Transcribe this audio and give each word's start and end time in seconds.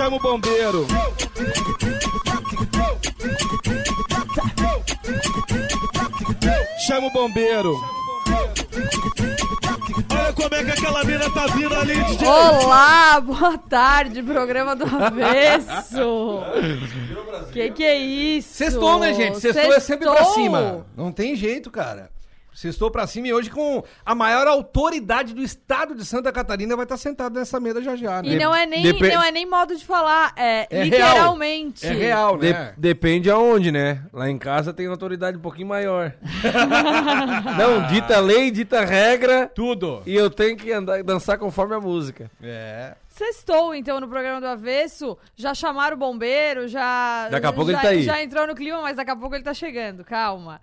Chama 0.00 0.16
o 0.16 0.18
bombeiro. 0.18 0.86
Chama 6.86 7.06
o 7.08 7.10
bombeiro. 7.10 7.74
Olha 10.10 10.32
como 10.32 10.54
é 10.54 10.64
que 10.64 10.70
aquela 10.70 11.04
mina 11.04 11.30
tá 11.30 11.46
vindo 11.48 11.74
ali, 11.74 12.02
DJ. 12.04 12.26
Olá, 12.26 13.20
boa 13.20 13.58
tarde, 13.58 14.22
programa 14.22 14.74
do 14.74 14.86
avesso. 14.86 16.40
que 17.52 17.70
que 17.72 17.84
é 17.84 17.98
isso? 17.98 18.54
Sextou, 18.54 18.98
né, 19.00 19.12
gente? 19.12 19.38
Sextou, 19.38 19.74
é 19.74 19.80
sempre 19.80 20.08
pra 20.08 20.16
Sextou. 20.16 20.34
cima. 20.34 20.86
Não 20.96 21.12
tem 21.12 21.36
jeito, 21.36 21.70
cara. 21.70 22.10
Sextou 22.52 22.90
pra 22.90 23.06
cima 23.06 23.28
e 23.28 23.32
hoje 23.32 23.48
com 23.50 23.82
a 24.04 24.14
maior 24.14 24.46
autoridade 24.46 25.32
do 25.34 25.42
estado 25.42 25.94
de 25.94 26.04
Santa 26.04 26.30
Catarina 26.32 26.74
vai 26.76 26.84
estar 26.84 26.96
sentado 26.96 27.38
nessa 27.38 27.58
mesa 27.60 27.80
já 27.82 27.96
já, 27.96 28.22
né? 28.22 28.28
E 28.30 28.38
não 28.38 28.54
é, 28.54 28.66
nem, 28.66 28.82
Depe- 28.82 29.14
não 29.14 29.22
é 29.22 29.30
nem 29.30 29.46
modo 29.46 29.74
de 29.76 29.84
falar, 29.84 30.32
é, 30.36 30.66
É 30.70 30.82
real. 30.82 31.08
literalmente. 31.08 31.86
É 31.86 31.92
real, 31.92 32.36
De- 32.38 32.52
né? 32.52 32.74
depende 32.76 33.30
aonde, 33.30 33.70
né? 33.72 34.02
Lá 34.12 34.28
em 34.28 34.36
casa 34.38 34.72
tem 34.72 34.86
uma 34.86 34.94
autoridade 34.94 35.36
um 35.36 35.40
pouquinho 35.40 35.68
maior. 35.68 36.12
Não, 37.58 37.86
dita 37.88 38.18
lei, 38.20 38.50
dita 38.50 38.84
regra. 38.84 39.46
Tudo. 39.54 40.02
E 40.06 40.14
eu 40.14 40.30
tenho 40.30 40.56
que 40.56 40.72
andar, 40.72 41.02
dançar 41.02 41.38
conforme 41.38 41.74
a 41.74 41.80
música. 41.80 42.30
É. 42.42 42.94
Sextou, 43.08 43.74
então, 43.74 44.00
no 44.00 44.08
programa 44.08 44.40
do 44.40 44.46
avesso. 44.46 45.16
Já 45.36 45.54
chamaram 45.54 45.96
o 45.96 45.98
bombeiro, 45.98 46.68
já. 46.68 47.28
Daqui 47.28 47.46
a 47.46 47.52
pouco 47.52 47.70
já, 47.70 47.78
ele 47.78 47.82
tá 47.86 47.88
aí. 47.90 48.02
Já 48.02 48.22
entrou 48.22 48.46
no 48.46 48.54
clima, 48.54 48.80
mas 48.80 48.96
daqui 48.96 49.10
a 49.10 49.16
pouco 49.16 49.34
ele 49.34 49.44
tá 49.44 49.52
chegando, 49.54 50.04
calma. 50.04 50.60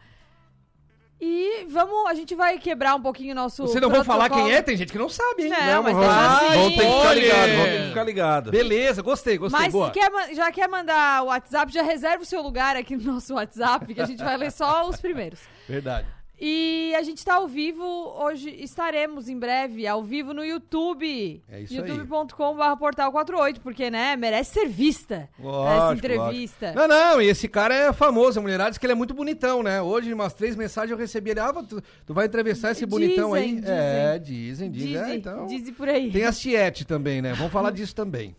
E 1.19 1.65
vamos, 1.69 2.07
a 2.07 2.13
gente 2.13 2.35
vai 2.35 2.59
quebrar 2.59 2.93
um 2.93 3.01
pouquinho 3.01 3.31
o 3.31 3.35
nosso. 3.35 3.63
Você 3.63 3.79
não 3.79 3.89
vai 3.89 4.03
falar 4.03 4.29
quem 4.29 4.51
é? 4.51 4.61
Tem 4.61 4.77
gente 4.77 4.91
que 4.91 4.99
não 4.99 5.09
sabe, 5.09 5.43
hein? 5.43 5.49
Não, 5.49 5.81
mas 5.81 5.95
vamos, 5.95 6.09
deixa 6.09 6.35
assim. 6.35 6.55
vamos 6.55 6.75
ter 6.75 6.79
que 6.79 6.85
ficar 6.85 7.09
Olha! 7.09 7.19
ligado, 7.19 7.49
vamos 7.49 7.65
ter 7.65 7.81
que 7.81 7.87
ficar 7.87 8.03
ligado. 8.03 8.51
Beleza, 8.51 9.01
gostei, 9.01 9.37
gostei. 9.37 9.59
Mas 9.59 9.73
boa. 9.73 9.87
se 9.87 9.93
quer, 9.93 10.35
já 10.35 10.51
quer 10.51 10.69
mandar 10.69 11.23
o 11.23 11.27
WhatsApp, 11.27 11.73
já 11.73 11.81
reserva 11.81 12.21
o 12.21 12.25
seu 12.25 12.41
lugar 12.41 12.75
aqui 12.75 12.95
no 12.95 13.13
nosso 13.13 13.33
WhatsApp, 13.33 13.93
que 13.93 14.01
a 14.01 14.05
gente 14.05 14.23
vai 14.23 14.37
ler 14.37 14.51
só 14.51 14.87
os 14.87 15.01
primeiros. 15.01 15.39
Verdade. 15.67 16.16
E 16.39 16.93
a 16.95 17.01
gente 17.01 17.25
tá 17.25 17.35
ao 17.35 17.47
vivo 17.47 17.83
hoje, 17.83 18.55
estaremos 18.59 19.27
em 19.27 19.39
breve 19.39 19.87
ao 19.87 20.03
vivo 20.03 20.35
no 20.35 20.45
YouTube. 20.45 21.41
É 21.49 21.61
isso 21.61 21.73
aí. 21.73 21.89
youtube.com.br 21.89 22.77
portal 22.77 23.11
48, 23.11 23.59
porque, 23.61 23.89
né, 23.89 24.15
merece 24.15 24.53
ser 24.53 24.67
vista 24.67 25.27
essa 25.39 25.41
Lógico, 25.41 25.93
entrevista. 26.05 26.65
lógico. 26.67 26.87
Não, 26.87 26.87
não, 26.87 27.21
e 27.21 27.27
esse 27.27 27.47
cara 27.47 27.73
é 27.73 27.91
famoso, 27.91 28.37
a 28.37 28.41
mulherada 28.43 28.69
diz 28.69 28.77
que 28.77 28.85
ele 28.85 28.93
é 28.93 28.95
muito 28.95 29.15
bonitão, 29.15 29.63
né? 29.63 29.81
Hoje, 29.81 30.13
umas 30.13 30.33
três 30.35 30.55
mensagens 30.55 30.91
eu 30.91 30.97
recebi 30.97 31.31
ele, 31.31 31.39
ah, 31.39 31.51
tu, 31.53 31.81
tu 32.05 32.13
vai 32.13 32.27
entrevistar 32.27 32.71
esse 32.71 32.85
bonitão 32.85 33.33
aí? 33.33 33.55
Dizem, 33.55 33.73
É, 33.75 34.19
dizem, 34.19 34.69
dizem. 34.71 34.87
Dizem, 34.89 35.11
é, 35.11 35.15
então. 35.15 35.47
dizem 35.47 35.73
por 35.73 35.89
aí. 35.89 36.11
Tem 36.11 36.23
as 36.23 36.39
tiete 36.39 36.85
também, 36.85 37.19
né? 37.19 37.33
Vamos 37.33 37.51
falar 37.51 37.71
disso 37.71 37.95
também. 37.95 38.35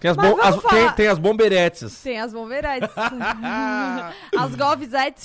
Tem 0.00 0.10
as, 0.10 0.16
bom- 0.16 0.40
as- 0.40 0.62
tem, 0.62 0.92
tem 0.92 1.06
as 1.08 1.18
bomberetes. 1.18 2.02
Tem 2.02 2.18
as 2.18 2.32
bomberetes. 2.32 2.88
as 4.36 4.56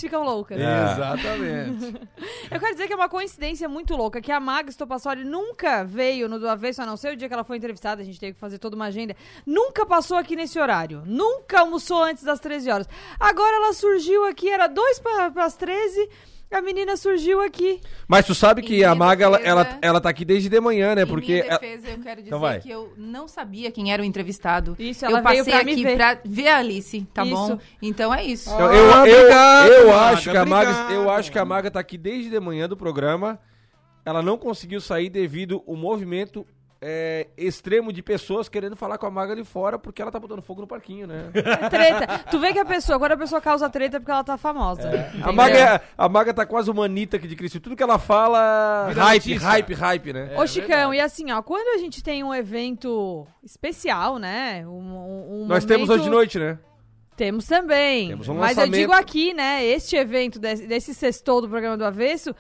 ficam 0.02 0.22
loucas. 0.24 0.60
É. 0.60 0.92
Exatamente. 0.92 1.96
Eu 2.52 2.60
quero 2.60 2.72
dizer 2.74 2.88
que 2.88 2.92
é 2.94 2.96
uma 2.96 3.08
coincidência 3.08 3.70
muito 3.70 3.96
louca, 3.96 4.20
que 4.22 4.32
a 4.32 4.40
Maga 4.40 4.70
Stopassoli 4.70 5.24
nunca 5.24 5.84
veio 5.86 6.28
no 6.28 6.38
do 6.40 6.50
avesso, 6.50 6.82
a 6.82 6.86
não 6.86 6.98
ser 6.98 7.14
o 7.14 7.16
dia 7.16 7.28
que 7.30 7.34
ela 7.34 7.46
foi 7.46 7.56
entrevistada, 7.56 8.02
a 8.02 8.06
gente 8.06 8.20
teve 8.20 8.34
que 8.34 8.40
fazer 8.40 8.58
toda 8.58 8.76
uma 8.76 8.86
agenda, 8.86 9.16
nunca 9.46 9.86
passou 9.86 10.18
aqui 10.18 10.36
nesse 10.36 10.60
horário, 10.60 11.04
nunca 11.06 11.62
almoçou 11.62 12.04
antes 12.04 12.24
das 12.24 12.40
13 12.42 12.70
horas. 12.70 12.90
Agora 13.18 13.56
ela 13.56 13.74
surgiu 13.74 14.26
aqui, 14.28 14.50
era 14.50 14.68
dois 14.68 15.00
para 15.00 15.32
as 15.46 15.56
13, 15.56 16.10
a 16.52 16.62
menina 16.62 16.96
surgiu 16.96 17.42
aqui. 17.42 17.82
Mas 18.08 18.26
tu 18.26 18.34
sabe 18.36 18.62
que 18.62 18.78
Em 18.82 18.84
a 18.84 18.96
Maga, 18.96 19.26
ela, 19.26 19.38
defesa- 19.38 19.52
ela, 19.52 19.80
ela 19.82 20.02
tá 20.02 20.10
aqui 20.10 20.24
desde 20.24 20.48
de 20.48 20.60
manhã, 20.62 20.96
né? 20.96 21.02
Em 21.04 21.08
Porque. 21.08 21.44
ela- 21.46 21.60
defesa, 21.60 21.88
eu 21.90 22.00
quero 22.00 22.16
dizer 22.22 22.28
Então 22.28 22.40
vai. 22.40 22.60
que 22.60 22.70
eu 22.70 22.94
não 22.98 23.28
sabia 23.28 23.72
quem 23.72 23.92
era 23.92 24.02
o 24.02 24.06
entrevistado. 24.06 24.76
Isso, 24.80 25.06
ela 25.06 25.20
eu 25.20 25.24
passei 25.24 25.44
veio 25.44 25.56
pra 25.58 25.66
me 25.66 25.72
aqui 25.74 25.84
ver. 25.84 25.96
pra 25.96 26.20
ver 26.24 26.48
a 26.48 26.58
Alice, 26.58 27.02
tá 27.14 27.26
Isso. 27.26 27.34
bom? 27.36 27.60
Então 27.82 28.14
é 28.14 28.24
isso. 28.24 28.50
Eu, 28.52 28.60
eu, 28.74 28.94
Ah, 28.94 29.08
eu- 29.08 29.18
obrigado, 29.20 29.68
eu 29.72 29.88
Maga, 29.88 30.00
acho 30.18 30.32
que 30.32 30.38
a 30.38 30.46
Maga, 30.46 30.70
obrigado. 30.72 30.94
eu 30.94 31.10
acho 31.12 31.32
que 31.32 31.40
a 31.40 31.46
Maga 31.46 31.72
tá 31.72 31.80
aqui 31.80 31.98
desde 31.98 32.30
de 32.30 32.40
manhã 32.40 32.70
do 32.70 32.78
programa. 32.78 33.40
Ela 34.06 34.22
não 34.22 34.38
conseguiu 34.38 34.80
sair 34.80 35.10
devido 35.10 35.64
ao 35.68 35.76
movimento 35.76 36.46
é, 36.88 37.28
extremo 37.36 37.92
de 37.92 38.04
pessoas 38.04 38.48
querendo 38.48 38.76
falar 38.76 39.00
com 39.00 39.08
a 39.08 39.10
Maga 39.10 39.34
ali 39.34 39.44
fora 39.44 39.80
porque 39.80 40.00
ela 40.04 40.12
tá 40.12 40.20
botando 40.20 40.40
fogo 40.44 40.62
no 40.62 40.68
parquinho, 40.68 41.08
né? 41.08 41.32
É 41.34 41.42
treta. 41.70 42.20
tu 42.30 42.38
vê 42.40 42.54
que 42.54 42.60
a 42.60 42.66
pessoa, 42.66 43.00
quando 43.00 43.14
a 43.14 43.18
pessoa 43.18 43.42
causa 43.42 43.68
treta 43.70 43.98
é 43.98 44.00
porque 44.00 44.12
ela 44.12 44.24
tá 44.24 44.38
famosa. 44.38 44.88
A 44.88 45.08
Entendeu? 45.08 45.34
Maga, 45.34 45.58
é- 45.58 45.82
a 45.98 46.08
Maga 46.08 46.32
tá 46.34 46.46
quase 46.46 46.70
uma 46.70 46.86
Anitta 46.86 47.18
aqui 47.18 47.28
de 47.28 47.36
Cristo. 47.36 47.60
Tudo 47.60 47.76
que 47.76 47.82
ela 47.82 47.98
fala, 47.98 48.86
Vira 48.90 49.04
hype, 49.04 49.30
notícia. 49.30 49.48
hype, 49.50 49.74
hype, 49.74 50.14
né? 50.14 50.36
Ô, 50.38 50.46
Chicão, 50.46 50.94
e 50.94 51.00
assim, 51.02 51.32
ó, 51.32 51.42
quando 51.42 51.76
a 51.76 51.80
gente 51.80 52.04
tem 52.04 52.24
um 52.24 52.34
evento 52.34 53.26
especial, 53.44 54.20
né? 54.20 54.64
Um, 54.68 54.70
um- 54.72 55.44
um 55.44 55.48
Nós 55.48 55.66
temos 55.66 55.88
momento- 55.88 56.02
hoje 56.02 56.04
de 56.04 56.16
noite, 56.16 56.38
né? 56.40 56.60
Temos 57.18 57.46
também. 57.48 58.10
Temos 58.10 58.28
um 58.28 58.34
Mas 58.36 58.58
eu 58.58 58.68
digo 58.68 58.92
aqui, 58.92 59.34
né? 59.34 59.64
Este 59.64 59.96
evento, 59.96 60.38
desse, 60.38 60.68
desse 60.68 60.94
sextou 60.94 61.40
do 61.42 61.48
programa 61.48 61.78
do 61.78 61.86
Avesso, 61.86 62.36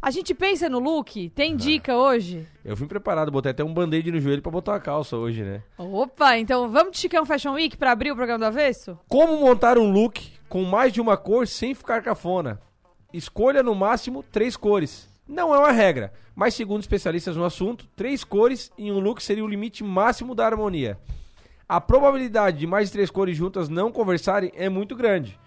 a 0.00 0.10
gente 0.10 0.32
pensa 0.32 0.68
no 0.68 0.78
look? 0.78 1.30
Tem 1.30 1.56
dica 1.56 1.96
hoje? 1.96 2.46
Eu 2.64 2.76
vim 2.76 2.86
preparado, 2.86 3.32
botei 3.32 3.50
até 3.50 3.64
um 3.64 3.74
band-aid 3.74 4.10
no 4.12 4.20
joelho 4.20 4.40
pra 4.42 4.52
botar 4.52 4.72
uma 4.72 4.80
calça 4.80 5.16
hoje, 5.16 5.42
né? 5.42 5.62
Opa, 5.76 6.38
então 6.38 6.70
vamos 6.70 6.92
de 6.92 6.98
Chicão 6.98 7.26
Fashion 7.26 7.54
Week 7.54 7.76
pra 7.76 7.92
abrir 7.92 8.12
o 8.12 8.16
programa 8.16 8.38
do 8.38 8.46
Avesso? 8.46 8.98
Como 9.08 9.38
montar 9.38 9.76
um 9.76 9.90
look 9.90 10.32
com 10.48 10.62
mais 10.64 10.92
de 10.92 11.00
uma 11.00 11.16
cor 11.16 11.46
sem 11.46 11.74
ficar 11.74 12.02
cafona? 12.02 12.60
Escolha 13.12 13.62
no 13.62 13.74
máximo 13.74 14.22
três 14.22 14.56
cores. 14.56 15.08
Não 15.26 15.54
é 15.54 15.58
uma 15.58 15.72
regra, 15.72 16.12
mas 16.34 16.54
segundo 16.54 16.80
especialistas 16.80 17.36
no 17.36 17.44
assunto, 17.44 17.86
três 17.96 18.22
cores 18.22 18.70
em 18.78 18.92
um 18.92 19.00
look 19.00 19.22
seria 19.22 19.44
o 19.44 19.48
limite 19.48 19.82
máximo 19.82 20.34
da 20.34 20.46
harmonia. 20.46 20.98
A 21.68 21.80
probabilidade 21.80 22.58
de 22.58 22.66
mais 22.66 22.88
de 22.88 22.92
três 22.92 23.10
cores 23.10 23.36
juntas 23.36 23.68
não 23.68 23.92
conversarem 23.92 24.52
é 24.54 24.68
muito 24.68 24.96
grande. 24.96 25.38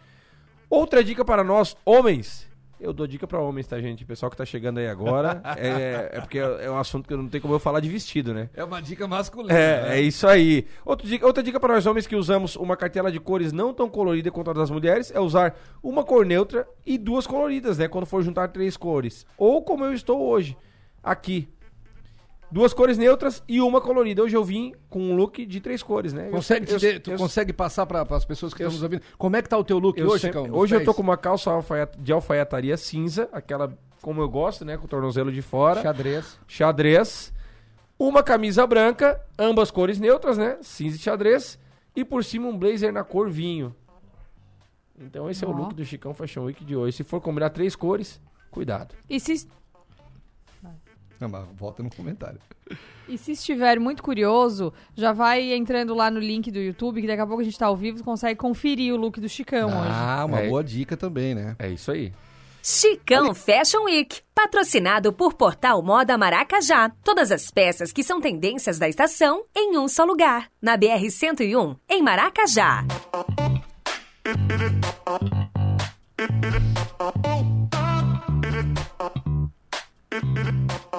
Outra 0.69 1.03
dica 1.03 1.25
para 1.25 1.43
nós, 1.43 1.75
homens. 1.83 2.47
Eu 2.81 2.91
dou 2.91 3.05
dica 3.05 3.27
para 3.27 3.39
homens, 3.39 3.67
tá, 3.67 3.79
gente? 3.79 4.03
Pessoal 4.03 4.31
que 4.31 4.35
tá 4.35 4.43
chegando 4.43 4.79
aí 4.79 4.87
agora. 4.87 5.39
é, 5.55 6.09
é 6.13 6.19
porque 6.19 6.39
é 6.39 6.69
um 6.69 6.79
assunto 6.79 7.07
que 7.07 7.15
não 7.15 7.27
tem 7.27 7.39
como 7.39 7.53
eu 7.53 7.59
falar 7.59 7.79
de 7.79 7.87
vestido, 7.87 8.33
né? 8.33 8.49
É 8.55 8.63
uma 8.63 8.81
dica 8.81 9.07
masculina. 9.07 9.53
né? 9.53 9.93
É, 9.93 9.99
é 9.99 10.01
isso 10.01 10.27
aí. 10.27 10.65
Outra 10.83 11.07
dica, 11.07 11.27
outra 11.27 11.43
dica 11.43 11.59
para 11.59 11.75
nós 11.75 11.85
homens 11.85 12.07
que 12.07 12.15
usamos 12.15 12.55
uma 12.55 12.75
cartela 12.75 13.11
de 13.11 13.19
cores 13.19 13.53
não 13.53 13.71
tão 13.71 13.87
colorida 13.87 14.31
quanto 14.31 14.49
a 14.49 14.53
das 14.53 14.71
mulheres 14.71 15.11
é 15.13 15.19
usar 15.19 15.55
uma 15.83 16.03
cor 16.03 16.25
neutra 16.25 16.67
e 16.83 16.97
duas 16.97 17.27
coloridas, 17.27 17.77
né? 17.77 17.87
Quando 17.87 18.07
for 18.07 18.23
juntar 18.23 18.47
três 18.47 18.75
cores. 18.75 19.27
Ou 19.37 19.61
como 19.61 19.85
eu 19.85 19.93
estou 19.93 20.19
hoje, 20.19 20.57
aqui. 21.03 21.47
Duas 22.51 22.73
cores 22.73 22.97
neutras 22.97 23.41
e 23.47 23.61
uma 23.61 23.79
colorida. 23.79 24.21
Hoje 24.23 24.35
eu 24.35 24.43
vim 24.43 24.73
com 24.89 24.99
um 24.99 25.15
look 25.15 25.45
de 25.45 25.61
três 25.61 25.81
cores, 25.81 26.11
né? 26.11 26.27
Eu 26.27 26.31
Consegue, 26.31 26.65
te 26.65 26.73
eu- 26.73 26.79
de- 26.79 26.99
tu 26.99 27.11
eu- 27.11 27.17
consegue 27.17 27.53
passar 27.53 27.85
para 27.85 28.01
as 28.01 28.25
pessoas 28.25 28.53
que 28.53 28.61
eu- 28.61 28.67
estão 28.67 28.73
nos 28.75 28.83
ouvindo? 28.83 29.01
Como 29.17 29.35
é 29.37 29.41
que 29.41 29.47
tá 29.47 29.57
o 29.57 29.63
teu 29.63 29.79
look 29.79 29.97
eu 29.97 30.07
hoje, 30.07 30.23
sempre- 30.23 30.41
Chicão? 30.41 30.57
hoje 30.57 30.75
eu 30.75 30.83
tô 30.83 30.93
com 30.93 31.01
uma 31.01 31.15
calça 31.15 31.49
alfaiat- 31.49 31.95
de 31.97 32.11
alfaiataria 32.11 32.75
cinza, 32.75 33.29
aquela 33.31 33.73
como 34.01 34.21
eu 34.21 34.27
gosto, 34.29 34.65
né? 34.65 34.75
Com 34.77 34.83
o 34.85 34.87
tornozelo 34.87 35.31
de 35.31 35.41
fora. 35.41 35.81
xadrez. 35.81 36.37
xadrez, 36.47 37.31
uma 37.97 38.21
camisa 38.21 38.67
branca, 38.67 39.21
ambas 39.39 39.71
cores 39.71 39.97
neutras, 39.99 40.37
né? 40.37 40.57
Cinza 40.61 40.97
e 40.97 40.99
xadrez, 40.99 41.57
e 41.95 42.03
por 42.03 42.21
cima 42.23 42.47
um 42.49 42.57
blazer 42.57 42.91
na 42.91 43.03
cor 43.03 43.29
vinho. 43.29 43.73
Então 44.99 45.29
esse 45.29 45.43
é 45.45 45.47
o 45.47 45.51
look 45.51 45.73
do 45.73 45.85
Chicão 45.85 46.13
Fashion 46.13 46.43
Week 46.43 46.65
de 46.65 46.75
hoje. 46.75 46.97
Se 46.97 47.03
for 47.03 47.21
combinar 47.21 47.49
três 47.51 47.75
cores, 47.77 48.19
cuidado. 48.51 48.93
E 49.09 49.19
se, 49.19 49.47
Não, 51.21 51.29
mas 51.29 51.45
volta 51.55 51.83
no 51.83 51.89
comentário. 51.95 52.39
e 53.07 53.15
se 53.17 53.33
estiver 53.33 53.79
muito 53.79 54.01
curioso, 54.01 54.73
já 54.95 55.13
vai 55.13 55.53
entrando 55.53 55.93
lá 55.93 56.09
no 56.09 56.19
link 56.19 56.49
do 56.49 56.57
YouTube, 56.59 56.99
que 56.99 57.05
daqui 57.07 57.21
a 57.21 57.27
pouco 57.27 57.41
a 57.41 57.45
gente 57.45 57.57
tá 57.59 57.67
ao 57.67 57.77
vivo 57.77 57.99
e 57.99 58.03
consegue 58.03 58.35
conferir 58.39 58.91
o 58.93 58.97
look 58.97 59.21
do 59.21 59.29
Chicão 59.29 59.67
hoje. 59.69 59.89
Ah, 59.91 60.25
uma 60.25 60.39
É. 60.39 60.49
boa 60.49 60.63
dica 60.63 60.97
também, 60.97 61.35
né? 61.35 61.55
É 61.59 61.69
isso 61.69 61.91
aí. 61.91 62.11
Chicão 62.63 63.33
Fashion 63.33 63.83
Week, 63.85 64.21
patrocinado 64.35 65.11
por 65.13 65.33
Portal 65.33 65.81
Moda 65.81 66.15
Maracajá. 66.17 66.91
Todas 67.03 67.31
as 67.31 67.49
peças 67.49 67.91
que 67.91 68.03
são 68.03 68.21
tendências 68.21 68.77
da 68.77 68.87
estação 68.89 69.43
em 69.55 69.77
um 69.77 69.87
só 69.87 70.03
lugar. 70.03 70.47
Na 70.61 70.77
BR-101, 70.77 71.75
em 71.89 72.01
Maracajá. 72.03 72.83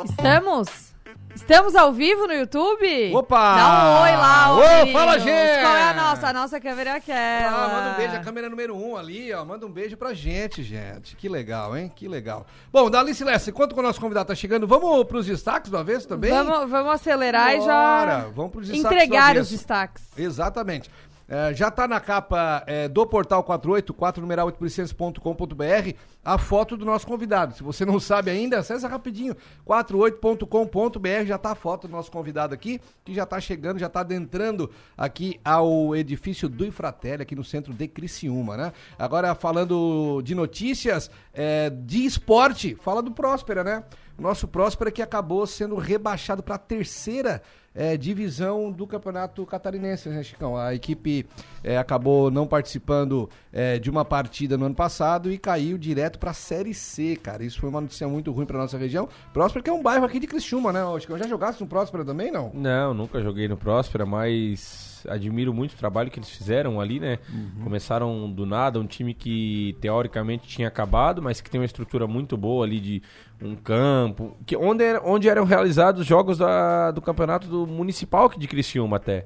Estamos? 0.05 0.93
Estamos 1.35 1.75
ao 1.75 1.93
vivo 1.93 2.27
no 2.27 2.35
YouTube? 2.35 3.15
Opa! 3.15 3.57
Dá 3.57 3.69
um 3.69 4.03
oi 4.03 4.11
lá, 4.11 4.53
ô, 4.53 4.61
meninos. 4.61 4.93
fala, 4.93 5.19
gente! 5.19 5.61
Qual 5.63 5.77
é 5.77 5.83
a 5.83 5.95
nossa? 5.95 6.27
A 6.29 6.33
nossa 6.33 6.61
câmera 6.61 6.91
é 6.91 6.97
aquela. 6.97 7.65
Ah, 7.65 7.69
manda 7.69 7.91
um 7.91 7.97
beijo, 7.97 8.17
a 8.17 8.21
câmera 8.21 8.51
número 8.51 8.77
um 8.77 8.97
ali, 8.97 9.33
ó. 9.33 9.45
Manda 9.45 9.67
um 9.67 9.71
beijo 9.71 9.97
pra 9.97 10.13
gente, 10.13 10.63
gente. 10.63 11.17
Que 11.17 11.29
legal, 11.29 11.77
hein? 11.77 11.91
Que 11.95 12.07
legal. 12.07 12.47
Bom, 12.71 12.91
Dalice 12.91 13.25
Lessa, 13.25 13.51
enquanto 13.51 13.77
o 13.77 13.83
nosso 13.83 14.01
convidado 14.01 14.27
tá 14.27 14.35
chegando, 14.35 14.67
vamos 14.67 15.05
pros 15.05 15.25
destaques 15.25 15.71
do 15.71 15.79
avesso 15.79 16.07
também? 16.07 16.31
Vamos, 16.31 16.71
vamos 16.71 16.93
acelerar 16.93 17.55
e 17.55 17.59
Bora, 17.59 17.73
já 17.73 18.19
vamos 18.35 18.53
pros 18.53 18.69
destaques 18.69 18.93
entregar 18.93 19.37
os 19.37 19.51
destaques. 19.51 20.05
Exatamente. 20.17 20.91
É, 21.29 21.55
já 21.55 21.71
tá 21.71 21.89
na 21.89 22.01
capa 22.01 22.63
é, 22.67 22.89
do 22.89 23.07
Portal 23.07 23.43
48, 23.43 23.95
4 23.95 24.21
numeral 24.21 24.51
8%.com.br, 24.51 25.97
a 26.25 26.39
foto 26.39 26.77
do 26.77 26.85
nosso 26.85 27.07
convidado. 27.07 27.55
Se 27.55 27.63
você 27.63 27.85
não 27.85 27.99
sabe 27.99 28.31
ainda, 28.31 28.59
acessa 28.59 28.89
rapidinho, 28.89 29.37
48.com.br, 29.67 31.27
já 31.27 31.39
tá 31.39 31.53
a 31.53 31.55
foto 31.55 31.89
do 31.89 31.93
nosso 31.93 32.11
convidado 32.11 32.55
aqui, 32.55 32.81
que 33.05 33.15
já 33.15 33.25
tá 33.25 33.41
chegando, 33.41 33.79
já 33.79 33.89
tá 33.89 34.01
adentrando 34.01 34.71
aqui 34.97 35.41
ao 35.45 35.95
edifício 35.97 36.49
do 36.49 36.67
Infratelli, 36.67 37.23
aqui 37.23 37.35
no 37.35 37.45
centro 37.45 37.73
de 37.73 37.89
Criciúma, 37.89 38.57
né? 38.57 38.73
Agora, 38.99 39.35
falando 39.35 40.21
de 40.23 40.35
notícias, 40.35 41.11
é, 41.33 41.71
de 41.71 42.05
esporte, 42.05 42.75
fala 42.75 43.03
do 43.03 43.11
Próspera, 43.11 43.65
né? 43.65 43.85
Nosso 44.23 44.47
Próspera 44.47 44.91
que 44.91 45.03
acabou 45.03 45.47
sendo 45.47 45.75
rebaixado 45.75 46.43
para 46.43 46.55
a 46.55 46.59
terceira 46.59 47.43
é, 47.75 47.97
divisão 47.97 48.71
do 48.71 48.87
Campeonato 48.87 49.45
Catarinense, 49.45 50.09
né, 50.09 50.23
Chicão? 50.23 50.57
A 50.57 50.75
equipe 50.75 51.27
é, 51.65 51.77
acabou 51.77 52.31
não 52.31 52.47
participando 52.47 53.29
é, 53.53 53.79
de 53.79 53.91
uma 53.91 54.05
partida 54.05 54.57
no 54.57 54.67
ano 54.67 54.75
passado 54.75 55.31
e 55.31 55.37
caiu 55.37 55.77
direto 55.77 56.19
para 56.19 56.31
a 56.31 56.35
Série 56.35 56.73
C, 56.73 57.17
cara. 57.17 57.45
Isso 57.45 57.61
foi 57.61 57.69
uma 57.69 57.81
notícia 57.81 58.07
muito 58.07 58.31
ruim 58.31 58.47
para 58.47 58.59
nossa 58.59 58.79
região. 58.79 59.09
Próspera 59.33 59.63
que 59.63 59.71
é 59.71 59.73
um 59.73 59.83
bairro 59.83 60.05
aqui 60.05 60.21
de 60.21 60.27
Criciúma, 60.27 60.73
né, 60.73 60.81
Chicão? 61.01 61.19
Já 61.19 61.27
jogasse 61.27 61.61
no 61.61 61.67
Próspera 61.67 62.05
também, 62.05 62.31
não? 62.31 62.53
Não, 62.55 62.95
nunca 62.95 63.21
joguei 63.21 63.49
no 63.49 63.57
Próspera, 63.57 64.07
mas 64.07 64.92
admiro 65.09 65.53
muito 65.53 65.73
o 65.73 65.77
trabalho 65.77 66.11
que 66.11 66.19
eles 66.19 66.29
fizeram 66.31 66.81
ali, 66.81 66.99
né? 67.01 67.19
Começaram 67.65 68.31
do 68.31 68.45
nada, 68.47 68.79
um 68.81 68.87
time 68.87 69.15
que 69.15 69.77
teoricamente 69.81 70.47
tinha 70.49 70.69
acabado, 70.69 71.21
mas 71.23 71.41
que 71.41 71.51
tem 71.51 71.61
uma 71.61 71.67
estrutura 71.67 72.07
muito 72.07 72.37
boa 72.37 72.65
ali 72.65 72.81
de 72.81 73.03
um 73.43 73.55
campo, 73.57 74.37
que 74.47 74.57
onde, 74.57 74.85
era- 74.85 75.03
onde 75.05 75.29
eram 75.29 75.45
realizados 75.45 76.03
os 76.03 76.07
jogos 76.07 76.39
da- 76.39 76.91
do 76.91 77.01
campeonato 77.01 77.47
do 77.49 77.67
municipal 77.67 78.29
de 78.37 78.47
Criciúma 78.49 78.97
até. 78.97 79.25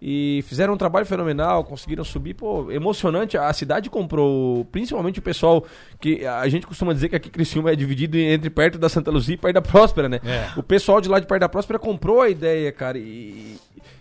E 0.00 0.44
fizeram 0.46 0.74
um 0.74 0.76
trabalho 0.76 1.04
fenomenal, 1.04 1.64
conseguiram 1.64 2.04
subir, 2.04 2.32
pô, 2.34 2.70
emocionante. 2.70 3.36
A 3.36 3.52
cidade 3.52 3.90
comprou, 3.90 4.64
principalmente 4.66 5.18
o 5.18 5.22
pessoal 5.22 5.64
que 6.00 6.24
a 6.24 6.48
gente 6.48 6.68
costuma 6.68 6.92
dizer 6.92 7.08
que 7.08 7.16
aqui 7.16 7.28
Criciúma 7.28 7.72
é 7.72 7.74
dividido 7.74 8.16
entre 8.16 8.48
perto 8.48 8.78
da 8.78 8.88
Santa 8.88 9.10
Luzia 9.10 9.34
e 9.34 9.38
perto 9.38 9.54
da 9.54 9.62
Próspera, 9.62 10.08
né? 10.08 10.20
O 10.56 10.62
pessoal 10.62 11.00
de 11.00 11.08
lá 11.08 11.18
de 11.18 11.26
perto 11.26 11.40
da 11.40 11.48
Próspera 11.48 11.80
comprou 11.80 12.20
a 12.20 12.28
ideia, 12.28 12.70
cara. 12.70 12.96
E, 12.96 13.56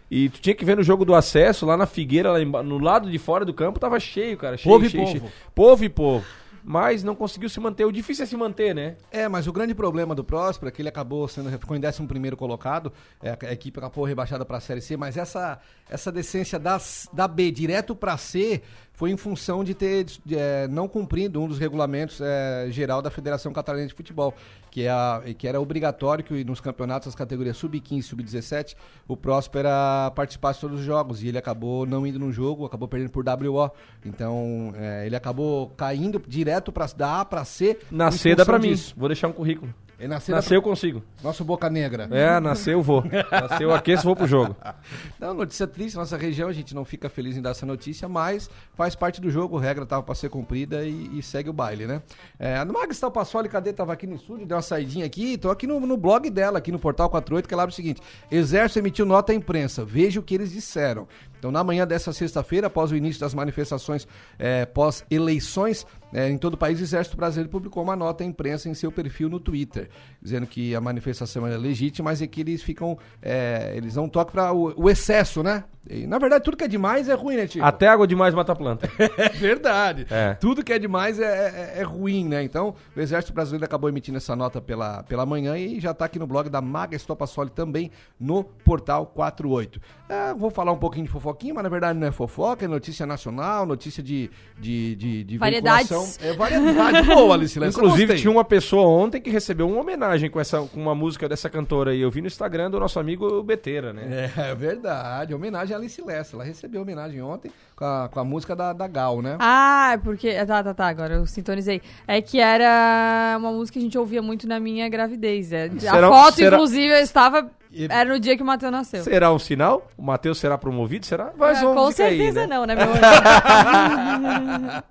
e 0.09 0.30
tu 0.30 0.39
tinha 0.39 0.56
que 0.56 0.63
ver 0.65 0.75
no 0.77 0.83
jogo 0.83 1.04
do 1.06 1.13
acesso, 1.15 1.65
lá 1.65 1.75
na 1.77 1.86
Figueira, 1.86 2.31
lá 2.31 2.42
emba- 2.42 2.63
no 2.63 2.77
lado 2.80 3.09
de 3.09 3.18
fora 3.18 3.44
do 3.45 3.54
campo, 3.54 3.80
tava 3.80 4.00
cheio, 4.00 4.38
cara. 4.38 4.57
Cheio, 4.57 4.74
Povo 4.74 4.86
e 4.86 4.89
cheio, 4.89 5.04
povo. 5.06 5.18
cheio. 5.19 5.31
Povo 5.54 5.83
e 5.83 5.89
povo. 5.89 6.25
Mas 6.69 7.01
não 7.01 7.15
conseguiu 7.15 7.48
se 7.48 7.62
manter. 7.62 7.86
O 7.86 7.92
difícil 7.94 8.24
é 8.24 8.25
se 8.27 8.36
manter, 8.36 8.75
né? 8.75 8.98
É, 9.09 9.25
mas 9.30 9.48
o 9.48 9.54
grande 9.54 9.74
problema 9.74 10.13
do 10.13 10.21
Próspera 10.21 10.68
é 10.68 10.71
que 10.71 10.81
ele 10.81 10.89
acabou 10.89 11.25
sendo 11.25 11.50
ficou 11.57 11.77
em 11.77 11.80
11 11.80 12.36
colocado, 12.36 12.92
é, 13.24 13.30
a, 13.30 13.38
a 13.42 13.54
equipe 13.54 13.80
acabou 13.80 14.04
rebaixada 14.04 14.44
para 14.44 14.57
a 14.57 14.59
Série 14.59 14.81
C, 14.81 14.98
mas 14.98 15.15
essa 15.15 15.59
essa 15.89 16.12
decência 16.12 16.59
das, 16.59 17.07
da 17.13 17.25
B 17.25 17.51
direto 17.51 17.95
para 17.95 18.18
C 18.18 18.62
foi 18.98 19.12
em 19.12 19.16
função 19.16 19.64
de 19.64 19.76
ter 19.76 20.06
de, 20.06 20.36
é, 20.36 20.68
não 20.68 20.88
cumprido 20.88 21.40
um 21.40 21.48
dos 21.48 21.60
regulamentos 21.60 22.20
é, 22.20 22.66
geral 22.72 23.00
da 23.00 23.12
Federação 23.12 23.54
Catarinense 23.54 23.90
de 23.90 23.94
Futebol, 23.94 24.34
que, 24.72 24.86
é 24.86 24.90
a, 24.90 25.22
que 25.38 25.48
era 25.48 25.62
obrigatório 25.62 26.24
que 26.26 26.44
nos 26.44 26.60
campeonatos 26.60 27.06
das 27.06 27.14
categorias 27.14 27.58
sub-15 27.58 27.98
e 28.00 28.02
sub-17 28.02 28.76
o 29.08 29.16
Próspera 29.16 30.12
participasse 30.16 30.58
de 30.58 30.62
todos 30.62 30.80
os 30.80 30.86
jogos 30.86 31.22
e 31.22 31.28
ele 31.28 31.38
acabou 31.38 31.86
não 31.86 32.08
indo 32.08 32.18
no 32.18 32.32
jogo, 32.32 32.66
acabou 32.66 32.88
perdendo 32.88 33.12
por 33.12 33.24
WO. 33.24 33.70
Então 34.04 34.74
é, 34.76 35.06
ele 35.06 35.16
acabou 35.16 35.70
caindo 35.78 36.20
direto 36.28 36.72
para 36.72 36.88
da 36.88 37.22
A 37.22 37.26
para 37.26 37.46
C. 37.46 37.78
Na 37.92 38.10
C 38.10 38.34
dá 38.34 38.44
pra 38.44 38.58
mim. 38.58 38.74
Vou 38.96 39.08
deixar 39.08 39.28
um 39.28 39.34
currículo. 39.34 39.72
Ele 40.00 40.10
nasceu, 40.10 40.36
Nasceu, 40.36 40.56
eu 40.56 40.62
consigo. 40.62 41.02
nosso 41.24 41.44
Boca 41.44 41.70
Negra. 41.72 42.08
É, 42.12 42.40
nasceu, 42.40 42.74
eu 42.74 42.84
vou. 42.84 43.04
Nasceu, 43.32 43.74
aqueço, 43.74 44.04
vou 44.04 44.16
pro 44.16 44.28
jogo. 44.28 44.56
Não, 45.20 45.34
notícia 45.34 45.66
triste, 45.66 45.96
nossa 45.96 46.16
região, 46.16 46.48
a 46.48 46.54
gente 46.54 46.76
não 46.76 46.86
fica 46.86 47.10
feliz 47.10 47.36
em 47.36 47.42
dar 47.42 47.52
essa 47.52 47.66
notícia, 47.66 48.08
mas 48.08 48.50
faz 48.76 48.96
parte 48.96 49.20
do 49.20 49.32
jogo, 49.32 49.58
regra 49.58 49.84
estava 49.84 50.04
para 50.04 50.14
ser 50.14 50.30
cumprida 50.30 50.86
e, 50.86 51.18
e 51.18 51.24
segue 51.24 51.50
o 51.50 51.54
baile, 51.54 51.88
né? 51.88 52.02
É, 52.38 52.58
a 52.58 52.66
Magistal 52.66 53.10
Passoli, 53.10 53.50
cadê? 53.50 53.74
Tava 53.74 53.94
aqui 53.94 54.06
no 54.06 54.16
estúdio, 54.16 54.46
deu 54.46 54.56
uma 54.56 54.62
saidinha 54.62 55.06
aqui, 55.06 55.38
tô 55.38 55.50
aqui 55.50 55.66
no, 55.66 55.80
no 55.80 55.98
blog 55.98 56.30
dela, 56.30 56.60
aqui 56.60 56.72
no 56.72 56.78
Portal 56.78 57.10
48, 57.10 57.48
que 57.48 57.54
ela 57.54 57.64
abre 57.64 57.74
o 57.74 57.76
seguinte, 57.76 58.02
Exército 58.30 58.80
emitiu 58.80 59.06
nota 59.06 59.32
à 59.32 59.36
imprensa, 59.36 59.84
veja 59.84 60.20
o 60.20 60.24
que 60.24 60.36
eles 60.36 60.52
disseram. 60.52 61.08
Então, 61.39 61.51
na 61.51 61.63
manhã 61.63 61.86
dessa 61.86 62.12
sexta-feira, 62.13 62.68
após 62.68 62.92
o 62.92 62.95
início 62.95 63.19
das 63.22 63.34
manifestações 63.34 64.07
é, 64.39 64.66
pós-eleições, 64.66 65.86
é, 66.13 66.30
em 66.30 66.38
todo 66.38 66.54
o 66.54 66.57
país, 66.57 66.80
o 66.80 66.84
Exército 66.84 67.18
Brasileiro 67.18 67.50
publicou 67.50 67.84
uma 67.84 67.95
nota 67.95 68.24
à 68.24 68.28
imprensa 68.28 68.69
em 68.69 68.74
seu 68.74 68.92
perfil 68.92 69.30
no 69.30 69.39
Twitter, 69.39 69.89
dizendo 70.22 70.48
que 70.48 70.74
a 70.75 70.81
manifestação 70.81 71.45
é 71.45 71.56
legítima, 71.57 72.10
mas 72.12 72.22
é 72.22 72.28
que 72.28 72.42
eles 72.42 72.63
ficam. 72.63 72.98
é, 73.22 73.74
eles 73.75 73.95
não 73.95 74.07
tocam 74.07 74.31
para 74.31 74.54
o, 74.54 74.74
o 74.78 74.89
excesso, 74.89 75.44
né? 75.44 75.63
E, 75.89 76.06
na 76.06 76.18
verdade, 76.18 76.44
tudo 76.44 76.57
que 76.57 76.63
é 76.66 76.68
demais 76.68 77.07
é 77.07 77.13
ruim, 77.13 77.38
né, 77.38 77.48
Tio? 77.48 77.63
Até 77.63 77.88
água 77.88 78.06
demais 78.06 78.33
mata 78.33 78.51
a 78.51 78.56
planta. 78.56 78.90
É 79.18 79.30
verdade. 79.30 80.06
É. 80.10 80.33
Tudo 80.36 80.63
que 80.63 80.72
é 80.74 80.80
demais 80.80 81.19
é, 81.19 81.74
é- 81.78 81.80
é 81.80 81.83
ruim, 81.83 82.28
né? 82.28 82.44
Então, 82.44 82.75
o 82.95 83.00
Exército 83.00 83.33
Brasileiro 83.33 83.63
acabou 83.66 83.90
emitindo 83.90 84.18
essa 84.18 84.36
nota 84.36 84.62
pela, 84.62 85.04
pela 85.04 85.25
manhã 85.25 85.57
e 85.57 85.80
já 85.80 85.94
tá 85.94 86.06
aqui 86.06 86.19
no 86.19 86.28
blog 86.28 86.50
da 86.50 86.62
Maga 86.62 86.95
Estopassoli 86.95 87.50
também 87.50 87.90
no 88.19 88.44
Portal 88.44 89.06
48. 89.07 89.80
É, 90.10 90.33
vou 90.33 90.50
falar 90.50 90.72
um 90.74 90.78
pouquinho 90.78 91.06
de 91.06 91.12
fofoquinha, 91.28 91.54
mas 91.54 91.64
na 91.64 91.70
verdade 91.70 92.00
não 92.00 92.08
é 92.08 92.12
fofoca, 92.12 92.64
é 92.66 92.68
notícia 92.68 93.06
nacional, 93.06 93.66
notícia 93.66 94.02
de, 94.02 94.30
de, 94.58 94.96
de, 94.96 95.24
de 95.24 95.38
Variedades. 95.38 96.18
É 96.22 96.34
variedade 96.34 97.04
boa, 97.08 97.36
Alice 97.36 97.60
Lessa, 97.60 97.78
Inclusive, 97.78 98.16
tinha 98.16 98.32
uma 98.32 98.46
pessoa 98.46 98.88
ontem 98.88 99.20
que 99.20 99.30
recebeu 99.30 99.68
uma 99.68 99.82
homenagem 99.82 100.30
com, 100.30 100.40
essa, 100.40 100.62
com 100.62 100.80
uma 100.82 100.96
música 100.96 101.28
dessa 101.28 101.50
cantora 101.50 101.92
aí. 101.92 102.02
Eu 102.02 102.10
vi 102.10 102.22
no 102.22 102.28
Instagram 102.28 102.72
do 102.72 102.80
nosso 102.80 103.00
amigo 103.00 103.44
Beteira, 103.44 103.92
né? 103.92 104.32
É 104.38 104.56
verdade, 104.56 105.34
homenagem 105.34 105.76
a 105.76 105.80
Alice 105.80 106.02
Lessa. 106.02 106.36
Ela 106.36 106.44
recebeu 106.44 106.82
homenagem 106.82 107.22
ontem 107.22 107.52
com 107.76 107.86
a, 107.86 108.10
com 108.12 108.20
a 108.20 108.24
música 108.24 108.56
da, 108.56 108.72
da 108.74 108.88
Gal, 108.88 109.22
né? 109.22 109.38
Ah, 109.40 109.92
é 109.94 109.98
porque. 109.98 110.34
Tá, 110.46 110.64
tá, 110.64 110.74
tá, 110.74 110.88
agora 110.88 111.16
eu 111.16 111.26
sintonizei. 111.26 111.82
É 112.08 112.22
que 112.22 112.40
era 112.40 113.36
uma 113.38 113.52
música 113.52 113.74
que 113.74 113.80
a 113.80 113.82
gente 113.82 113.98
ouvia 113.98 114.22
muito 114.22 114.48
na 114.48 114.60
minha 114.60 114.88
gravidez. 114.88 115.52
É. 115.52 115.66
A 115.66 115.80
Será- 115.80 116.08
foto, 116.10 116.36
será- 116.36 116.56
inclusive, 116.56 116.94
eu 116.94 117.04
estava. 117.04 117.50
Era 117.90 118.10
no 118.14 118.19
dia 118.19 118.36
que 118.38 118.44
o 118.44 118.46
Matheus 118.46 118.72
nasceu. 118.72 119.04
Será 119.04 119.31
um 119.31 119.40
sinal? 119.40 119.88
O 119.98 120.02
Matheus 120.02 120.38
será 120.40 120.58
promovido? 120.58 121.06
Será? 121.06 121.31
Mas 121.38 121.58
É, 121.58 121.62
vamos 121.62 121.75
com 121.84 121.92
ficar 121.92 122.04
aí, 122.06 122.18
certeza 122.18 122.48
né? 122.48 122.56
não, 122.56 122.66
né, 122.66 122.75
meu 122.75 122.86
anjo? 122.92 124.84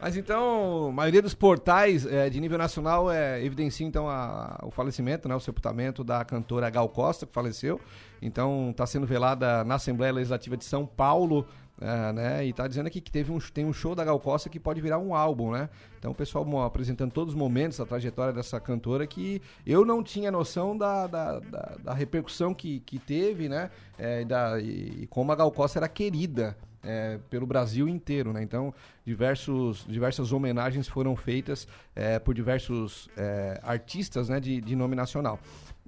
Mas 0.00 0.16
então, 0.18 0.88
a 0.88 0.92
maioria 0.92 1.22
dos 1.22 1.32
portais 1.34 2.04
eh, 2.04 2.28
de 2.28 2.38
nível 2.38 2.58
nacional 2.58 3.10
é, 3.10 3.42
evidencia 3.42 3.86
então 3.86 4.06
a- 4.08 4.58
o 4.62 4.70
falecimento, 4.70 5.26
né, 5.28 5.34
o 5.34 5.40
sepultamento 5.40 6.04
da 6.04 6.22
cantora 6.24 6.68
Gal 6.68 6.88
Costa, 6.90 7.24
que 7.24 7.32
faleceu. 7.32 7.80
Então, 8.20 8.68
está 8.70 8.84
sendo 8.86 9.06
velada 9.06 9.64
na 9.64 9.76
Assembleia 9.76 10.12
Legislativa 10.12 10.56
de 10.58 10.64
São 10.64 10.84
Paulo, 10.84 11.46
eh, 11.80 12.12
né, 12.12 12.46
e 12.46 12.50
está 12.50 12.66
dizendo 12.68 12.86
aqui 12.86 13.00
que 13.00 13.10
teve 13.10 13.32
um, 13.32 13.38
tem 13.38 13.64
um 13.64 13.72
show 13.72 13.94
da 13.94 14.04
Gal 14.04 14.18
Costa 14.20 14.48
que 14.48 14.60
pode 14.60 14.80
virar 14.80 14.98
um 14.98 15.14
álbum, 15.14 15.50
né? 15.52 15.68
Então, 15.98 16.12
o 16.12 16.14
pessoal 16.14 16.62
apresentando 16.62 17.10
todos 17.12 17.34
os 17.34 17.38
momentos 17.38 17.78
da 17.78 17.86
trajetória 17.86 18.32
dessa 18.32 18.60
cantora 18.60 19.06
que 19.06 19.40
eu 19.66 19.84
não 19.84 20.02
tinha 20.02 20.30
noção 20.30 20.76
da, 20.76 21.06
da, 21.06 21.40
da- 21.40 21.76
da 21.82 21.94
repercussão 21.94 22.52
que, 22.54 22.80
que 22.80 22.98
teve, 22.98 23.48
né? 23.48 23.70
e, 23.98 24.24
da- 24.24 24.60
e- 24.60 25.02
e 25.02 25.06
como 25.08 25.32
a 25.32 25.34
Gal 25.34 25.50
Costa 25.50 25.78
era 25.78 25.88
querida 25.88 26.56
é, 26.86 27.18
pelo 27.30 27.46
Brasil 27.46 27.88
inteiro, 27.88 28.30
né? 28.32 28.42
Então, 28.42 28.72
diversos, 29.06 29.86
diversas 29.88 30.32
homenagens 30.32 30.86
foram 30.86 31.16
feitas 31.16 31.66
é, 31.96 32.18
por 32.18 32.34
diversos 32.34 33.08
é, 33.16 33.58
artistas 33.62 34.28
né, 34.28 34.38
de, 34.38 34.60
de 34.60 34.76
nome 34.76 34.94
nacional. 34.94 35.38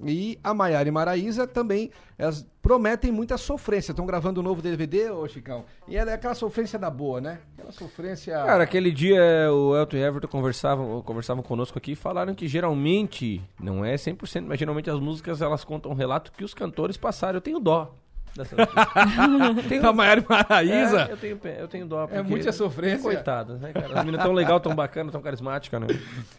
E 0.05 0.38
a 0.45 0.53
Maiara 0.53 0.88
e 0.88 0.93
Maraísa 0.93 1.47
também 1.47 1.91
elas 2.19 2.47
prometem 2.61 3.11
muita 3.11 3.37
sofrência. 3.38 3.93
Estão 3.93 4.05
gravando 4.07 4.41
um 4.41 4.43
novo 4.43 4.61
DVD, 4.61 5.11
ô 5.11 5.26
Chicão. 5.26 5.65
E 5.88 5.97
é 5.97 6.00
aquela 6.00 6.35
sofrência 6.35 6.79
da 6.79 6.91
boa, 6.91 7.21
né? 7.21 7.38
Aquela 7.55 7.73
sofrência. 7.73 8.35
Cara, 8.35 8.65
aquele 8.65 8.91
dia 8.91 9.23
o 9.53 9.76
Elton 9.76 9.97
e 9.97 10.03
Everton 10.03 10.29
conversavam, 10.29 11.03
conversavam 11.03 11.43
conosco 11.43 11.79
aqui 11.79 11.93
e 11.93 11.97
falaram 11.97 12.35
que 12.35 12.47
geralmente, 12.47 13.43
não 13.61 13.85
é 13.85 13.95
100%, 13.95 14.45
mas 14.47 14.59
geralmente 14.59 14.91
as 14.91 15.00
músicas 15.00 15.41
elas 15.41 15.65
contam 15.65 15.93
um 15.93 15.95
relato 15.95 16.33
que 16.33 16.45
os 16.45 16.53
cantores 16.53 16.97
passaram. 16.97 17.37
Eu 17.38 17.43
tenho 17.43 17.61
dó 17.61 17.95
dessa 18.37 18.57
notícia. 18.57 19.62
tenho, 19.69 19.88
a 19.88 19.93
Maiara 19.93 20.21
e 20.21 20.26
Maraísa. 20.28 21.02
É, 21.09 21.12
eu, 21.12 21.16
tenho, 21.16 21.40
eu 21.59 21.69
tenho 21.69 21.87
dó. 21.87 22.09
É 22.11 22.23
muita 22.23 22.52
sofrência. 22.52 23.02
Coitadas, 23.02 23.61
né, 23.61 23.73
cara? 23.73 23.99
As 23.99 24.05
meninas 24.05 24.23
tão 24.23 24.33
legal, 24.33 24.61
tão 24.61 24.75
bacana, 24.75 25.11
tão 25.11 25.21
carismática, 25.21 25.81
né? 25.81 25.87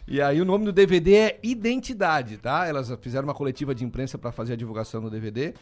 E 0.06 0.20
aí 0.20 0.40
o 0.40 0.44
nome 0.44 0.64
do 0.64 0.72
DVD 0.72 1.14
é 1.14 1.38
Identidade, 1.42 2.38
tá? 2.38 2.66
Elas 2.66 2.92
fizeram 3.00 3.26
uma 3.26 3.34
coletiva 3.34 3.74
de 3.74 3.84
imprensa 3.84 4.18
para 4.18 4.32
fazer 4.32 4.54
a 4.54 4.56
divulgação 4.56 5.00
do 5.00 5.10
DVD. 5.10 5.54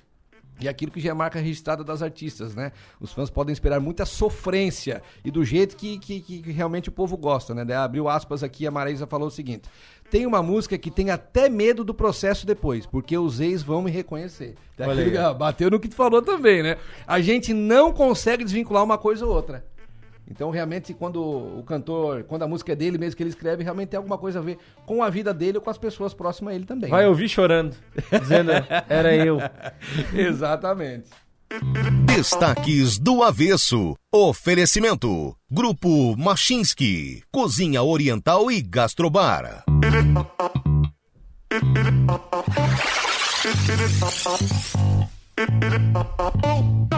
E 0.58 0.68
aquilo 0.68 0.90
que 0.90 1.00
já 1.00 1.10
é 1.10 1.14
marca 1.14 1.38
registrada 1.38 1.84
das 1.84 2.00
artistas, 2.00 2.54
né? 2.54 2.72
Os 2.98 3.12
fãs 3.12 3.28
podem 3.28 3.52
esperar 3.52 3.78
muita 3.78 4.06
sofrência 4.06 5.02
e 5.22 5.30
do 5.30 5.44
jeito 5.44 5.76
que, 5.76 5.98
que, 5.98 6.20
que 6.20 6.50
realmente 6.50 6.88
o 6.88 6.92
povo 6.92 7.16
gosta, 7.16 7.54
né? 7.54 7.62
Daí 7.62 7.76
abriu 7.76 8.08
aspas 8.08 8.42
aqui, 8.42 8.66
a 8.66 8.70
Maraísa 8.70 9.06
falou 9.06 9.28
o 9.28 9.30
seguinte: 9.30 9.68
tem 10.10 10.26
uma 10.26 10.42
música 10.42 10.76
que 10.78 10.90
tem 10.90 11.10
até 11.10 11.48
medo 11.48 11.84
do 11.84 11.94
processo 11.94 12.46
depois, 12.46 12.86
porque 12.86 13.16
os 13.16 13.40
ex 13.40 13.62
vão 13.62 13.82
me 13.82 13.90
reconhecer. 13.90 14.54
Aí. 14.78 14.90
aquele- 14.90 15.34
bateu 15.34 15.70
no 15.70 15.80
que 15.80 15.88
tu 15.88 15.94
falou 15.94 16.22
também, 16.22 16.62
né? 16.62 16.76
A 17.06 17.20
gente 17.20 17.52
não 17.54 17.92
consegue 17.92 18.44
desvincular 18.44 18.84
uma 18.84 18.98
coisa 18.98 19.24
ou 19.26 19.32
outra. 19.32 19.64
Então, 20.28 20.50
realmente, 20.50 20.92
quando 20.92 21.22
o 21.22 21.62
cantor, 21.62 22.24
quando 22.24 22.42
a 22.42 22.48
música 22.48 22.72
é 22.72 22.74
dele 22.74 22.98
mesmo 22.98 23.16
que 23.16 23.22
ele 23.22 23.30
escreve, 23.30 23.62
realmente 23.62 23.90
tem 23.90 23.96
alguma 23.98 24.18
coisa 24.18 24.40
a 24.40 24.42
ver 24.42 24.58
com 24.84 25.00
a 25.02 25.08
vida 25.08 25.32
dele 25.32 25.58
ou 25.58 25.62
com 25.62 25.70
as 25.70 25.78
pessoas 25.78 26.12
próximas 26.12 26.52
a 26.52 26.56
ele 26.56 26.64
também. 26.66 26.90
Vai 26.90 27.02
né? 27.02 27.08
ouvir 27.08 27.28
chorando, 27.28 27.76
dizendo, 28.20 28.50
era 28.88 29.14
eu. 29.14 29.38
Exatamente. 30.12 31.10
Destaques 32.04 32.98
do 32.98 33.22
Avesso. 33.22 33.94
Oferecimento. 34.12 35.36
Grupo 35.48 36.16
Machinski. 36.16 37.22
Cozinha 37.30 37.84
Oriental 37.84 38.50
e 38.50 38.60
Gastrobar. 38.60 39.64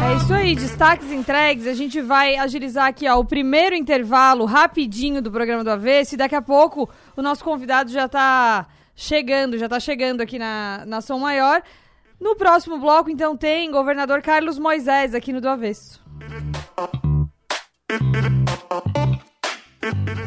É 0.01 0.17
isso 0.17 0.33
aí, 0.33 0.55
destaques 0.55 1.11
entregues. 1.13 1.67
A 1.67 1.75
gente 1.75 2.01
vai 2.01 2.37
agilizar 2.37 2.87
aqui 2.87 3.07
ó, 3.07 3.19
o 3.19 3.25
primeiro 3.25 3.77
intervalo 3.77 4.47
rapidinho 4.47 5.21
do 5.21 5.31
programa 5.31 5.63
do 5.63 5.71
Avesso 5.71 6.15
e 6.15 6.19
daqui 6.19 6.35
a 6.35 6.41
pouco 6.43 6.89
o 7.15 7.21
nosso 7.21 7.45
convidado 7.45 7.91
já 7.91 8.09
tá 8.09 8.67
chegando, 8.97 9.59
já 9.59 9.69
tá 9.69 9.79
chegando 9.79 10.23
aqui 10.23 10.39
na, 10.39 10.85
na 10.87 11.03
Som 11.03 11.19
Maior. 11.19 11.63
No 12.21 12.35
próximo 12.35 12.79
bloco, 12.79 13.09
então, 13.09 13.37
tem 13.37 13.71
governador 13.71 14.21
Carlos 14.23 14.59
Moisés 14.59 15.15
aqui 15.15 15.33
no 15.33 15.41
do 15.41 15.49
Avesso. 15.49 16.01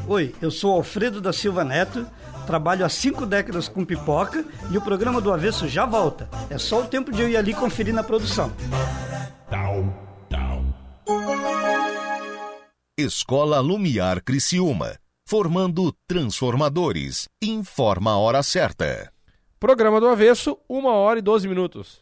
Oi, 0.07 0.33
eu 0.41 0.49
sou 0.49 0.73
Alfredo 0.73 1.21
da 1.21 1.33
Silva 1.33 1.63
Neto, 1.63 2.07
trabalho 2.47 2.85
há 2.85 2.89
cinco 2.89 3.25
décadas 3.25 3.67
com 3.67 3.85
pipoca 3.85 4.45
e 4.71 4.77
o 4.77 4.81
programa 4.81 5.21
do 5.21 5.31
Avesso 5.31 5.67
já 5.67 5.85
volta. 5.85 6.29
É 6.49 6.57
só 6.57 6.81
o 6.81 6.87
tempo 6.87 7.11
de 7.11 7.21
eu 7.21 7.29
ir 7.29 7.37
ali 7.37 7.53
conferir 7.53 7.93
na 7.93 8.03
produção. 8.03 8.51
Escola 12.97 13.59
Lumiar 13.59 14.21
Criciúma. 14.23 14.97
Formando 15.27 15.93
transformadores. 16.07 17.27
Informa 17.41 18.11
a 18.11 18.17
hora 18.17 18.43
certa. 18.43 19.11
Programa 19.61 19.99
do 19.99 20.07
Avesso, 20.07 20.57
1 20.67 20.87
hora 20.87 21.19
e 21.19 21.21
12 21.21 21.47
minutos. 21.47 22.01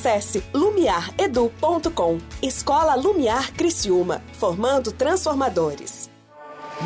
Acesse 0.00 0.42
lumiaredu.com. 0.54 2.18
Escola 2.42 2.94
Lumiar 2.94 3.52
Criciúma, 3.52 4.22
formando 4.32 4.92
transformadores. 4.92 6.08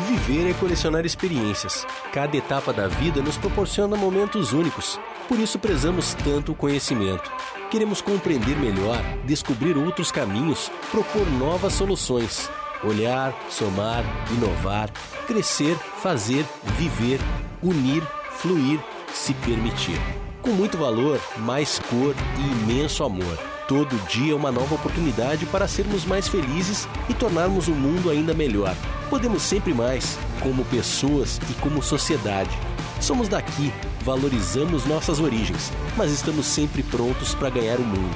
Viver 0.05 0.49
é 0.49 0.53
colecionar 0.53 1.05
experiências. 1.05 1.87
Cada 2.11 2.35
etapa 2.35 2.73
da 2.73 2.89
vida 2.89 3.21
nos 3.21 3.37
proporciona 3.37 3.95
momentos 3.95 4.51
únicos. 4.51 4.99
Por 5.29 5.39
isso 5.39 5.57
prezamos 5.57 6.13
tanto 6.13 6.51
o 6.51 6.55
conhecimento. 6.55 7.31
Queremos 7.71 8.01
compreender 8.01 8.57
melhor, 8.57 9.01
descobrir 9.25 9.77
outros 9.77 10.11
caminhos, 10.11 10.69
propor 10.91 11.25
novas 11.39 11.71
soluções. 11.71 12.49
Olhar, 12.83 13.33
somar, 13.49 14.03
inovar, 14.29 14.91
crescer, 15.25 15.77
fazer, 16.03 16.45
viver, 16.77 17.21
unir, 17.63 18.03
fluir, 18.41 18.77
se 19.13 19.33
permitir. 19.35 20.24
Com 20.45 20.51
muito 20.51 20.77
valor, 20.77 21.19
mais 21.39 21.79
cor 21.89 22.15
e 22.37 22.71
imenso 22.71 23.03
amor. 23.03 23.35
Todo 23.67 23.97
dia 24.07 24.33
é 24.33 24.35
uma 24.35 24.51
nova 24.51 24.75
oportunidade 24.75 25.43
para 25.47 25.67
sermos 25.67 26.05
mais 26.05 26.27
felizes 26.27 26.87
e 27.09 27.15
tornarmos 27.15 27.67
o 27.67 27.71
mundo 27.71 28.11
ainda 28.11 28.31
melhor. 28.31 28.75
Podemos 29.09 29.41
sempre 29.41 29.73
mais, 29.73 30.19
como 30.41 30.63
pessoas 30.65 31.41
e 31.49 31.53
como 31.55 31.81
sociedade. 31.81 32.55
Somos 33.01 33.27
daqui, 33.27 33.73
valorizamos 34.03 34.85
nossas 34.85 35.19
origens, 35.19 35.71
mas 35.97 36.11
estamos 36.11 36.45
sempre 36.45 36.83
prontos 36.83 37.33
para 37.33 37.49
ganhar 37.49 37.79
o 37.79 37.83
mundo. 37.83 38.15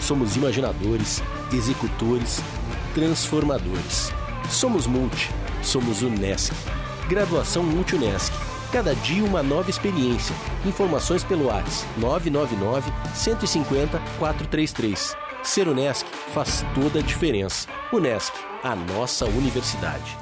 Somos 0.00 0.34
imaginadores, 0.34 1.22
executores, 1.52 2.42
transformadores. 2.92 4.12
Somos 4.50 4.88
Multi, 4.88 5.30
somos 5.62 6.02
Unesc. 6.02 6.52
Graduação 7.08 7.62
Multi 7.62 7.94
Unesc. 7.94 8.32
Cada 8.70 8.94
dia 8.96 9.24
uma 9.24 9.42
nova 9.42 9.70
experiência. 9.70 10.36
Informações 10.66 11.24
pelo 11.24 11.46
WhatsApp 11.46 11.88
999 11.98 12.92
150 13.14 13.98
433. 14.18 15.16
Ser 15.42 15.68
Unesc 15.68 16.06
faz 16.34 16.62
toda 16.74 16.98
a 16.98 17.02
diferença. 17.02 17.66
Unesc, 17.90 18.34
a 18.62 18.76
nossa 18.76 19.24
universidade. 19.24 20.18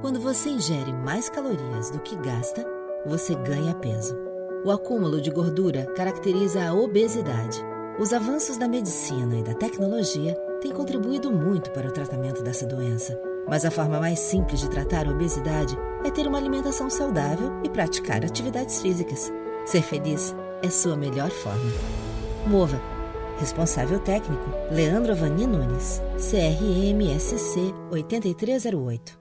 Quando 0.00 0.20
você 0.20 0.50
ingere 0.50 0.92
mais 0.92 1.28
calorias 1.28 1.90
do 1.90 1.98
que 1.98 2.14
gasta, 2.16 2.64
você 3.04 3.34
ganha 3.34 3.74
peso. 3.74 4.16
O 4.64 4.70
acúmulo 4.70 5.20
de 5.20 5.30
gordura 5.30 5.84
caracteriza 5.96 6.64
a 6.64 6.72
obesidade. 6.72 7.60
Os 7.98 8.12
avanços 8.12 8.56
da 8.56 8.68
medicina 8.68 9.36
e 9.36 9.42
da 9.42 9.54
tecnologia 9.54 10.34
têm 10.60 10.70
contribuído 10.70 11.32
muito 11.32 11.72
para 11.72 11.88
o 11.88 11.92
tratamento 11.92 12.40
dessa 12.40 12.66
doença. 12.66 13.29
Mas 13.48 13.64
a 13.64 13.70
forma 13.70 13.98
mais 14.00 14.18
simples 14.18 14.60
de 14.60 14.70
tratar 14.70 15.06
a 15.06 15.10
obesidade 15.10 15.76
é 16.04 16.10
ter 16.10 16.26
uma 16.26 16.38
alimentação 16.38 16.88
saudável 16.88 17.60
e 17.64 17.68
praticar 17.68 18.24
atividades 18.24 18.80
físicas. 18.80 19.32
Ser 19.66 19.82
feliz 19.82 20.34
é 20.62 20.70
sua 20.70 20.96
melhor 20.96 21.30
forma. 21.30 21.72
Mova. 22.46 22.80
Responsável 23.38 23.98
técnico: 23.98 24.44
Leandro 24.70 25.12
Avani 25.12 25.46
Nunes. 25.46 26.02
CRMSC 26.16 27.74
8308. 27.90 29.20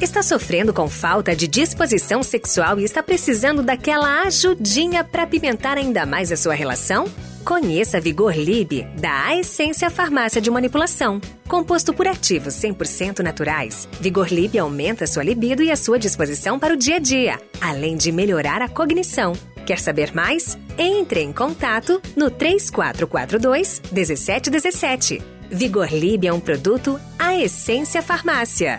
Está 0.00 0.22
sofrendo 0.22 0.72
com 0.72 0.88
falta 0.88 1.34
de 1.34 1.48
disposição 1.48 2.22
sexual 2.22 2.78
e 2.78 2.84
está 2.84 3.02
precisando 3.02 3.64
daquela 3.64 4.22
ajudinha 4.22 5.02
para 5.02 5.26
pimentar 5.26 5.76
ainda 5.76 6.06
mais 6.06 6.30
a 6.30 6.36
sua 6.36 6.54
relação? 6.54 7.06
Conheça 7.48 7.98
Vigor 7.98 8.36
Lib 8.36 8.86
da 9.00 9.34
Essência 9.34 9.88
Farmácia 9.88 10.38
de 10.38 10.50
Manipulação. 10.50 11.18
Composto 11.48 11.94
por 11.94 12.06
ativos 12.06 12.52
100% 12.52 13.20
naturais, 13.20 13.88
Vigor 14.02 14.28
Lib 14.30 14.58
aumenta 14.58 15.06
sua 15.06 15.24
libido 15.24 15.62
e 15.62 15.70
a 15.70 15.76
sua 15.76 15.98
disposição 15.98 16.58
para 16.58 16.74
o 16.74 16.76
dia 16.76 16.96
a 16.96 16.98
dia, 16.98 17.40
além 17.58 17.96
de 17.96 18.12
melhorar 18.12 18.60
a 18.60 18.68
cognição. 18.68 19.32
Quer 19.64 19.78
saber 19.78 20.14
mais? 20.14 20.58
Entre 20.76 21.22
em 21.22 21.32
contato 21.32 22.02
no 22.14 22.30
3442 22.30 23.80
1717. 23.92 25.22
Vigor 25.50 25.88
Lib 25.90 26.26
é 26.26 26.32
um 26.34 26.40
produto 26.40 27.00
A 27.18 27.34
Essência 27.34 28.02
Farmácia. 28.02 28.78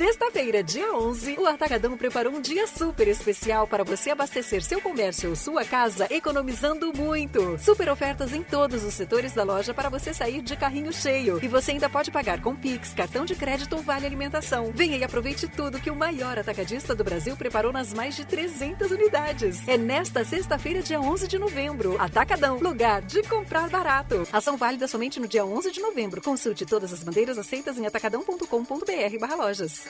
Sexta-feira, 0.00 0.64
dia 0.64 0.94
11, 0.94 1.36
o 1.38 1.46
Atacadão 1.46 1.94
preparou 1.94 2.32
um 2.32 2.40
dia 2.40 2.66
super 2.66 3.06
especial 3.06 3.66
para 3.66 3.84
você 3.84 4.08
abastecer 4.08 4.62
seu 4.62 4.80
comércio 4.80 5.28
ou 5.28 5.36
sua 5.36 5.62
casa 5.62 6.06
economizando 6.08 6.90
muito. 6.96 7.58
Super 7.58 7.90
ofertas 7.90 8.32
em 8.32 8.42
todos 8.42 8.82
os 8.82 8.94
setores 8.94 9.34
da 9.34 9.42
loja 9.42 9.74
para 9.74 9.90
você 9.90 10.14
sair 10.14 10.40
de 10.40 10.56
carrinho 10.56 10.90
cheio. 10.90 11.38
E 11.42 11.48
você 11.48 11.72
ainda 11.72 11.90
pode 11.90 12.10
pagar 12.10 12.40
com 12.40 12.56
Pix, 12.56 12.94
cartão 12.94 13.26
de 13.26 13.34
crédito 13.34 13.76
ou 13.76 13.82
vale 13.82 14.06
alimentação. 14.06 14.72
Venha 14.74 14.96
e 14.96 15.04
aproveite 15.04 15.46
tudo 15.46 15.78
que 15.78 15.90
o 15.90 15.94
maior 15.94 16.38
atacadista 16.38 16.94
do 16.94 17.04
Brasil 17.04 17.36
preparou 17.36 17.70
nas 17.70 17.92
mais 17.92 18.16
de 18.16 18.24
300 18.24 18.90
unidades. 18.90 19.68
É 19.68 19.76
nesta 19.76 20.24
sexta-feira, 20.24 20.80
dia 20.80 20.98
11 20.98 21.28
de 21.28 21.38
novembro. 21.38 22.00
Atacadão, 22.00 22.58
lugar 22.58 23.02
de 23.02 23.22
comprar 23.24 23.68
barato. 23.68 24.26
Ação 24.32 24.56
válida 24.56 24.88
somente 24.88 25.20
no 25.20 25.28
dia 25.28 25.44
11 25.44 25.70
de 25.70 25.80
novembro. 25.80 26.22
Consulte 26.22 26.64
todas 26.64 26.90
as 26.90 27.04
bandeiras 27.04 27.36
aceitas 27.36 27.76
em 27.76 27.84
atacadão.com.br/lojas. 27.84 29.89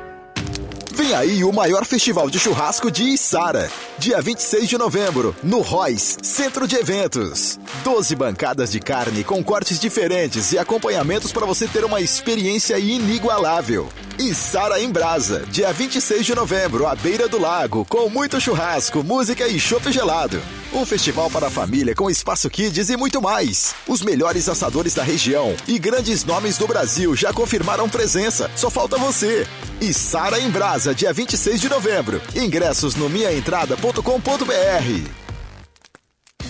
Vem 0.93 1.13
aí 1.13 1.43
o 1.43 1.53
maior 1.53 1.85
festival 1.85 2.29
de 2.29 2.37
churrasco 2.37 2.91
de 2.91 3.03
Içara. 3.03 3.71
Dia 3.97 4.21
26 4.21 4.67
de 4.67 4.77
novembro, 4.77 5.35
no 5.41 5.61
Royce, 5.61 6.17
Centro 6.21 6.67
de 6.67 6.75
Eventos. 6.75 7.59
12 7.83 8.15
bancadas 8.15 8.71
de 8.71 8.79
carne 8.79 9.23
com 9.23 9.43
cortes 9.43 9.79
diferentes 9.79 10.51
e 10.51 10.57
acompanhamentos 10.57 11.31
para 11.31 11.45
você 11.45 11.67
ter 11.67 11.85
uma 11.85 12.01
experiência 12.01 12.77
inigualável. 12.77 13.89
Içara 14.21 14.79
em 14.79 14.91
Brasa, 14.91 15.43
dia 15.49 15.73
26 15.73 16.23
de 16.23 16.35
novembro, 16.35 16.85
à 16.85 16.93
beira 16.93 17.27
do 17.27 17.39
lago, 17.39 17.83
com 17.89 18.07
muito 18.07 18.39
churrasco, 18.39 19.03
música 19.03 19.47
e 19.47 19.59
chopp 19.59 19.91
gelado. 19.91 20.39
Um 20.71 20.85
festival 20.85 21.27
para 21.31 21.47
a 21.47 21.49
família 21.49 21.95
com 21.95 22.07
espaço 22.07 22.47
kids 22.47 22.91
e 22.91 22.95
muito 22.95 23.19
mais. 23.19 23.73
Os 23.87 24.03
melhores 24.03 24.47
assadores 24.47 24.93
da 24.93 25.01
região 25.01 25.55
e 25.67 25.79
grandes 25.79 26.23
nomes 26.23 26.55
do 26.55 26.67
Brasil 26.67 27.15
já 27.15 27.33
confirmaram 27.33 27.89
presença. 27.89 28.51
Só 28.55 28.69
falta 28.69 28.95
você. 28.95 29.47
Içara 29.81 30.39
em 30.39 30.51
Brasa, 30.51 30.93
dia 30.93 31.11
26 31.11 31.59
de 31.59 31.67
novembro. 31.67 32.21
Ingressos 32.35 32.93
no 32.93 33.09
minhaentrada.com.br. 33.09 35.20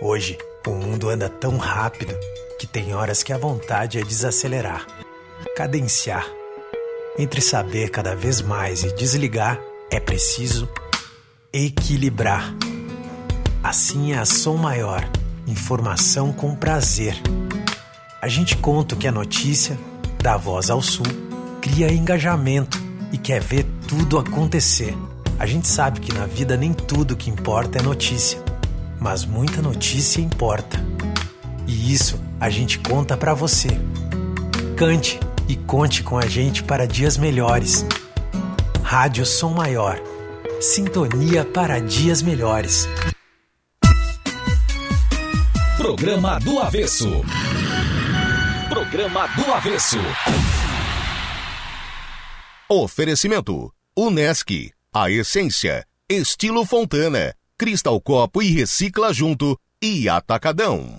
Hoje, 0.00 0.38
o 0.66 0.70
mundo 0.70 1.08
anda 1.08 1.28
tão 1.28 1.56
rápido 1.56 2.14
que 2.58 2.66
tem 2.66 2.94
horas 2.94 3.22
que 3.22 3.32
a 3.32 3.38
vontade 3.38 3.98
é 3.98 4.02
desacelerar, 4.02 4.86
cadenciar. 5.56 6.26
Entre 7.18 7.40
saber 7.40 7.90
cada 7.90 8.14
vez 8.14 8.40
mais 8.40 8.82
e 8.82 8.94
desligar, 8.94 9.60
é 9.90 10.00
preciso 10.00 10.68
equilibrar. 11.52 12.54
Assim 13.62 14.12
é 14.12 14.18
a 14.18 14.24
Som 14.24 14.56
Maior, 14.56 15.08
informação 15.46 16.32
com 16.32 16.54
prazer. 16.56 17.14
A 18.20 18.28
gente 18.28 18.56
conta 18.56 18.96
que 18.96 19.06
é 19.06 19.10
notícia, 19.10 19.78
dá 20.22 20.36
voz 20.36 20.70
ao 20.70 20.82
sul, 20.82 21.06
cria 21.60 21.92
engajamento 21.92 22.78
e 23.12 23.18
quer 23.18 23.40
ver 23.40 23.64
tudo 23.86 24.18
acontecer. 24.18 24.94
A 25.38 25.46
gente 25.46 25.66
sabe 25.66 26.00
que 26.00 26.12
na 26.12 26.26
vida 26.26 26.56
nem 26.56 26.72
tudo 26.72 27.16
que 27.16 27.28
importa 27.28 27.78
é 27.78 27.82
notícia, 27.82 28.42
mas 29.00 29.24
muita 29.24 29.60
notícia 29.60 30.20
importa. 30.20 30.78
E 31.66 31.92
isso 31.92 32.20
a 32.40 32.48
gente 32.48 32.78
conta 32.78 33.16
pra 33.16 33.34
você. 33.34 33.68
Cante 34.76 35.18
e 35.48 35.56
conte 35.56 36.02
com 36.02 36.16
a 36.16 36.26
gente 36.26 36.62
para 36.62 36.86
dias 36.86 37.16
melhores. 37.16 37.84
Rádio 38.82 39.26
Som 39.26 39.54
Maior. 39.54 40.00
Sintonia 40.60 41.44
para 41.44 41.80
dias 41.80 42.22
melhores. 42.22 42.88
Programa 45.76 46.38
do 46.38 46.58
Avesso. 46.60 47.22
Programa 48.68 49.26
do 49.28 49.52
Avesso. 49.52 49.98
Oferecimento: 52.68 53.70
Unesc, 53.96 54.73
a 54.96 55.10
essência, 55.10 55.84
estilo 56.08 56.64
Fontana, 56.64 57.34
Cristal 57.58 58.00
Copo 58.00 58.40
e 58.40 58.52
Recicla 58.52 59.12
Junto 59.12 59.58
e 59.82 60.08
Atacadão. 60.08 60.96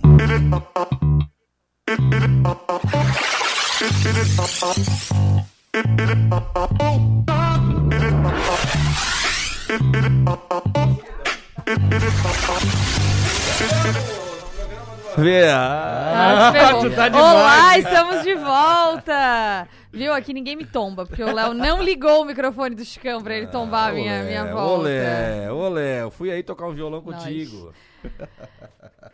Vê, 15.16 15.48
Ah, 15.48 16.50
ah, 16.50 16.52
tá 16.94 17.18
Olá, 17.18 17.78
estamos 17.78 18.22
de 18.22 18.34
volta! 18.34 19.66
Viu? 19.92 20.12
Aqui 20.12 20.32
ninguém 20.32 20.56
me 20.56 20.64
tomba, 20.64 21.06
porque 21.06 21.22
o 21.22 21.32
Léo 21.32 21.54
não 21.54 21.82
ligou 21.82 22.22
o 22.22 22.24
microfone 22.24 22.74
do 22.74 22.84
Chicão 22.84 23.22
pra 23.22 23.36
ele 23.36 23.46
tombar 23.46 23.90
a 23.90 23.94
minha, 23.94 24.22
minha 24.22 24.44
volta. 24.44 24.82
Olé, 24.82 25.52
olé, 25.52 26.02
eu 26.02 26.10
fui 26.10 26.30
aí 26.30 26.42
tocar 26.42 26.66
um 26.66 26.74
violão 26.74 27.00
contigo. 27.00 27.72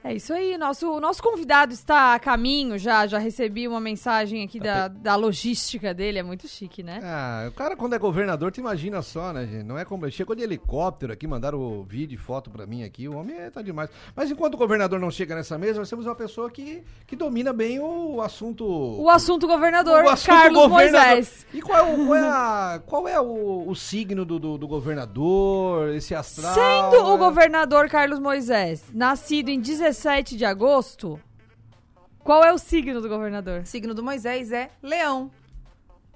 É 0.05 0.13
isso 0.13 0.35
aí, 0.35 0.59
nosso, 0.59 0.99
nosso 1.01 1.23
convidado 1.23 1.73
está 1.73 2.15
a 2.15 2.19
caminho 2.19 2.77
já, 2.77 3.07
já 3.07 3.19
recebi 3.19 3.69
uma 3.69 3.81
mensagem 3.81 4.43
aqui 4.43 4.59
da, 4.59 4.89
da 4.89 5.15
logística 5.15 5.95
dele, 5.95 6.19
é 6.19 6.23
muito 6.25 6.49
chique, 6.49 6.83
né? 6.83 7.01
Ah, 7.03 7.47
o 7.49 7.53
cara 7.53 7.77
quando 7.77 7.95
é 7.95 7.99
governador, 7.99 8.51
tu 8.51 8.59
imagina 8.59 9.01
só, 9.01 9.33
né, 9.33 9.47
gente? 9.47 9.63
Não 9.63 9.79
é 9.79 9.85
como... 9.85 10.11
Chegou 10.11 10.35
de 10.35 10.43
helicóptero 10.43 11.13
aqui, 11.13 11.27
mandaram 11.27 11.61
o 11.61 11.85
vídeo 11.85 12.17
e 12.17 12.19
foto 12.19 12.51
pra 12.51 12.67
mim 12.67 12.83
aqui, 12.83 13.09
o 13.09 13.17
homem 13.17 13.37
é, 13.37 13.49
tá 13.49 13.63
demais. 13.63 13.91
Mas 14.15 14.29
enquanto 14.31 14.55
o 14.55 14.59
governador 14.59 14.99
não 14.99 15.11
chega 15.11 15.37
nessa 15.37 15.57
mesa, 15.57 15.79
nós 15.79 15.89
temos 15.89 16.05
uma 16.05 16.17
pessoa 16.17 16.51
que, 16.51 16.83
que 17.07 17.15
domina 17.15 17.53
bem 17.53 17.79
o 17.79 18.21
assunto... 18.21 18.67
O 18.67 19.09
assunto 19.09 19.47
governador, 19.47 20.05
O 20.05 20.09
assunto 20.09 20.27
Carlos 20.27 20.62
governador. 20.69 21.07
Moisés. 21.11 21.47
E 21.53 21.61
qual 21.61 21.79
é 21.79 21.83
o, 21.83 22.07
qual 22.07 22.17
é 22.17 22.21
a- 22.29 22.83
qual 22.87 23.09
é 23.09 23.21
o, 23.21 23.65
o 23.69 23.75
signo 23.75 24.25
do, 24.25 24.39
do, 24.39 24.59
do 24.59 24.69
governador, 24.69 25.95
esse 25.95 26.15
astral? 26.15 26.55
Sendo 26.55 27.05
o 27.11 27.15
é? 27.15 27.19
governador 27.19 27.89
Carlos 27.89 28.19
Moisés 28.19 28.85
nascido 28.93 29.49
em 29.49 29.61
17 29.61 30.37
de 30.37 30.45
agosto, 30.45 31.21
qual 32.21 32.45
é 32.45 32.53
o 32.53 32.59
signo 32.59 33.01
do 33.01 33.09
governador? 33.09 33.61
O 33.63 33.67
signo 33.67 33.95
do 33.95 34.03
Moisés 34.03 34.53
é 34.53 34.71
leão. 34.83 35.31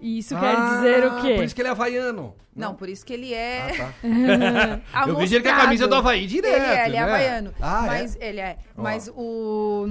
E 0.01 0.19
isso 0.19 0.39
quer 0.39 0.57
dizer 0.57 1.07
o 1.07 1.21
quê? 1.23 1.33
Ah, 1.33 1.37
Por 1.37 1.45
isso 1.45 1.55
que 1.55 1.61
ele 1.63 1.69
é 1.69 1.71
havaiano. 1.71 2.35
Não, 2.55 2.75
por 2.75 2.89
isso 2.89 3.05
que 3.05 3.13
ele 3.13 3.35
é. 3.35 3.71
Ah, 4.03 4.81
tá. 4.93 5.09
Eu 5.09 5.17
vejo 5.17 5.35
ele 5.35 5.45
com 5.45 5.51
a 5.51 5.57
camisa 5.57 5.87
do 5.87 5.95
Havaí 5.95 6.27
direto, 6.27 6.55
Ele 6.55 6.65
é, 6.65 6.87
ele 6.87 6.97
é 6.97 7.01
né? 7.01 7.05
havaiano. 7.05 7.55
Ah, 7.61 7.85
é? 7.85 7.87
mas 7.87 8.17
ele 8.21 8.41
é. 8.41 8.57
Ó. 8.77 8.83
Mas 8.83 9.11
o, 9.15 9.87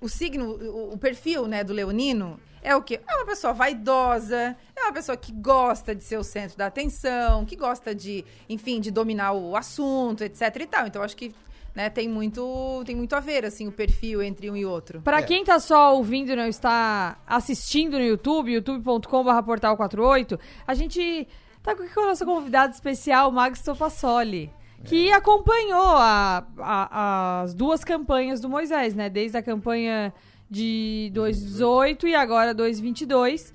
o 0.00 0.08
signo, 0.08 0.46
o, 0.46 0.94
o 0.94 0.98
perfil 0.98 1.46
né, 1.46 1.62
do 1.62 1.72
leonino 1.74 2.38
é 2.62 2.74
o 2.76 2.82
quê? 2.82 3.00
É 3.08 3.14
uma 3.16 3.26
pessoa 3.26 3.52
vaidosa, 3.52 4.56
é 4.76 4.82
uma 4.82 4.92
pessoa 4.92 5.16
que 5.16 5.32
gosta 5.32 5.94
de 5.94 6.02
ser 6.04 6.18
o 6.18 6.24
centro 6.24 6.56
da 6.56 6.66
atenção, 6.66 7.44
que 7.44 7.56
gosta 7.56 7.94
de, 7.94 8.24
enfim, 8.48 8.80
de 8.80 8.90
dominar 8.90 9.32
o 9.32 9.56
assunto, 9.56 10.22
etc 10.24 10.56
e 10.60 10.66
tal. 10.66 10.86
Então, 10.86 11.02
acho 11.02 11.16
que 11.16 11.34
né, 11.74 11.88
tem, 11.88 12.08
muito, 12.08 12.82
tem 12.84 12.96
muito 12.96 13.14
a 13.14 13.20
ver, 13.20 13.44
assim, 13.44 13.68
o 13.68 13.72
perfil 13.72 14.20
entre 14.22 14.50
um 14.50 14.56
e 14.56 14.66
outro. 14.66 15.00
Pra 15.02 15.22
quem 15.22 15.44
tá 15.44 15.58
só 15.60 15.94
ouvindo 15.94 16.32
e 16.32 16.36
não 16.36 16.48
está 16.48 17.16
assistindo 17.26 17.96
no 17.96 18.04
YouTube, 18.04 18.52
youtube.com.br 18.52 19.42
portal 19.44 19.76
48, 19.76 20.38
a 20.66 20.74
gente 20.74 21.28
tá 21.62 21.72
aqui 21.72 21.88
com 21.94 22.00
a 22.00 22.06
nossa 22.06 22.24
convidada 22.26 22.72
especial, 22.72 23.30
Max 23.30 23.62
Topassoli, 23.62 24.52
que 24.84 25.12
acompanhou 25.12 25.80
a- 25.96 26.44
a- 26.58 27.42
as 27.42 27.54
duas 27.54 27.84
campanhas 27.84 28.40
do 28.40 28.48
Moisés, 28.48 28.94
né? 28.94 29.08
Desde 29.08 29.36
a 29.36 29.42
campanha 29.42 30.12
de 30.50 31.10
2018 31.14 32.08
e 32.08 32.14
agora 32.14 32.52
2022. 32.52 33.54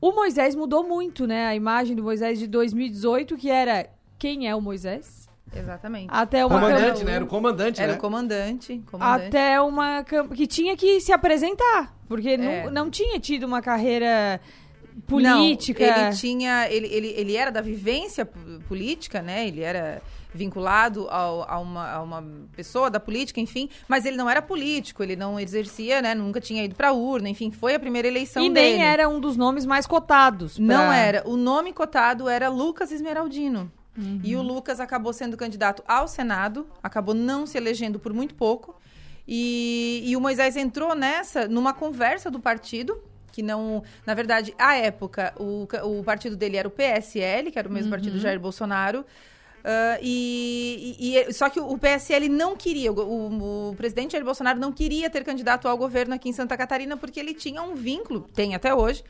O 0.00 0.12
Moisés 0.12 0.54
mudou 0.54 0.82
muito, 0.84 1.26
né? 1.26 1.46
A 1.46 1.54
imagem 1.54 1.96
do 1.96 2.02
Moisés 2.02 2.38
de 2.38 2.46
2018, 2.46 3.36
que 3.36 3.50
era 3.50 3.88
quem 4.18 4.48
é 4.48 4.54
o 4.54 4.60
Moisés? 4.60 5.28
Exatamente. 5.54 6.06
Até 6.10 6.44
uma 6.46 6.60
Comandante, 6.60 7.04
né? 7.04 7.12
Era 7.14 7.24
o 7.24 7.26
comandante, 7.26 7.82
Era 7.82 7.92
né? 7.92 7.98
o 7.98 8.00
comandante. 8.00 8.82
comandante. 8.90 9.26
até 9.26 9.60
uma 9.60 10.04
que 10.34 10.46
tinha 10.46 10.76
que 10.76 11.00
se 11.00 11.12
apresentar, 11.12 11.94
porque 12.08 12.30
É. 12.30 12.64
não, 12.64 12.70
não 12.70 12.90
tinha 12.90 13.18
tido 13.18 13.44
uma 13.44 13.60
carreira 13.60 14.40
política. 15.06 15.84
Não, 15.86 16.06
ele 16.06 16.16
tinha. 16.16 16.68
Ele, 16.70 16.86
ele, 16.86 17.08
ele 17.16 17.36
era 17.36 17.50
da 17.50 17.60
vivência 17.60 18.24
política, 18.68 19.20
né? 19.22 19.48
Ele 19.48 19.60
era 19.60 20.00
vinculado 20.32 21.08
ao- 21.08 21.42
a, 21.50 21.58
uma, 21.58 21.90
a 21.92 22.02
uma 22.02 22.24
pessoa 22.54 22.90
da 22.90 23.00
política, 23.00 23.40
enfim, 23.40 23.68
mas 23.88 24.04
ele 24.04 24.16
não 24.16 24.28
era 24.30 24.40
político, 24.40 25.02
ele 25.02 25.16
não 25.16 25.38
exercia, 25.38 26.00
né? 26.00 26.14
Nunca 26.14 26.40
tinha 26.40 26.64
ido 26.64 26.74
pra 26.74 26.92
urna, 26.92 27.28
enfim, 27.28 27.50
foi 27.50 27.74
a 27.74 27.80
primeira 27.80 28.06
eleição 28.08 28.42
E 28.44 28.50
dele. 28.50 28.76
nem 28.78 28.84
era 28.84 29.08
um 29.08 29.18
dos 29.20 29.36
nomes 29.36 29.66
mais 29.66 29.86
cotados. 29.86 30.56
pra- 30.56 30.64
Não 30.64 30.92
era. 30.92 31.22
O 31.28 31.36
nome 31.36 31.72
cotado 31.72 32.28
era 32.28 32.48
Lucas 32.48 32.92
Esmeraldino. 32.92 33.70
Uhum. 33.98 34.20
E 34.22 34.36
o 34.36 34.42
Lucas 34.42 34.78
acabou 34.78 35.12
sendo 35.12 35.36
candidato 35.36 35.82
ao 35.86 36.06
Senado, 36.06 36.66
acabou 36.82 37.12
não 37.14 37.44
se 37.44 37.58
elegendo 37.58 37.98
por 37.98 38.12
muito 38.12 38.34
pouco. 38.36 38.76
E, 39.26 40.02
e 40.06 40.16
o 40.16 40.20
Moisés 40.20 40.56
entrou 40.56 40.94
nessa 40.94 41.46
numa 41.46 41.72
conversa 41.72 42.30
do 42.30 42.40
partido, 42.40 43.00
que 43.32 43.42
não. 43.42 43.82
Na 44.06 44.14
verdade, 44.14 44.54
à 44.58 44.74
época, 44.76 45.32
o, 45.38 45.68
o 45.84 46.02
partido 46.02 46.36
dele 46.36 46.56
era 46.56 46.66
o 46.66 46.70
PSL, 46.70 47.50
que 47.52 47.58
era 47.58 47.68
o 47.68 47.72
mesmo 47.72 47.86
Uhum. 47.86 47.90
partido 47.90 48.12
do 48.14 48.18
Jair 48.20 48.40
Bolsonaro. 48.40 49.04
Ah, 49.64 49.98
e, 50.02 50.96
e- 51.28 51.32
só 51.32 51.48
que 51.50 51.60
o 51.60 51.76
PSL 51.78 52.28
não 52.28 52.56
queria, 52.56 52.92
o, 52.92 53.70
o- 53.70 53.74
presidente 53.76 54.12
Jair 54.12 54.24
Bolsonaro 54.24 54.58
não 54.58 54.72
queria 54.72 55.08
ter 55.10 55.24
candidato 55.24 55.68
ao 55.68 55.76
governo 55.76 56.14
aqui 56.14 56.28
em 56.28 56.32
Santa 56.32 56.56
Catarina 56.56 56.96
porque 56.96 57.20
ele 57.20 57.34
tinha 57.34 57.62
um 57.62 57.74
vínculo, 57.74 58.22
tem 58.34 58.54
até 58.54 58.74
hoje, 58.74 59.02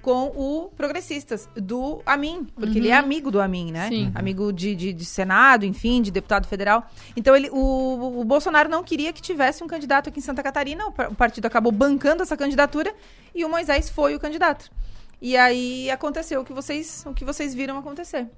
com 0.00 0.26
o 0.28 0.70
Progressistas, 0.76 1.48
do 1.56 2.00
Amin, 2.06 2.46
porque 2.54 2.70
Uhum. 2.70 2.76
ele 2.76 2.88
é 2.88 2.94
amigo 2.94 3.30
do 3.32 3.40
Amin, 3.40 3.72
né? 3.72 3.88
Sim. 3.88 4.12
Amigo 4.14 4.52
de, 4.52 4.74
de, 4.76 4.92
de 4.92 5.04
Senado, 5.04 5.66
enfim, 5.66 6.00
de 6.00 6.10
deputado 6.12 6.46
federal. 6.46 6.88
Então 7.16 7.34
ele, 7.34 7.50
o, 7.50 8.20
o 8.20 8.24
Bolsonaro 8.24 8.68
não 8.68 8.84
queria 8.84 9.12
que 9.12 9.20
tivesse 9.20 9.62
um 9.62 9.66
candidato 9.66 10.08
aqui 10.08 10.20
em 10.20 10.22
Santa 10.22 10.40
Catarina, 10.42 10.86
o, 10.86 10.90
o 10.90 11.14
partido 11.16 11.46
acabou 11.46 11.72
bancando 11.72 12.22
essa 12.22 12.36
candidatura 12.36 12.94
e 13.34 13.44
o 13.44 13.48
Moisés 13.48 13.90
foi 13.90 14.14
o 14.14 14.20
candidato. 14.20 14.70
E 15.20 15.36
aí 15.36 15.90
aconteceu 15.90 16.40
o 16.42 16.44
que 16.44 16.52
vocês, 16.52 17.02
o 17.04 17.12
que 17.12 17.24
vocês 17.24 17.52
viram 17.52 17.76
acontecer. 17.76 18.28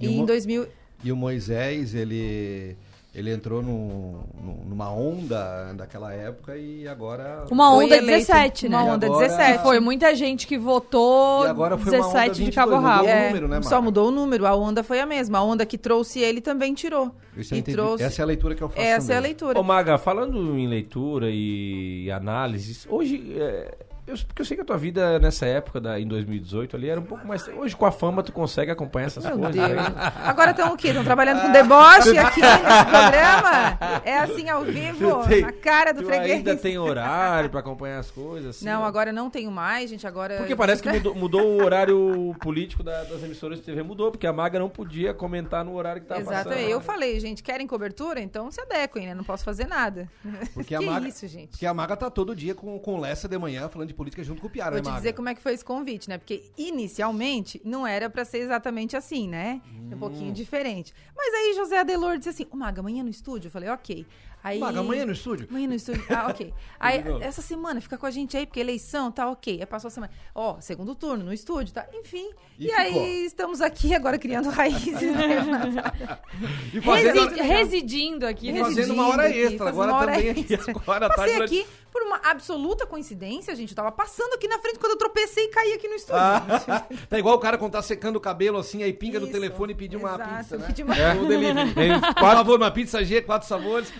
E 0.00 0.04
E, 0.04 0.08
o 0.08 0.10
em 0.12 0.16
Mo- 0.18 0.26
2000. 0.26 0.66
E 1.04 1.12
o 1.12 1.16
Moisés, 1.16 1.94
ele, 1.94 2.76
ele 3.14 3.30
entrou 3.32 3.62
num- 3.62 4.20
num- 4.42 4.64
numa 4.70 4.90
onda 4.90 5.72
daquela 5.74 6.12
época 6.12 6.56
e 6.56 6.88
agora... 6.88 7.44
Uma 7.50 7.70
onda 7.74 7.84
eleito. 7.96 8.06
17, 8.06 8.68
né? 8.68 8.76
Uma 8.78 8.86
E 8.86 8.90
onda 8.96 9.06
agora- 9.06 9.28
17. 9.28 9.58
Que 9.58 9.62
foi 9.64 9.78
muita 9.80 10.14
gente 10.14 10.46
que 10.46 10.56
votou 10.58 11.44
E 11.44 11.48
agora 11.48 11.76
foi 11.76 11.92
uma 11.98 12.06
onda 12.08 12.12
17 12.14 12.34
de 12.36 12.44
22, 12.46 12.54
cabo 12.54 12.82
rabo. 12.82 13.06
É, 13.08 13.26
número, 13.28 13.48
né, 13.48 13.62
só 13.62 13.80
mudou 13.82 14.08
o 14.08 14.10
número, 14.10 14.46
a 14.46 14.54
onda 14.56 14.82
foi 14.82 15.00
a 15.00 15.06
mesma. 15.06 15.38
A 15.38 15.42
onda 15.44 15.64
que 15.66 15.76
trouxe 15.78 16.20
ele 16.20 16.40
também 16.40 16.72
tirou. 16.74 17.14
E 17.52 17.62
trouxe... 17.62 18.02
Essa 18.02 18.22
é 18.22 18.24
a 18.24 18.26
leitura 18.26 18.54
que 18.54 18.62
eu 18.62 18.68
faço 18.68 18.80
Essa 18.80 19.12
é 19.12 19.16
a 19.16 19.18
também. 19.18 19.22
leitura. 19.32 19.60
Ô, 19.60 19.62
Maga, 19.62 19.98
falando 19.98 20.58
em 20.58 20.66
leitura 20.66 21.28
e 21.30 22.10
análises, 22.10 22.86
hoje. 22.90 23.34
é, 23.38 23.74
eu, 24.06 24.16
porque 24.26 24.42
eu 24.42 24.46
sei 24.46 24.56
que 24.56 24.62
a 24.62 24.64
tua 24.64 24.76
vida 24.78 25.18
nessa 25.18 25.46
época, 25.46 25.80
da, 25.80 25.98
em 25.98 26.06
2018, 26.06 26.76
ali, 26.76 26.88
era 26.88 27.00
um 27.00 27.04
pouco 27.04 27.26
mais. 27.26 27.46
Hoje, 27.48 27.74
com 27.76 27.86
a 27.86 27.92
fama, 27.92 28.22
tu 28.22 28.32
consegue 28.32 28.70
acompanhar 28.70 29.06
essas 29.06 29.24
Meu 29.24 29.38
coisas. 29.38 29.54
Deus. 29.54 29.68
né? 29.70 29.94
Agora 30.24 30.50
estão 30.52 30.72
o 30.72 30.76
quê? 30.76 30.88
Estão 30.88 31.04
trabalhando 31.04 31.42
com 31.42 31.52
deboche 31.52 32.16
aqui 32.18 32.40
nesse 32.42 32.84
programa? 32.90 33.78
É 34.04 34.18
assim 34.18 34.48
ao 34.48 34.64
vivo, 34.64 35.24
tem- 35.26 35.42
na 35.42 35.52
cara 35.52 35.92
do 35.92 36.00
tu 36.02 36.06
freguês. 36.06 36.32
ainda 36.32 36.56
tem 36.56 36.78
horário 36.78 37.50
pra 37.50 37.60
acompanhar 37.60 37.98
as 37.98 38.10
coisas? 38.10 38.56
assim, 38.56 38.64
Não, 38.64 38.82
né? 38.82 38.86
agora 38.86 39.12
não 39.12 39.28
tenho 39.30 39.50
mais, 39.50 39.90
gente. 39.90 40.06
Agora. 40.06 40.36
Porque 40.38 40.54
parece 40.56 40.82
que 40.82 40.88
mudou, 40.90 41.14
mudou 41.16 41.42
o 41.46 41.64
horário 41.64 42.34
político 42.40 42.82
da- 42.82 43.04
das 43.04 43.22
emissoras 43.22 43.58
de 43.58 43.64
TV, 43.64 43.82
mudou, 43.82 44.10
porque 44.10 44.26
a 44.26 44.32
Maga 44.32 44.58
não 44.58 44.68
podia 44.68 45.12
comentar 45.14 45.64
no 45.64 45.74
horário 45.74 46.00
que 46.02 46.08
tava 46.08 46.20
Exato, 46.20 46.48
passando. 46.50 46.68
eu 46.68 46.80
falei, 46.80 47.18
gente, 47.20 47.42
querem 47.42 47.66
cobertura? 47.66 48.20
Então 48.20 48.50
se 48.50 48.60
adequem, 48.60 49.06
né? 49.06 49.14
Não 49.14 49.24
posso 49.24 49.44
fazer 49.44 49.66
nada. 49.66 50.08
Porque 50.54 50.74
a 50.74 50.78
que 50.80 50.86
Maga, 50.86 51.08
isso, 51.08 51.26
gente? 51.26 51.48
Porque 51.50 51.66
a 51.66 51.74
Maga 51.74 51.96
tá 51.96 52.10
todo 52.10 52.34
dia 52.34 52.54
com, 52.54 52.78
com 52.78 53.00
Lessa 53.00 53.28
de 53.28 53.36
manhã 53.38 53.68
falando 53.68 53.88
de 53.88 53.94
política 53.96 54.22
junto 54.22 54.40
com 54.40 54.46
o 54.46 54.50
Piara, 54.50 54.70
Vou 54.72 54.76
né, 54.78 54.82
te 54.82 54.86
Maga? 54.86 54.98
dizer 54.98 55.12
como 55.14 55.28
é 55.28 55.34
que 55.34 55.40
foi 55.42 55.54
esse 55.54 55.64
convite, 55.64 56.08
né? 56.08 56.18
Porque 56.18 56.42
inicialmente 56.56 57.60
não 57.64 57.86
era 57.86 58.08
pra 58.10 58.24
ser 58.24 58.38
exatamente 58.38 58.96
assim, 58.96 59.28
né? 59.28 59.60
É 59.90 59.94
um 59.94 59.96
Hum. 59.96 59.98
pouquinho 59.98 60.32
diferente. 60.32 60.92
Mas 61.16 61.32
aí 61.34 61.54
José 61.54 61.78
Adelor 61.78 62.18
disse 62.18 62.28
assim: 62.30 62.46
Ô 62.50 62.56
Maga, 62.56 62.80
amanhã 62.80 63.02
no 63.02 63.10
estúdio? 63.10 63.48
Eu 63.48 63.52
falei, 63.52 63.68
ok. 63.70 64.06
Aí... 64.44 64.60
Maga, 64.60 64.78
amanhã 64.78 65.04
no 65.04 65.10
estúdio? 65.12 65.48
Amanhã 65.50 65.66
no 65.66 65.74
estúdio. 65.74 66.04
Ah, 66.08 66.28
ok. 66.28 66.54
Aí, 66.78 67.02
essa 67.20 67.42
semana, 67.42 67.80
fica 67.80 67.98
com 67.98 68.06
a 68.06 68.10
gente 68.12 68.36
aí, 68.36 68.46
porque 68.46 68.60
eleição, 68.60 69.10
tá 69.10 69.28
ok. 69.28 69.58
Aí 69.58 69.66
passou 69.66 69.88
a 69.88 69.90
semana. 69.90 70.12
Ó, 70.32 70.60
segundo 70.60 70.94
turno, 70.94 71.24
no 71.24 71.32
estúdio, 71.32 71.74
tá? 71.74 71.84
Enfim. 71.92 72.30
E 72.56 72.66
E, 72.66 72.70
aí 72.72 73.24
estamos 73.24 73.60
aqui 73.60 73.92
agora 73.92 74.18
criando 74.18 74.48
raízes. 74.50 74.92
né? 75.02 75.38
E 76.72 76.80
fazendo, 76.80 77.28
Resi- 77.30 77.40
residindo 77.42 78.26
aqui 78.26 78.50
e 78.50 78.58
fazendo 78.60 78.84
dia. 78.84 78.94
uma 78.94 79.08
hora 79.08 79.26
aqui, 79.28 79.38
extra. 79.38 79.58
fazendo 79.58 79.68
Agora 79.68 79.90
uma 79.92 79.98
hora 79.98 80.12
também 80.12 80.30
aqui. 80.30 80.54
extra. 80.54 80.72
Agora 80.76 81.08
tá 81.08 81.14
Passei 81.16 81.34
durante- 81.34 81.58
aqui 81.60 81.66
por 81.96 82.02
uma 82.02 82.20
absoluta 82.24 82.84
coincidência, 82.86 83.56
gente. 83.56 83.70
Eu 83.70 83.76
tava 83.76 83.90
passando 83.90 84.34
aqui 84.34 84.46
na 84.46 84.58
frente 84.58 84.78
quando 84.78 84.92
eu 84.92 84.98
tropecei 84.98 85.44
e 85.44 85.48
caí 85.48 85.72
aqui 85.72 85.88
no 85.88 85.94
estúdio. 85.94 86.20
Ah, 86.20 86.42
tá 87.08 87.18
igual 87.18 87.34
o 87.36 87.38
cara 87.38 87.56
quando 87.56 87.72
tá 87.72 87.80
secando 87.80 88.16
o 88.16 88.20
cabelo 88.20 88.58
assim, 88.58 88.82
aí 88.82 88.92
pinga 88.92 89.18
no 89.18 89.24
Isso, 89.24 89.32
telefone 89.32 89.72
e 89.72 89.76
pedir 89.76 89.96
uma 89.96 90.18
pizza, 90.18 90.58
né? 90.58 90.68
uma- 90.84 90.94
É. 90.94 91.14
O 91.14 91.24
delivery. 91.26 91.72
Por 91.72 92.14
quatro- 92.14 92.36
favor, 92.36 92.56
uma 92.58 92.70
pizza 92.70 93.02
G, 93.02 93.22
quatro 93.22 93.48
sabores. 93.48 93.90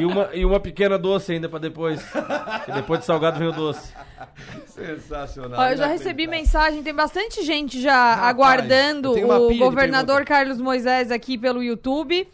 E 0.00 0.04
uma, 0.06 0.30
e 0.32 0.44
uma 0.46 0.58
pequena 0.58 0.96
doce 0.98 1.32
ainda 1.32 1.50
pra 1.50 1.58
depois. 1.58 2.00
E 2.66 2.72
depois 2.72 3.00
de 3.00 3.04
salgado 3.06 3.38
vem 3.38 3.48
o 3.48 3.52
doce. 3.52 3.92
Sensacional. 4.66 5.60
Ó, 5.60 5.66
eu 5.68 5.76
já 5.76 5.86
recebi 5.86 6.26
mensagem, 6.26 6.82
tem 6.82 6.94
bastante 6.94 7.42
gente 7.42 7.78
já 7.80 8.14
Rapaz, 8.14 8.28
aguardando 8.30 9.12
o 9.12 9.58
governador. 9.58 10.24
Carlos 10.24 10.60
Moisés 10.60 11.10
aqui 11.10 11.36
pelo 11.36 11.62
YouTube. 11.62 12.26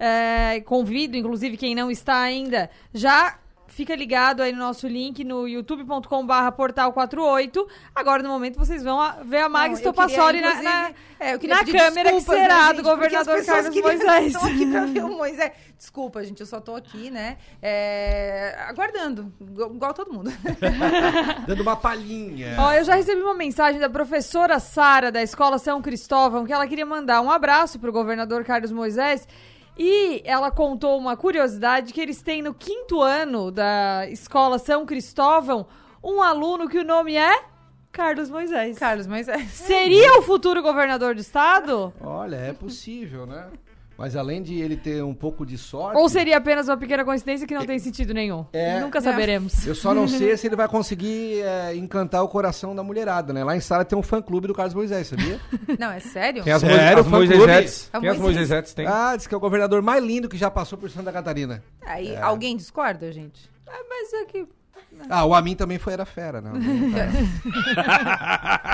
É, 0.00 0.60
convido, 0.60 1.16
inclusive, 1.16 1.56
quem 1.56 1.74
não 1.74 1.90
está 1.90 2.20
ainda, 2.20 2.70
já 2.94 3.36
fica 3.68 3.94
ligado 3.94 4.42
aí 4.42 4.52
no 4.52 4.58
nosso 4.58 4.88
link 4.88 5.22
no 5.24 5.46
youtube.com/barra 5.46 6.50
portal 6.52 6.92
48. 6.92 7.68
Agora, 7.94 8.22
no 8.22 8.28
momento, 8.28 8.58
vocês 8.58 8.82
vão 8.82 8.98
ver 9.24 9.42
a 9.42 9.48
Magis 9.48 9.80
Topassoli 9.80 10.40
na, 10.40 10.62
na, 10.62 10.90
é, 11.20 11.32
na 11.46 11.64
câmera 11.64 12.12
que 12.12 12.20
será 12.22 12.66
né, 12.66 12.72
do 12.72 12.76
gente? 12.76 12.84
Governador 12.84 13.44
Carlos 13.44 13.68
queriam- 13.68 13.88
Moisés. 13.98 14.36
Aqui 14.44 14.66
pra 14.66 14.84
ver 14.86 15.04
o 15.04 15.16
Moisés. 15.16 15.52
Desculpa, 15.78 16.24
gente, 16.24 16.40
eu 16.40 16.46
só 16.46 16.60
tô 16.60 16.74
aqui, 16.74 17.08
né? 17.08 17.36
é, 17.62 18.56
aguardando, 18.66 19.32
igual, 19.40 19.72
igual 19.72 19.94
todo 19.94 20.12
mundo. 20.12 20.32
Dando 21.46 21.62
uma 21.62 21.76
palhinha. 21.76 22.56
Ó, 22.58 22.72
eu 22.72 22.82
já 22.84 22.96
recebi 22.96 23.22
uma 23.22 23.34
mensagem 23.34 23.80
da 23.80 23.88
professora 23.88 24.58
Sara, 24.58 25.12
da 25.12 25.22
Escola 25.22 25.56
São 25.58 25.80
Cristóvão, 25.80 26.44
que 26.44 26.52
ela 26.52 26.66
queria 26.66 26.84
mandar 26.84 27.20
um 27.20 27.30
abraço 27.30 27.78
pro 27.78 27.92
governador 27.92 28.44
Carlos 28.44 28.72
Moisés. 28.72 29.26
E 29.78 30.22
ela 30.24 30.50
contou 30.50 30.98
uma 30.98 31.16
curiosidade 31.16 31.92
que 31.92 32.00
eles 32.00 32.20
têm 32.20 32.42
no 32.42 32.52
quinto 32.52 33.00
ano 33.00 33.50
da 33.52 34.08
Escola 34.08 34.58
São 34.58 34.84
Cristóvão 34.84 35.66
um 36.02 36.20
aluno 36.20 36.68
que 36.68 36.78
o 36.78 36.84
nome 36.84 37.14
é 37.16 37.44
Carlos 37.92 38.28
Moisés. 38.28 38.78
Carlos 38.78 39.06
Moisés. 39.06 39.50
Seria 39.52 40.18
o 40.18 40.22
futuro 40.22 40.62
governador 40.62 41.14
do 41.14 41.20
estado? 41.20 41.92
Olha, 42.00 42.36
é 42.36 42.52
possível, 42.52 43.26
né? 43.26 43.48
Mas 43.98 44.14
além 44.14 44.40
de 44.40 44.54
ele 44.54 44.76
ter 44.76 45.02
um 45.02 45.12
pouco 45.12 45.44
de 45.44 45.58
sorte. 45.58 45.98
Ou 45.98 46.08
seria 46.08 46.36
apenas 46.36 46.68
uma 46.68 46.76
pequena 46.76 47.04
coincidência 47.04 47.48
que 47.48 47.52
não 47.54 47.66
tem 47.66 47.80
sentido 47.80 48.14
nenhum? 48.14 48.46
É. 48.52 48.78
Nunca 48.78 49.00
saberemos. 49.00 49.66
Eu 49.66 49.74
só 49.74 49.92
não 49.92 50.06
sei 50.06 50.36
se 50.38 50.46
ele 50.46 50.54
vai 50.54 50.68
conseguir 50.68 51.40
é, 51.42 51.74
encantar 51.74 52.22
o 52.22 52.28
coração 52.28 52.76
da 52.76 52.82
mulherada, 52.84 53.32
né? 53.32 53.42
Lá 53.42 53.56
em 53.56 53.60
Sara 53.60 53.84
tem 53.84 53.98
um 53.98 54.02
fã-clube 54.02 54.46
do 54.46 54.54
Carlos 54.54 54.72
Moisés, 54.72 55.08
sabia? 55.08 55.40
Não, 55.80 55.90
é 55.90 55.98
sério? 55.98 56.44
Tem 56.44 56.52
as, 56.52 56.60
Sério, 56.60 57.00
as? 57.00 57.06
Moisesetes. 57.08 57.90
A 57.92 57.98
Tem 58.00 58.08
as 58.10 58.16
Moisés. 58.18 58.36
Moisesetes, 58.36 58.72
tem. 58.74 58.86
Ah, 58.86 59.16
diz 59.16 59.26
que 59.26 59.34
é 59.34 59.36
o 59.36 59.40
governador 59.40 59.82
mais 59.82 60.02
lindo 60.04 60.28
que 60.28 60.36
já 60.36 60.48
passou 60.48 60.78
por 60.78 60.88
Santa 60.90 61.10
Catarina. 61.12 61.60
Aí, 61.84 62.12
É. 62.12 62.20
alguém 62.22 62.56
discorda, 62.56 63.10
gente? 63.10 63.50
Ah, 63.66 63.82
mas 63.88 64.12
é 64.12 64.24
que... 64.26 64.46
Ah, 65.08 65.24
o 65.24 65.34
Amin 65.34 65.54
também 65.54 65.78
foi, 65.78 65.92
era 65.92 66.04
fera, 66.04 66.40
né? 66.40 66.50
O 66.52 66.56
Amin, 66.56 66.92
cara- 66.92 67.08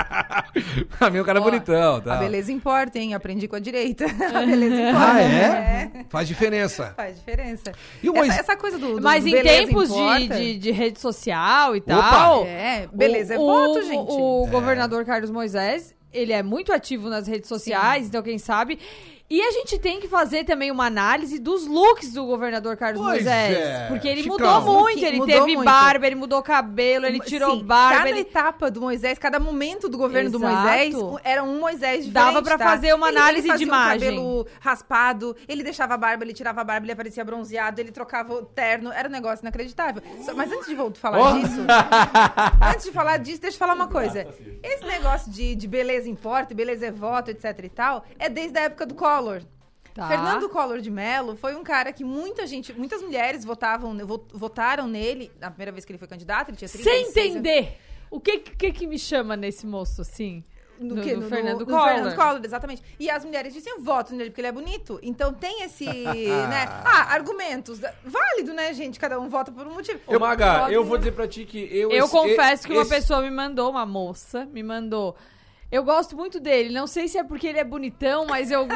Amin 0.99 1.17
é 1.17 1.21
um 1.21 1.25
cara 1.25 1.39
Ó, 1.39 1.43
bonitão, 1.43 2.01
tá? 2.01 2.15
A 2.15 2.17
beleza 2.17 2.51
importa, 2.51 2.97
hein? 2.99 3.13
Aprendi 3.13 3.47
com 3.47 3.55
a 3.55 3.59
direita. 3.59 4.05
a 4.33 4.45
beleza 4.45 4.75
importa. 4.75 5.11
Ah, 5.13 5.21
é? 5.21 5.91
Faz 6.09 6.27
diferença. 6.27 6.93
Faz 6.95 7.15
diferença. 7.17 7.71
E 8.01 8.09
o 8.09 8.17
essa, 8.17 8.39
essa 8.41 8.55
coisa 8.57 8.77
do, 8.77 8.95
do 8.97 9.01
Mas 9.01 9.23
do 9.23 9.29
em 9.29 9.41
tempos 9.41 9.89
de, 9.93 10.27
de, 10.27 10.57
de 10.59 10.71
rede 10.71 10.99
social 10.99 11.75
e 11.75 11.81
tal. 11.81 12.45
É, 12.45 12.87
beleza 12.93 13.35
é 13.35 13.37
o, 13.37 13.41
voto, 13.41 13.79
o- 13.79 13.83
gente. 13.83 14.11
O 14.11 14.45
É. 14.47 14.49
governador 14.49 15.05
Carlos 15.05 15.29
Moisés, 15.31 15.93
ele 16.13 16.31
é 16.33 16.43
muito 16.43 16.71
ativo 16.71 17.09
nas 17.09 17.27
redes 17.27 17.49
sociais, 17.49 18.07
então 18.07 18.21
quem 18.21 18.37
sabe. 18.37 18.79
E 19.27 19.41
a 19.41 19.49
gente 19.49 19.79
tem 19.79 19.99
que 19.99 20.07
fazer 20.07 20.43
também 20.43 20.69
uma 20.69 20.85
análise 20.85 21.39
dos 21.39 21.65
looks 21.65 22.13
do 22.13 22.27
governador 22.27 22.77
Carlos 22.77 23.01
Pois 23.01 23.23
Moisés. 23.23 23.57
é, 23.57 23.87
Porque 23.87 24.07
ele 24.07 24.21
Chicão. 24.21 24.37
mudou 24.61 24.81
muito, 24.83 25.03
ele 25.03 25.17
Mudou 25.17 25.35
teve 25.35 25.55
muito. 25.55 25.63
barba, 25.65 26.05
ele 26.05 26.15
mudou 26.15 26.43
cabelo, 26.43 27.07
ele 27.07 27.19
tirou 27.19 27.55
Sim, 27.57 27.63
barba. 27.63 27.97
Cada 27.97 28.09
ele- 28.11 28.19
etapa 28.19 28.69
do 28.69 28.79
Moisés, 28.81 29.17
cada 29.17 29.39
momento 29.39 29.89
do 29.89 29.97
governo 29.97 30.29
do 30.29 30.37
Exato. 30.37 30.53
Moisés 30.55 30.95
era 31.23 31.43
um 31.43 31.59
Moisés 31.59 32.05
diferente. 32.05 32.11
Dava 32.33 32.43
pra 32.43 32.55
tá? 32.55 32.65
fazer 32.65 32.93
uma 32.93 33.09
Ele- 33.09 33.17
análise 33.17 33.47
ele 33.49 33.57
de 33.57 33.65
fazia 33.65 33.65
imagem. 33.67 33.97
O 33.97 34.11
cabelo 34.11 34.47
raspado, 34.59 35.35
ele 35.47 35.63
deixava 35.63 35.95
a 35.95 35.97
barba, 35.97 36.23
ele 36.23 36.33
tirava 36.33 36.61
a 36.61 36.63
barba, 36.63 36.85
ele 36.85 36.93
aparecia 36.93 37.25
bronzeado, 37.25 37.81
ele 37.81 37.91
trocava 37.91 38.31
o 38.31 38.43
terno. 38.45 38.91
Era 38.91 39.09
um 39.09 39.11
negócio 39.11 39.41
inacreditável. 39.43 40.03
Só- 40.21 40.35
mas 40.35 40.51
antes 40.51 40.67
de 40.67 40.75
voltar 40.75 40.99
falar 40.99 41.17
Oh. 41.31 41.39
disso, 41.39 41.61
antes 42.61 42.85
de 42.85 42.91
falar 42.91 43.17
disso, 43.17 43.41
deixa 43.41 43.55
eu 43.55 43.59
falar 43.59 43.73
uma 43.73 43.87
coisa. 43.87 44.27
Esse 44.61 44.85
negócio 44.85 45.31
de, 45.31 45.55
de 45.55 45.67
beleza 45.67 46.07
importa, 46.07 46.53
beleza 46.53 46.85
é 46.85 46.91
voto, 46.91 47.31
etc 47.31 47.57
e 47.63 47.69
tal, 47.69 48.05
é 48.19 48.29
desde 48.29 48.59
a 48.59 48.63
época 48.63 48.85
do 48.85 48.93
Collor. 48.93 49.14
Tá. 49.93 50.07
Fernando 50.09 50.49
Collor 50.49 50.81
de 50.81 50.91
Mello 50.91 51.37
foi 51.37 51.55
um 51.55 51.63
cara 51.63 51.93
que 51.93 52.03
muita 52.03 52.45
gente, 52.45 52.73
muitas 52.73 53.01
mulheres 53.01 53.45
votavam, 53.45 53.95
vo- 54.05 54.27
votaram 54.33 54.87
nele 54.87 55.31
na 55.39 55.49
primeira 55.49 55.71
vez 55.71 55.85
que 55.85 55.91
ele 55.93 55.97
foi 55.99 56.07
candidato, 56.07 56.49
ele 56.49 56.57
tinha 56.57 56.67
36 56.67 57.13
Sem 57.13 57.23
anos. 57.23 57.35
entender. 57.37 57.77
O 58.11 58.19
que, 58.19 58.39
que 58.39 58.71
que 58.73 58.85
me 58.87 58.99
chama 58.99 59.37
nesse 59.37 59.65
moço, 59.65 60.01
assim? 60.01 60.43
No, 60.77 60.95
No- 60.95 61.01
que? 61.01 61.13
no 61.15 61.21
No, 61.21 61.29
Fernando 61.29 61.59
no 61.61 61.65
Collor. 61.65 61.87
Fernando 61.87 62.15
Collor, 62.17 62.41
exatamente. 62.43 62.83
E 62.99 63.09
as 63.09 63.23
mulheres 63.23 63.53
dizem 63.53 63.79
voto 63.79 64.13
nele 64.13 64.29
porque 64.31 64.41
ele 64.41 64.49
é 64.49 64.51
bonito. 64.51 64.99
Então 65.01 65.33
tem 65.33 65.63
esse, 65.63 65.85
né? 65.87 66.65
Ah, 66.83 67.13
argumentos. 67.13 67.79
Válido, 68.03 68.53
né, 68.53 68.73
gente? 68.73 68.99
Cada 68.99 69.17
um 69.17 69.29
vota 69.29 69.49
por 69.53 69.65
um 69.65 69.73
motivo. 69.75 69.97
Ô, 70.07 70.19
Maga, 70.19 70.69
eu 70.69 70.83
vou 70.83 70.97
dizer 70.97 71.13
pra 71.13 71.25
ti 71.25 71.45
que 71.45 71.57
eu... 71.71 71.89
Eu 71.89 72.03
esse- 72.03 72.11
confesso 72.11 72.67
que 72.67 72.73
uma 72.73 72.85
pessoa 72.85 73.21
me 73.21 73.31
mandou, 73.31 73.69
uma 73.71 73.85
moça, 73.85 74.45
me 74.45 74.61
mandou. 74.61 75.15
Eu 75.71 75.83
gosto 75.83 76.15
muito 76.15 76.39
dele. 76.39 76.69
Não 76.69 76.87
sei 76.87 77.07
se 77.07 77.17
é 77.17 77.23
porque 77.23 77.47
ele 77.47 77.59
é 77.59 77.63
bonitão, 77.63 78.25
mas 78.25 78.51
eu. 78.51 78.67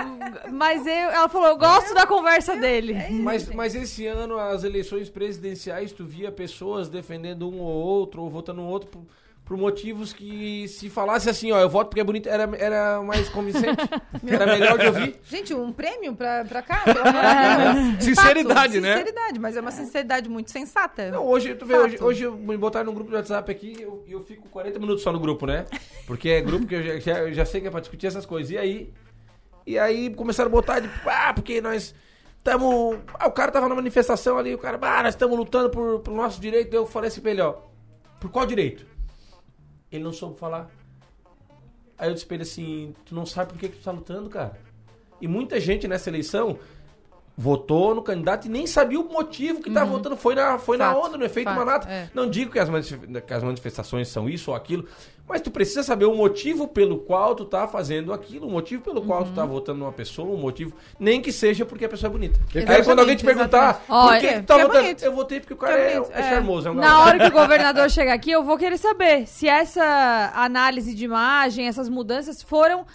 Mas 0.51 0.85
eu, 0.85 0.91
ela 0.91 1.29
falou, 1.29 1.49
eu 1.49 1.57
gosto 1.57 1.93
da 1.93 2.05
conversa 2.05 2.55
dele. 2.55 2.95
Mas, 3.11 3.47
mas 3.49 3.75
esse 3.75 4.05
ano, 4.05 4.37
as 4.37 4.63
eleições 4.63 5.09
presidenciais, 5.09 5.91
tu 5.91 6.05
via 6.05 6.31
pessoas 6.31 6.89
defendendo 6.89 7.49
um 7.49 7.59
ou 7.59 7.73
outro, 7.73 8.21
ou 8.23 8.29
votando 8.29 8.61
um 8.61 8.67
outro 8.67 8.89
por, 8.89 9.05
por 9.49 9.57
motivos 9.57 10.13
que, 10.13 10.67
se 10.67 10.91
falasse 10.91 11.27
assim, 11.27 11.51
ó, 11.51 11.59
eu 11.59 11.67
voto 11.67 11.87
porque 11.87 11.99
é 11.99 12.03
bonito, 12.03 12.29
era, 12.29 12.47
era 12.55 13.01
mais 13.01 13.27
convincente. 13.29 13.81
era 14.29 14.45
melhor 14.45 14.77
de 14.77 14.85
ouvir. 14.85 15.19
Gente, 15.23 15.55
um 15.55 15.73
prêmio 15.73 16.15
pra, 16.15 16.45
pra 16.45 16.61
cá? 16.61 16.83
Deus. 16.85 17.97
Sinceridade, 18.05 18.73
Fato, 18.73 18.81
né? 18.81 18.97
Sinceridade, 18.97 19.39
mas 19.39 19.57
é 19.57 19.61
uma 19.61 19.71
sinceridade 19.71 20.29
muito 20.29 20.51
sensata. 20.51 21.09
Não, 21.09 21.25
hoje, 21.25 21.55
tu 21.55 21.65
vê, 21.65 21.73
Fato. 21.73 21.85
hoje, 21.85 21.97
hoje 22.03 22.23
eu 22.25 22.37
me 22.37 22.55
botaram 22.57 22.85
num 22.85 22.93
grupo 22.93 23.09
de 23.09 23.15
WhatsApp 23.15 23.51
aqui 23.51 23.75
e 23.79 23.81
eu, 23.81 24.05
eu 24.07 24.23
fico 24.23 24.47
40 24.49 24.77
minutos 24.77 25.01
só 25.01 25.11
no 25.11 25.19
grupo, 25.19 25.47
né? 25.47 25.65
Porque 26.05 26.29
é 26.29 26.41
grupo 26.41 26.67
que 26.67 26.75
eu 26.75 26.83
já, 26.83 26.99
já, 26.99 27.19
eu 27.21 27.33
já 27.33 27.43
sei 27.43 27.59
que 27.59 27.65
é 27.65 27.71
pra 27.71 27.79
discutir 27.79 28.05
essas 28.05 28.27
coisas. 28.27 28.51
E 28.51 28.57
aí, 28.59 28.93
e 29.65 29.79
aí 29.79 30.13
começaram 30.13 30.49
a 30.49 30.51
botar, 30.51 30.79
de, 30.79 30.87
ah, 31.07 31.33
porque 31.33 31.59
nós 31.59 31.95
estamos... 32.37 32.99
Ah, 33.15 33.27
o 33.27 33.31
cara 33.31 33.51
tava 33.51 33.67
na 33.67 33.73
manifestação 33.73 34.37
ali, 34.37 34.53
o 34.53 34.59
cara, 34.59 34.77
ah, 34.79 35.01
nós 35.01 35.15
estamos 35.15 35.35
lutando 35.35 35.71
por, 35.71 36.01
pelo 36.01 36.17
nosso 36.17 36.39
direito. 36.39 36.71
Eu 36.71 36.85
falei 36.85 37.07
assim 37.07 37.19
pra 37.19 37.31
ele, 37.31 37.41
ó, 37.41 37.55
por 38.19 38.29
qual 38.29 38.45
direito? 38.45 38.98
Ele 39.91 40.03
não 40.03 40.13
soube 40.13 40.39
falar. 40.39 40.69
Aí 41.97 42.09
eu 42.09 42.13
disse 42.13 42.25
pra 42.25 42.35
ele 42.35 42.43
assim, 42.43 42.95
tu 43.05 43.13
não 43.13 43.25
sabe 43.25 43.51
por 43.51 43.59
que, 43.59 43.69
que 43.69 43.77
tu 43.77 43.83
tá 43.83 43.91
lutando, 43.91 44.29
cara? 44.29 44.57
E 45.19 45.27
muita 45.27 45.59
gente 45.59 45.87
nessa 45.87 46.09
eleição 46.09 46.57
votou 47.41 47.95
no 47.95 48.01
candidato 48.01 48.47
e 48.47 48.49
nem 48.49 48.67
sabia 48.67 48.99
o 48.99 49.05
motivo 49.09 49.61
que 49.61 49.71
tá 49.71 49.85
votando. 49.85 50.17
Foi 50.17 50.35
na, 50.35 50.59
foi 50.59 50.75
na 50.75 50.93
onda, 50.93 51.17
no 51.17 51.23
efeito 51.23 51.47
fato, 51.47 51.57
manata. 51.57 51.87
é. 51.89 52.09
Não 52.13 52.29
digo 52.29 52.51
que 52.51 52.59
as, 52.59 52.67
que 53.25 53.33
as 53.33 53.41
manifestações 53.41 54.09
são 54.09 54.29
isso 54.29 54.51
ou 54.51 54.57
aquilo, 54.57 54.85
mas 55.25 55.39
tu 55.39 55.49
precisa 55.49 55.81
saber 55.81 56.03
o 56.03 56.13
motivo 56.13 56.67
pelo 56.67 56.97
qual 56.97 57.33
tu 57.35 57.45
tá 57.45 57.65
fazendo 57.65 58.11
aquilo, 58.11 58.45
o 58.45 58.51
motivo 58.51 58.83
pelo 58.83 59.01
qual 59.01 59.23
tu 59.23 59.31
tá 59.31 59.45
votando 59.45 59.79
numa 59.79 59.91
pessoa, 59.93 60.27
um 60.27 60.37
motivo, 60.37 60.73
nem 60.99 61.21
que 61.21 61.31
seja 61.31 61.65
porque 61.65 61.85
a 61.85 61.89
pessoa 61.89 62.09
é 62.09 62.11
bonita. 62.11 62.37
Aí 62.53 62.57
Exatamente, 62.57 62.85
quando 62.85 62.99
alguém 62.99 63.15
te 63.15 63.23
perguntar, 63.23 63.81
exatamente. 63.87 63.87
por 63.87 64.19
que, 64.19 64.27
que 64.33 64.39
tu 64.41 64.45
tá 64.45 64.59
é 64.59 64.61
votando? 64.61 64.83
bonito. 64.83 65.03
eu 65.05 65.15
votei 65.15 65.39
porque 65.39 65.53
o 65.53 65.57
cara 65.57 65.79
é 65.79 65.93
é, 65.93 65.97
é 65.97 66.19
é. 66.19 66.29
charmoso, 66.29 66.67
é 66.67 66.71
um 66.71 66.73
Na 66.73 66.81
garoto. 66.81 67.07
hora 67.07 67.19
que 67.19 67.27
o 67.27 67.39
governador 67.39 67.87
chegar 67.91 68.13
aqui, 68.15 68.31
eu 68.31 68.43
vou 68.43 68.57
querer 68.57 68.77
saber 68.77 69.25
se 69.27 69.47
essa 69.47 70.33
análise 70.35 70.93
de 70.93 71.05
imagem, 71.05 71.67
essas 71.69 71.87
mudanças 71.87 72.43
foram 72.43 72.85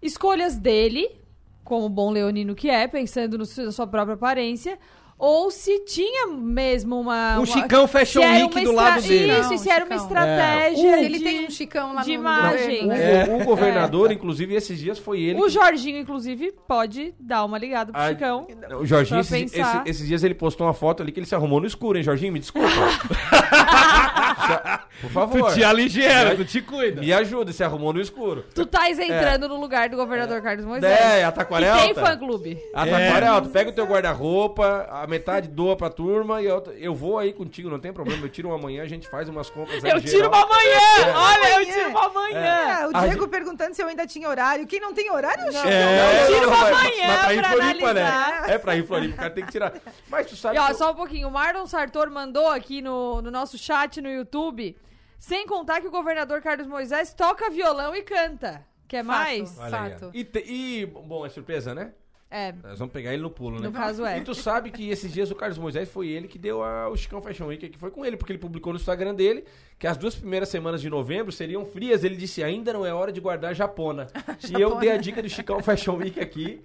escolhas 0.00 0.56
dele, 0.56 1.19
como 1.64 1.88
bom 1.88 2.10
leonino 2.10 2.54
que 2.54 2.68
é, 2.68 2.86
pensando 2.86 3.38
na 3.38 3.44
sua 3.44 3.86
própria 3.86 4.14
aparência, 4.14 4.78
ou 5.20 5.50
se 5.50 5.80
tinha 5.84 6.28
mesmo 6.28 6.98
uma... 6.98 7.34
Um 7.34 7.42
uma- 7.42 7.46
Chicão 7.46 7.86
Fashion 7.86 8.22
Week 8.22 8.64
do 8.64 8.72
lado 8.72 9.02
dele. 9.02 9.38
Isso, 9.40 9.52
e 9.54 9.58
se 9.58 9.70
era 9.70 9.84
uma 9.84 9.94
estratégia 9.94 10.98
Se 10.98 11.04
ele 11.04 11.18
de, 11.18 11.24
tem 11.24 11.46
um 11.46 11.50
chicão 11.50 11.92
lá 11.94 12.00
de 12.02 12.08
no, 12.08 12.14
imagem. 12.14 12.86
no 12.86 12.86
O, 12.86 12.96
governo, 12.96 13.36
né? 13.36 13.42
o 13.42 13.44
governador, 13.44 14.10
inclusive, 14.12 14.54
esses 14.54 14.78
dias 14.78 14.98
foi 14.98 15.20
ele 15.20 15.38
O 15.38 15.44
que 15.44 15.50
Jorginho, 15.50 15.98
inclusive, 15.98 16.52
pode 16.66 17.14
dar 17.20 17.44
uma 17.44 17.58
ligada 17.58 17.92
pro 17.92 18.00
Ah, 18.00 18.08
Chicão. 18.08 18.46
O 18.80 18.86
Jorginho, 18.86 19.20
esses, 19.20 19.52
esse- 19.52 19.82
esses 19.84 20.08
dias 20.08 20.24
ele 20.24 20.34
postou 20.34 20.66
uma 20.66 20.72
foto 20.74 21.02
ali 21.02 21.12
que 21.12 21.20
ele 21.20 21.26
se 21.26 21.34
arrumou 21.34 21.60
no 21.60 21.66
escuro, 21.66 21.98
hein, 21.98 22.04
Jorginho? 22.04 22.32
Me 22.32 22.38
desculpa. 22.38 22.70
Por 25.00 25.10
favor. 25.10 25.48
Tu 25.50 25.54
te 25.54 25.64
aligera, 25.64 26.30
Me- 26.30 26.36
tu 26.36 26.44
te 26.44 26.60
cuida. 26.60 27.00
Me 27.00 27.12
ajuda, 27.12 27.52
se 27.52 27.62
arrumou 27.64 27.92
no 27.92 28.00
escuro. 28.00 28.44
Tu 28.54 28.66
tá 28.66 28.90
entrando 28.90 29.48
no 29.48 29.58
lugar 29.60 29.88
do 29.88 29.96
governador 29.96 30.40
Carlos 30.42 30.64
Moisés. 30.64 30.92
É, 30.92 31.24
a 31.24 31.32
Taquara 31.32 31.66
é 31.66 31.72
que 31.76 31.82
tem 31.86 31.94
fã-clube. 31.94 32.58
A 32.74 32.86
É. 32.86 32.90
taquara 32.90 33.26
é 33.26 33.28
alta. 33.28 33.48
Pega 33.48 33.70
o 33.70 33.72
teu 33.72 33.86
guarda-roupa, 33.86 34.86
a 34.90 35.06
metade 35.10 35.48
doa 35.48 35.76
pra 35.76 35.90
turma 35.90 36.40
e 36.40 36.48
a 36.48 36.54
outra, 36.54 36.72
eu 36.74 36.94
vou 36.94 37.18
aí 37.18 37.32
contigo, 37.32 37.68
não 37.68 37.78
tem 37.78 37.92
problema. 37.92 38.24
Eu 38.24 38.28
tiro 38.30 38.48
uma 38.48 38.56
manhã, 38.56 38.82
a 38.82 38.86
gente 38.88 39.08
faz 39.10 39.28
umas 39.28 39.50
compras 39.50 39.84
aí 39.84 39.90
Eu 39.90 39.98
geral. 40.00 40.10
tiro 40.14 40.28
uma 40.28 40.46
manhã! 40.46 40.80
É. 41.06 41.12
Olha, 41.14 41.60
eu 41.60 41.66
tiro 41.66 41.88
uma 41.90 42.08
manhã! 42.08 42.38
É, 42.40 42.86
o 42.86 42.96
A 42.96 43.00
Diego 43.00 43.20
gente- 43.22 43.30
perguntando 43.30 43.74
se 43.74 43.82
eu 43.82 43.88
ainda 43.88 44.06
tinha 44.06 44.28
horário. 44.28 44.66
Quem 44.66 44.80
não 44.80 44.94
tem 44.94 45.10
horário, 45.10 45.52
não. 45.52 45.64
É, 45.64 46.26
tira 46.26 46.46
uma 46.48 46.56
mas- 46.56 46.82
manhã 46.82 47.06
mas 47.08 47.20
pra 47.24 47.34
ir 47.34 47.40
pra 47.40 47.50
Floripa, 47.50 47.94
né? 47.94 48.02
analisar. 48.02 48.50
É 48.50 48.58
pra 48.58 48.76
ir 48.76 48.86
Floripa, 48.86 49.14
o 49.14 49.16
cara 49.18 49.30
tem 49.30 49.44
que 49.44 49.52
tirar. 49.52 49.72
Mas 50.08 50.26
tu 50.28 50.36
sabe 50.36 50.56
E 50.56 50.58
ó, 50.58 50.66
que 50.66 50.72
eu- 50.72 50.76
só 50.78 50.92
um 50.92 50.94
pouquinho. 50.94 51.28
O 51.28 51.30
Marlon 51.30 51.66
Sartor 51.66 52.10
mandou 52.10 52.48
aqui 52.48 52.80
no, 52.80 53.20
no 53.20 53.30
nosso 53.30 53.58
chat 53.58 54.00
no 54.00 54.08
YouTube. 54.08 54.76
Sem 55.18 55.46
contar 55.46 55.80
que 55.82 55.86
o 55.86 55.90
governador 55.90 56.40
Carlos 56.40 56.66
Moisés 56.66 57.12
toca 57.12 57.50
violão 57.50 57.94
e 57.94 58.02
canta. 58.02 58.64
Quer 58.88 59.04
mais? 59.04 59.58
Aí, 59.60 59.66
ó. 59.66 59.70
Fato. 59.70 60.10
E, 60.14 60.24
te- 60.24 60.44
e, 60.46 60.86
bom, 60.86 61.24
é 61.26 61.28
surpresa, 61.28 61.74
né? 61.74 61.92
É. 62.30 62.52
Nós 62.62 62.78
vamos 62.78 62.92
pegar 62.92 63.12
ele 63.12 63.22
no 63.22 63.30
pulo, 63.30 63.58
né? 63.58 63.66
No 63.66 63.72
caso 63.72 64.06
é. 64.06 64.18
E 64.18 64.20
tu 64.20 64.34
sabe 64.34 64.70
que 64.70 64.88
esses 64.88 65.12
dias 65.12 65.32
o 65.32 65.34
Carlos 65.34 65.58
Moisés 65.58 65.90
foi 65.90 66.08
ele 66.08 66.28
que 66.28 66.38
deu 66.38 66.62
a, 66.62 66.88
o 66.88 66.96
Chicão 66.96 67.20
Fashion 67.20 67.46
Week, 67.46 67.68
que 67.68 67.78
foi 67.78 67.90
com 67.90 68.06
ele, 68.06 68.16
porque 68.16 68.32
ele 68.32 68.38
publicou 68.38 68.72
no 68.72 68.78
Instagram 68.78 69.14
dele 69.14 69.44
que 69.78 69.86
as 69.86 69.96
duas 69.96 70.14
primeiras 70.14 70.48
semanas 70.48 70.80
de 70.80 70.88
novembro 70.88 71.32
seriam 71.32 71.64
frias. 71.64 72.04
Ele 72.04 72.14
disse, 72.14 72.42
ainda 72.42 72.72
não 72.72 72.86
é 72.86 72.94
hora 72.94 73.10
de 73.10 73.20
guardar 73.20 73.52
japona. 73.52 74.06
e 74.48 74.60
eu 74.60 74.76
dei 74.76 74.92
a 74.92 74.96
dica 74.96 75.20
do 75.20 75.28
Chicão 75.28 75.60
Fashion 75.60 75.96
Week 75.96 76.20
aqui. 76.20 76.62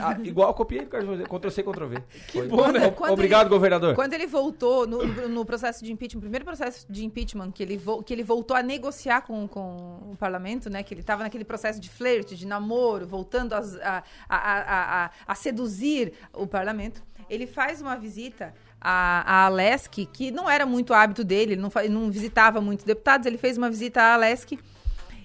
Ah, 0.00 0.16
igual 0.22 0.48
eu 0.48 0.54
copiei 0.54 0.82
do 0.82 0.88
Carlos 0.88 1.08
Moisés, 1.08 1.28
Ctrl 1.28 1.50
C, 1.50 1.62
Ctrl 1.62 1.86
V. 1.86 2.02
Foi. 2.32 2.48
bom, 2.48 2.68
né? 2.72 2.90
Quando 2.90 3.12
Obrigado, 3.12 3.42
ele- 3.42 3.50
governador. 3.50 3.94
Quando 3.94 4.12
ele 4.14 4.26
voltou 4.26 4.86
no, 4.86 5.04
no 5.28 5.44
processo 5.44 5.84
de 5.84 5.92
impeachment, 5.92 6.20
primeiro 6.20 6.44
processo 6.44 6.86
de 6.90 7.04
impeachment, 7.04 7.50
que 7.52 7.62
ele, 7.62 7.76
vo- 7.76 8.02
que 8.02 8.12
ele 8.12 8.22
voltou 8.22 8.56
a 8.56 8.62
negociar 8.62 9.20
com, 9.22 9.46
com 9.46 10.10
o 10.12 10.16
parlamento, 10.18 10.70
né? 10.70 10.82
Que 10.82 10.94
ele 10.94 11.00
estava 11.02 11.22
naquele 11.22 11.44
processo 11.44 11.78
de 11.80 11.90
flerte, 11.90 12.34
de 12.36 12.46
namoro, 12.46 13.06
voltando 13.06 13.52
a, 13.54 13.58
a, 13.58 14.02
a, 14.28 15.04
a, 15.04 15.10
a 15.26 15.34
seduzir 15.34 16.12
o 16.32 16.46
parlamento. 16.46 17.02
Ele 17.28 17.46
faz 17.46 17.80
uma 17.82 17.96
visita 17.96 18.54
a, 18.80 19.22
a 19.26 19.46
Alesk, 19.46 20.06
que 20.12 20.30
não 20.30 20.48
era 20.48 20.64
muito 20.64 20.94
hábito 20.94 21.24
dele, 21.24 21.52
ele 21.54 21.60
não, 21.60 21.70
não 21.90 22.10
visitava 22.10 22.60
muitos 22.60 22.84
deputados, 22.84 23.26
ele 23.26 23.36
fez 23.38 23.58
uma 23.58 23.68
visita 23.68 24.00
a 24.00 24.14
Alesk. 24.14 24.52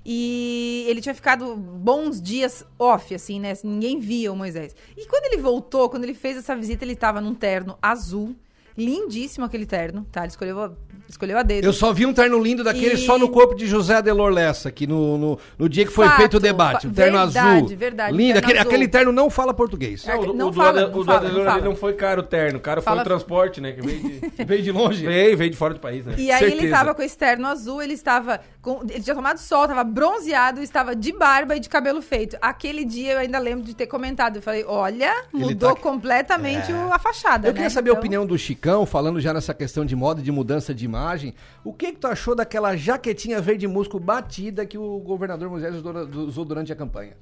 E 0.06 0.86
ele 0.88 1.02
tinha 1.02 1.14
ficado 1.14 1.56
bons 1.56 2.22
dias 2.22 2.66
off, 2.80 3.14
assim, 3.14 3.40
né? 3.40 3.52
Assim, 3.52 3.68
Ninguém 3.68 4.00
via 4.00 4.32
o 4.32 4.36
Moisés. 4.36 4.76
E 4.98 5.06
quando 5.06 5.26
ele 5.26 5.42
voltou, 5.42 5.90
quando 5.90 6.04
ele 6.04 6.14
fez 6.14 6.38
essa 6.38 6.56
visita, 6.56 6.84
ele 6.84 6.96
tava 6.96 7.22
num 7.22 7.36
terno 7.36 7.78
azul. 7.82 8.36
Lindíssimo 8.78 9.46
aquele 9.46 9.66
terno, 9.66 10.06
tá? 10.12 10.22
Ele 10.22 10.30
escolheu 10.30 10.60
a, 10.62 10.72
escolheu 11.10 11.38
a 11.38 11.44
dedo. 11.44 11.66
Eu 11.66 11.74
só 11.74 11.92
vi 11.94 12.06
um 12.06 12.14
terno 12.14 12.42
lindo 12.42 12.64
daquele 12.64 12.96
E- 12.96 12.98
só 12.98 13.18
no 13.18 13.30
corpo 13.30 13.54
de 13.56 13.68
José 13.68 13.96
Adelor 13.96 14.32
Lessa, 14.32 14.70
aqui 14.70 14.88
no, 14.88 15.18
no, 15.18 15.40
no 15.58 15.68
dia 15.70 15.86
que 15.86 15.92
foi 15.92 16.06
Fato, 16.08 16.18
feito 16.18 16.38
o 16.38 16.40
debate. 16.40 16.84
fa- 16.84 16.88
Um 16.88 16.94
terno 16.94 17.18
verdade, 17.18 17.48
azul. 17.66 17.78
verdade, 17.78 18.18
Lindo. 18.18 18.34
terno 18.34 18.40
Aquele, 18.48 18.60
azul. 18.60 18.70
aquele 18.72 18.88
terno 18.88 19.12
não 19.12 19.30
fala 19.30 19.54
português. 19.54 20.08
É, 20.08 20.14
Não, 20.16 20.22
o, 20.22 20.34
não 20.34 20.50
o 20.50 20.54
fala, 20.54 20.88
não 20.88 21.00
o 21.00 21.04
do 21.04 21.12
Adelor 21.12 21.38
não 21.44 21.52
fala. 21.52 21.62
não 21.66 21.76
foi 21.76 21.94
caro 21.94 22.22
o 22.22 22.24
terno. 22.24 22.58
O 22.60 22.62
cara 22.62 22.82
Fala- 22.82 22.98
foi 22.98 23.02
o 23.04 23.08
transporte, 23.10 23.60
né? 23.62 23.72
Que 23.74 23.82
veio 23.82 24.00
de, 24.02 24.22
Veio 24.46 24.64
de 24.64 24.72
longe. 24.72 25.06
veio, 25.06 25.38
veio 25.38 25.50
de 25.50 25.58
fora 25.58 25.74
do 25.74 25.80
país, 25.80 26.06
né? 26.06 26.16
E 26.18 26.32
aí 26.32 26.42
ele 26.44 26.52
Certeza. 26.54 26.76
tava 26.76 26.96
com 26.96 27.02
esse 27.02 27.18
terno 27.18 27.48
azul, 27.48 27.82
ele 27.82 27.94
estava 27.94 28.40
com. 28.62 28.82
Ele 28.90 29.02
tinha 29.02 29.16
tomado 29.16 29.38
sol, 29.38 29.68
tava 29.68 29.84
bronzeado, 29.84 30.62
estava 30.62 30.96
de 30.96 31.12
barba 31.12 31.56
e 31.56 31.60
de 31.60 31.68
cabelo 31.70 32.02
feito. 32.02 32.38
Aquele 32.42 32.86
dia 32.86 33.14
eu 33.14 33.20
ainda 33.20 33.38
lembro 33.40 33.66
de 33.66 33.74
ter 33.76 33.88
comentado. 33.88 34.38
Eu 34.38 34.42
falei, 34.42 34.64
olha, 34.66 35.14
Ele 35.34 35.44
mudou 35.46 35.76
tá- 35.76 35.82
completamente 35.82 36.72
o- 36.72 36.94
a 36.94 36.98
fachada. 37.00 37.48
Eu 37.48 37.54
queria 37.54 37.66
né? 37.66 37.70
saber 37.70 37.90
a 37.90 37.94
Então- 37.94 38.00
opinião 38.00 38.26
do 38.26 38.38
Chicão, 38.62 38.86
falando 38.86 39.20
já 39.20 39.34
nessa 39.34 39.56
questão 39.56 39.84
de 39.84 39.96
moda 39.96 40.22
de 40.22 40.32
mudança 40.32 40.72
de 40.72 40.86
imagem. 40.86 41.34
O 41.64 41.74
que, 41.74 41.94
que 41.94 41.98
tu 41.98 42.06
achou 42.06 42.36
daquela 42.36 42.76
jaquetinha 42.76 43.42
verde 43.42 43.68
musgo 43.68 44.00
batida 44.00 44.68
que 44.68 44.78
o 44.78 45.00
governador 45.00 45.50
Moisés 45.50 45.74
usou, 46.14 46.46
durante 46.46 46.72
a 46.72 46.76
campanha? 46.76 47.18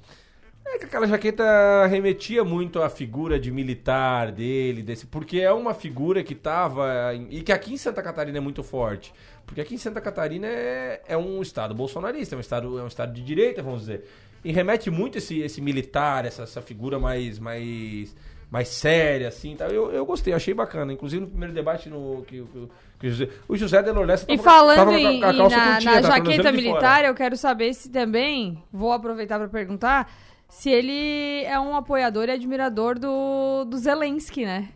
É 0.66 0.78
que 0.78 0.84
aquela 0.84 1.08
jaqueta 1.08 1.42
remetia 1.86 2.44
muito 2.44 2.82
à 2.82 2.90
figura 2.90 3.40
de 3.40 3.50
militar 3.50 4.30
dele, 4.32 4.82
desse, 4.82 5.06
porque 5.06 5.40
é 5.40 5.50
uma 5.50 5.72
figura 5.72 6.22
que 6.22 6.34
tava. 6.34 7.14
em- 7.14 7.28
E 7.30 7.40
que 7.40 7.52
aqui 7.52 7.72
em 7.72 7.78
Santa 7.78 8.02
Catarina 8.02 8.36
é 8.36 8.40
muito 8.40 8.62
forte. 8.62 9.10
Porque 9.46 9.62
aqui 9.62 9.74
em 9.74 9.78
Santa 9.78 9.98
Catarina 10.02 10.46
é, 10.46 11.00
é 11.08 11.16
um 11.16 11.40
estado 11.40 11.74
bolsonarista, 11.74 12.34
é 12.34 12.36
um 12.36 12.40
estado, 12.42 12.78
é 12.78 12.82
um 12.82 12.86
estado 12.86 13.14
de 13.14 13.22
direita, 13.22 13.62
vamos 13.62 13.80
dizer. 13.80 14.04
E 14.44 14.52
remete 14.52 14.90
muito 14.90 15.16
esse, 15.16 15.40
esse 15.40 15.62
militar, 15.62 16.26
essa, 16.26 16.42
essa 16.42 16.60
figura 16.60 16.98
mais. 16.98 17.38
mais 17.38 18.14
mais 18.50 18.68
séria, 18.68 19.28
assim, 19.28 19.54
tá? 19.54 19.66
eu, 19.68 19.92
eu 19.92 20.04
gostei, 20.04 20.32
achei 20.32 20.52
bacana. 20.52 20.92
Inclusive 20.92 21.20
no 21.22 21.28
primeiro 21.28 21.54
debate 21.54 21.88
no, 21.88 22.22
que, 22.26 22.42
que- 22.42 22.68
que 22.98 23.06
o 23.06 23.10
José, 23.10 23.28
o 23.48 23.56
José 23.56 23.82
de 23.82 23.90
Loressa 23.92 24.26
E 24.28 24.36
tava- 24.36 24.50
falando 24.50 24.76
tava 24.76 24.98
em, 24.98 25.02
com 25.20 25.26
a 25.26 25.32
em- 25.32 25.36
calça 25.38 25.56
na, 25.56 25.70
curtinha, 25.72 25.92
na 25.94 26.00
tá? 26.02 26.08
jaqueta 26.16 26.52
militar, 26.52 27.04
eu 27.04 27.14
quero 27.14 27.36
saber 27.36 27.72
se 27.74 27.88
também, 27.90 28.62
vou 28.72 28.92
aproveitar 28.92 29.38
para 29.38 29.48
perguntar, 29.48 30.12
se 30.48 30.68
ele 30.68 31.44
é 31.44 31.58
um 31.60 31.76
apoiador 31.76 32.28
e 32.28 32.32
admirador 32.32 32.98
do, 32.98 33.64
do 33.64 33.78
Zelensky, 33.78 34.44
né? 34.44 34.68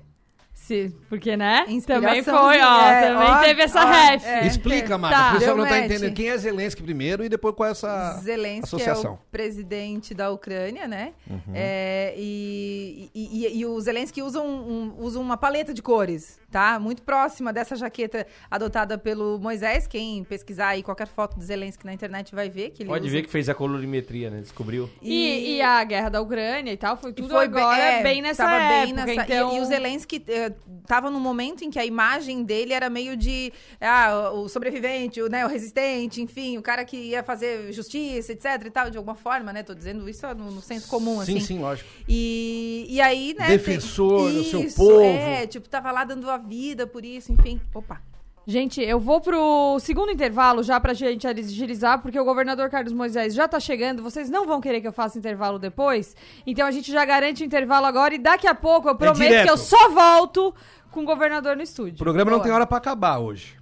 Se, 0.67 0.91
porque, 1.11 1.37
né? 1.37 1.67
Também 1.87 2.23
foi, 2.23 2.59
ó, 2.63 2.81
é, 2.87 3.11
também 3.13 3.29
ó, 3.29 3.39
teve 3.41 3.61
essa 3.61 3.85
ó, 3.85 3.87
ref. 3.87 4.25
é. 4.25 4.47
Explica, 4.47 4.97
Marcos. 4.97 5.21
Tá. 5.21 5.31
o 5.35 5.39
pessoal 5.39 5.57
não 5.59 5.67
tá 5.67 5.79
entendendo 5.79 6.15
quem 6.15 6.31
é 6.31 6.39
Zelensky 6.39 6.83
primeiro 6.83 7.23
e 7.23 7.29
depois 7.29 7.55
qual 7.55 7.69
é 7.69 7.73
essa 7.73 8.19
Zelensky 8.23 8.65
associação. 8.65 9.11
é 9.11 9.15
o 9.15 9.19
presidente 9.31 10.15
da 10.15 10.31
Ucrânia, 10.31 10.89
né? 10.89 11.13
Uhum. 11.29 11.53
É, 11.53 12.15
e, 12.17 13.11
e, 13.15 13.47
e- 13.47 13.59
e 13.59 13.67
o 13.67 13.79
Zelensky 13.79 14.23
usa, 14.23 14.41
um- 14.41 14.95
um- 14.97 15.05
usa 15.05 15.21
uma 15.21 15.37
paleta 15.37 15.75
de 15.75 15.83
cores. 15.83 16.39
Tá? 16.55 16.79
Muito 16.79 17.03
próxima 17.03 17.53
dessa 17.53 17.75
jaqueta 17.75 18.25
adotada 18.49 18.97
pelo 18.97 19.41
Moisés. 19.41 19.89
Quem 19.89 20.23
pesquisar 20.23 20.69
aí 20.69 20.85
qualquer 20.85 21.09
foto 21.09 21.37
de 21.37 21.45
Zelensky 21.45 21.85
na 21.85 21.93
internet 21.93 22.33
vai 22.33 22.49
ver 22.49 22.71
que 22.71 22.85
ele 22.85 22.91
Pode 22.91 23.07
usa. 23.07 23.13
ver 23.17 23.23
que 23.25 23.29
fez 23.29 23.49
a 23.49 23.55
colorimetria, 23.55 24.31
né? 24.31 24.41
Descobriu. 24.41 24.89
E, 25.03 25.57
e 25.57 25.61
a 25.63 25.83
guerra 25.83 26.11
da 26.11 26.21
Ucrânia 26.21 26.71
e 26.71 26.77
tal, 26.77 26.97
foi 26.97 27.13
tudo 27.13 27.29
foi 27.29 27.47
agora 27.47 27.83
é, 27.83 28.03
bem 28.05 28.23
nessa 28.23 28.45
tava 28.45 28.55
época. 28.63 28.85
bem 28.85 28.93
nessa- 28.95 29.11
e- 29.11 29.25
então... 29.35 29.57
e, 29.57 29.61
o 29.61 29.65
Zelensky 29.65 30.23
eh, 30.29 30.53
tava 30.87 31.11
num 31.11 31.19
momento 31.19 31.65
em 31.65 31.71
que 31.73 31.79
a 31.81 31.85
imagem 31.85 32.45
dele 32.45 32.73
era 32.73 32.89
meio 32.89 33.17
de 33.17 33.53
ah, 33.81 34.31
o 34.33 34.49
sobrevivente, 34.49 35.21
o, 35.21 35.29
né, 35.29 35.45
o 35.45 35.49
resistente, 35.49 36.23
enfim, 36.23 36.57
o 36.57 36.63
cara 36.63 36.85
que 36.85 36.97
ia 36.97 37.25
fazer 37.25 37.73
justiça, 37.73 38.31
etc 38.33 38.45
e 38.65 38.71
tal, 38.71 38.91
de 38.91 38.97
alguma 38.97 39.17
forma, 39.17 39.53
né? 39.53 39.65
Tô 39.65 39.75
dizendo 39.75 40.09
isso 40.09 40.25
no, 40.37 40.53
no 40.53 40.63
senso 40.63 40.87
comum, 40.87 41.19
assim. 41.21 41.41
Sim, 41.41 41.47
sim, 41.47 41.59
lógico. 41.59 41.91
E, 42.09 42.87
e 42.89 43.01
aí, 43.01 43.35
né? 43.37 43.49
Defensor 43.49 44.29
tem- 44.31 44.35
do 44.35 44.45
seu 44.45 44.63
povo. 44.77 45.01
É, 45.01 45.47
tipo, 45.49 45.69
tava 45.69 45.91
lá 45.91 46.05
dando 46.05 46.31
a 46.31 46.44
vida 46.47 46.87
por 46.87 47.05
isso, 47.05 47.33
enfim. 47.33 47.61
Opa. 47.75 48.01
Gente, 48.47 48.83
eu 48.83 49.01
vou 49.01 49.23
pro 49.23 49.79
segundo 49.81 50.13
intervalo 50.13 50.63
já 50.63 50.79
pra 50.79 50.93
gente 50.93 51.27
agilizar, 51.27 52.03
porque 52.03 52.21
o 52.21 52.25
governador 52.25 52.69
Carlos 52.69 52.93
Moisés 52.93 53.35
já 53.35 53.49
tá 53.49 53.59
chegando. 53.59 54.03
Vocês 54.03 54.29
não 54.29 54.47
vão 54.47 54.61
querer 54.61 54.83
que 54.83 54.87
eu 54.87 54.93
faça 54.93 55.19
intervalo 55.19 55.59
depois. 55.59 56.15
Então 56.47 56.67
a 56.67 56.71
gente 56.71 56.93
já 56.93 57.05
garante 57.07 57.43
o 57.43 57.47
intervalo 57.47 57.87
agora 57.87 58.15
e 58.15 58.19
daqui 58.19 58.47
a 58.47 58.55
pouco 58.55 58.87
eu 58.89 58.95
prometo 58.97 59.29
direto. 59.29 59.47
que 59.47 59.51
eu 59.51 59.57
só 59.57 59.89
volto 59.89 60.55
com 60.91 61.01
o 61.01 61.07
governador 61.07 61.57
no 61.57 61.63
estúdio. 61.63 61.95
O 61.95 62.05
programa 62.05 62.31
não 62.31 62.39
Boa. 62.39 62.45
tem 62.45 62.53
hora 62.53 62.67
pra 62.67 62.77
acabar 62.77 63.19
hoje. 63.19 63.57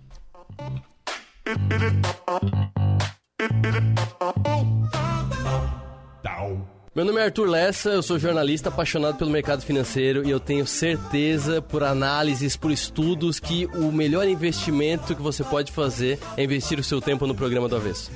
Meu 6.94 7.07
nome 7.07 7.22
é 7.22 7.24
Arthur 7.24 7.48
Lessa, 7.48 7.88
eu 7.88 8.02
sou 8.02 8.18
jornalista 8.18 8.68
apaixonado 8.68 9.16
pelo 9.16 9.31
mercado 9.31 9.62
financeiro 9.62 10.26
e 10.26 10.31
eu 10.31 10.38
tenho 10.38 10.66
certeza, 10.66 11.62
por 11.62 11.83
análises, 11.83 12.55
por 12.55 12.70
estudos, 12.70 13.40
que 13.40 13.64
o 13.64 13.90
melhor 13.90 14.28
investimento 14.28 15.16
que 15.16 15.22
você 15.22 15.42
pode 15.42 15.72
fazer 15.72 16.18
é 16.37 16.44
investir 16.44 16.78
o 16.78 16.85
seu 16.85 17.00
tempo 17.00 17.26
no 17.26 17.35
programa 17.35 17.66
do 17.66 17.76
Avesso. 17.76 18.11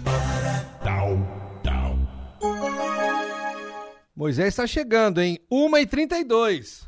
Moisés 4.14 4.48
está 4.48 4.66
chegando, 4.66 5.22
hein? 5.22 5.38
1h32. 5.50 6.82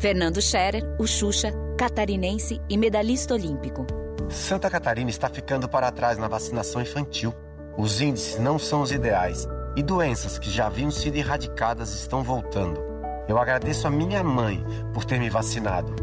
Fernando 0.00 0.42
Scherer, 0.42 0.82
o 0.98 1.06
Xuxa, 1.06 1.52
catarinense 1.78 2.60
e 2.68 2.76
medalhista 2.76 3.34
olímpico. 3.34 3.86
Santa 4.28 4.68
Catarina 4.68 5.08
está 5.08 5.28
ficando 5.28 5.68
para 5.68 5.92
trás 5.92 6.18
na 6.18 6.26
vacinação 6.26 6.82
infantil. 6.82 7.32
Os 7.78 8.00
índices 8.00 8.40
não 8.40 8.58
são 8.58 8.82
os 8.82 8.90
ideais 8.90 9.46
e 9.76 9.82
doenças 9.82 10.38
que 10.38 10.50
já 10.50 10.66
haviam 10.66 10.90
sido 10.90 11.16
erradicadas 11.16 11.94
estão 11.94 12.22
voltando. 12.22 12.80
Eu 13.28 13.38
agradeço 13.38 13.86
a 13.86 13.90
minha 13.90 14.22
mãe 14.22 14.64
por 14.92 15.04
ter 15.04 15.18
me 15.18 15.30
vacinado. 15.30 15.94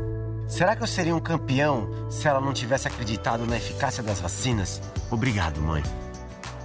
Será 0.47 0.75
que 0.75 0.83
eu 0.83 0.87
seria 0.87 1.15
um 1.15 1.19
campeão 1.19 1.89
se 2.09 2.27
ela 2.27 2.41
não 2.41 2.51
tivesse 2.51 2.87
acreditado 2.87 3.45
na 3.45 3.57
eficácia 3.57 4.03
das 4.03 4.19
vacinas? 4.19 4.81
Obrigado, 5.09 5.61
mãe. 5.61 5.83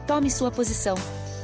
Tome 0.07 0.31
sua 0.31 0.51
posição. 0.51 0.97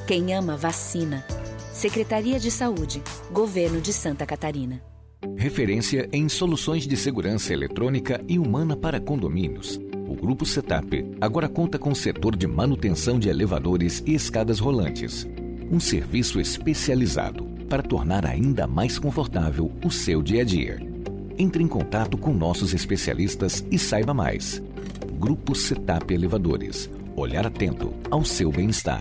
Quem 0.07 0.35
ama, 0.35 0.57
vacina. 0.57 1.25
Secretaria 1.73 2.41
de 2.41 2.51
Saúde, 2.51 3.03
Governo 3.31 3.81
de 3.81 3.93
Santa 3.93 4.27
Catarina. 4.27 4.83
Referência 5.37 6.09
em 6.13 6.29
soluções 6.29 6.87
de 6.87 6.97
segurança 6.97 7.53
eletrônica 7.53 8.21
e 8.29 8.39
humana 8.39 8.77
para 8.77 9.01
condomínios. 9.01 9.81
O 10.09 10.15
Grupo 10.15 10.45
Setup 10.45 11.17
agora 11.21 11.49
conta 11.49 11.79
com 11.79 11.91
o 11.91 11.97
setor 11.97 12.37
de 12.37 12.47
manutenção 12.47 13.19
de 13.19 13.29
elevadores 13.29 14.03
e 14.05 14.15
escadas 14.15 14.59
rolantes. 14.59 15.27
Um 15.73 15.81
serviço 15.81 16.39
especializado 16.39 17.47
para 17.67 17.83
tornar 17.83 18.27
ainda 18.27 18.67
mais 18.67 18.99
confortável 18.99 19.73
o 19.83 19.91
seu 19.91 20.23
dia 20.23 20.43
a 20.43 20.45
dia. 20.45 20.79
Entre 21.39 21.63
em 21.63 21.67
contato 21.67 22.19
com 22.19 22.35
nossos 22.35 22.75
especialistas 22.75 23.65
e 23.71 23.79
saiba 23.79 24.13
mais. 24.13 24.63
Grupo 25.19 25.55
Setup 25.55 26.13
Elevadores. 26.13 26.91
Olhar 27.17 27.47
atento 27.47 27.95
ao 28.11 28.23
seu 28.23 28.53
bem-estar. 28.53 29.01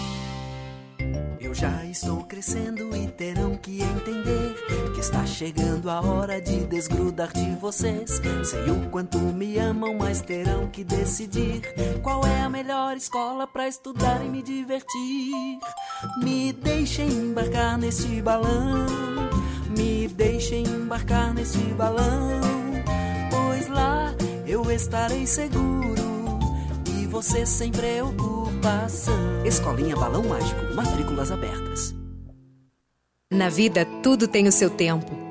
Eu 1.51 1.55
já 1.55 1.83
estou 1.83 2.23
crescendo 2.23 2.95
e 2.95 3.07
terão 3.07 3.57
que 3.57 3.81
entender 3.81 4.55
que 4.93 5.01
está 5.01 5.25
chegando 5.25 5.89
a 5.89 5.99
hora 5.99 6.39
de 6.39 6.63
desgrudar 6.63 7.33
de 7.33 7.57
vocês. 7.57 8.21
Sei 8.45 8.71
o 8.71 8.89
quanto 8.89 9.17
me 9.17 9.57
amam, 9.57 9.97
mas 9.97 10.21
terão 10.21 10.69
que 10.69 10.81
decidir 10.85 11.61
qual 12.01 12.25
é 12.25 12.43
a 12.43 12.49
melhor 12.49 12.95
escola 12.95 13.45
para 13.45 13.67
estudar 13.67 14.23
e 14.23 14.29
me 14.29 14.41
divertir. 14.41 15.59
Me 16.23 16.53
deixem 16.53 17.09
embarcar 17.09 17.77
neste 17.77 18.21
balão, 18.21 18.85
me 19.77 20.07
deixem 20.07 20.63
embarcar 20.63 21.33
neste 21.33 21.59
balão, 21.73 22.39
pois 23.29 23.67
lá 23.67 24.15
eu 24.47 24.71
estarei 24.71 25.27
seguro 25.27 26.39
e 26.97 27.05
você 27.07 27.45
sem 27.45 27.73
preocupação. 27.73 28.40
Escolinha 29.43 29.95
Balão 29.95 30.23
Mágico, 30.23 30.75
matrículas 30.75 31.31
abertas. 31.31 31.95
Na 33.33 33.49
vida, 33.49 33.85
tudo 34.03 34.27
tem 34.27 34.47
o 34.47 34.51
seu 34.51 34.69
tempo. 34.69 35.30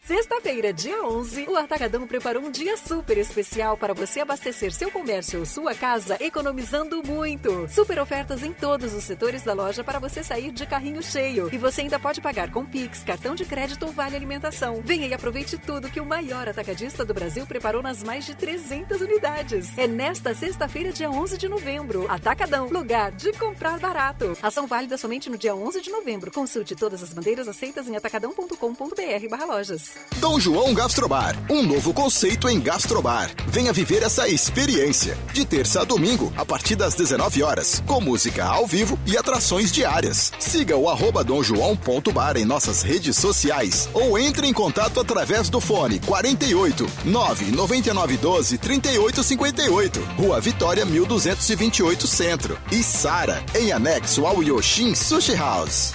Sexta-feira, 0.07 0.71
dia 0.71 1.03
11, 1.03 1.47
o 1.49 1.57
Atacadão 1.57 2.07
preparou 2.07 2.41
um 2.41 2.49
dia 2.49 2.77
super 2.77 3.17
especial 3.17 3.75
para 3.75 3.93
você 3.93 4.21
abastecer 4.21 4.71
seu 4.71 4.89
comércio 4.89 5.39
ou 5.39 5.45
sua 5.45 5.75
casa 5.75 6.15
economizando 6.21 7.03
muito. 7.03 7.67
Super 7.67 7.99
ofertas 7.99 8.41
em 8.41 8.53
todos 8.53 8.93
os 8.93 9.03
setores 9.03 9.43
da 9.43 9.51
loja 9.51 9.83
para 9.83 9.99
você 9.99 10.23
sair 10.23 10.53
de 10.53 10.65
carrinho 10.65 11.03
cheio. 11.03 11.49
E 11.51 11.57
você 11.57 11.81
ainda 11.81 11.99
pode 11.99 12.21
pagar 12.21 12.49
com 12.53 12.65
Pix, 12.65 13.03
cartão 13.03 13.35
de 13.35 13.43
crédito 13.43 13.85
ou 13.85 13.91
vale 13.91 14.15
alimentação. 14.15 14.81
Venha 14.81 15.07
e 15.07 15.13
aproveite 15.13 15.57
tudo 15.57 15.89
que 15.91 15.99
o 15.99 16.05
maior 16.05 16.47
atacadista 16.47 17.03
do 17.03 17.13
Brasil 17.13 17.45
preparou 17.45 17.83
nas 17.83 18.01
mais 18.01 18.25
de 18.25 18.33
300 18.33 19.01
unidades. 19.01 19.77
É 19.77 19.87
nesta 19.87 20.33
sexta-feira, 20.33 20.93
dia 20.93 21.11
11 21.11 21.37
de 21.37 21.49
novembro. 21.49 22.09
Atacadão, 22.09 22.69
lugar 22.69 23.11
de 23.11 23.33
comprar 23.33 23.77
barato. 23.77 24.37
Ação 24.41 24.67
válida 24.67 24.97
somente 24.97 25.29
no 25.29 25.37
dia 25.37 25.53
11 25.53 25.81
de 25.81 25.91
novembro. 25.91 26.31
Consulte 26.31 26.77
todas 26.77 27.03
as 27.03 27.11
bandeiras 27.11 27.49
aceitas 27.49 27.89
em 27.89 27.97
atacadão.com.br 27.97 29.27
barra 29.29 29.45
lojas. 29.45 29.96
Dom 30.19 30.39
João 30.39 30.73
Gastrobar, 30.73 31.35
um 31.49 31.61
novo 31.61 31.93
conceito 31.93 32.49
em 32.49 32.59
gastrobar. 32.59 33.29
Venha 33.47 33.71
viver 33.71 34.01
essa 34.01 34.27
experiência. 34.27 35.17
De 35.31 35.45
terça 35.45 35.81
a 35.81 35.83
domingo, 35.83 36.33
a 36.35 36.43
partir 36.43 36.75
das 36.75 36.95
19 36.95 37.43
horas, 37.43 37.83
com 37.85 38.01
música 38.01 38.43
ao 38.43 38.65
vivo 38.65 38.97
e 39.05 39.15
atrações 39.15 39.71
diárias. 39.71 40.31
Siga 40.39 40.75
o 40.75 40.89
arroba 40.89 41.23
domjoão.bar 41.23 42.35
em 42.35 42.45
nossas 42.45 42.81
redes 42.81 43.15
sociais 43.15 43.87
ou 43.93 44.17
entre 44.17 44.47
em 44.47 44.53
contato 44.53 44.99
através 44.99 45.49
do 45.49 45.61
fone 45.61 45.99
48 45.99 46.87
999 47.05 48.17
12 48.17 48.57
38 48.57 49.23
58, 49.23 49.99
Rua 50.17 50.41
Vitória 50.41 50.85
1228 50.85 52.07
Centro 52.07 52.57
e 52.71 52.81
Sara, 52.81 53.43
em 53.53 53.71
anexo 53.71 54.25
ao 54.25 54.41
Yoshin 54.41 54.95
Sushi 54.95 55.35
House. 55.35 55.93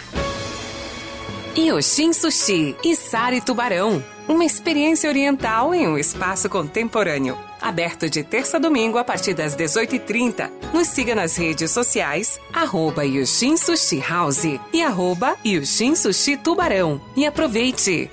Yoshin 1.57 2.15
Sushi 2.15 2.75
e 2.83 2.97
Sari 2.97 3.41
Tubarão. 3.43 4.03
Uma 4.27 4.45
experiência 4.45 5.11
oriental 5.11 5.75
em 5.75 5.87
um 5.87 5.99
espaço 5.99 6.49
contemporâneo. 6.49 7.37
Aberto 7.61 8.09
de 8.09 8.23
terça 8.23 8.57
a 8.57 8.61
domingo 8.61 8.97
a 8.97 9.05
partir 9.05 9.35
das 9.35 9.55
18h30. 9.55 10.51
Nos 10.73 10.89
siga 10.89 11.15
nas 11.15 11.37
redes 11.37 11.71
sociais, 11.71 12.41
arroba 12.53 13.05
Yoshin 13.05 13.57
Sushi 13.57 14.01
House 14.01 14.59
e 14.73 14.83
arroba 14.83 15.37
Yoshin 15.45 15.95
Sushi 15.95 16.39
Tubarão. 16.39 17.01
E 17.15 17.27
aproveite! 17.27 18.11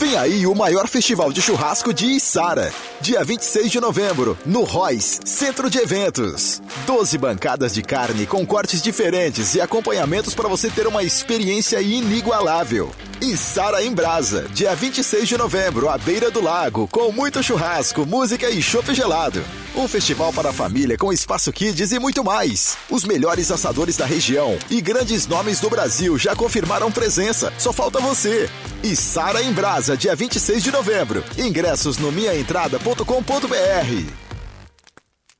Vem 0.00 0.16
aí 0.16 0.46
o 0.46 0.54
maior 0.54 0.88
festival 0.88 1.30
de 1.30 1.42
churrasco 1.42 1.92
de 1.92 2.06
Içara. 2.06 2.72
Dia 3.02 3.22
26 3.22 3.70
de 3.70 3.78
novembro, 3.78 4.36
no 4.46 4.64
Royce, 4.64 5.20
Centro 5.26 5.68
de 5.68 5.78
Eventos. 5.78 6.62
12 6.86 7.18
bancadas 7.18 7.74
de 7.74 7.82
carne 7.82 8.24
com 8.24 8.46
cortes 8.46 8.80
diferentes 8.80 9.54
e 9.54 9.60
acompanhamentos 9.60 10.34
para 10.34 10.48
você 10.48 10.70
ter 10.70 10.86
uma 10.86 11.02
experiência 11.02 11.82
inigualável. 11.82 12.90
Içara 13.20 13.84
em 13.84 13.92
Brasa, 13.92 14.48
dia 14.54 14.74
26 14.74 15.28
de 15.28 15.36
novembro, 15.36 15.90
à 15.90 15.98
beira 15.98 16.30
do 16.30 16.42
lago, 16.42 16.88
com 16.88 17.12
muito 17.12 17.42
churrasco, 17.42 18.06
música 18.06 18.48
e 18.48 18.62
chopp 18.62 18.94
gelado. 18.94 19.44
Um 19.74 19.86
festival 19.86 20.32
para 20.32 20.50
a 20.50 20.52
família 20.52 20.98
com 20.98 21.12
espaço 21.12 21.52
kids 21.52 21.92
e 21.92 21.98
muito 21.98 22.24
mais. 22.24 22.76
Os 22.90 23.04
melhores 23.04 23.52
assadores 23.52 23.96
da 23.96 24.04
região 24.04 24.58
e 24.68 24.80
grandes 24.80 25.28
nomes 25.28 25.60
do 25.60 25.70
Brasil 25.70 26.18
já 26.18 26.34
confirmaram 26.34 26.90
presença. 26.90 27.52
Só 27.56 27.72
falta 27.72 28.00
você. 28.00 28.50
E 28.82 28.96
Sara 28.96 29.42
em 29.42 29.52
Brasa, 29.52 29.96
dia 29.96 30.16
26 30.16 30.62
de 30.62 30.72
novembro. 30.72 31.22
Ingressos 31.38 31.98
no 31.98 32.10
minhaentrada.com.br. 32.10 34.12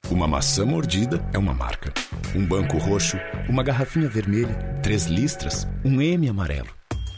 Uma 0.09 0.28
maçã 0.28 0.64
mordida 0.64 1.24
é 1.33 1.39
uma 1.39 1.55
marca. 1.55 1.93
Um 2.35 2.47
banco 2.47 2.78
roxo, 2.78 3.16
uma 3.49 3.64
garrafinha 3.64 4.09
vermelha, 4.09 4.81
três 4.83 5.07
listras, 5.07 5.66
um 5.85 6.01
M 6.01 6.28
amarelo. 6.28 6.68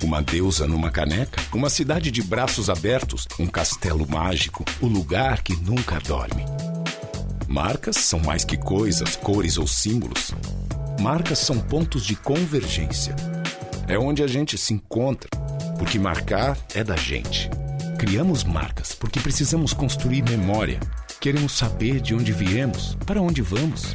Uma 0.03 0.21
deusa 0.21 0.67
numa 0.67 0.91
caneca, 0.91 1.41
uma 1.55 1.71
cidade 1.71 2.11
de 2.11 2.23
braços 2.23 2.69
abertos, 2.69 3.29
um 3.39 3.47
castelo 3.47 4.07
mágico, 4.09 4.65
o 4.81 4.87
lugar 4.87 5.43
que 5.43 5.55
nunca 5.55 6.01
dorme. 6.01 6.45
Marcas 7.53 7.97
são 7.97 8.19
mais 8.19 8.47
que 8.47 8.57
coisas, 8.57 9.15
cores 9.15 9.59
ou 9.59 9.67
símbolos. 9.67 10.33
Marcas 10.99 11.39
são 11.39 11.59
pontos 11.59 12.03
de 12.03 12.17
convergência. 12.17 13.15
É 13.87 13.99
onde 13.99 14.23
a 14.23 14.27
gente 14.27 14.57
se 14.57 14.73
encontra, 14.73 15.29
porque 15.79 15.99
marcar 15.99 16.57
é 16.75 16.83
da 16.83 16.97
gente. 16.97 17.51
Criamos 17.99 18.43
marcas 18.43 18.95
porque 18.95 19.21
precisamos 19.21 19.75
construir 19.75 20.23
memória. 20.23 20.81
Queremos 21.21 21.53
saber 21.53 22.01
de 22.01 22.15
onde 22.15 22.33
viemos, 22.33 22.97
para 23.05 23.21
onde 23.21 23.43
vamos. 23.43 23.95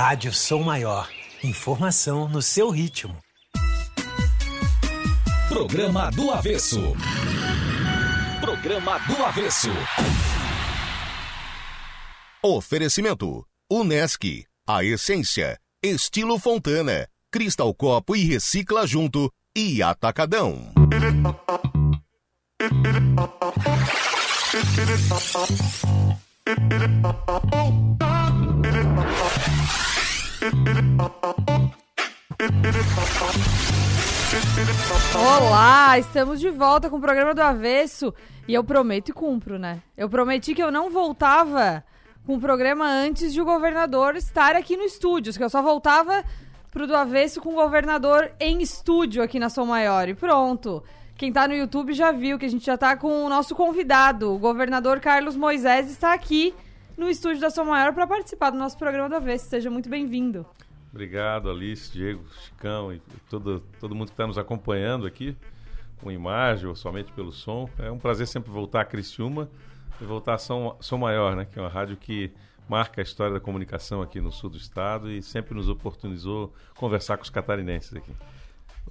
Rádio 0.00 0.32
Som 0.32 0.62
Maior. 0.62 1.10
Informação 1.44 2.26
no 2.26 2.40
seu 2.40 2.70
ritmo. 2.70 3.14
Programa 5.46 6.10
do 6.10 6.30
Avesso. 6.30 6.80
Programa 8.40 8.98
do 9.00 9.22
Avesso. 9.22 9.68
Oferecimento: 12.42 13.46
Unesc, 13.70 14.46
a 14.66 14.82
essência, 14.82 15.60
estilo 15.82 16.38
Fontana, 16.38 17.06
Cristal 17.30 17.74
Copo 17.74 18.16
e 18.16 18.24
Recicla 18.24 18.86
Junto 18.86 19.30
e 19.54 19.82
Atacadão. 19.82 20.72
Olá, 35.14 35.98
estamos 35.98 36.40
de 36.40 36.48
volta 36.48 36.88
com 36.88 36.96
o 36.96 37.00
programa 37.00 37.34
do 37.34 37.42
Avesso 37.42 38.14
e 38.48 38.54
eu 38.54 38.64
prometo 38.64 39.10
e 39.10 39.12
cumpro, 39.12 39.58
né? 39.58 39.82
Eu 39.94 40.08
prometi 40.08 40.54
que 40.54 40.62
eu 40.62 40.70
não 40.70 40.88
voltava 40.88 41.84
com 42.26 42.36
o 42.36 42.40
programa 42.40 42.86
antes 42.86 43.34
de 43.34 43.40
o 43.42 43.44
governador 43.44 44.16
estar 44.16 44.56
aqui 44.56 44.78
no 44.78 44.84
estúdio, 44.84 45.34
que 45.34 45.44
eu 45.44 45.50
só 45.50 45.60
voltava 45.60 46.24
pro 46.70 46.86
do 46.86 46.96
Avesso 46.96 47.42
com 47.42 47.50
o 47.50 47.56
governador 47.56 48.32
em 48.40 48.62
estúdio 48.62 49.22
aqui 49.22 49.38
na 49.38 49.50
Som 49.50 49.66
Maior. 49.66 50.08
E 50.08 50.14
pronto. 50.14 50.82
Quem 51.16 51.30
tá 51.30 51.46
no 51.46 51.52
YouTube 51.52 51.92
já 51.92 52.12
viu 52.12 52.38
que 52.38 52.46
a 52.46 52.50
gente 52.50 52.64
já 52.64 52.78
tá 52.78 52.96
com 52.96 53.26
o 53.26 53.28
nosso 53.28 53.54
convidado, 53.54 54.34
o 54.34 54.38
governador 54.38 55.00
Carlos 55.00 55.36
Moisés 55.36 55.90
está 55.90 56.14
aqui 56.14 56.54
no 57.00 57.08
estúdio 57.08 57.40
da 57.40 57.48
Som 57.48 57.64
Maior 57.64 57.94
para 57.94 58.06
participar 58.06 58.50
do 58.50 58.58
nosso 58.58 58.76
programa 58.76 59.08
do 59.08 59.14
Avesso. 59.14 59.48
Seja 59.48 59.70
muito 59.70 59.88
bem-vindo. 59.88 60.44
Obrigado, 60.92 61.48
Alice, 61.48 61.90
Diego, 61.90 62.22
Chicão 62.44 62.92
e 62.92 63.00
todo, 63.30 63.60
todo 63.80 63.94
mundo 63.94 64.08
que 64.08 64.12
está 64.12 64.26
nos 64.26 64.36
acompanhando 64.36 65.06
aqui, 65.06 65.34
com 65.98 66.12
imagem 66.12 66.66
ou 66.66 66.76
somente 66.76 67.10
pelo 67.12 67.32
som. 67.32 67.70
É 67.78 67.90
um 67.90 67.98
prazer 67.98 68.26
sempre 68.26 68.50
voltar 68.50 68.82
a 68.82 68.84
Criciúma 68.84 69.48
e 69.98 70.04
voltar 70.04 70.34
a 70.34 70.38
som 70.38 70.76
Maior, 70.98 71.34
né, 71.34 71.46
que 71.46 71.58
é 71.58 71.62
uma 71.62 71.70
rádio 71.70 71.96
que 71.96 72.30
marca 72.68 73.00
a 73.00 73.02
história 73.02 73.32
da 73.32 73.40
comunicação 73.40 74.02
aqui 74.02 74.20
no 74.20 74.30
sul 74.30 74.50
do 74.50 74.58
estado 74.58 75.10
e 75.10 75.22
sempre 75.22 75.54
nos 75.54 75.70
oportunizou 75.70 76.52
conversar 76.74 77.16
com 77.16 77.22
os 77.22 77.30
catarinenses 77.30 77.94
aqui. 77.94 78.12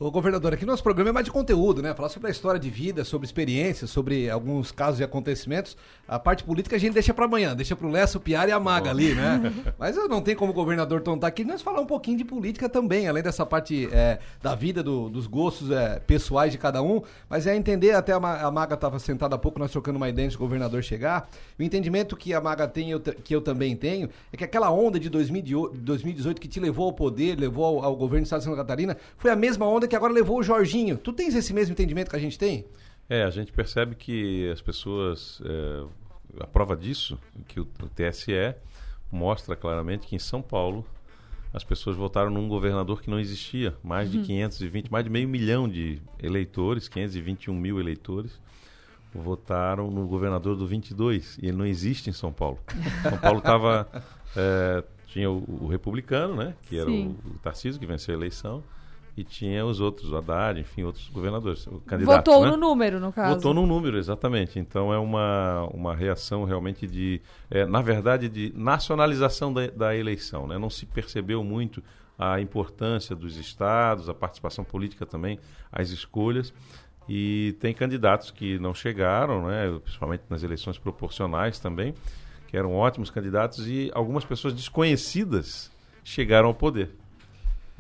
Ô, 0.02 0.10
governador, 0.10 0.54
aqui 0.54 0.66
nosso 0.66 0.82
programa 0.82 1.10
é 1.10 1.12
mais 1.12 1.26
de 1.26 1.32
conteúdo, 1.32 1.82
né? 1.82 1.94
Falar 1.94 2.08
sobre 2.08 2.30
a 2.30 2.32
história 2.32 2.58
de 2.58 2.70
vida, 2.70 3.04
sobre 3.04 3.26
experiências, 3.26 3.90
sobre 3.90 4.30
alguns 4.30 4.72
casos 4.72 5.02
e 5.02 5.04
acontecimentos. 5.04 5.76
A 6.08 6.18
parte 6.18 6.42
política 6.46 6.78
a 6.78 6.80
gente 6.80 6.94
deixa 6.94 7.14
para 7.14 7.26
amanhã, 7.26 7.54
deixa 7.54 7.76
pro 7.76 7.90
Lessa, 7.90 8.18
o 8.18 8.22
Piara 8.22 8.50
e 8.50 8.54
a 8.54 8.60
Maga 8.62 8.92
ali, 8.92 9.14
né? 9.14 9.52
Mas 9.78 9.98
eu 9.98 10.08
não 10.08 10.22
tem 10.22 10.38
como 10.38 10.54
o 10.54 10.56
governador 10.56 11.02
Tom 11.02 11.18
tá 11.18 11.28
aqui, 11.28 11.44
nós 11.44 11.62
falar 11.62 11.82
um 11.82 11.86
pouquinho 11.86 12.18
de 12.18 12.24
política 12.24 12.70
também, 12.70 13.10
além 13.10 13.22
dessa 13.22 13.46
parte 13.46 13.90
é, 13.92 14.20
da 14.42 14.56
vida, 14.56 14.82
do- 14.82 15.10
dos 15.10 15.28
gostos 15.28 15.70
é, 15.70 16.00
pessoais 16.00 16.54
de 16.54 16.58
cada 16.58 16.82
um. 16.82 17.02
Mas 17.30 17.46
é 17.46 17.54
entender, 17.54 17.92
até 17.92 18.14
a, 18.14 18.22
Ma- 18.22 18.38
a 18.40 18.50
Maga 18.50 18.76
estava 18.76 19.00
sentada 19.00 19.36
há 19.36 19.38
pouco, 19.38 19.60
nós 19.60 19.70
trocando 19.70 19.98
uma 19.98 20.08
ideia 20.08 20.28
antes 20.28 20.38
do 20.38 20.40
governador 20.40 20.82
chegar. 20.82 21.30
O 21.60 21.62
entendimento 21.62 22.16
que 22.16 22.34
a 22.34 22.40
Maga 22.40 22.70
tem, 22.70 22.90
eu, 22.92 23.02
que 23.02 23.36
eu 23.36 23.42
também 23.42 23.76
tenho, 23.76 24.10
é 24.32 24.38
que 24.38 24.46
aquela 24.46 24.72
onda 24.72 24.98
de 24.98 25.10
2018 25.10 25.76
2018 25.78 26.40
que 26.40 26.48
te 26.48 26.62
levou 26.62 26.86
ao 26.86 26.94
poder, 26.94 27.38
levou 27.38 27.66
ao, 27.66 27.84
ao 27.84 27.96
governo 27.98 28.22
do 28.24 28.28
estado 28.28 28.40
de 28.40 28.46
Santa 28.46 28.56
Catarina, 28.56 28.96
foi 29.18 29.30
a 29.30 29.36
mesma 29.36 29.68
onda 29.68 29.89
que 29.90 29.96
agora 29.96 30.14
levou 30.14 30.40
o 30.40 30.44
Jorginho. 30.44 30.98
Tu 30.98 31.12
tens 31.12 31.36
esse 31.36 31.54
mesmo 31.54 31.74
entendimento 31.74 32.10
que 32.10 32.16
a 32.16 32.20
gente 32.20 32.38
tem? 32.38 32.66
É, 33.10 33.24
a 33.24 33.30
gente 33.30 33.52
percebe 33.52 33.96
que 33.96 34.50
as 34.52 34.62
pessoas. 34.62 35.42
é, 35.44 35.84
a 36.40 36.48
prova 36.48 36.78
disso, 36.78 37.18
que 37.48 37.60
o, 37.60 37.64
o 37.84 37.90
TSE 37.90 38.54
mostra 39.12 39.56
claramente 39.56 40.06
que 40.06 40.16
em 40.16 40.20
São 40.20 40.42
Paulo 40.44 40.86
as 41.52 41.64
pessoas 41.64 41.98
votaram 41.98 42.30
num 42.30 42.48
governador 42.48 43.02
que 43.02 43.10
não 43.10 43.20
existia. 43.20 43.76
Mais 43.84 44.12
de 44.12 44.18
Uhum. 44.20 44.24
520, 44.24 44.92
mais 44.92 45.04
de 45.04 45.10
meio 45.10 45.28
milhão 45.28 45.68
de 45.68 46.00
eleitores, 46.22 46.88
521 46.88 47.56
mil 47.56 47.80
eleitores, 47.80 48.40
votaram 49.14 49.90
no 49.90 50.06
governador 50.06 50.56
do 50.56 50.68
22. 50.68 51.40
E 51.42 51.48
ele 51.48 51.58
não 51.58 51.66
existe 51.66 52.10
em 52.10 52.14
São 52.14 52.32
Paulo. 52.32 52.60
São 53.02 53.18
Paulo 53.18 53.40
estava. 53.40 53.90
tinha 55.08 55.30
o, 55.32 55.64
o 55.64 55.68
republicano, 55.68 56.36
né? 56.36 56.54
Que 56.64 56.78
era 56.78 56.90
o, 56.90 57.10
o 57.10 57.40
Tarcísio, 57.42 57.80
que 57.80 57.86
venceu 57.88 58.14
a 58.14 58.18
eleição. 58.18 58.64
E 59.20 59.24
tinha 59.26 59.66
os 59.66 59.82
outros, 59.82 60.14
o 60.14 60.16
Haddad, 60.16 60.62
enfim, 60.62 60.84
outros 60.84 61.10
governadores, 61.10 61.68
o 61.68 61.82
candidato. 61.82 62.26
Votou 62.26 62.46
né? 62.46 62.52
no 62.52 62.56
número, 62.56 63.02
no 63.02 63.12
caso. 63.12 63.36
Votou 63.36 63.54
num 63.54 63.66
número, 63.66 63.98
exatamente. 63.98 64.58
Então 64.58 64.94
é 64.94 64.98
uma, 64.98 65.68
uma 65.74 65.94
reação 65.94 66.46
realmente 66.46 66.88
de, 66.88 67.20
é, 67.52 67.66
na 67.66 67.82
verdade, 67.82 68.30
de 68.30 68.54
nacionalização 68.56 69.52
da, 69.52 69.68
da 69.68 69.94
eleição. 69.94 70.48
Né? 70.48 70.58
Não 70.58 70.70
se 70.70 70.86
percebeu 70.86 71.44
muito 71.44 71.84
a 72.18 72.40
importância 72.40 73.14
dos 73.14 73.36
estados, 73.36 74.08
a 74.08 74.14
participação 74.14 74.64
política 74.64 75.06
também, 75.06 75.38
as 75.70 75.90
escolhas. 75.90 76.54
E 77.06 77.58
tem 77.60 77.74
candidatos 77.74 78.32
que 78.32 78.58
não 78.58 78.74
chegaram, 78.74 79.48
né? 79.48 79.78
principalmente 79.84 80.24
nas 80.30 80.44
eleições 80.44 80.78
proporcionais 80.78 81.60
também, 81.60 81.94
que 82.48 82.56
eram 82.56 82.74
ótimos 82.74 83.10
candidatos 83.10 83.68
e 83.68 83.92
algumas 83.94 84.24
pessoas 84.24 84.54
desconhecidas 84.54 85.70
chegaram 86.06 86.48
ao 86.48 86.54
poder. 86.54 86.96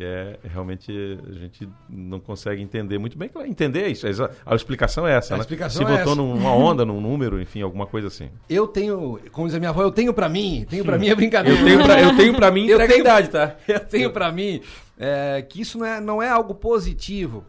É, 0.01 0.37
realmente 0.43 0.91
a 1.27 1.31
gente 1.33 1.67
não 1.89 2.19
consegue 2.19 2.61
entender 2.61 2.97
muito 2.97 3.17
bem. 3.17 3.29
Entender 3.45 3.83
é 3.83 3.89
isso. 3.89 4.07
a 4.45 4.55
explicação 4.55 5.05
é 5.07 5.15
essa. 5.17 5.33
A 5.33 5.37
né? 5.37 5.41
explicação 5.41 5.85
Se 5.85 5.91
é 5.93 5.97
votou 5.97 6.13
essa. 6.13 6.21
numa 6.21 6.53
onda, 6.53 6.85
num 6.85 7.01
número, 7.01 7.41
enfim, 7.41 7.61
alguma 7.61 7.85
coisa 7.85 8.07
assim. 8.07 8.29
Eu 8.49 8.65
tenho, 8.67 9.19
como 9.31 9.47
diz 9.47 9.55
a 9.55 9.59
minha 9.59 9.69
avó, 9.71 9.81
eu 9.81 9.91
tenho 9.91 10.13
pra 10.13 10.29
mim, 10.29 10.65
tenho 10.69 10.85
pra 10.85 10.97
mim 10.97 11.09
é 11.09 11.15
brincadeira. 11.15 11.59
Eu 11.59 11.65
tenho 11.65 11.83
pra- 11.83 12.01
eu 12.01 12.15
tenho 12.15 12.33
pra 12.35 12.51
mim, 12.51 12.65
Eu 12.69 12.75
entrega 12.75 12.93
a 12.93 12.97
idade, 12.97 13.27
tá? 13.29 13.55
Eu 13.67 13.79
tenho 13.81 14.11
pra 14.11 14.31
mim 14.31 14.61
é, 14.97 15.41
que 15.47 15.61
isso 15.61 15.77
não 15.77 15.85
é, 15.85 15.99
não 16.01 16.21
é 16.23 16.29
algo 16.29 16.53
positivo 16.55 17.43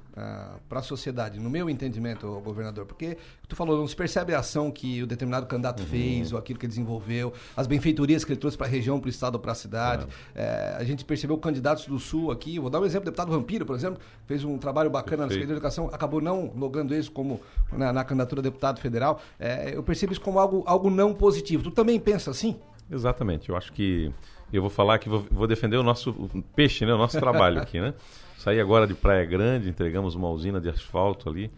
para 0.69 0.81
a 0.81 0.83
sociedade, 0.83 1.39
no 1.39 1.51
meu 1.51 1.69
entendimento, 1.69 2.41
governador, 2.41 2.87
porque 2.87 3.17
tu 3.49 3.57
falou, 3.57 3.77
não 3.77 3.87
se 3.87 3.97
percebe 3.97 4.35
a 4.35 4.41
ação 4.41 4.71
que 4.71 5.03
o 5.03 5.07
determinado 5.07 5.47
candidato 5.47 5.83
fez, 5.83 6.33
ou 6.33 6.39
aquilo 6.39 6.59
que 6.59 6.67
ele 6.67 6.71
desenvolveu, 6.71 7.33
as 7.57 7.67
benfeitorias 7.67 8.25
que 8.25 8.33
ele 8.33 8.41
trouxe 8.41 8.57
para 8.57 8.67
a 8.67 8.71
região, 8.71 9.01
para 9.01 9.09
o 9.09 9.11
estado 9.11 9.39
para 9.39 9.53
a 9.53 9.55
cidade. 9.55 10.07
É, 10.35 10.77
a 10.79 10.85
gente 10.85 11.05
percebeu 11.05 11.37
candidatos 11.39 11.87
do 11.87 11.99
Sul 11.99 12.31
aqui, 12.31 12.59
vou 12.59 12.71
dar 12.71 12.81
um 12.81 12.85
exemplo, 12.85 13.09
o 13.09 13.11
deputado 13.11 13.31
Vampiro, 13.31 13.67
por 13.67 13.75
exemplo, 13.75 14.01
fez 14.27 14.45
um 14.45 14.59
trabalho 14.59 14.91
bacana 14.91 15.23
na 15.23 15.29
Perfeito. 15.29 15.49
Secretaria 15.49 15.61
de 15.61 15.67
Educação, 15.67 15.91
acabou 15.93 16.21
não 16.21 16.53
logrando 16.57 16.95
isso 16.95 17.11
como 17.11 17.41
na, 17.73 17.93
na 17.93 18.05
candidatura 18.05 18.41
a 18.41 18.45
deputado 18.45 18.81
federal. 18.81 19.21
É, 19.39 19.75
eu 19.75 19.83
percebo 19.83 20.13
isso 20.13 20.21
como 20.21 20.39
algo, 20.39 20.63
algo 20.67 20.91
não 20.91 21.15
positivo. 21.15 21.63
Tu 21.63 21.71
também 21.71 21.99
pensa 21.99 22.31
assim? 22.31 22.57
Exatamente. 22.91 23.49
Eu 23.49 23.57
acho 23.57 23.73
que 23.73 24.13
eu 24.53 24.61
vou 24.61 24.71
falar 24.71 24.99
que 24.99 25.09
vou, 25.09 25.25
vou 25.31 25.47
defender 25.47 25.77
o 25.77 25.83
nosso 25.83 26.11
o 26.11 26.43
peixe, 26.55 26.85
né? 26.85 26.93
O 26.93 26.99
nosso 26.99 27.19
trabalho 27.19 27.61
aqui, 27.63 27.81
né? 27.81 27.95
Saí 28.41 28.59
agora 28.59 28.87
de 28.87 28.95
Praia 28.95 29.27
Grande, 29.27 29.69
entregamos 29.69 30.15
uma 30.15 30.31
usina 30.31 30.59
de 30.59 30.71
asfalto 30.71 31.29
ali. 31.29 31.51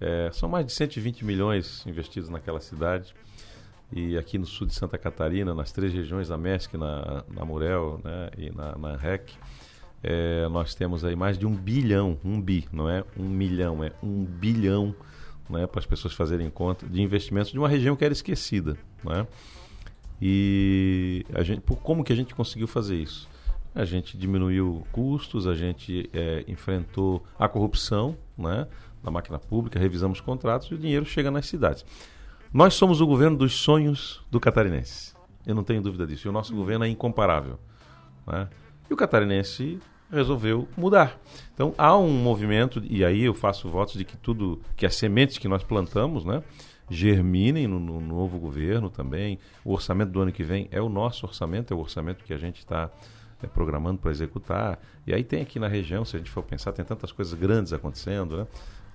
É, 0.00 0.30
são 0.32 0.48
mais 0.48 0.66
de 0.66 0.72
120 0.72 1.24
milhões 1.24 1.86
investidos 1.86 2.28
naquela 2.28 2.58
cidade. 2.58 3.14
E 3.92 4.18
aqui 4.18 4.36
no 4.36 4.44
sul 4.44 4.66
de 4.66 4.74
Santa 4.74 4.98
Catarina, 4.98 5.54
nas 5.54 5.70
três 5.70 5.92
regiões, 5.92 6.28
na 6.28 6.36
MESC, 6.36 6.76
na, 6.76 7.22
na 7.28 7.44
Murel 7.44 8.00
né? 8.02 8.30
e 8.36 8.50
na, 8.50 8.76
na 8.76 8.96
REC, 8.96 9.30
é, 10.02 10.48
nós 10.48 10.74
temos 10.74 11.04
aí 11.04 11.14
mais 11.14 11.38
de 11.38 11.46
um 11.46 11.54
bilhão, 11.54 12.18
um 12.24 12.40
bi, 12.40 12.66
não 12.72 12.90
é 12.90 13.04
um 13.16 13.28
milhão, 13.28 13.84
é 13.84 13.92
um 14.02 14.24
bilhão 14.24 14.92
né, 15.48 15.68
para 15.68 15.78
as 15.78 15.86
pessoas 15.86 16.14
fazerem 16.14 16.50
conta 16.50 16.84
de 16.84 17.00
investimentos 17.00 17.52
de 17.52 17.58
uma 17.60 17.68
região 17.68 17.94
que 17.94 18.04
era 18.04 18.12
esquecida. 18.12 18.76
Né? 19.04 19.24
E 20.20 21.24
a 21.32 21.44
gente, 21.44 21.60
como 21.60 22.02
que 22.02 22.12
a 22.12 22.16
gente 22.16 22.34
conseguiu 22.34 22.66
fazer 22.66 22.96
isso? 22.96 23.32
A 23.74 23.84
gente 23.84 24.16
diminuiu 24.16 24.86
custos, 24.92 25.46
a 25.46 25.54
gente 25.54 26.08
é, 26.12 26.44
enfrentou 26.46 27.24
a 27.38 27.48
corrupção 27.48 28.16
né, 28.38 28.68
na 29.02 29.10
máquina 29.10 29.38
pública, 29.38 29.78
revisamos 29.78 30.20
contratos 30.20 30.68
e 30.70 30.74
o 30.74 30.78
dinheiro 30.78 31.04
chega 31.04 31.30
nas 31.30 31.46
cidades. 31.46 31.84
Nós 32.52 32.74
somos 32.74 33.00
o 33.00 33.06
governo 33.06 33.36
dos 33.36 33.54
sonhos 33.54 34.22
do 34.30 34.38
catarinense. 34.38 35.12
Eu 35.44 35.54
não 35.54 35.64
tenho 35.64 35.82
dúvida 35.82 36.06
disso. 36.06 36.28
E 36.28 36.30
o 36.30 36.32
nosso 36.32 36.54
governo 36.54 36.84
é 36.84 36.88
incomparável. 36.88 37.58
né? 38.26 38.48
E 38.88 38.94
o 38.94 38.96
catarinense 38.96 39.80
resolveu 40.10 40.68
mudar. 40.76 41.18
Então 41.52 41.74
há 41.76 41.96
um 41.96 42.10
movimento, 42.10 42.82
e 42.88 43.04
aí 43.04 43.24
eu 43.24 43.34
faço 43.34 43.68
votos 43.68 43.94
de 43.94 44.04
que 44.04 44.16
tudo, 44.16 44.60
que 44.76 44.86
as 44.86 44.94
sementes 44.94 45.38
que 45.38 45.48
nós 45.48 45.64
plantamos, 45.64 46.24
né, 46.24 46.42
germinem 46.88 47.66
no, 47.66 47.80
no 47.80 48.00
novo 48.00 48.38
governo 48.38 48.90
também. 48.90 49.38
O 49.64 49.72
orçamento 49.72 50.10
do 50.10 50.20
ano 50.20 50.32
que 50.32 50.44
vem 50.44 50.68
é 50.70 50.80
o 50.80 50.88
nosso 50.88 51.26
orçamento, 51.26 51.72
é 51.72 51.76
o 51.76 51.80
orçamento 51.80 52.24
que 52.24 52.32
a 52.32 52.38
gente 52.38 52.58
está 52.58 52.90
é, 53.44 53.46
programando 53.46 53.98
para 53.98 54.10
executar. 54.10 54.78
E 55.06 55.14
aí 55.14 55.22
tem 55.22 55.42
aqui 55.42 55.58
na 55.58 55.68
região, 55.68 56.04
se 56.04 56.16
a 56.16 56.18
gente 56.18 56.30
for 56.30 56.42
pensar, 56.42 56.72
tem 56.72 56.84
tantas 56.84 57.12
coisas 57.12 57.34
grandes 57.34 57.72
acontecendo, 57.72 58.38
né? 58.38 58.46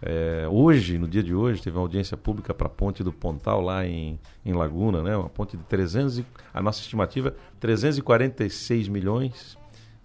É, 0.01 0.47
hoje, 0.49 0.97
no 0.97 1.07
dia 1.07 1.21
de 1.21 1.35
hoje, 1.35 1.61
teve 1.61 1.75
uma 1.75 1.83
audiência 1.83 2.15
pública 2.15 2.53
para 2.53 2.67
a 2.67 2.69
ponte 2.69 3.03
do 3.03 3.11
Pontal 3.11 3.59
lá 3.59 3.85
em, 3.85 4.17
em 4.45 4.53
Laguna, 4.53 5.03
né? 5.03 5.15
Uma 5.17 5.29
ponte 5.29 5.57
de 5.57 5.63
300 5.63 6.19
e, 6.19 6.25
a 6.53 6.61
nossa 6.61 6.79
estimativa 6.79 7.35
346 7.59 8.87
milhões 8.87 9.57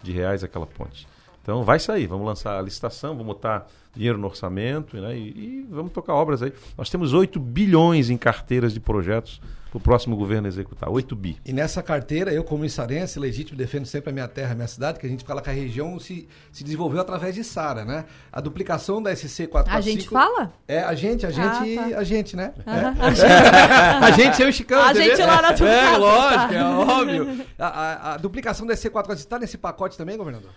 de 0.03 0.11
reais 0.11 0.43
aquela 0.43 0.65
ponte. 0.65 1.07
Então 1.41 1.63
vai 1.63 1.79
sair, 1.79 2.07
vamos 2.07 2.25
lançar 2.25 2.57
a 2.57 2.61
licitação, 2.61 3.11
vamos 3.11 3.27
botar 3.35 3.67
dinheiro 3.95 4.17
no 4.17 4.27
orçamento 4.27 4.97
né? 4.97 5.15
e, 5.17 5.21
e 5.29 5.67
vamos 5.69 5.91
tocar 5.91 6.13
obras 6.13 6.41
aí. 6.43 6.53
Nós 6.77 6.89
temos 6.89 7.13
8 7.13 7.39
bilhões 7.39 8.09
em 8.09 8.17
carteiras 8.17 8.73
de 8.73 8.79
projetos 8.79 9.41
para 9.71 9.77
o 9.77 9.81
próximo 9.81 10.15
governo 10.15 10.47
executar. 10.47 10.89
8 10.89 11.13
bi. 11.15 11.37
E 11.45 11.51
nessa 11.51 11.83
carteira, 11.83 12.31
eu 12.33 12.43
como 12.45 12.63
içarense, 12.63 13.19
legítimo, 13.19 13.57
defendo 13.57 13.85
sempre 13.85 14.09
a 14.09 14.13
minha 14.13 14.27
terra, 14.27 14.53
a 14.53 14.55
minha 14.55 14.67
cidade, 14.67 14.99
que 14.99 15.05
a 15.05 15.09
gente 15.09 15.25
fala 15.25 15.41
que 15.41 15.49
a 15.49 15.53
região 15.53 15.99
se, 15.99 16.27
se 16.51 16.63
desenvolveu 16.63 17.01
através 17.01 17.35
de 17.35 17.43
Sara, 17.43 17.83
né? 17.83 18.05
A 18.31 18.39
duplicação 18.39 19.01
da 19.03 19.13
SC 19.13 19.47
445... 19.47 19.77
A 19.77 19.81
gente 19.81 20.07
fala? 20.09 20.53
É, 20.67 20.79
a 20.81 20.95
gente, 20.95 21.25
a 21.25 21.29
gente, 21.31 21.77
Ah, 21.77 21.89
tá. 21.91 21.97
a 21.99 22.03
gente, 22.05 22.35
né? 22.37 22.53
É. 22.65 22.71
a 24.05 24.11
gente, 24.11 24.41
eu 24.41 24.47
e 24.47 24.49
o 24.49 24.53
Chicão. 24.53 24.81
A 24.81 24.93
gente 24.93 25.21
lá 25.21 25.41
na 25.41 25.53
tua 25.53 25.69
É, 25.69 25.81
casa, 25.81 25.97
lógico, 25.97 26.47
tá. 26.47 26.53
é 26.55 26.63
óbvio. 26.63 27.45
A, 27.59 27.67
a- 27.67 28.13
a 28.13 28.17
duplicação 28.17 28.65
da 28.65 28.73
SC 28.75 28.89
445 28.89 29.25
está 29.27 29.39
nesse 29.39 29.57
pacote 29.57 29.97
também, 29.97 30.15
governador? 30.15 30.51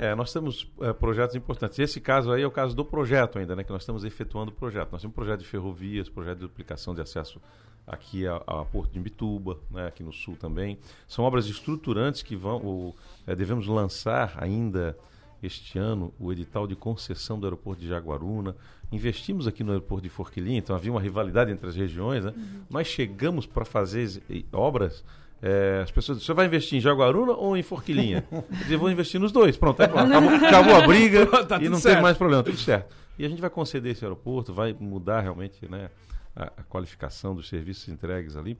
É, 0.00 0.14
nós 0.14 0.32
temos 0.32 0.70
é, 0.80 0.92
projetos 0.92 1.34
importantes. 1.34 1.78
Esse 1.78 2.00
caso 2.00 2.30
aí 2.30 2.42
é 2.42 2.46
o 2.46 2.50
caso 2.52 2.74
do 2.76 2.84
projeto 2.84 3.38
ainda, 3.38 3.56
né? 3.56 3.64
Que 3.64 3.72
nós 3.72 3.82
estamos 3.82 4.04
efetuando 4.04 4.52
o 4.52 4.54
projeto. 4.54 4.92
Nós 4.92 5.00
temos 5.02 5.14
projeto 5.14 5.40
de 5.40 5.46
ferrovias, 5.46 6.08
projeto 6.08 6.36
de 6.36 6.42
duplicação 6.42 6.94
de 6.94 7.00
acesso 7.00 7.40
aqui 7.86 8.26
a, 8.26 8.36
a 8.46 8.64
Porto 8.64 8.92
de 8.92 8.98
Imbituba, 8.98 9.58
né? 9.70 9.86
aqui 9.88 10.02
no 10.04 10.12
sul 10.12 10.36
também. 10.36 10.78
São 11.08 11.24
obras 11.24 11.46
estruturantes 11.46 12.22
que 12.22 12.36
vão. 12.36 12.58
o- 12.58 12.94
é, 13.26 13.34
devemos 13.34 13.66
lançar 13.66 14.34
ainda 14.36 14.96
este 15.42 15.78
ano 15.78 16.12
o 16.18 16.32
edital 16.32 16.66
de 16.66 16.76
concessão 16.76 17.38
do 17.38 17.46
aeroporto 17.46 17.80
de 17.82 17.88
Jaguaruna. 17.88 18.54
Investimos 18.92 19.46
aqui 19.46 19.64
no 19.64 19.72
aeroporto 19.72 20.02
de 20.04 20.08
Forquilinha, 20.08 20.58
então 20.58 20.74
havia 20.76 20.90
uma 20.92 21.00
rivalidade 21.00 21.50
entre 21.50 21.68
as 21.68 21.74
regiões. 21.76 22.24
Né? 22.24 22.32
Nós 22.70 22.86
chegamos 22.86 23.46
para 23.46 23.64
fazer 23.64 24.22
obras. 24.52 25.04
É, 25.40 25.80
as 25.82 25.90
pessoas 25.90 26.18
dizem, 26.18 26.26
você 26.26 26.34
vai 26.34 26.46
investir 26.46 26.78
em 26.78 26.80
Jaguaruna 26.80 27.32
ou 27.32 27.56
em 27.56 27.62
Forquilinha? 27.62 28.24
Eu 28.68 28.78
vou 28.78 28.90
investir 28.90 29.20
nos 29.20 29.30
dois. 29.30 29.56
Pronto, 29.56 29.80
acabou, 29.80 30.28
acabou 30.34 30.76
a 30.76 30.86
briga 30.86 31.26
Tá 31.46 31.62
e 31.62 31.68
não 31.68 31.78
certo. 31.78 31.94
teve 31.94 32.02
mais 32.02 32.16
problema, 32.16 32.42
tudo 32.42 32.58
certo. 32.58 32.94
E 33.18 33.24
a 33.24 33.28
gente 33.28 33.40
vai 33.40 33.50
conceder 33.50 33.92
esse 33.92 34.04
aeroporto, 34.04 34.52
vai 34.52 34.74
mudar 34.78 35.20
realmente 35.20 35.68
né, 35.68 35.90
a, 36.34 36.44
a 36.44 36.62
qualificação 36.64 37.34
dos 37.34 37.48
serviços 37.48 37.88
entregues 37.88 38.36
ali. 38.36 38.58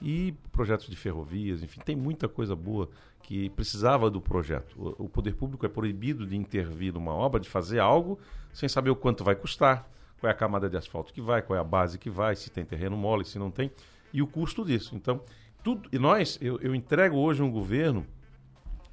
E 0.00 0.32
projetos 0.52 0.86
de 0.88 0.96
ferrovias, 0.96 1.62
enfim, 1.62 1.80
tem 1.84 1.96
muita 1.96 2.28
coisa 2.28 2.54
boa 2.54 2.88
que 3.22 3.50
precisava 3.50 4.08
do 4.10 4.20
projeto. 4.20 4.74
O, 4.76 5.04
o 5.04 5.08
poder 5.08 5.34
público 5.34 5.66
é 5.66 5.68
proibido 5.68 6.26
de 6.26 6.36
intervir 6.36 6.92
numa 6.92 7.12
obra, 7.12 7.40
de 7.40 7.48
fazer 7.48 7.80
algo, 7.80 8.18
sem 8.52 8.68
saber 8.68 8.90
o 8.90 8.96
quanto 8.96 9.24
vai 9.24 9.34
custar, 9.34 9.88
qual 10.20 10.28
é 10.28 10.32
a 10.32 10.36
camada 10.36 10.68
de 10.68 10.76
asfalto 10.76 11.12
que 11.12 11.20
vai, 11.20 11.42
qual 11.42 11.56
é 11.56 11.60
a 11.60 11.64
base 11.64 11.98
que 11.98 12.08
vai, 12.08 12.36
se 12.36 12.50
tem 12.50 12.64
terreno 12.64 12.96
mole, 12.96 13.24
se 13.24 13.38
não 13.38 13.50
tem, 13.50 13.70
e 14.12 14.22
o 14.22 14.26
custo 14.26 14.64
disso. 14.64 14.94
Então, 14.94 15.20
tudo. 15.62 15.88
E 15.92 15.98
nós, 15.98 16.38
eu, 16.40 16.58
eu 16.60 16.74
entrego 16.74 17.16
hoje 17.16 17.42
um 17.42 17.50
governo 17.50 18.06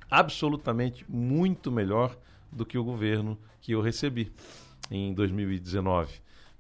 absolutamente 0.10 1.06
muito 1.10 1.72
melhor 1.72 2.16
do 2.52 2.66
que 2.66 2.78
o 2.78 2.84
governo 2.84 3.38
que 3.62 3.72
eu 3.74 3.82
recebi 3.82 4.32
em 4.92 5.14
2019. 5.14 6.14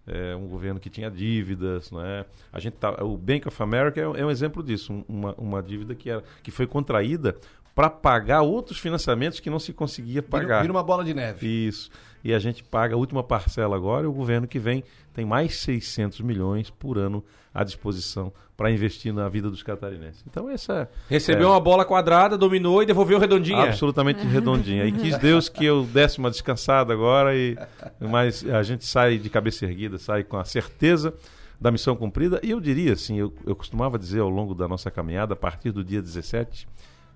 É 0.07 0.35
um 0.35 0.47
governo 0.47 0.79
que 0.79 0.89
tinha 0.89 1.09
dívidas, 1.09 1.89
não 1.89 1.99
é? 2.05 2.25
A 2.53 2.59
gente 2.59 2.73
tá, 2.75 3.03
o 3.03 3.17
Bank 3.17 3.47
of 3.47 3.63
America 3.63 3.99
é, 3.99 4.07
um- 4.07 4.15
é 4.15 4.23
um 4.25 4.29
exemplo 4.29 4.61
disso, 4.61 4.93
um- 4.93 5.03
uma, 5.07 5.33
uma 5.35 5.63
dívida 5.63 5.95
que, 5.95 6.09
era, 6.11 6.23
que 6.43 6.51
foi 6.51 6.67
contraída 6.67 7.35
para 7.75 7.89
pagar 7.89 8.41
outros 8.41 8.79
financiamentos 8.79 9.41
que 9.41 9.49
não 9.49 9.59
se 9.59 9.73
conseguia 9.73 10.23
pagar. 10.23 10.61
vira 10.61 10.71
uma 10.71 10.81
bola 10.81 11.03
de 11.03 11.13
neve. 11.13 11.45
Isso. 11.67 11.91
E 12.23 12.33
a 12.33 12.39
gente 12.39 12.63
paga 12.63 12.95
a 12.95 12.97
última 12.97 13.21
parcela 13.21 13.75
agora 13.75 14.05
e 14.05 14.07
o 14.07 14.13
governo 14.13 14.47
que 14.47 14.57
vem 14.57 14.83
tem 15.13 15.25
mais 15.25 15.57
600 15.57 16.21
milhões 16.21 16.69
por 16.69 16.97
ano 16.97 17.23
à 17.53 17.63
disposição 17.63 18.31
para 18.55 18.71
investir 18.71 19.13
na 19.13 19.27
vida 19.27 19.49
dos 19.49 19.61
catarinenses. 19.61 20.23
Então 20.25 20.49
essa 20.49 20.89
Recebeu 21.09 21.49
é, 21.49 21.51
uma 21.51 21.59
bola 21.59 21.83
quadrada, 21.83 22.37
dominou 22.37 22.81
e 22.81 22.85
devolveu 22.85 23.19
redondinha. 23.19 23.63
Absolutamente 23.63 24.25
redondinha. 24.25 24.85
E 24.85 24.93
quis 24.93 25.17
Deus 25.17 25.49
que 25.49 25.65
eu 25.65 25.83
desse 25.83 26.17
uma 26.17 26.31
descansada 26.31 26.93
agora, 26.93 27.35
e, 27.35 27.57
mas 27.99 28.47
a 28.49 28.63
gente 28.63 28.85
sai 28.85 29.17
de 29.17 29.29
cabeça 29.29 29.65
erguida, 29.65 29.97
sai 29.97 30.23
com 30.23 30.37
a 30.37 30.45
certeza 30.45 31.13
da 31.59 31.71
missão 31.71 31.95
cumprida. 31.95 32.39
E 32.41 32.51
eu 32.51 32.61
diria 32.61 32.93
assim, 32.93 33.19
eu, 33.19 33.33
eu 33.45 33.55
costumava 33.55 33.99
dizer 33.99 34.21
ao 34.21 34.29
longo 34.29 34.55
da 34.55 34.67
nossa 34.67 34.89
caminhada, 34.89 35.33
a 35.33 35.37
partir 35.37 35.71
do 35.71 35.83
dia 35.83 36.01
17 36.01 36.67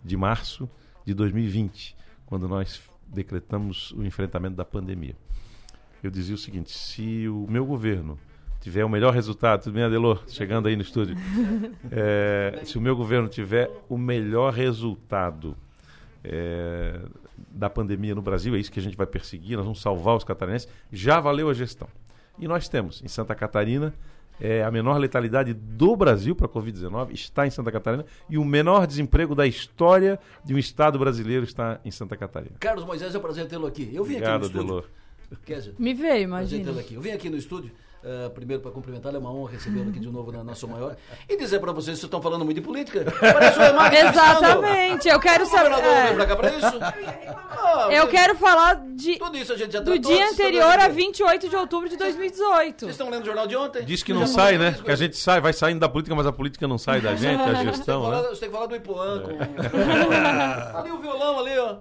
de 0.04 0.18
março 0.18 0.70
de 1.06 1.14
2020, 1.14 1.95
quando 2.26 2.47
nós 2.47 2.82
decretamos 3.08 3.91
o 3.91 4.04
enfrentamento 4.04 4.56
da 4.56 4.66
pandemia. 4.66 5.16
Eu 6.04 6.12
dizia 6.12 6.36
o 6.36 6.38
seguinte: 6.38 6.72
se 6.72 7.28
o 7.28 7.45
meu 7.50 7.66
governo 7.66 8.18
tiver 8.62 8.84
o 8.86 8.89
melhor 8.89 9.14
resultado, 9.14 9.64
tudo 9.64 9.74
bem, 9.74 9.84
Adelor? 9.84 10.24
Chegando 10.28 10.68
aí 10.68 10.76
no 10.76 10.82
estúdio. 10.82 11.16
É, 11.91 12.62
se 12.66 12.78
o 12.78 12.82
meu 12.82 12.95
governo 12.95 13.28
tiver 13.28 13.70
o 13.88 13.97
melhor 13.97 14.54
resultado 14.54 15.56
é, 16.24 17.00
da 17.52 17.70
pandemia 17.70 18.14
no 18.14 18.22
Brasil, 18.22 18.56
é 18.56 18.60
isso 18.60 18.72
que 18.72 18.80
a 18.80 18.84
gente 18.84 18.95
vai 18.95 19.08
perseguir, 19.08 19.56
nós 19.58 19.66
vamos 19.66 19.82
salvar 19.82 20.16
os 20.16 20.24
catarinenses, 20.24 20.70
já 20.91 21.20
valeu 21.20 21.50
a 21.50 21.54
gestão. 21.54 21.88
E 22.38 22.47
nós 22.47 22.70
temos, 22.70 23.02
em 23.04 23.08
Santa 23.08 23.34
Catarina, 23.34 23.93
é, 24.40 24.64
a 24.64 24.72
menor 24.72 24.98
letalidade 24.98 25.54
do 25.54 25.96
Brasil 25.96 26.36
para 26.36 26.46
a 26.46 26.50
Covid-19 26.50 27.12
está 27.12 27.46
em 27.46 27.50
Santa 27.50 27.72
Catarina 27.72 28.06
e 28.30 28.38
o 28.38 28.46
menor 28.46 28.88
desemprego 28.88 29.36
da 29.36 29.46
história 29.46 30.20
de 30.44 30.54
um 30.54 30.58
Estado 30.58 30.98
brasileiro 30.98 31.44
está 31.44 31.80
em 31.84 31.92
Santa 31.92 32.16
Catarina. 32.16 32.56
Carlos 32.60 32.86
Moisés, 32.86 33.14
é 33.14 33.18
um 33.18 33.22
prazer 33.22 33.48
tê-lo 33.48 33.68
aqui. 33.68 33.90
Eu 33.94 34.04
vim 34.04 34.16
Obrigado, 34.16 34.46
aqui 34.46 34.54
no 34.56 34.62
estúdio. 34.62 34.62
Adelor. 34.62 34.90
Kézia, 35.46 35.74
Me 35.78 35.94
veio, 35.94 36.04
prazer 36.08 36.24
imagina. 36.24 36.64
tê-lo 36.66 36.80
aqui. 36.80 36.94
Eu 36.96 37.02
vim 37.02 37.12
aqui 37.12 37.30
no 37.30 37.38
estúdio, 37.38 37.72
eh, 38.04 38.30
primeiro 38.30 38.62
para 38.64 38.72
cumprimentá-lo, 38.72 39.16
é 39.16 39.20
uma 39.20 39.32
honra 39.34 39.52
recebê-lo 39.52 39.89
aqui 39.89 40.00
de 40.00 40.10
novo 40.10 40.32
na, 40.32 40.56
sua 40.56 40.70
maior. 40.70 40.95
E 41.28 41.38
dizer 41.38 41.60
para 41.60 41.72
vocês, 41.72 41.97
vocês 41.97 42.04
estão 42.06 42.22
falando 42.22 42.45
muito 42.45 42.58
de 42.58 42.62
política. 42.66 43.06
Parece 43.20 43.60
o 43.60 43.64
Emar 43.64 43.93
Exatamente, 43.93 45.08
eu 45.08 45.20
quero 45.20 45.43
O 45.43 45.47
saber. 45.47 45.72
é. 45.74 46.14
pra 46.14 46.26
cá 46.26 46.36
pra 46.36 46.50
isso? 46.50 46.80
Ah, 46.82 47.88
Eu 47.91 48.08
quero 48.08 48.36
falar 48.36 48.82
de, 48.95 49.18
Tudo 49.18 49.38
isso 49.38 49.54
a 49.54 49.58
gente 49.58 49.72
já 49.74 49.80
do 49.80 49.97
dia 50.00 50.30
anterior 50.30 50.64
a 50.80 50.84
lendo- 50.84 50.93
28 50.95 51.50
de 51.50 51.56
outubro 51.56 51.89
de 51.89 51.97
2018. 51.97 52.80
Vocês 52.80 52.91
estão 52.91 53.10
lendo 53.10 53.24
o 53.24 53.26
jornal 53.26 53.47
de 53.47 53.56
ontem? 53.56 53.84
Diz 53.84 54.02
que 54.04 54.14
não 54.14 54.26
sai, 54.28 54.58
né? 54.58 54.76
Que 54.84 54.91
a 54.91 54.95
gente 54.95 55.18
sai, 55.18 55.39
vai 55.41 55.54
saindo 55.54 55.80
da 55.80 55.89
política, 55.89 56.16
mas 56.16 56.26
a 56.26 56.32
política 56.32 56.68
não 56.68 56.78
sai 56.78 57.02
da 57.02 57.16
gente, 57.16 57.41
a 57.41 57.54
gestão, 57.64 58.02
você, 58.02 58.10
tem 58.10 58.16
que 58.16 58.16
né? 58.16 58.22
falar, 58.22 58.30
você 58.30 58.39
tem 58.39 58.50
que 58.50 58.56
falar 58.56 58.66
do 58.68 58.76
Ipuã 58.76 59.22
com... 59.22 59.30
ali 60.80 60.91
o 60.91 60.97
violão 61.00 61.39
ali, 61.39 61.58
ó. 61.58 61.76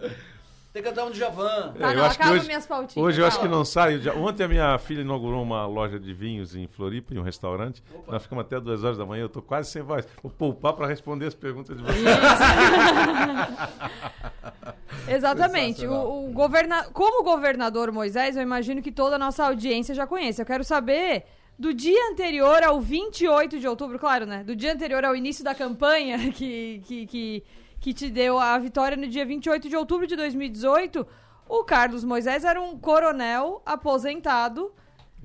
Tem 0.73 0.83
que 0.83 0.89
cantar 0.89 1.07
um 1.07 1.11
Djavan. 1.11 1.73
Tá, 1.79 1.93
É, 1.93 1.97
não, 1.97 2.05
acaba 2.05 2.43
minhas 2.43 2.67
pautinhas. 2.67 2.97
Hoje 2.97 3.21
eu 3.21 3.27
acho 3.27 3.41
que 3.41 3.49
não 3.49 3.65
sai. 3.65 4.01
Ontem 4.17 4.45
a 4.45 4.49
minha 4.49 4.79
filha 4.79 5.01
inaugurou 5.01 5.43
uma 5.43 5.67
loja 5.67 5.99
de 5.99 6.13
vinhos 6.13 6.55
em 6.55 6.67
Floripa, 6.67 7.15
em 7.15 7.19
um 7.19 7.23
restaurante. 7.23 7.83
Nós 8.07 8.23
ficamos 8.23 8.45
até 8.45 8.61
duas 8.61 8.85
horas 8.85 8.99
da 8.99 9.07
manhã, 9.07 9.23
eu 9.23 9.29
tô 9.29 9.41
quase 9.41 9.71
sem 9.71 9.83
voz. 9.83 10.07
Vou 10.23 10.31
poupar 10.31 10.75
para 10.75 10.87
responder 10.87 11.27
as 11.27 11.35
perguntas 11.35 11.77
de 11.77 11.83
vocês. 11.83 12.05
Exatamente. 15.09 15.87
O, 15.87 16.27
o 16.27 16.31
governa... 16.33 16.85
Como 16.93 17.25
governador 17.25 17.91
Moisés, 17.91 18.37
eu 18.37 18.43
imagino 18.43 18.83
que 18.83 18.93
toda 18.93 19.17
a 19.17 19.19
nossa 19.19 19.47
audiência 19.47 19.95
já 19.95 20.07
conhece. 20.07 20.43
Eu 20.43 20.47
quero 20.47 20.65
saber 20.65 21.25
do 21.59 21.73
dia 21.75 22.11
anterior 22.11 22.63
ao 22.63 22.81
28 22.81 23.59
de 23.59 23.67
outubro, 23.67 23.99
claro, 23.99 24.27
né? 24.27 24.45
Do 24.45 24.55
dia 24.55 24.73
anterior 24.73 25.05
ao 25.05 25.17
início 25.17 25.43
da 25.43 25.55
campanha 25.55 26.19
que, 26.31 26.83
que, 26.87 27.07
que, 27.07 27.43
que 27.81 27.93
te 27.95 28.11
deu 28.11 28.39
a 28.39 28.59
vitória 28.59 28.97
no 28.97 29.07
dia 29.07 29.25
28 29.25 29.69
de 29.69 29.77
outubro 29.77 30.07
de 30.07 30.17
2018, 30.17 31.07
o 31.49 31.65
Carlos 31.65 32.05
Moisés 32.05 32.45
era 32.45 32.61
um 32.61 32.79
coronel 32.79 33.63
aposentado. 33.65 34.73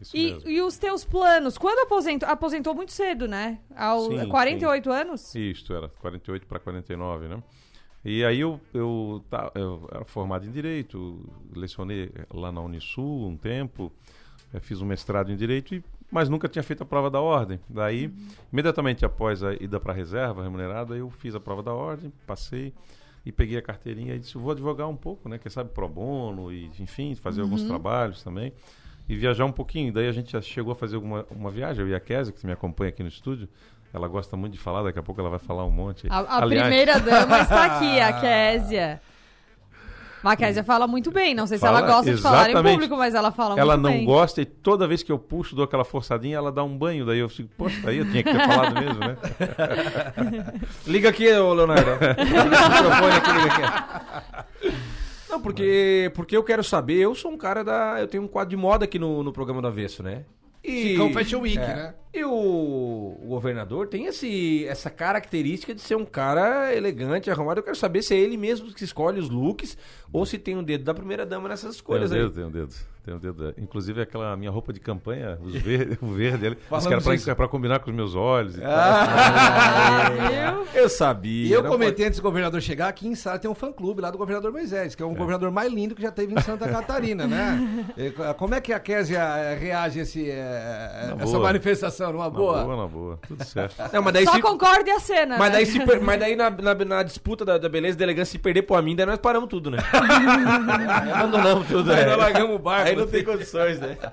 Isso 0.01 0.15
E, 0.17 0.33
mesmo. 0.33 0.49
e 0.49 0.61
os 0.61 0.77
teus 0.77 1.05
planos? 1.05 1.57
Quando 1.57 1.79
aposentou? 1.79 2.27
Aposentou 2.27 2.75
muito 2.75 2.91
cedo, 2.91 3.27
né? 3.27 3.59
Aos 3.75 4.07
Sim, 4.07 4.27
48 4.29 4.91
anos? 4.91 5.35
Isto, 5.35 5.73
era 5.73 5.87
48 5.87 6.45
para 6.45 6.59
49, 6.59 7.27
né? 7.27 7.43
E 8.05 8.23
aí 8.25 8.41
eu, 8.41 8.59
eu, 8.73 9.23
eu 9.55 9.87
era 9.89 10.03
formado 10.05 10.45
em 10.45 10.51
Direito, 10.51 11.23
lecionei 11.55 12.11
lá 12.33 12.51
na 12.51 12.59
Unisul 12.59 13.29
um 13.29 13.37
tempo, 13.37 13.93
eh, 14.53 14.59
fiz 14.59 14.81
um 14.81 14.85
mestrado 14.85 15.31
em 15.31 15.37
Direito, 15.37 15.73
e, 15.73 15.83
mas 16.13 16.29
nunca 16.29 16.47
tinha 16.47 16.61
feito 16.61 16.83
a 16.83 16.85
prova 16.85 17.09
da 17.09 17.19
ordem. 17.19 17.59
Daí, 17.67 18.13
imediatamente 18.51 19.03
após 19.03 19.41
a 19.43 19.53
ida 19.53 19.79
para 19.79 19.91
a 19.91 19.95
reserva 19.95 20.43
remunerada, 20.43 20.95
eu 20.95 21.09
fiz 21.09 21.33
a 21.33 21.39
prova 21.39 21.63
da 21.63 21.73
ordem, 21.73 22.13
passei 22.27 22.71
e 23.25 23.31
peguei 23.31 23.57
a 23.57 23.61
carteirinha 23.61 24.13
e 24.15 24.19
disse, 24.19 24.37
vou 24.37 24.51
advogar 24.51 24.87
um 24.87 24.95
pouco, 24.95 25.27
né? 25.27 25.39
Quem 25.39 25.49
sabe 25.51 25.71
pro 25.71 25.89
bono 25.89 26.51
e, 26.53 26.69
enfim, 26.79 27.15
fazer 27.15 27.41
alguns 27.41 27.61
Uhum. 27.63 27.67
trabalhos 27.69 28.21
também. 28.23 28.53
E 29.09 29.15
viajar 29.15 29.43
um 29.45 29.51
pouquinho. 29.51 29.91
Daí 29.91 30.07
a 30.07 30.11
gente 30.11 30.31
já 30.31 30.41
chegou 30.41 30.71
a 30.71 30.75
fazer 30.75 30.95
alguma, 30.97 31.25
uma 31.31 31.49
viagem, 31.49 31.83
eu 31.83 31.89
e 31.89 31.95
a 31.95 31.99
Kézia, 31.99 32.31
que 32.33 32.45
me 32.45 32.53
acompanha 32.53 32.89
aqui 32.89 33.01
no 33.01 33.09
estúdio, 33.09 33.49
ela 33.91 34.07
gosta 34.07 34.37
muito 34.37 34.53
de 34.53 34.59
falar, 34.59 34.83
daqui 34.83 34.99
a 34.99 35.03
pouco 35.03 35.19
ela 35.19 35.29
vai 35.29 35.39
falar 35.39 35.65
um 35.65 35.71
monte. 35.71 36.07
A, 36.09 36.19
a 36.19 36.41
Aliás- 36.43 36.67
primeira 36.67 36.99
dama 36.99 37.39
está 37.41 37.65
aqui, 37.77 37.99
a 37.99 38.13
Késia. 38.21 39.01
A 40.23 40.35
Késia 40.37 40.63
fala 40.63 40.87
muito 40.87 41.11
bem. 41.11 41.35
Não 41.35 41.45
sei 41.45 41.57
se 41.57 41.65
ela 41.65 41.81
gosta 41.81 42.13
de 42.13 42.21
falar 42.21 42.49
em 42.49 42.63
público, 42.63 42.95
mas 42.95 43.13
ela 43.13 43.31
fala 43.31 43.59
Ela 43.59 43.73
muito 43.75 43.83
não 43.83 43.97
bem. 43.97 44.05
gosta 44.05 44.41
e 44.41 44.45
toda 44.45 44.87
vez 44.87 45.03
que 45.03 45.11
eu 45.11 45.19
puxo, 45.19 45.55
dou 45.55 45.65
aquela 45.65 45.83
forçadinha, 45.83 46.37
ela 46.37 46.51
dá 46.51 46.63
um 46.63 46.77
banho. 46.77 47.05
Daí 47.05 47.19
eu 47.19 47.27
fico, 47.29 47.49
poxa, 47.57 47.89
aí 47.89 47.97
eu 47.97 48.09
tinha 48.09 48.23
que 48.23 48.31
ter 48.31 48.47
falado 48.47 48.73
mesmo, 48.79 48.99
né? 48.99 49.17
Liga 50.87 51.09
aqui, 51.09 51.29
ô 51.33 51.53
Leonardo. 51.53 51.83
O 51.93 52.49
microfone 52.49 53.15
aqui, 53.17 53.31
liga 53.31 53.67
aqui. 53.67 54.73
Não, 55.29 55.41
porque, 55.41 56.11
porque 56.15 56.37
eu 56.37 56.43
quero 56.43 56.63
saber, 56.63 56.97
eu 56.99 57.15
sou 57.15 57.31
um 57.31 57.37
cara 57.37 57.63
da. 57.63 57.99
Eu 57.99 58.07
tenho 58.07 58.23
um 58.23 58.27
quadro 58.27 58.49
de 58.51 58.57
moda 58.57 58.85
aqui 58.85 58.99
no, 58.99 59.23
no 59.23 59.33
programa 59.33 59.61
do 59.61 59.67
Avesso, 59.67 60.03
né? 60.03 60.23
Chicão 60.63 61.11
Fashion 61.11 61.39
Week, 61.41 61.57
né? 61.57 61.93
E 62.13 62.23
o, 62.23 62.29
o 62.31 63.25
governador 63.27 63.87
tem 63.87 64.05
esse, 64.05 64.67
essa 64.67 64.89
característica 64.89 65.73
de 65.73 65.81
ser 65.81 65.95
um 65.95 66.05
cara 66.05 66.71
elegante, 66.75 67.31
arrumado. 67.31 67.59
Eu 67.59 67.63
quero 67.63 67.75
saber 67.75 68.03
se 68.03 68.13
é 68.13 68.17
ele 68.19 68.37
mesmo 68.37 68.71
que 68.71 68.83
escolhe 68.83 69.19
os 69.19 69.29
looks 69.29 69.75
ou 70.11 70.23
se 70.25 70.37
tem 70.37 70.55
um 70.55 70.63
dedo 70.63 70.83
da 70.83 70.93
primeira 70.93 71.25
dama 71.25 71.49
nessas 71.49 71.61
Tem 71.63 71.69
um 71.69 71.75
escolhas 71.75 72.11
aí. 72.11 72.19
dedo, 72.19 72.31
tem 72.35 72.43
um 72.43 72.51
dedo. 72.51 72.73
Tem 73.03 73.13
um 73.15 73.19
dedo. 73.19 73.53
Inclusive 73.57 73.99
aquela 74.01 74.37
minha 74.37 74.49
roupa 74.51 74.71
de 74.71 74.79
campanha, 74.79 75.37
os 75.41 75.53
verde, 75.55 75.97
o 76.05 76.07
verde 76.13 76.45
ali, 76.47 76.57
os 76.71 76.87
caras 76.87 77.03
pra, 77.03 77.31
é 77.31 77.35
pra 77.35 77.47
combinar 77.49 77.79
com 77.79 77.89
os 77.89 77.95
meus 77.95 78.15
olhos 78.15 78.55
e 78.57 78.61
tal. 78.61 78.69
Ah, 78.71 80.63
Eu 80.73 80.87
sabia. 80.87 81.47
E 81.47 81.51
eu 81.51 81.63
comentei 81.65 82.05
antes 82.05 82.19
do 82.19 82.23
governador 82.23 82.61
chegar, 82.61 82.87
aqui 82.87 83.07
em 83.07 83.15
Sara 83.15 83.39
tem 83.39 83.49
um 83.49 83.55
fã-clube 83.55 84.01
lá 84.01 84.09
do 84.11 84.17
governador 84.17 84.51
Moisés, 84.51 84.95
que 84.95 85.03
é 85.03 85.05
um 85.05 85.13
governador 85.15 85.51
mais 85.51 85.71
lindo 85.73 85.95
que 85.95 86.01
já 86.01 86.11
teve 86.11 86.33
em 86.33 86.41
Santa 86.41 86.69
Catarina, 86.69 87.25
né? 87.27 87.85
E 87.97 88.11
co- 88.11 88.33
Como 88.35 88.55
é 88.55 88.61
que 88.61 88.71
a 88.71 88.79
Késia 88.79 89.21
reage 89.59 89.99
a 89.99 90.03
esse, 90.03 90.29
eh, 90.29 91.07
Na 91.17 91.23
essa 91.23 91.25
boa. 91.33 91.39
manifestação? 91.43 92.02
Numa 92.11 92.25
Na 92.25 92.29
boa? 92.29 92.63
boa, 92.63 92.77
na 92.77 92.87
boa. 92.87 93.19
Tudo 93.27 93.43
certo. 93.45 93.75
Não, 93.93 94.01
mas 94.01 94.13
daí 94.13 94.25
Só 94.25 94.33
se- 94.33 94.41
concorda 94.41 94.89
e 94.89 94.91
a 94.91 94.99
cena, 94.99 95.37
Mas 95.37 95.49
né? 95.49 95.55
daí, 95.57 95.65
se 95.65 95.85
per- 95.85 96.01
mas 96.01 96.19
daí 96.19 96.35
na, 96.35 96.49
na, 96.49 96.73
na 96.75 97.03
disputa 97.03 97.45
da, 97.45 97.57
da 97.57 97.69
beleza 97.69 97.95
e 97.95 97.99
da 97.99 98.03
elegância, 98.05 98.31
se 98.31 98.39
perder 98.39 98.63
pro 98.63 98.75
Amin, 98.75 98.95
daí 98.95 99.05
nós 99.05 99.19
paramos 99.19 99.47
tudo, 99.49 99.71
né? 99.71 99.77
Abandonamos 101.13 101.67
tudo, 101.67 101.91
Aí 101.91 101.97
né? 102.03 102.05
nós 102.09 102.17
largamos 102.17 102.55
o 102.55 102.59
barco. 102.59 102.89
Aí 102.89 102.95
não 102.95 103.07
tem 103.07 103.23
condições, 103.23 103.79
né? 103.79 103.97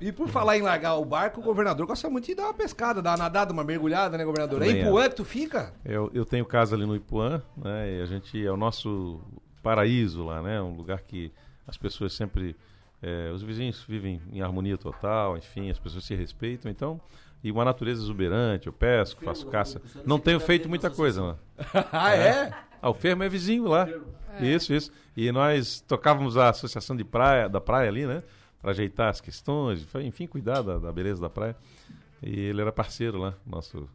E 0.00 0.10
por 0.10 0.28
falar 0.28 0.56
em 0.56 0.62
largar 0.62 0.94
o 0.94 1.04
barco, 1.04 1.40
o 1.42 1.44
governador 1.44 1.86
gosta 1.86 2.08
muito 2.08 2.24
de 2.24 2.34
dar 2.34 2.44
uma 2.44 2.54
pescada, 2.54 3.02
dar 3.02 3.10
uma 3.10 3.16
nadada, 3.18 3.52
uma 3.52 3.62
mergulhada, 3.62 4.16
né, 4.16 4.24
governador? 4.24 4.62
É 4.62 4.66
Também 4.66 4.80
em 4.82 4.86
Ipuã 4.86 5.08
que 5.10 5.14
tu 5.16 5.26
fica? 5.26 5.74
Eu, 5.84 6.10
eu 6.14 6.24
tenho 6.24 6.46
casa 6.46 6.74
ali 6.74 6.86
no 6.86 6.96
Ipuã, 6.96 7.42
né? 7.54 7.98
E 7.98 8.00
a 8.02 8.06
gente 8.06 8.44
é 8.46 8.50
o 8.50 8.56
nosso 8.56 9.20
paraíso 9.62 10.24
lá, 10.24 10.40
né? 10.40 10.58
Um 10.62 10.74
lugar 10.74 11.02
que 11.02 11.30
as 11.68 11.76
pessoas 11.76 12.14
sempre, 12.14 12.56
eh, 13.04 13.30
os 13.32 13.42
vizinhos 13.42 13.84
vivem 13.86 14.20
em 14.32 14.40
harmonia 14.40 14.78
total, 14.78 15.36
enfim, 15.36 15.70
as 15.70 15.78
pessoas 15.78 16.04
se 16.04 16.14
respeitam. 16.14 16.70
Então, 16.70 16.98
e 17.42 17.52
uma 17.52 17.64
natureza 17.64 18.02
exuberante. 18.02 18.66
Eu 18.66 18.72
pesco, 18.72 19.22
faço 19.22 19.46
caça. 19.48 19.80
Não 20.06 20.18
tenho 20.18 20.40
feito 20.40 20.68
muita 20.68 20.88
coisa 20.90 21.22
lá. 21.22 21.36
Ah, 21.92 22.16
é? 22.16 22.52
Ah, 22.80 22.88
o 22.88 22.94
Fermo 22.94 23.22
é 23.22 23.28
vizinho 23.28 23.68
lá. 23.68 23.86
Isso, 24.40 24.72
isso. 24.72 24.90
E 25.14 25.30
nós 25.30 25.80
tocávamos 25.82 26.36
a 26.38 26.48
associação 26.48 26.96
de 26.96 27.04
praia, 27.04 27.48
da 27.48 27.60
praia 27.60 27.88
ali, 27.88 28.06
né? 28.06 28.22
Para 28.60 28.70
ajeitar 28.70 29.10
as 29.10 29.20
questões, 29.20 29.86
enfim, 29.96 30.26
cuidar 30.26 30.62
da, 30.62 30.78
da 30.78 30.90
beleza 30.90 31.20
da 31.20 31.28
praia. 31.28 31.54
E 32.22 32.40
ele 32.40 32.62
era 32.62 32.72
parceiro 32.72 33.18
lá, 33.18 33.34
nosso 33.46 33.88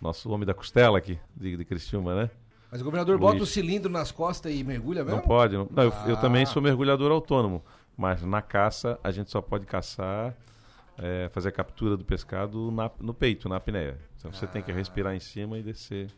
nosso 0.00 0.30
homem 0.30 0.46
da 0.46 0.52
costela 0.52 0.98
aqui, 0.98 1.18
de, 1.34 1.56
de 1.56 1.64
Criciúma, 1.64 2.14
né? 2.14 2.30
Mas 2.74 2.80
o 2.80 2.84
governador 2.84 3.20
Luiz. 3.20 3.30
bota 3.32 3.44
o 3.44 3.46
cilindro 3.46 3.88
nas 3.88 4.10
costas 4.10 4.52
e 4.52 4.64
mergulha 4.64 5.04
mesmo? 5.04 5.18
Não 5.20 5.24
pode. 5.24 5.56
Não, 5.56 5.68
Não, 5.70 5.84
eu, 5.84 5.92
eu 6.08 6.14
Ah. 6.16 6.20
também 6.20 6.44
sou 6.44 6.60
mergulhador 6.60 7.12
autônomo, 7.12 7.62
mas 7.96 8.20
na 8.24 8.42
caça 8.42 8.98
a 9.04 9.12
gente 9.12 9.30
só 9.30 9.40
pode 9.40 9.64
caçar, 9.64 10.34
é, 10.98 11.28
fazer 11.32 11.50
a 11.50 11.52
captura 11.52 11.96
do 11.96 12.04
pescado 12.04 12.72
na- 12.72 12.90
no 12.98 13.14
peito, 13.14 13.48
na 13.48 13.54
apneia. 13.58 13.96
Então 14.18 14.32
você 14.32 14.44
tem 14.44 14.60
que 14.60 14.72
Ah. 14.72 14.74
respirar 14.74 15.14
em 15.14 15.20
cima 15.20 15.56
e 15.56 15.62
descer. 15.62 16.08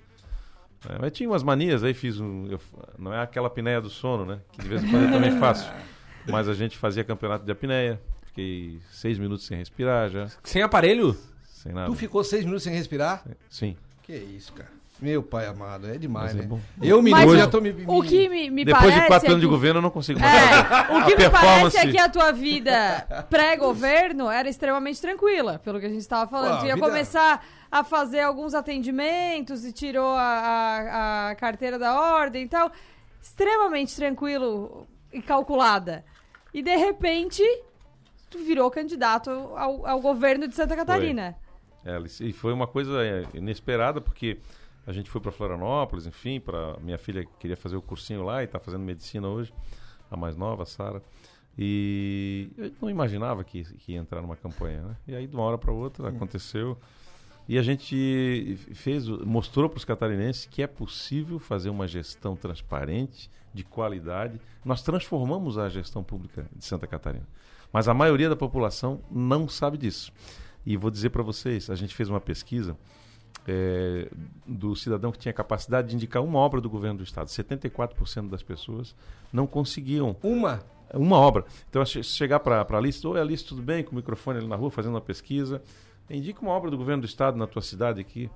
É, 0.89 0.99
mas 0.99 1.13
tinha 1.13 1.29
umas 1.29 1.43
manias 1.43 1.85
aí, 1.85 1.93
fiz 1.93 2.19
um. 2.19 2.47
eu- 2.47 2.61
não 2.99 3.13
é 3.13 3.21
aquela 3.21 3.49
apneia 3.49 3.79
do 3.79 3.91
sono, 3.91 4.25
né? 4.25 4.41
Que 4.53 4.63
de 4.63 4.69
vez 4.69 4.83
em 4.83 4.91
quando 4.91 5.03
eu 5.05 5.11
também 5.13 5.33
faço. 5.39 5.71
Mas 6.27 6.49
a 6.49 6.55
gente 6.55 6.79
fazia 6.79 7.05
campeonato 7.05 7.45
de 7.45 7.53
apneia. 7.53 8.01
Fiquei 8.29 8.81
seis 8.91 9.19
minutos 9.19 9.45
sem 9.45 9.59
respirar 9.59 10.09
já. 10.09 10.27
Sem 10.43 10.63
aparelho? 10.63 11.15
Sem 11.45 11.73
nada. 11.75 11.87
Tu 11.91 11.95
ficou 11.97 12.25
seis 12.25 12.45
minutos 12.45 12.65
sem 12.65 12.73
respirar? 12.75 13.23
Sim. 13.51 13.77
Que 14.03 14.15
isso, 14.15 14.55
cara. 14.55 14.71
Meu 15.01 15.23
pai 15.23 15.47
amado, 15.47 15.87
é 15.89 15.99
demais, 15.99 16.33
Mas 16.33 16.37
é 16.37 16.43
né? 16.43 16.47
bom. 16.49 16.59
Eu 16.81 17.03
me 17.03 17.11
Mas 17.11 17.31
já 17.33 17.45
o- 17.47 17.51
tô 17.51 17.61
me, 17.61 17.71
o 17.87 18.03
que 18.03 18.29
me, 18.31 18.49
me 18.51 18.65
Depois 18.65 18.85
parece 18.85 19.01
de 19.03 19.07
quatro 19.07 19.27
é 19.29 19.31
anos 19.31 19.41
de 19.43 19.47
que- 19.47 19.51
governo 19.53 19.79
eu 19.79 19.83
não 19.83 19.91
consigo 19.91 20.19
mais 20.19 20.33
fazer. 20.33 20.75
É, 20.93 20.97
o 20.99 21.05
que 21.05 21.17
me 21.17 21.31
parece 21.31 21.77
é 21.79 21.91
que 21.91 21.99
a 21.99 22.09
tua 22.09 22.33
vida 22.33 23.07
pré-governo 23.29 24.31
era 24.31 24.49
extremamente 24.49 24.99
tranquila, 25.01 25.59
pelo 25.59 25.79
que 25.79 25.87
a 25.87 25.89
gente 25.91 25.99
estava 26.01 26.31
falando. 26.31 26.55
Pô, 26.55 26.61
tu 26.61 26.67
ia 26.67 26.75
vida- 26.75 26.87
começar 26.87 27.45
a 27.71 27.85
fazer 27.85 28.21
alguns 28.21 28.55
atendimentos 28.55 29.65
e 29.67 29.73
tirou 29.73 30.15
a, 30.15 30.23
a- 30.23 31.31
a 31.31 31.35
carteira 31.35 31.79
da 31.79 31.95
ordem 32.19 32.45
e 32.45 32.49
tal. 32.49 32.71
Extremamente 33.23 33.95
tranquilo 33.95 34.87
e 35.13 35.21
calculada. 35.21 36.05
E 36.55 36.63
de 36.63 36.75
repente, 36.77 37.43
tu 38.31 38.39
virou 38.39 38.71
candidato 38.71 39.31
ao, 39.31 39.87
ao 39.87 40.01
governo 40.01 40.49
de 40.49 40.55
Santa 40.55 40.75
Catarina. 40.75 41.37
É, 41.85 41.99
e 42.21 42.33
foi 42.33 42.53
uma 42.53 42.67
coisa 42.67 43.05
é, 43.05 43.25
inesperada, 43.35 44.01
porque 44.01 44.39
A 44.87 44.93
gente 44.93 45.11
foi 45.11 45.20
para 45.20 45.32
Florianópolis, 45.32 46.07
enfim, 46.07 46.39
para 46.39 46.78
minha 46.80 46.99
filha 46.99 47.26
queria 47.41 47.57
fazer 47.57 47.76
o 47.76 47.82
cursinho 47.82 48.22
lá 48.22 48.43
e 48.43 48.45
está 48.45 48.61
fazendo 48.61 48.82
medicina 48.84 49.26
hoje, 49.26 49.53
a 50.11 50.16
mais 50.16 50.37
nova, 50.37 50.62
a 50.62 50.66
Sara. 50.66 51.03
E 51.59 52.51
eu 52.57 52.70
não 52.80 52.91
imaginava 52.91 53.43
que, 53.43 53.64
que 53.64 53.93
ia 53.93 53.99
entrar 53.99 54.20
numa 54.22 54.37
campanha, 54.37 54.82
né? 54.82 54.97
E 55.09 55.14
aí 55.16 55.26
de 55.26 55.34
uma 55.34 55.43
hora 55.45 55.59
para 55.59 55.72
outra 55.72 56.09
aconteceu. 56.09 56.78
E 57.49 57.59
a 57.59 57.62
gente 57.62 58.59
fez, 58.74 59.09
mostrou 59.09 59.68
para 59.68 59.78
os 59.78 59.84
catarinenses 59.84 60.47
que 60.47 60.62
é 60.62 60.66
possível 60.66 61.39
fazer 61.39 61.70
uma 61.70 61.87
gestão 61.87 62.37
transparente, 62.37 63.30
de 63.57 63.64
qualidade. 63.64 64.41
Nós 64.64 64.82
transformamos 64.82 65.57
a 65.57 65.68
gestão 65.68 66.05
pública 66.05 66.47
de 66.55 66.64
Santa 66.64 66.87
Catarina. 66.87 67.26
Mas 67.72 67.89
a 67.89 67.95
maioria 67.95 68.28
da 68.28 68.37
população 68.37 69.01
não 69.11 69.49
sabe 69.49 69.78
disso. 69.78 70.12
E 70.64 70.76
vou 70.76 70.91
dizer 70.91 71.11
para 71.11 71.22
vocês, 71.22 71.70
a 71.70 71.74
gente 71.74 71.95
fez 71.95 72.09
uma 72.09 72.20
pesquisa 72.20 72.76
eh, 73.47 74.09
do 74.47 74.75
cidadão 74.77 75.11
que 75.13 75.19
tinha 75.19 75.33
capacidade 75.33 75.89
de 75.89 75.97
indicar 75.97 76.23
uma 76.23 76.39
obra 76.39 76.61
do 76.61 76.69
governo 76.71 76.99
do 76.99 77.05
estado. 77.05 77.29
74% 77.29 78.29
das 78.29 78.43
pessoas 78.43 78.95
não 79.33 79.47
conseguiam 79.47 80.17
uma 80.23 80.61
uma 80.95 81.17
obra. 81.19 81.45
Então, 81.69 81.85
se 81.85 82.03
chegar 82.05 82.39
para 82.41 82.65
a 82.69 82.81
lista, 82.81 83.09
oi 83.09 83.21
Alice, 83.21 83.45
tudo 83.45 83.61
bem? 83.61 83.83
Com 83.83 83.91
o 83.93 83.97
microfone 83.97 84.39
ali 84.39 84.47
na 84.47 84.55
rua, 84.55 84.71
fazendo 84.71 84.95
uma 84.95 85.01
pesquisa. 85.01 85.61
Indica 86.09 86.41
uma 86.41 86.53
obra 86.53 86.71
do 86.71 86.77
governo 86.79 87.03
do 87.03 87.07
estado 87.07 87.37
na 87.37 87.47
tua 87.47 87.61
cidade 87.61 88.01
aqui. 88.01 88.31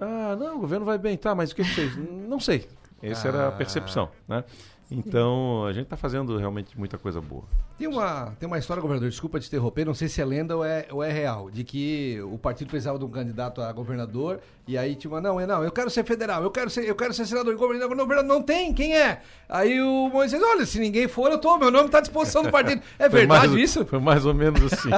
Ah, 0.00 0.34
não, 0.38 0.56
o 0.56 0.60
governo 0.60 0.86
vai 0.86 0.96
bem, 0.96 1.16
tá, 1.18 1.34
mas 1.34 1.50
o 1.50 1.54
que 1.56 1.62
que 1.62 1.68
fez? 1.70 1.94
não 2.26 2.40
sei. 2.40 2.66
Essa 3.02 3.28
era 3.28 3.44
a 3.44 3.48
Ah. 3.48 3.52
percepção, 3.52 4.08
né? 4.26 4.44
Então, 4.90 5.64
a 5.66 5.72
gente 5.72 5.84
está 5.84 5.96
fazendo 5.96 6.36
realmente 6.38 6.78
muita 6.78 6.96
coisa 6.96 7.20
boa. 7.20 7.44
Tem 7.78 7.86
uma, 7.86 8.34
tem 8.40 8.46
uma 8.46 8.58
história, 8.58 8.80
governador, 8.80 9.08
desculpa 9.08 9.38
te 9.38 9.46
interromper, 9.46 9.84
não 9.84 9.94
sei 9.94 10.08
se 10.08 10.20
é 10.20 10.24
lenda 10.24 10.56
ou 10.56 10.64
é, 10.64 10.86
ou 10.90 11.02
é 11.04 11.12
real, 11.12 11.50
de 11.50 11.62
que 11.62 12.20
o 12.22 12.36
partido 12.36 12.68
precisava 12.68 12.98
de 12.98 13.04
um 13.04 13.08
candidato 13.08 13.62
a 13.62 13.72
governador 13.72 14.40
e 14.66 14.76
aí 14.76 14.96
tinha 14.96 15.10
uma, 15.10 15.20
não, 15.20 15.40
é 15.40 15.46
não, 15.46 15.62
eu 15.62 15.70
quero 15.70 15.88
ser 15.88 16.04
federal, 16.04 16.42
eu 16.42 16.50
quero 16.50 16.68
ser, 16.68 16.84
eu 16.86 16.94
quero 16.96 17.14
ser 17.14 17.24
senador 17.24 17.54
e 17.54 17.56
governador, 17.56 17.96
governador 17.96 18.28
não 18.28 18.42
tem, 18.42 18.74
quem 18.74 18.96
é? 18.96 19.22
Aí 19.48 19.80
o 19.80 20.08
Moisés, 20.08 20.42
olha, 20.42 20.66
se 20.66 20.80
ninguém 20.80 21.06
for, 21.06 21.30
eu 21.30 21.38
tô, 21.38 21.56
meu 21.56 21.70
nome 21.70 21.86
está 21.86 21.98
à 21.98 22.00
disposição 22.00 22.42
do 22.42 22.50
partido. 22.50 22.82
É 22.98 23.08
Foi 23.08 23.20
verdade 23.20 23.48
mais- 23.48 23.62
isso? 23.62 23.86
Foi 23.86 23.98
mais 24.00 24.26
ou 24.26 24.34
menos 24.34 24.60
assim. 24.72 24.90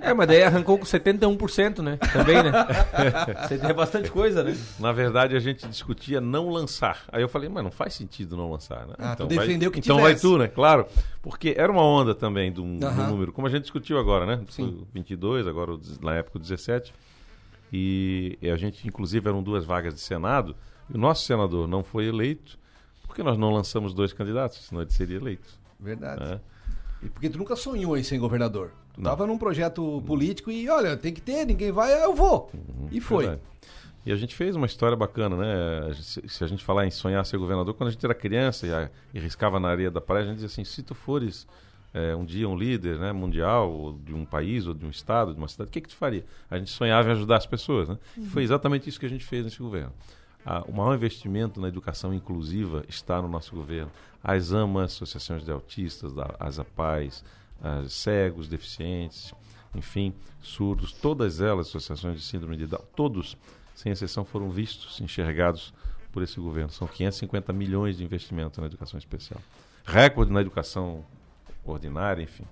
É, 0.00 0.12
mas 0.12 0.28
daí 0.28 0.42
arrancou 0.42 0.78
com 0.78 0.84
71%, 0.84 1.82
né? 1.82 1.98
Também, 2.12 2.42
né? 2.42 2.52
Você 3.48 3.58
tem 3.58 3.74
bastante 3.74 4.10
coisa, 4.10 4.44
né? 4.44 4.56
Na 4.78 4.92
verdade, 4.92 5.34
a 5.34 5.40
gente 5.40 5.66
discutia 5.66 6.20
não 6.20 6.50
lançar. 6.50 7.04
Aí 7.10 7.22
eu 7.22 7.28
falei, 7.28 7.48
mas 7.48 7.64
não 7.64 7.70
faz 7.70 7.94
sentido 7.94 8.36
não 8.36 8.50
lançar, 8.50 8.86
né? 8.86 8.94
Ah, 8.98 9.14
tu 9.16 9.26
vai- 9.26 9.38
defendeu 9.38 9.70
que 9.70 9.78
Então 9.80 10.00
vai 10.00 10.14
tu, 10.14 10.38
né? 10.38 10.48
Claro. 10.48 10.86
Porque 11.22 11.54
era 11.56 11.70
uma 11.70 11.82
onda 11.82 12.14
também 12.14 12.50
do, 12.52 12.62
do 12.78 12.86
Aham. 12.86 13.08
número, 13.10 13.32
como 13.32 13.46
a 13.46 13.50
gente 13.50 13.62
discutiu 13.62 13.98
agora, 13.98 14.24
né? 14.26 14.42
Sim. 14.48 14.76
Foi 14.78 14.86
22, 14.94 15.46
agora 15.46 15.78
na 16.00 16.14
época 16.14 16.38
o 16.38 16.40
17. 16.40 16.92
E, 17.72 18.38
e 18.40 18.48
a 18.50 18.56
gente, 18.56 18.86
inclusive, 18.86 19.28
eram 19.28 19.42
duas 19.42 19.64
vagas 19.64 19.94
de 19.94 20.00
Senado. 20.00 20.54
E 20.88 20.96
o 20.96 21.00
nosso 21.00 21.24
senador 21.24 21.66
não 21.66 21.82
foi 21.82 22.06
eleito 22.06 22.58
porque 23.06 23.22
nós 23.22 23.36
não 23.38 23.50
lançamos 23.50 23.92
dois 23.94 24.12
candidatos, 24.12 24.58
senão 24.66 24.82
ele 24.82 24.90
seria 24.92 25.16
eleito. 25.16 25.48
Verdade. 25.80 26.22
É. 26.34 26.40
E 27.02 27.08
porque 27.08 27.28
tu 27.28 27.38
nunca 27.38 27.56
sonhou 27.56 27.96
em 27.96 28.02
ser 28.02 28.18
governador. 28.18 28.70
Tu 28.94 29.00
Não. 29.00 29.10
tava 29.10 29.26
num 29.26 29.36
projeto 29.38 30.02
político 30.06 30.50
e, 30.50 30.68
olha, 30.68 30.96
tem 30.96 31.12
que 31.12 31.20
ter, 31.20 31.44
ninguém 31.46 31.70
vai, 31.72 31.92
eu 32.04 32.14
vou. 32.14 32.50
E 32.90 33.00
foi. 33.00 33.26
Verdade. 33.26 33.42
E 34.06 34.12
a 34.12 34.16
gente 34.16 34.36
fez 34.36 34.54
uma 34.54 34.66
história 34.66 34.96
bacana, 34.96 35.36
né? 35.36 35.92
Se, 36.00 36.44
a 36.44 36.46
gente 36.46 36.62
falar 36.64 36.86
em 36.86 36.90
sonhar 36.92 37.26
ser 37.26 37.38
governador, 37.38 37.74
quando 37.74 37.88
a 37.88 37.90
gente 37.92 38.04
era 38.04 38.14
criança 38.14 38.64
e, 39.12 39.18
e 39.18 39.20
riscava 39.20 39.58
na 39.58 39.68
areia 39.68 39.90
da 39.90 40.00
praia, 40.00 40.22
a 40.22 40.26
gente 40.28 40.36
dizia 40.36 40.46
assim: 40.46 40.62
se 40.62 40.80
tu 40.80 40.94
fores 40.94 41.44
eh, 41.92 42.14
um 42.14 42.24
dia 42.24 42.48
um 42.48 42.56
líder 42.56 43.00
né, 43.00 43.12
mundial, 43.12 43.72
ou 43.72 43.92
de 43.94 44.14
um 44.14 44.24
país, 44.24 44.64
ou 44.66 44.74
de 44.74 44.86
um 44.86 44.90
estado, 44.90 45.32
de 45.32 45.38
uma 45.38 45.48
cidade, 45.48 45.70
o 45.70 45.72
que, 45.72 45.80
que 45.80 45.88
tu 45.88 45.96
faria? 45.96 46.24
A 46.48 46.56
gente 46.56 46.70
sonhava 46.70 47.08
em 47.08 47.12
ajudar 47.12 47.36
as 47.36 47.46
pessoas, 47.46 47.88
né? 47.88 47.98
E 48.16 48.26
Foi 48.26 48.44
exatamente 48.44 48.88
isso 48.88 49.00
que 49.00 49.06
a 49.06 49.08
gente 49.08 49.24
fez 49.24 49.44
nesse 49.44 49.58
governo. 49.58 49.92
Ah, 50.44 50.62
o 50.68 50.72
maior 50.72 50.94
investimento 50.94 51.60
na 51.60 51.66
educação 51.66 52.14
inclusiva 52.14 52.84
está 52.88 53.20
no 53.20 53.26
nosso 53.26 53.56
governo. 53.56 53.90
As 54.22 54.52
AMAs, 54.52 54.92
associações 54.92 55.44
de 55.44 55.50
autistas, 55.50 56.12
as 56.38 56.60
APAES, 56.60 57.24
as 57.60 57.92
cegos, 57.92 58.46
deficientes, 58.46 59.34
enfim, 59.74 60.14
surdos, 60.40 60.92
todas 60.92 61.40
elas, 61.40 61.66
associações 61.66 62.20
de 62.20 62.24
síndrome 62.24 62.56
de 62.56 62.66
Down, 62.66 62.84
todos, 62.94 63.36
sem 63.76 63.92
exceção, 63.92 64.24
foram 64.24 64.48
vistos, 64.50 65.00
enxergados 65.00 65.72
por 66.10 66.22
esse 66.24 66.40
governo. 66.40 66.70
São 66.70 66.88
550 66.88 67.52
milhões 67.52 67.96
de 67.98 68.02
investimento 68.04 68.60
na 68.60 68.66
educação 68.66 68.98
especial. 68.98 69.40
Recorde 69.84 70.32
na 70.32 70.40
educação 70.40 71.04
ordinária, 71.64 72.22
enfim. 72.22 72.44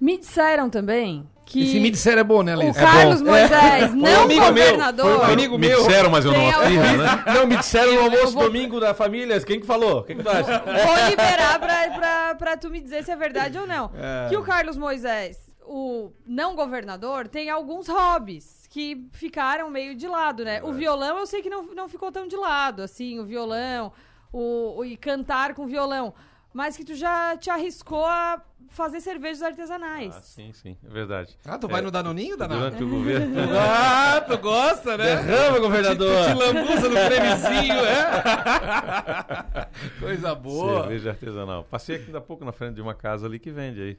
Me 0.00 0.16
disseram 0.16 0.70
também 0.70 1.26
que. 1.44 1.60
Esse 1.64 1.80
me 1.80 1.90
disseram 1.90 2.20
é 2.20 2.24
bom, 2.24 2.40
né, 2.44 2.52
Alice? 2.52 2.70
O 2.70 2.74
Carlos 2.74 3.20
É 3.20 3.24
bom. 3.24 3.30
Moisés, 3.30 3.82
É. 3.82 3.88
não 3.88 4.22
amigo 4.22 4.40
meu, 4.40 4.48
governador. 4.48 5.18
foi 5.18 5.18
um 5.28 5.32
amigo 5.32 5.58
Me 5.58 5.66
meu. 5.68 5.78
disseram, 5.78 6.10
mas 6.10 6.24
eu 6.24 6.30
não 6.32 6.46
alguns- 6.54 6.70
né? 6.76 7.24
Não, 7.34 7.46
me 7.48 7.56
disseram 7.56 7.94
no 7.94 8.00
almoço 8.02 8.32
vou- 8.32 8.44
domingo 8.44 8.78
da 8.78 8.94
família. 8.94 9.40
Quem 9.40 9.58
que 9.58 9.66
falou? 9.66 10.04
Quem 10.04 10.16
que 10.18 10.22
tu 10.22 10.28
acha? 10.30 10.60
Vou 10.60 11.08
liberar 11.10 11.58
pra, 11.58 11.90
pra, 11.90 12.34
pra 12.36 12.56
tu 12.56 12.70
me 12.70 12.80
dizer 12.80 13.02
se 13.02 13.10
é 13.10 13.16
verdade 13.16 13.58
ou 13.58 13.66
não. 13.66 13.90
É. 13.96 14.28
Que 14.28 14.36
o 14.36 14.42
Carlos 14.42 14.76
Moisés, 14.76 15.36
o 15.70 16.12
não 16.26 16.56
governador, 16.56 17.28
tem 17.28 17.50
alguns 17.50 17.86
hobbies 17.88 18.66
que 18.70 19.06
ficaram 19.12 19.68
meio 19.70 19.94
de 19.94 20.08
lado, 20.08 20.44
né? 20.44 20.62
O 20.62 20.72
violão 20.72 21.18
eu 21.18 21.26
sei 21.26 21.42
que 21.42 21.50
não, 21.50 21.62
não 21.74 21.88
ficou 21.88 22.10
tão 22.10 22.26
de 22.26 22.36
lado, 22.36 22.80
assim, 22.82 23.18
o 23.18 23.24
violão, 23.26 23.92
o, 24.32 24.78
o- 24.78 24.84
e 24.84 24.96
cantar 24.96 25.52
com 25.54 25.66
violão. 25.66 26.14
Mas 26.54 26.76
que 26.76 26.84
tu 26.84 26.94
já 26.94 27.36
te 27.36 27.50
arriscou 27.50 28.04
a 28.06 28.40
fazer 28.70 29.00
cervejas 29.00 29.42
artesanais. 29.42 30.16
Ah, 30.16 30.20
sim, 30.22 30.50
sim, 30.54 30.76
é 30.84 30.88
verdade. 30.88 31.36
Ah, 31.44 31.58
tu 31.58 31.68
vai 31.68 31.80
É, 31.80 31.84
no 31.84 31.90
Danoninho, 31.90 32.36
danado? 32.38 32.60
Durante 32.60 32.82
o 32.84 32.88
governo. 32.88 33.36
Ah, 33.56 34.20
tu 34.22 34.36
gosta, 34.38 34.96
né? 34.96 35.04
Derrama, 35.16 35.58
governador. 35.60 36.24
Te, 36.24 36.32
te 36.32 36.34
lambuza 36.38 36.88
no 36.88 36.96
cremezinho, 36.96 37.74
é? 37.84 39.68
Coisa 40.00 40.34
boa. 40.34 40.80
Cerveja 40.82 41.10
artesanal. 41.10 41.64
Passei 41.64 41.96
aqui 41.96 42.06
ainda 42.06 42.18
há 42.18 42.22
pouco 42.22 42.44
na 42.44 42.52
frente 42.52 42.74
de 42.74 42.80
uma 42.82 42.94
casa 42.94 43.26
ali 43.26 43.38
que 43.38 43.50
vende 43.50 43.80
aí. 43.80 43.98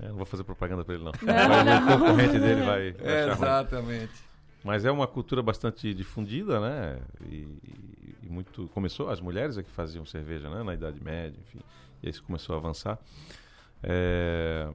É, 0.00 0.08
não 0.08 0.16
vou 0.16 0.26
fazer 0.26 0.44
propaganda 0.44 0.84
pra 0.84 0.94
ele, 0.94 1.04
não. 1.04 1.12
Não. 1.22 1.96
O 1.96 1.98
concorrente 1.98 2.38
dele 2.38 2.62
vai. 2.62 2.90
ruim. 2.90 3.32
Exatamente. 3.32 4.12
Mas 4.64 4.84
é 4.84 4.90
uma 4.90 5.06
cultura 5.06 5.42
bastante 5.42 5.92
difundida, 5.92 6.58
né? 6.58 6.98
E, 7.30 7.46
e 8.22 8.28
muito. 8.28 8.66
Começou, 8.68 9.10
as 9.10 9.20
mulheres 9.20 9.58
é 9.58 9.62
que 9.62 9.70
faziam 9.70 10.06
cerveja, 10.06 10.48
né? 10.48 10.62
Na 10.62 10.74
Idade 10.74 11.02
Média, 11.02 11.38
enfim. 11.38 11.60
E 12.02 12.06
aí 12.06 12.10
isso 12.10 12.22
começou 12.22 12.54
a 12.54 12.58
avançar. 12.58 12.98
É, 13.82 14.68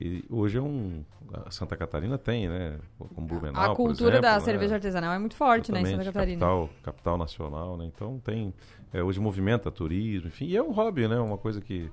e 0.00 0.24
hoje 0.30 0.56
é 0.58 0.62
um. 0.62 1.04
A 1.44 1.50
Santa 1.50 1.76
Catarina 1.76 2.16
tem, 2.16 2.48
né? 2.48 2.78
Como 3.14 3.26
Blumenau. 3.26 3.62
A 3.62 3.68
por 3.68 3.76
cultura 3.76 4.10
exemplo, 4.10 4.22
da 4.22 4.34
né? 4.34 4.40
cerveja 4.40 4.74
artesanal 4.76 5.12
é 5.12 5.18
muito 5.18 5.36
forte, 5.36 5.70
né, 5.70 5.82
em 5.82 5.86
Santa 5.86 6.04
Catarina. 6.04 6.40
Capital, 6.40 6.70
capital 6.82 7.18
nacional, 7.18 7.76
né? 7.76 7.84
Então 7.84 8.18
tem. 8.20 8.54
é, 8.92 9.02
hoje 9.02 9.20
movimenta 9.20 9.70
turismo, 9.70 10.28
enfim. 10.28 10.46
E 10.46 10.56
é 10.56 10.62
um 10.62 10.70
hobby, 10.70 11.06
né? 11.06 11.18
Uma 11.18 11.36
coisa 11.36 11.60
que 11.60 11.90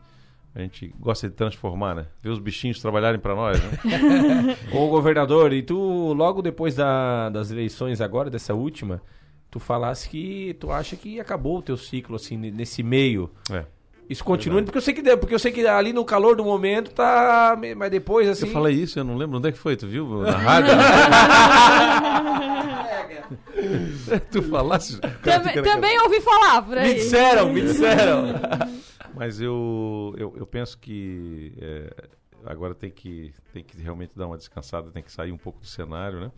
a 0.55 0.59
gente 0.61 0.93
gosta 0.99 1.27
de 1.29 1.35
transformar, 1.35 1.95
né? 1.95 2.05
Ver 2.23 2.29
os 2.29 2.39
bichinhos 2.39 2.79
trabalharem 2.79 3.19
para 3.19 3.35
nós, 3.35 3.61
né? 3.61 4.55
Ô 4.71 4.87
governador, 4.87 5.51
e 5.51 5.61
tu 5.61 6.13
logo 6.13 6.41
depois 6.41 6.75
da- 6.75 7.29
das 7.29 7.51
eleições 7.51 7.99
agora, 7.99 8.29
dessa 8.29 8.53
última, 8.53 9.01
tu 9.51 9.59
falasse 9.59 10.07
que 10.07 10.55
tu 10.59 10.71
acha 10.71 10.95
que 10.95 11.19
acabou 11.19 11.57
o 11.57 11.61
teu 11.61 11.75
ciclo, 11.75 12.15
assim, 12.15 12.37
ne- 12.37 12.51
nesse 12.51 12.81
meio. 12.81 13.29
É. 13.51 13.65
Isso 14.09 14.23
continua, 14.23 14.61
porque 14.61 14.77
eu 14.77 14.81
sei 14.81 14.93
que 14.93 15.17
porque 15.17 15.33
eu 15.33 15.39
sei 15.39 15.51
que 15.51 15.65
ali 15.65 15.91
no 15.91 16.05
calor 16.05 16.35
do 16.35 16.45
momento 16.45 16.91
tá. 16.91 17.57
Mas 17.75 17.89
depois, 17.89 18.29
assim. 18.29 18.45
Eu 18.45 18.53
falei 18.53 18.75
isso, 18.75 18.99
eu 18.99 19.03
não 19.03 19.17
lembro 19.17 19.39
onde 19.39 19.49
é 19.49 19.51
que 19.51 19.57
foi, 19.57 19.75
tu 19.75 19.87
viu? 19.87 20.21
Na 20.21 20.37
rádio? 20.45 20.73
tu 24.31 24.43
falasse. 24.43 24.99
Também, 25.23 25.63
também 25.63 25.99
ouvi 26.01 26.21
falar 26.21 26.61
por 26.61 26.77
aí. 26.77 26.89
Me 26.89 26.93
disseram, 26.95 27.51
me 27.51 27.61
disseram. 27.61 28.27
Mas 29.15 29.39
eu, 29.39 30.13
eu, 30.17 30.33
eu 30.37 30.45
penso 30.45 30.77
que 30.77 31.53
é, 31.57 32.07
agora 32.45 32.75
tem 32.75 32.91
que, 32.91 33.33
tem 33.53 33.63
que 33.63 33.77
realmente 33.81 34.11
dar 34.15 34.27
uma 34.27 34.37
descansada, 34.37 34.91
tem 34.91 35.01
que 35.03 35.11
sair 35.11 35.31
um 35.31 35.37
pouco 35.37 35.59
do 35.59 35.67
cenário, 35.67 36.19
né? 36.19 36.31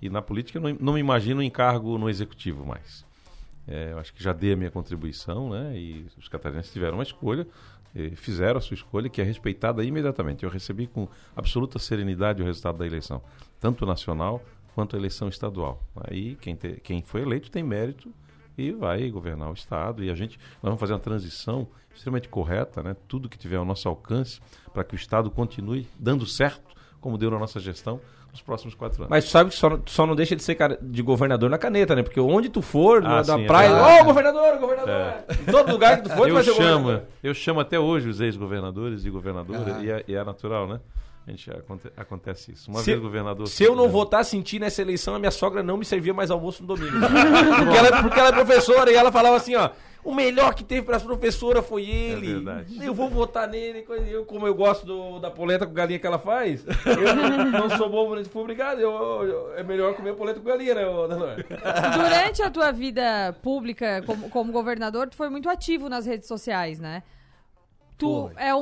E 0.00 0.08
na 0.08 0.22
política 0.22 0.58
eu 0.58 0.62
não, 0.62 0.76
não 0.80 0.92
me 0.92 1.00
imagino 1.00 1.42
em 1.42 1.50
cargo 1.50 1.98
no 1.98 2.08
executivo 2.08 2.64
mais. 2.64 3.04
É, 3.66 3.92
eu 3.92 3.98
acho 3.98 4.14
que 4.14 4.22
já 4.22 4.32
dei 4.32 4.52
a 4.52 4.56
minha 4.56 4.70
contribuição, 4.70 5.50
né? 5.50 5.76
E 5.76 6.06
os 6.16 6.28
catarinenses 6.28 6.72
tiveram 6.72 6.98
uma 6.98 7.02
escolha, 7.02 7.46
fizeram 8.16 8.58
a 8.58 8.60
sua 8.60 8.74
escolha, 8.74 9.08
que 9.08 9.20
é 9.20 9.24
respeitada 9.24 9.82
imediatamente. 9.82 10.44
Eu 10.44 10.50
recebi 10.50 10.86
com 10.86 11.08
absoluta 11.34 11.78
serenidade 11.78 12.40
o 12.42 12.44
resultado 12.44 12.78
da 12.78 12.86
eleição, 12.86 13.20
tanto 13.58 13.84
nacional 13.84 14.42
quanto 14.74 14.94
a 14.94 14.98
eleição 14.98 15.28
estadual. 15.28 15.82
Aí 16.08 16.36
quem, 16.36 16.54
te- 16.54 16.80
quem 16.82 17.02
foi 17.02 17.22
eleito 17.22 17.50
tem 17.50 17.62
mérito 17.64 18.12
e 18.56 18.70
vai 18.70 19.10
governar 19.10 19.50
o 19.50 19.54
estado. 19.54 20.04
E 20.04 20.10
a 20.10 20.14
gente 20.14 20.38
nós 20.62 20.62
vamos 20.70 20.78
fazer 20.80 20.92
uma 20.92 20.98
transição 21.00 21.66
extremamente 21.98 22.28
correta, 22.28 22.82
né? 22.82 22.96
Tudo 23.06 23.28
que 23.28 23.36
tiver 23.38 23.56
ao 23.56 23.64
nosso 23.64 23.88
alcance 23.88 24.40
para 24.72 24.82
que 24.84 24.94
o 24.94 24.96
estado 24.96 25.30
continue 25.30 25.86
dando 25.98 26.24
certo, 26.26 26.62
como 27.00 27.18
deu 27.18 27.30
na 27.30 27.38
nossa 27.38 27.60
gestão, 27.60 28.00
nos 28.30 28.42
próximos 28.42 28.74
quatro 28.74 28.98
anos. 29.02 29.10
Mas 29.10 29.24
tu 29.24 29.30
sabe 29.30 29.50
que 29.50 29.56
só, 29.56 29.78
só 29.86 30.06
não 30.06 30.14
deixa 30.14 30.36
de 30.36 30.42
ser 30.42 30.54
cara 30.54 30.78
de 30.80 31.02
governador 31.02 31.48
na 31.50 31.58
caneta, 31.58 31.96
né? 31.96 32.02
Porque 32.02 32.20
onde 32.20 32.48
tu 32.48 32.60
for, 32.62 33.02
na, 33.02 33.18
Ah, 33.18 33.22
da 33.22 33.34
sim, 33.36 33.44
é 33.44 33.46
praia, 33.46 33.70
ô 33.70 33.74
verdade. 33.76 34.04
governador, 34.04 34.58
governador! 34.58 34.90
É. 34.94 35.24
Em 35.40 35.44
todo 35.50 35.70
lugar 35.72 35.96
que 35.96 36.08
tu 36.08 36.10
for, 36.14 36.22
tu 36.22 36.28
eu 36.28 36.34
vai 36.34 36.44
ser 36.44 36.54
chamo, 36.54 36.82
governador. 36.84 37.08
eu 37.22 37.34
chamo 37.34 37.60
até 37.60 37.78
hoje 37.80 38.08
os 38.08 38.20
ex-governadores 38.20 39.04
e 39.04 39.10
governadoras, 39.10 39.76
Ah. 39.76 39.82
e, 39.82 39.90
é, 39.90 40.04
e 40.06 40.14
é 40.14 40.22
natural, 40.24 40.66
né? 40.68 40.80
Gente 41.28 41.50
aconte- 41.50 41.92
acontece 41.96 42.52
isso. 42.52 42.70
Uma 42.70 42.80
Se, 42.80 42.86
vez 42.90 43.00
governador. 43.02 43.46
se 43.46 43.62
eu 43.62 43.76
não 43.76 43.88
votar, 43.88 44.24
sentir 44.24 44.58
nessa 44.58 44.80
eleição, 44.82 45.14
a 45.14 45.18
minha 45.18 45.30
sogra 45.30 45.62
não 45.62 45.76
me 45.76 45.84
servia 45.84 46.14
mais 46.14 46.30
almoço 46.30 46.62
no 46.62 46.74
domingo. 46.74 46.96
porque, 46.98 47.76
ela, 47.76 48.02
porque 48.02 48.18
ela 48.18 48.28
é 48.28 48.32
professora 48.32 48.90
e 48.90 48.94
ela 48.94 49.12
falava 49.12 49.36
assim, 49.36 49.54
ó. 49.54 49.70
O 50.04 50.14
melhor 50.14 50.54
que 50.54 50.64
teve 50.64 50.82
para 50.86 50.98
professora 51.00 51.60
foi 51.60 51.82
ele. 51.84 52.34
verdade. 52.34 52.78
Eu 52.82 52.94
vou 52.94 53.10
votar 53.10 53.46
nele. 53.48 53.84
Eu, 54.08 54.24
como 54.24 54.46
eu 54.46 54.54
gosto 54.54 54.86
do- 54.86 55.18
da 55.18 55.30
polenta 55.30 55.66
com 55.66 55.72
galinha 55.74 55.98
que 55.98 56.06
ela 56.06 56.18
faz, 56.20 56.64
eu 56.86 57.50
não, 57.50 57.76
sou 57.76 57.90
bom, 57.90 58.08
mas 58.10 58.26
fui 58.28 58.40
obrigado. 58.40 58.78
Eu, 58.80 58.90
eu- 59.24 59.52
é 59.54 59.62
melhor 59.62 59.94
comer 59.94 60.14
polenta 60.14 60.38
com 60.40 60.46
galinha, 60.46 60.74
né? 60.76 60.82
Durante 61.94 62.42
a 62.42 62.50
tua 62.50 62.70
vida 62.72 63.34
pública 63.42 64.02
como, 64.06 64.30
como 64.30 64.52
governador, 64.52 65.08
tu 65.08 65.16
foi 65.16 65.28
muito 65.28 65.48
ativo 65.48 65.88
nas 65.88 66.06
redes 66.06 66.28
sociais, 66.28 66.78
né? 66.78 67.02
Tu 67.98 68.30
é 68.36 68.54
um, 68.54 68.60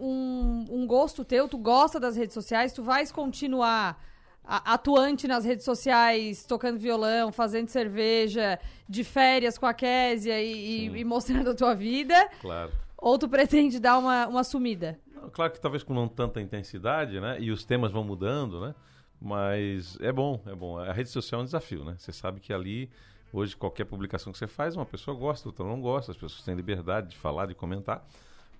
um, 0.00 0.66
um 0.70 0.86
gosto 0.86 1.24
teu, 1.24 1.48
tu 1.48 1.56
gosta 1.56 2.00
das 2.00 2.16
redes 2.16 2.34
sociais, 2.34 2.72
tu 2.72 2.82
vais 2.82 3.12
continuar 3.12 4.02
atuante 4.44 5.28
nas 5.28 5.44
redes 5.44 5.64
sociais, 5.64 6.44
tocando 6.44 6.78
violão, 6.78 7.30
fazendo 7.30 7.68
cerveja, 7.68 8.58
de 8.88 9.04
férias 9.04 9.56
com 9.56 9.66
a 9.66 9.72
Késia 9.74 10.40
e, 10.42 10.52
e- 10.88 10.98
e 11.00 11.04
mostrando 11.04 11.50
a 11.50 11.54
tua 11.54 11.74
vida? 11.74 12.28
Claro. 12.40 12.72
Ou 12.98 13.16
tu 13.18 13.28
pretende 13.28 13.78
dar 13.78 13.98
uma, 13.98 14.26
uma 14.26 14.44
sumida? 14.44 14.98
Claro 15.32 15.52
que 15.52 15.60
talvez 15.60 15.82
com 15.84 15.94
não 15.94 16.08
tanta 16.08 16.40
intensidade, 16.40 17.20
né? 17.20 17.36
E 17.40 17.50
os 17.52 17.64
temas 17.64 17.92
vão 17.92 18.02
mudando, 18.02 18.60
né? 18.60 18.74
Mas 19.20 19.96
é 20.00 20.10
bom, 20.10 20.40
é 20.46 20.54
bom. 20.54 20.78
A 20.78 20.92
rede 20.92 21.08
social 21.08 21.40
é 21.40 21.42
um 21.42 21.44
desafio, 21.44 21.84
né? 21.84 21.94
Você 21.96 22.12
sabe 22.12 22.40
que 22.40 22.52
ali, 22.52 22.90
hoje, 23.32 23.56
qualquer 23.56 23.84
publicação 23.84 24.32
que 24.32 24.38
você 24.38 24.48
faz, 24.48 24.74
uma 24.74 24.84
pessoa 24.84 25.16
gosta, 25.16 25.48
outra 25.48 25.64
não 25.64 25.80
gosta, 25.80 26.10
as 26.10 26.16
pessoas 26.18 26.42
têm 26.42 26.56
liberdade 26.56 27.10
de 27.10 27.16
falar, 27.16 27.46
de 27.46 27.54
comentar. 27.54 28.04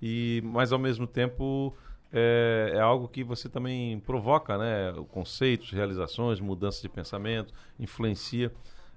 E, 0.02 0.42
mas 0.44 0.72
ao 0.72 0.78
mesmo 0.78 1.06
tempo 1.06 1.72
é, 2.12 2.72
é 2.74 2.80
algo 2.80 3.06
que 3.06 3.22
você 3.22 3.48
também 3.48 4.00
provoca, 4.00 4.58
né? 4.58 4.92
Conceitos, 5.10 5.70
realizações, 5.70 6.40
mudanças 6.40 6.82
de 6.82 6.88
pensamento, 6.88 7.54
influencia 7.78 8.52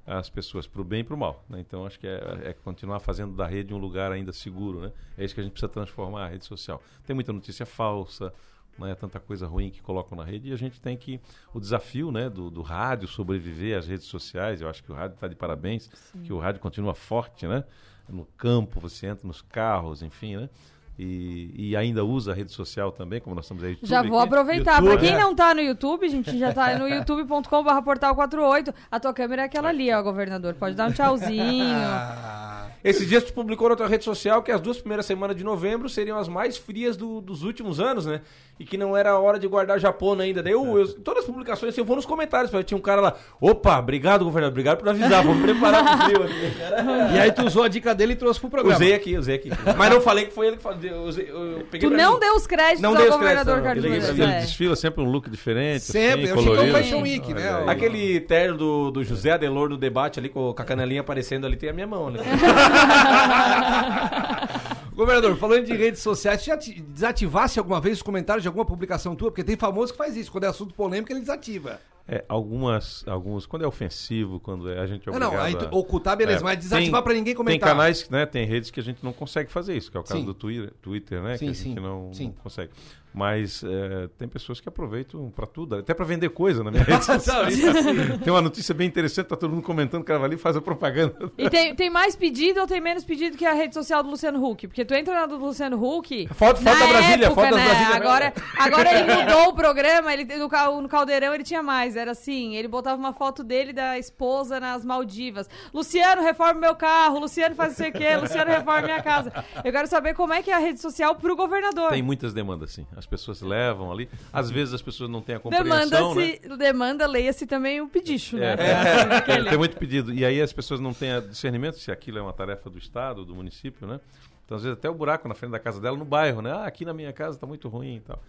as 0.06 0.30
pessoas 0.30 0.68
para 0.68 0.82
o 0.82 0.84
bem 0.84 1.00
e 1.00 1.04
para 1.04 1.16
o 1.16 1.18
mal. 1.18 1.44
Né? 1.50 1.60
Então 1.60 1.86
acho 1.86 2.00
que 2.00 2.06
é, 2.06 2.20
é 2.44 2.54
continuar 2.54 3.00
fazendo 3.00 3.36
da 3.36 3.48
rede 3.48 3.74
um 3.74 3.78
lugar 3.78 4.12
ainda 4.12 4.32
seguro. 4.32 4.82
Né? 4.82 4.92
É 5.18 5.26
isso 5.26 5.34
que 5.34 5.40
a 5.40 5.44
gente 5.44 5.54
precisa 5.54 5.72
transformar 5.72 6.26
a 6.26 6.28
rede 6.28 6.46
social. 6.46 6.82
Tem 7.06 7.14
muita 7.16 7.34
notícia 7.34 7.66
falsa, 7.66 8.32
né? 8.78 8.94
tanta 8.94 9.20
coisa 9.20 9.48
ruim 9.48 9.72
que 9.72 9.82
colocam 9.82 10.18
na 10.18 10.24
rede 10.24 10.50
e 10.50 10.54
a 10.54 10.58
gente 10.58 10.80
tem 10.80 10.96
que 10.96 11.20
o 11.54 11.60
desafio 11.60 12.12
né 12.12 12.30
do, 12.30 12.50
do 12.52 12.62
rádio 12.62 13.08
sobreviver 13.08 13.78
às 13.78 13.88
redes 13.88 14.06
sociais 14.06 14.62
eu 14.62 14.70
acho 14.70 14.84
que 14.84 14.92
o 14.92 14.96
rádio 14.96 15.16
está 15.16 15.30
de 15.30 15.36
parabéns 15.36 15.90
Sim. 16.12 16.24
que 16.24 16.34
o 16.34 16.40
rádio 16.40 16.60
continua 16.60 16.94
forte 16.94 17.48
né 17.48 17.64
no 18.10 18.26
campo 18.38 18.80
você 18.82 19.08
entra 19.08 19.26
nos 19.26 19.42
carros 19.42 20.02
enfim 20.02 20.36
né 20.36 20.50
e, 20.98 21.52
e 21.70 21.76
ainda 21.76 22.06
usa 22.06 22.32
a 22.32 22.36
rede 22.36 22.52
social 22.52 22.92
também 22.92 23.20
como 23.20 23.36
nós 23.36 23.46
estamos 23.46 23.64
aí 23.64 23.72
YouTube 23.72 23.90
Já 23.90 24.02
vou 24.02 24.18
aqui. 24.18 24.28
aproveitar. 24.28 24.82
Pra 24.82 24.98
quem 24.98 25.12
né? 25.12 25.20
não 25.20 25.36
tá 25.36 25.54
no 25.54 25.62
YouTube, 25.62 26.06
a 26.06 26.10
gente 26.10 26.38
já 26.38 26.54
tá 26.54 26.78
no 26.78 26.88
youtube.com.br 26.90 27.82
portal 27.84 28.16
48. 28.16 28.74
A 28.90 29.00
tua 29.00 29.14
câmera 29.14 29.42
é 29.42 29.46
aquela 29.46 29.70
ali, 29.70 29.92
ó, 29.94 30.02
governador. 30.02 30.54
Pode 30.56 30.76
dar 30.76 30.90
um 30.90 30.94
tchauzinho. 30.94 31.76
Esses 32.86 33.08
dias 33.10 33.24
tu 33.24 33.34
publicou 33.34 33.68
na 33.68 33.76
tua 33.76 33.88
rede 33.88 34.04
social 34.06 34.44
que 34.44 34.52
as 34.52 34.62
duas 34.62 34.78
primeiras 34.78 35.06
semanas 35.06 35.36
de 35.36 35.44
novembro 35.44 35.90
seriam 35.90 36.18
as 36.18 36.28
mais 36.28 36.56
frias 36.56 36.96
do- 36.96 37.20
dos 37.20 37.42
últimos 37.44 37.80
anos, 37.80 38.06
né? 38.06 38.22
E 38.60 38.64
que 38.64 38.78
não 38.78 38.96
era 38.96 39.20
hora 39.20 39.38
de 39.38 39.48
guardar 39.48 39.78
Japona 39.80 40.24
ainda. 40.24 40.42
Daí 40.42 40.54
eu, 40.54 40.78
eu- 40.78 40.88
todas 41.02 41.24
as 41.24 41.30
publicações, 41.30 41.72
assim, 41.74 41.82
eu 41.82 41.86
vou 41.86 41.96
nos 41.98 42.06
comentários, 42.06 42.52
tinha 42.66 42.78
um 42.78 42.82
cara 42.82 43.02
lá, 43.02 43.16
opa, 43.42 43.80
obrigado, 43.80 44.24
governador, 44.24 44.52
obrigado 44.54 44.78
por 44.78 44.88
avisar, 44.88 45.24
vamos 45.24 45.42
preparar 45.44 45.84
pro 45.98 46.06
frio 46.06 46.24
aqui. 46.24 46.58
Cara. 46.60 46.86
E 47.16 47.20
aí 47.20 47.32
tu 47.32 47.44
usou 47.46 47.64
a 47.64 47.68
dica 47.68 47.94
dele 47.96 48.14
e 48.14 48.16
trouxe 48.16 48.40
pro 48.40 48.50
programa. 48.50 48.76
Usei 48.76 48.94
aqui, 48.94 49.18
usei 49.18 49.36
aqui. 49.36 49.50
Mas 49.78 49.90
não 49.90 50.00
falei 50.00 50.26
que 50.26 50.34
foi 50.34 50.48
ele 50.48 50.58
que 50.58 50.64
falou. 50.64 50.80
Eu, 50.82 51.02
usei- 51.04 51.30
eu- 51.30 51.52
eu 51.60 51.66
peguei 51.72 51.90
Tu 51.90 51.96
não 51.96 52.14
mim. 52.14 52.20
deu 52.20 52.36
os 52.36 52.46
créditos 52.48 52.82
Não 52.82 52.92
ao 52.92 52.96
dei 52.98 53.08
os 53.10 53.16
governador. 53.16 53.62
Carlos 53.62 53.84
ele, 53.84 53.98
É. 54.24 54.40
desfila 54.42 54.76
sempre 54.76 55.02
um 55.04 55.10
look 55.10 55.30
diferente 55.30 55.82
Sempre, 55.82 56.26
assim, 56.26 56.32
é 56.32 56.34
o 56.34 56.38
Chicão 56.38 56.44
colorido. 56.56 56.78
Fashion 56.78 57.02
Week, 57.02 57.34
né? 57.34 57.50
Aí. 57.62 57.70
Aquele 57.70 58.20
terno 58.22 58.58
do, 58.58 58.92
do 58.92 59.04
José 59.04 59.32
Adelor 59.32 59.70
do 59.70 59.78
debate 59.78 60.20
ali, 60.20 60.30
com 60.30 60.50
a 60.58 60.64
canelinha 60.64 61.02
aparecendo 61.02 61.46
ali, 61.48 61.56
tem 61.58 61.70
a 61.70 61.74
minha 61.74 61.88
mão, 61.88 62.10
né? 62.12 62.20
Governador, 64.96 65.36
falando 65.38 65.66
de 65.66 65.74
redes 65.76 66.02
sociais, 66.02 66.42
você 66.42 66.52
já 66.52 66.56
desativasse 66.56 67.60
alguma 67.60 67.82
vez 67.82 67.98
os 67.98 68.02
comentários 68.02 68.44
de 68.44 68.48
alguma 68.48 68.66
publicação 68.66 69.14
tua? 69.16 69.30
Porque 69.30 69.44
tem 69.44 69.58
famoso 69.58 69.92
que 69.92 69.98
faz 69.98 70.16
isso. 70.16 70.32
Quando 70.32 70.46
é 70.46 70.48
assunto 70.48 70.74
polêmico, 70.74 71.12
ele 71.12 71.20
desativa. 71.20 71.82
É, 72.08 72.24
algumas, 72.30 73.04
alguns, 73.08 73.46
quando 73.48 73.66
é 73.66 73.68
ofensivo, 73.68 74.40
quando 74.40 74.70
é, 74.70 74.80
a 74.80 74.86
gente 74.86 75.10
é 75.10 75.14
Ah, 75.14 75.20
não, 75.20 75.28
obrigado 75.28 75.64
aí 75.64 75.70
a- 75.72 75.76
ocultar, 75.76 76.16
beleza, 76.16 76.44
mas 76.44 76.60
desativar 76.60 77.02
pra 77.02 77.14
ninguém 77.14 77.34
comentar. 77.34 77.60
Tem 77.60 77.68
canais, 77.68 78.08
né, 78.10 78.28
tem 78.28 78.46
redes 78.46 78.70
que 78.70 78.80
a 78.80 78.84
gente 78.84 79.04
não 79.04 79.12
consegue 79.12 79.52
fazer 79.52 79.76
isso, 79.76 79.90
que 79.90 79.98
é 79.98 80.00
o 80.00 80.04
caso 80.04 80.20
Sim. 80.20 80.26
do 80.26 80.34
Twitter, 80.36 80.72
Twitter, 80.84 81.20
né, 81.22 81.36
Sim, 81.36 81.46
que 81.46 81.52
a 81.52 81.54
gente 81.54 81.64
sim, 81.64 81.76
não, 81.76 82.12
não 82.18 82.32
consegue. 82.44 82.72
Mas 83.16 83.64
é, 83.64 84.10
tem 84.18 84.28
pessoas 84.28 84.60
que 84.60 84.68
aproveitam 84.68 85.32
pra 85.34 85.46
tudo, 85.48 85.76
até 85.76 85.94
pra 85.94 86.04
vender 86.06 86.30
coisa 86.30 86.64
na 86.64 86.70
minha 86.70 86.84
rede 86.86 87.06
social. 87.06 87.44
Não, 87.44 87.50
isso 87.50 87.74
sim. 87.82 88.18
tem 88.24 88.34
uma 88.34 88.42
notícia 88.42 88.76
bem 88.76 88.88
interessante, 88.88 89.28
tá 89.28 89.36
todo 89.38 89.52
mundo 89.52 89.64
comentando, 89.64 90.02
o 90.02 90.06
cara 90.06 90.20
vai 90.20 90.28
ali 90.28 90.36
e 90.36 90.40
faz 90.40 90.58
a 90.58 90.62
propaganda. 90.62 91.32
E 91.38 91.50
tem, 91.50 91.74
tem 91.74 91.90
mais 91.90 92.16
pedido 92.16 92.60
ou 92.60 92.68
tem 92.68 92.82
menos 92.82 93.06
pedido 93.06 93.38
que 93.38 93.46
a 93.46 93.54
rede 93.54 93.74
social 93.74 94.04
do 94.04 94.10
Luciano 94.10 94.44
Huck? 94.46 94.68
Porque 94.68 94.84
tu 94.84 94.94
entra 94.94 95.14
na 95.14 95.26
do 95.26 95.38
Luciano 95.38 95.78
Huck. 95.82 96.28
Foto- 96.34 96.58
foto 96.58 96.64
na 96.64 96.74
da 96.74 96.88
Brasília, 96.88 97.26
época, 97.28 97.42
foto 97.42 97.52
da 97.52 97.58
né? 97.58 97.64
Brasília, 97.66 97.96
Agora, 97.96 98.34
agora 98.58 99.00
ele 99.00 99.14
mudou 99.16 99.48
o 99.50 99.54
programa, 99.54 100.14
ele, 100.14 100.26
no, 100.38 100.50
cal- 100.50 100.82
no 100.82 100.90
Caldeirão 100.90 101.34
ele 101.34 101.44
tinha 101.44 101.64
mais. 101.64 101.96
Era 101.96 102.12
assim: 102.12 102.56
ele 102.56 102.68
botava 102.68 102.98
uma 102.98 103.14
foto 103.14 103.44
dele 103.44 103.72
da 103.72 103.98
esposa 103.98 104.60
nas 104.60 104.84
Maldivas. 104.84 105.50
Luciano, 105.74 106.22
reforma 106.22 106.60
meu 106.60 106.76
carro. 106.76 107.20
Luciano 107.20 107.56
faz 107.56 107.70
não 107.70 107.78
sei 107.78 107.90
o 107.90 107.94
quê. 107.94 108.16
Luciano, 108.18 108.52
reforma 108.52 108.82
minha 108.82 109.02
casa. 109.02 109.32
Eu 109.64 109.72
quero 109.72 109.88
saber 109.88 110.14
como 110.14 110.34
é 110.34 110.42
que 110.44 110.52
é 110.52 110.54
a 110.54 110.60
rede 110.60 110.80
social 110.82 111.16
pro 111.16 111.36
governador. 111.36 111.92
Tem 111.92 112.02
muitas 112.02 112.34
demandas, 112.34 112.72
sim. 112.74 112.86
As 112.98 113.05
pessoas 113.06 113.42
levam 113.42 113.92
ali. 113.92 114.10
Às 114.32 114.50
vezes 114.50 114.74
as 114.74 114.82
pessoas 114.82 115.10
não 115.10 115.22
têm 115.22 115.36
a 115.36 115.40
compreensão, 115.40 116.16
né? 116.16 116.38
Demanda-se, 116.40 116.58
demanda, 116.58 117.08
leia-se 117.08 117.46
também 117.46 117.82
o 117.82 117.88
pedicho, 117.88 118.38
né? 118.38 118.56
É, 118.56 119.32
é, 119.32 119.44
tem 119.44 119.58
muito 119.58 119.78
pedido. 119.78 120.14
E 120.14 120.26
aí 120.26 120.42
as 120.42 120.54
pessoas 120.54 120.80
não 120.80 120.94
têm 120.94 121.10
discernimento 121.28 121.78
se 121.78 121.92
aquilo 121.92 122.18
é 122.18 122.22
uma 122.22 122.34
tarefa 122.34 122.70
do 122.70 122.78
Estado, 122.78 123.26
do 123.26 123.36
município, 123.36 123.88
né? 123.88 124.00
Então, 124.46 124.58
às 124.58 124.64
vezes, 124.64 124.78
até 124.78 124.88
o 124.88 124.94
buraco 124.94 125.28
na 125.28 125.34
frente 125.34 125.52
da 125.52 125.60
casa 125.60 125.82
dela, 125.82 125.98
no 125.98 126.06
bairro, 126.06 126.40
né? 126.40 126.52
Ah, 126.52 126.66
aqui 126.68 126.86
na 126.86 126.94
minha 126.94 127.12
casa 127.12 127.36
está 127.36 127.48
muito 127.48 127.68
ruim 127.68 127.96
e 127.96 128.00
tal. 128.02 128.20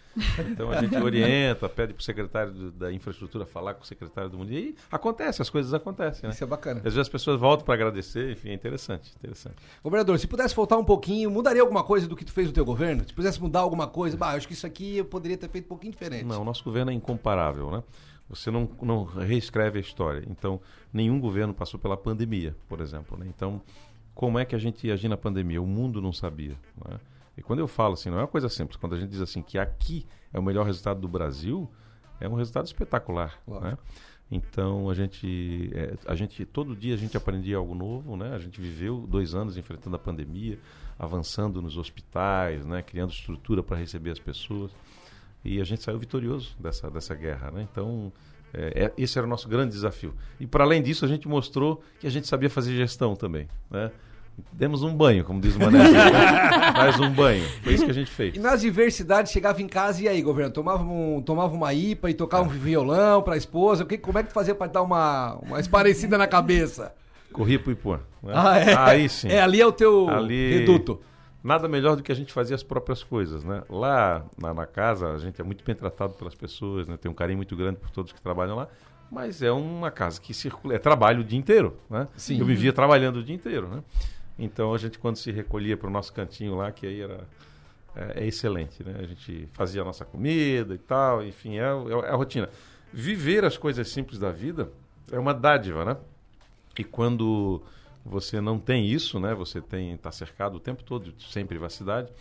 Então, 0.50 0.70
a 0.70 0.80
gente 0.80 0.96
orienta, 0.96 1.68
pede 1.68 1.92
para 1.92 2.00
o 2.00 2.02
secretário 2.04 2.52
do- 2.52 2.70
da 2.72 2.90
infraestrutura 2.90 3.44
falar 3.44 3.74
com 3.74 3.82
o 3.82 3.86
secretário 3.86 4.30
do 4.30 4.38
município. 4.38 4.70
E 4.72 4.76
acontece, 4.90 5.42
as 5.42 5.50
coisas 5.50 5.74
acontecem, 5.74 6.26
né? 6.26 6.34
Isso 6.34 6.42
é 6.42 6.46
bacana. 6.46 6.78
Às 6.78 6.84
vezes 6.84 7.00
as 7.00 7.08
pessoas 7.10 7.38
voltam 7.38 7.66
para 7.66 7.74
agradecer, 7.74 8.32
enfim, 8.32 8.48
é 8.48 8.54
interessante, 8.54 9.12
interessante. 9.14 9.56
Governador, 9.84 10.18
se 10.18 10.26
pudesse 10.26 10.54
voltar 10.56 10.78
um 10.78 10.84
pouquinho, 10.84 11.30
mudaria 11.30 11.60
alguma 11.60 11.84
coisa 11.84 12.08
do 12.08 12.16
que 12.16 12.24
tu 12.24 12.32
fez 12.32 12.46
no 12.46 12.52
teu 12.54 12.64
governo? 12.64 13.04
Se 13.06 13.12
pudesse 13.12 13.38
mudar 13.40 13.60
alguma 13.60 13.86
coisa, 13.86 14.16
bah, 14.16 14.32
eu 14.32 14.38
acho 14.38 14.48
que 14.48 14.54
isso 14.54 14.66
aqui 14.66 14.96
eu 14.96 15.04
poderia 15.04 15.36
ter 15.36 15.50
feito 15.50 15.66
um 15.66 15.68
pouquinho 15.68 15.92
diferente. 15.92 16.24
Não, 16.24 16.40
o 16.40 16.44
nosso 16.46 16.64
governo 16.64 16.90
é 16.90 16.94
incomparável, 16.94 17.70
né? 17.70 17.82
Você 18.28 18.50
não, 18.50 18.68
não 18.82 19.04
reescreve 19.04 19.78
a 19.78 19.80
história. 19.80 20.24
Então, 20.28 20.60
nenhum 20.92 21.20
governo 21.20 21.54
passou 21.54 21.78
pela 21.78 21.96
pandemia, 21.96 22.56
por 22.68 22.80
exemplo. 22.80 23.16
Né? 23.16 23.26
Então, 23.28 23.62
como 24.16 24.38
é 24.38 24.46
que 24.46 24.54
a 24.54 24.58
gente 24.58 24.86
ia 24.86 24.94
agir 24.94 25.08
na 25.08 25.16
pandemia? 25.16 25.60
O 25.60 25.66
mundo 25.66 26.00
não 26.00 26.10
sabia. 26.10 26.56
né? 26.88 26.98
E 27.36 27.42
quando 27.42 27.58
eu 27.58 27.68
falo 27.68 27.92
assim, 27.92 28.08
não 28.08 28.16
é 28.16 28.22
uma 28.22 28.26
coisa 28.26 28.48
simples. 28.48 28.78
Quando 28.78 28.94
a 28.94 28.98
gente 28.98 29.10
diz 29.10 29.20
assim 29.20 29.42
que 29.42 29.58
aqui 29.58 30.06
é 30.32 30.38
o 30.38 30.42
melhor 30.42 30.64
resultado 30.64 30.98
do 30.98 31.06
Brasil, 31.06 31.70
é 32.18 32.26
um 32.26 32.34
resultado 32.34 32.64
espetacular. 32.64 33.38
Né? 33.46 33.76
Então 34.30 34.88
a 34.88 34.94
gente, 34.94 35.70
é, 35.74 35.94
a 36.06 36.14
gente 36.14 36.46
todo 36.46 36.74
dia 36.74 36.94
a 36.94 36.96
gente 36.96 37.14
aprendia 37.14 37.58
algo 37.58 37.74
novo, 37.74 38.16
né? 38.16 38.34
A 38.34 38.38
gente 38.38 38.58
viveu 38.58 39.06
dois 39.06 39.34
anos 39.34 39.58
enfrentando 39.58 39.94
a 39.96 39.98
pandemia, 39.98 40.58
avançando 40.98 41.60
nos 41.60 41.76
hospitais, 41.76 42.64
né? 42.64 42.80
Criando 42.80 43.10
estrutura 43.12 43.62
para 43.62 43.76
receber 43.76 44.12
as 44.12 44.18
pessoas 44.18 44.72
e 45.44 45.60
a 45.60 45.64
gente 45.64 45.82
saiu 45.82 45.98
vitorioso 45.98 46.56
dessa 46.58 46.90
dessa 46.90 47.14
guerra, 47.14 47.50
né? 47.50 47.68
Então 47.70 48.10
é, 48.52 48.86
é- 48.86 48.92
esse 48.96 49.18
era 49.18 49.26
o 49.26 49.30
nosso 49.30 49.46
grande 49.46 49.72
desafio. 49.72 50.14
E 50.40 50.46
para 50.46 50.64
além 50.64 50.82
disso 50.82 51.04
a 51.04 51.08
gente 51.08 51.28
mostrou 51.28 51.82
que 52.00 52.06
a 52.06 52.10
gente 52.10 52.26
sabia 52.26 52.48
fazer 52.48 52.74
gestão 52.74 53.14
também, 53.14 53.46
né? 53.70 53.92
Demos 54.52 54.82
um 54.82 54.94
banho, 54.94 55.24
como 55.24 55.40
diz 55.40 55.54
o 55.56 55.58
Mané. 55.58 55.78
Mais 56.76 56.98
um 57.00 57.10
banho. 57.10 57.44
Foi 57.62 57.74
isso 57.74 57.84
que 57.84 57.90
a 57.90 57.94
gente 57.94 58.10
fez. 58.10 58.34
E 58.36 58.38
nas 58.38 58.60
diversidades, 58.60 59.32
chegava 59.32 59.60
em 59.62 59.66
casa 59.66 60.02
e 60.02 60.08
aí, 60.08 60.20
governo? 60.22 60.50
Tomava, 60.52 60.82
um, 60.82 61.20
tomava 61.22 61.54
uma 61.54 61.72
IPA 61.74 62.10
e 62.10 62.14
tocava 62.14 62.44
um 62.44 62.48
violão 62.48 63.22
pra 63.22 63.36
esposa? 63.36 63.84
O 63.84 63.86
que, 63.86 63.96
como 63.98 64.18
é 64.18 64.22
que 64.22 64.30
tu 64.30 64.32
fazia 64.34 64.54
pra 64.54 64.66
dar 64.66 64.82
uma, 64.82 65.34
uma 65.42 65.60
esparecida 65.60 66.16
na 66.18 66.26
cabeça? 66.26 66.94
Corria 67.32 67.58
pro 67.58 67.72
Ipuã. 67.72 68.00
né? 68.22 68.32
Ah, 68.34 68.58
é? 68.58 68.74
Aí 68.76 69.08
sim. 69.08 69.28
É, 69.28 69.40
ali 69.40 69.60
é 69.60 69.66
o 69.66 69.72
teu 69.72 70.08
Ali- 70.08 70.58
reduto. 70.60 71.00
Nada 71.44 71.68
melhor 71.68 71.94
do 71.96 72.02
que 72.02 72.10
a 72.10 72.14
gente 72.14 72.32
fazer 72.32 72.54
as 72.54 72.62
próprias 72.62 73.04
coisas, 73.04 73.44
né? 73.44 73.62
Lá 73.70 74.24
na, 74.40 74.52
na 74.52 74.66
casa, 74.66 75.12
a 75.12 75.18
gente 75.18 75.40
é 75.40 75.44
muito 75.44 75.62
bem 75.64 75.74
tratado 75.76 76.14
pelas 76.14 76.34
pessoas, 76.34 76.88
né? 76.88 76.96
Tem 76.96 77.10
um 77.10 77.14
carinho 77.14 77.36
muito 77.36 77.54
grande 77.54 77.76
por 77.78 77.90
todos 77.90 78.10
que 78.12 78.20
trabalham 78.20 78.56
lá. 78.56 78.68
Mas 79.12 79.40
é 79.42 79.52
uma 79.52 79.88
casa 79.90 80.20
que 80.20 80.34
circula, 80.34 80.74
é 80.74 80.78
trabalho 80.78 81.20
o 81.20 81.24
dia 81.24 81.38
inteiro, 81.38 81.76
né? 81.88 82.08
Sim. 82.16 82.40
Eu 82.40 82.44
vivia 82.46 82.72
trabalhando 82.72 83.18
o 83.18 83.22
dia 83.22 83.36
inteiro, 83.36 83.68
né? 83.68 83.80
Então 84.38 84.74
a 84.74 84.78
gente 84.78 84.98
quando 84.98 85.16
se 85.16 85.30
recolhia 85.30 85.76
para 85.76 85.88
o 85.88 85.90
nosso 85.90 86.12
cantinho 86.12 86.56
lá, 86.56 86.70
que 86.70 86.86
aí 86.86 87.00
era 87.00 87.26
é, 87.96 88.24
é 88.24 88.26
excelente, 88.26 88.84
né? 88.84 88.94
A 88.98 89.06
gente 89.06 89.48
fazia 89.52 89.80
a 89.80 89.84
nossa 89.84 90.04
comida 90.04 90.74
e 90.74 90.78
tal, 90.78 91.24
enfim, 91.24 91.56
é, 91.56 91.62
é 91.62 92.10
a 92.10 92.14
rotina. 92.14 92.48
Viver 92.92 93.44
as 93.44 93.56
coisas 93.56 93.88
simples 93.88 94.18
da 94.18 94.30
vida 94.30 94.70
é 95.10 95.18
uma 95.18 95.32
dádiva, 95.32 95.84
né? 95.84 95.96
E 96.78 96.84
quando 96.84 97.62
você 98.04 98.40
não 98.40 98.58
tem 98.58 98.86
isso, 98.86 99.18
né? 99.18 99.34
Você 99.34 99.60
tem 99.60 99.94
está 99.94 100.12
cercado 100.12 100.56
o 100.56 100.60
tempo 100.60 100.84
todo 100.84 101.12
sem 101.18 101.46
privacidade, 101.46 102.12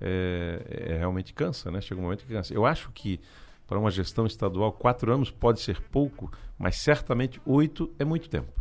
é, 0.00 0.62
é, 0.88 0.98
realmente 0.98 1.32
cansa, 1.32 1.70
né? 1.70 1.80
Chega 1.80 2.00
um 2.00 2.04
momento 2.04 2.26
que 2.26 2.32
cansa. 2.32 2.52
Eu 2.52 2.66
acho 2.66 2.90
que 2.92 3.20
para 3.66 3.78
uma 3.78 3.90
gestão 3.90 4.26
estadual, 4.26 4.72
quatro 4.72 5.12
anos 5.12 5.30
pode 5.30 5.60
ser 5.60 5.80
pouco, 5.80 6.30
mas 6.58 6.76
certamente 6.76 7.40
oito 7.46 7.88
é 8.00 8.04
muito 8.04 8.28
tempo. 8.28 8.52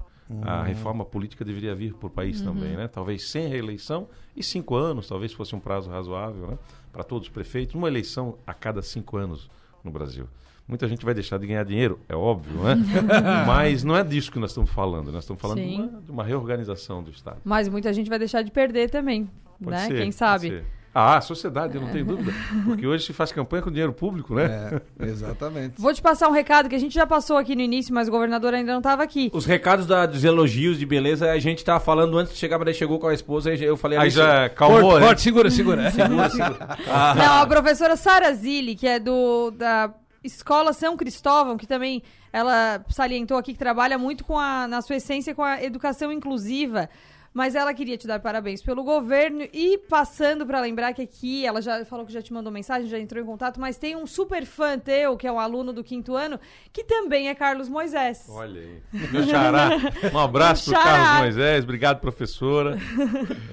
A 0.43 0.61
Hum. 0.61 0.63
reforma 0.63 1.03
política 1.03 1.43
deveria 1.43 1.73
vir 1.73 1.93
por 1.95 2.09
país 2.11 2.39
Uhum. 2.39 2.53
também, 2.53 2.77
né? 2.77 2.87
Talvez 2.87 3.29
sem 3.29 3.47
reeleição 3.47 4.07
e 4.35 4.43
cinco 4.43 4.75
anos, 4.75 5.07
talvez 5.07 5.33
fosse 5.33 5.55
um 5.55 5.59
prazo 5.59 5.89
razoável, 5.89 6.47
né? 6.47 6.57
Para 6.93 7.03
todos 7.03 7.27
os 7.27 7.33
prefeitos, 7.33 7.73
uma 7.75 7.87
eleição 7.87 8.37
a 8.45 8.53
cada 8.53 8.81
cinco 8.83 9.17
anos 9.17 9.49
no 9.83 9.89
Brasil. 9.89 10.27
Muita 10.67 10.87
gente 10.87 11.03
vai 11.03 11.15
deixar 11.15 11.39
de 11.39 11.47
ganhar 11.47 11.63
dinheiro, 11.65 11.99
é 12.07 12.15
óbvio, 12.15 12.61
né? 12.61 12.75
Mas 13.47 13.83
não 13.83 13.95
é 13.95 14.03
disso 14.03 14.31
que 14.31 14.37
nós 14.37 14.51
estamos 14.51 14.69
falando. 14.69 15.11
Nós 15.11 15.23
estamos 15.23 15.41
falando 15.41 15.57
de 15.61 15.75
uma, 15.75 16.01
de 16.01 16.11
uma 16.11 16.23
reorganização 16.23 17.01
do 17.01 17.09
Estado. 17.09 17.37
Mas 17.43 17.67
muita 17.67 17.91
gente 17.91 18.07
vai 18.07 18.19
deixar 18.19 18.43
de 18.43 18.51
perder 18.51 18.87
também, 18.91 19.27
Pode 19.59 19.71
né? 19.71 19.87
ser, 19.87 19.97
Quem 19.99 20.11
sabe? 20.11 20.63
Ah, 20.99 21.17
a 21.17 21.21
sociedade, 21.21 21.75
eu 21.75 21.81
não 21.81 21.89
tenho 21.89 22.05
dúvida. 22.05 22.33
Porque 22.65 22.85
hoje 22.85 23.05
se 23.05 23.13
faz 23.13 23.31
campanha 23.31 23.63
com 23.63 23.69
dinheiro 23.69 23.93
público, 23.93 24.35
né? 24.35 24.81
É, 24.99 25.05
exatamente. 25.05 25.73
Vou 25.79 25.93
te 25.93 26.01
passar 26.01 26.27
um 26.27 26.31
recado 26.31 26.67
que 26.67 26.75
a 26.75 26.79
gente 26.79 26.93
já 26.93 27.07
passou 27.07 27.37
aqui 27.37 27.55
no 27.55 27.61
início, 27.61 27.93
mas 27.93 28.07
o 28.07 28.11
governador 28.11 28.53
ainda 28.53 28.71
não 28.71 28.79
estava 28.79 29.01
aqui. 29.03 29.29
Os 29.33 29.45
recados 29.45 29.85
da- 29.85 30.05
dos 30.05 30.23
elogios 30.23 30.77
de 30.77 30.85
beleza, 30.85 31.31
a 31.31 31.39
gente 31.39 31.63
tava 31.63 31.79
falando 31.79 32.17
antes 32.17 32.33
de 32.33 32.39
chegar, 32.39 32.59
mas 32.59 32.75
chegou 32.75 32.99
com 32.99 33.07
a 33.07 33.13
esposa 33.13 33.53
e 33.53 33.63
eu 33.63 33.77
falei... 33.77 33.97
Aí 33.97 34.09
já 34.09 34.49
calmou, 34.49 34.81
corta, 34.91 35.09
né? 35.09 35.15
segura, 35.15 35.49
segura. 35.49 35.89
segura, 35.91 36.29
segura. 36.29 36.77
Ah. 36.89 37.15
Não, 37.15 37.41
a 37.41 37.47
professora 37.47 37.95
Sara 37.95 38.33
Zilli, 38.33 38.75
que 38.75 38.87
é 38.87 38.99
do 38.99 39.51
da 39.51 39.91
Escola 40.23 40.73
São 40.73 40.97
Cristóvão, 40.97 41.55
que 41.57 41.65
também 41.65 42.03
ela 42.31 42.83
salientou 42.89 43.37
aqui 43.37 43.53
que 43.53 43.59
trabalha 43.59 43.97
muito 43.97 44.23
com 44.25 44.37
a, 44.37 44.67
na 44.67 44.81
sua 44.81 44.97
essência 44.97 45.33
com 45.33 45.43
a 45.43 45.63
educação 45.63 46.11
inclusiva. 46.11 46.89
Mas 47.33 47.55
ela 47.55 47.73
queria 47.73 47.97
te 47.97 48.07
dar 48.07 48.19
parabéns 48.19 48.61
pelo 48.61 48.83
governo 48.83 49.43
e 49.53 49.77
passando 49.77 50.45
para 50.45 50.59
lembrar 50.59 50.93
que 50.93 51.01
aqui 51.01 51.45
ela 51.45 51.61
já 51.61 51.85
falou 51.85 52.05
que 52.05 52.11
já 52.11 52.21
te 52.21 52.33
mandou 52.33 52.51
mensagem, 52.51 52.87
já 52.87 52.97
entrou 52.99 53.21
em 53.21 53.25
contato, 53.25 53.59
mas 53.59 53.77
tem 53.77 53.95
um 53.95 54.07
super 54.07 54.45
fã 54.45 54.77
teu, 54.79 55.15
que 55.15 55.27
é 55.27 55.31
um 55.31 55.39
aluno 55.39 55.71
do 55.71 55.83
quinto 55.83 56.15
ano, 56.15 56.39
que 56.73 56.83
também 56.83 57.29
é 57.29 57.35
Carlos 57.35 57.69
Moisés. 57.69 58.25
Olha 58.29 58.61
aí. 58.61 58.81
Meu 59.11 59.23
xará. 59.23 59.69
Um 60.13 60.17
abraço 60.19 60.65
pro 60.71 60.73
Xará. 60.73 60.91
Carlos 60.91 61.19
Moisés. 61.21 61.63
Obrigado, 61.63 61.99
professora. 61.99 62.77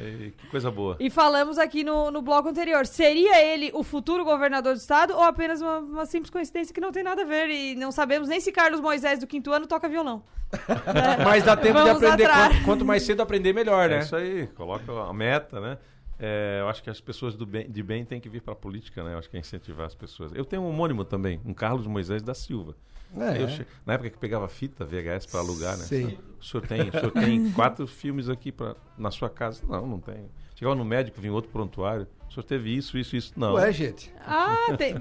E 0.00 0.30
que 0.30 0.46
coisa 0.48 0.70
boa. 0.70 0.96
E 0.98 1.10
falamos 1.10 1.58
aqui 1.58 1.84
no, 1.84 2.10
no 2.10 2.22
bloco 2.22 2.48
anterior. 2.48 2.86
Seria 2.86 3.42
ele 3.42 3.70
o 3.74 3.82
futuro 3.82 4.24
governador 4.24 4.74
do 4.74 4.78
estado 4.78 5.12
ou 5.14 5.22
apenas 5.22 5.60
uma, 5.60 5.78
uma 5.78 6.06
simples 6.06 6.30
coincidência 6.30 6.74
que 6.74 6.80
não 6.80 6.92
tem 6.92 7.02
nada 7.02 7.22
a 7.22 7.24
ver? 7.24 7.48
E 7.50 7.74
não 7.74 7.92
sabemos 7.92 8.28
nem 8.28 8.40
se 8.40 8.50
Carlos 8.52 8.80
Moisés 8.80 9.18
do 9.18 9.26
quinto 9.26 9.52
ano 9.52 9.66
toca 9.66 9.88
violão. 9.88 10.22
Mas 11.24 11.42
dá 11.42 11.56
tempo 11.56 11.78
de 11.78 11.84
Vamos 11.84 12.02
aprender. 12.02 12.24
atrás. 12.24 12.48
Quanto, 12.48 12.64
quanto 12.64 12.84
mais 12.84 13.02
cedo 13.02 13.20
aprender, 13.20 13.52
melhor, 13.52 13.75
né? 13.88 13.96
É 13.96 13.98
isso 14.00 14.16
aí, 14.16 14.46
coloca 14.48 14.92
a 14.92 15.12
meta, 15.12 15.60
né? 15.60 15.78
É, 16.18 16.58
eu 16.60 16.68
acho 16.68 16.82
que 16.82 16.88
as 16.88 17.00
pessoas 17.00 17.36
do 17.36 17.44
bem, 17.44 17.68
de 17.70 17.82
bem 17.82 18.04
têm 18.04 18.18
que 18.20 18.28
vir 18.28 18.40
para 18.40 18.54
a 18.54 18.56
política, 18.56 19.02
né? 19.04 19.12
Eu 19.14 19.18
acho 19.18 19.28
que 19.28 19.36
é 19.36 19.40
incentivar 19.40 19.86
as 19.86 19.94
pessoas. 19.94 20.32
Eu 20.34 20.44
tenho 20.44 20.62
um 20.62 20.68
homônimo 20.68 21.04
também, 21.04 21.40
um 21.44 21.52
Carlos 21.52 21.86
Moisés 21.86 22.22
da 22.22 22.34
Silva. 22.34 22.74
É. 23.16 23.42
Eu 23.42 23.48
che- 23.48 23.66
na 23.84 23.92
época 23.94 24.10
que 24.10 24.18
pegava 24.18 24.48
fita 24.48 24.84
VHS 24.84 25.26
para 25.26 25.40
alugar, 25.40 25.76
né? 25.76 25.84
Sei. 25.84 26.18
O 26.40 26.44
senhor 26.44 26.66
tem, 26.66 26.88
o 26.88 26.90
senhor 26.90 27.12
tem 27.12 27.50
quatro 27.52 27.86
filmes 27.86 28.28
aqui 28.28 28.50
pra, 28.50 28.74
na 28.98 29.10
sua 29.10 29.28
casa? 29.30 29.62
Não, 29.68 29.86
não 29.86 30.00
tenho. 30.00 30.28
Chegava 30.56 30.74
no 30.74 30.84
médico, 30.84 31.20
vinha 31.20 31.32
outro 31.32 31.50
prontuário. 31.50 32.06
O 32.28 32.32
senhor 32.32 32.44
teve 32.44 32.74
isso, 32.74 32.96
isso, 32.98 33.14
isso. 33.14 33.32
Não. 33.36 33.52
Ué, 33.54 33.70
gente. 33.72 34.12
Ah, 34.26 34.74
tem- 34.76 34.94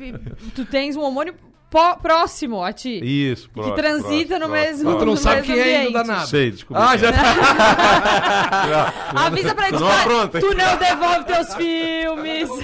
tu 0.54 0.66
tens 0.66 0.96
um 0.98 1.02
homônio 1.02 1.34
pó- 1.34 1.48
próximo 1.70 2.64
a 2.64 2.72
ti. 2.72 3.00
Isso, 3.04 3.48
Que 3.50 3.56
próximo, 3.56 3.76
transita 3.76 4.40
no 4.40 4.48
próximo, 4.48 4.68
mesmo 4.68 4.84
próximo. 4.84 5.00
Tu 5.00 5.06
não 5.06 5.12
no 5.14 5.18
sabe 5.18 5.42
quem 5.42 5.60
é 5.60 5.64
ainda 5.64 5.78
ambiente. 5.80 5.94
danado. 5.94 6.28
Sei, 6.28 6.52
desculpa. 6.52 6.84
Ah, 6.84 6.96
já 6.98 7.10
Avisa 9.16 9.56
pra 9.56 9.68
ele, 9.68 9.80
não 9.80 9.88
"Vai, 9.88 10.02
apronta, 10.02 10.38
hein?" 10.40 10.44
tu 10.48 10.56
não 10.56 10.78
devolve 10.78 11.24
teus 11.26 11.54
filmes. 11.56 12.50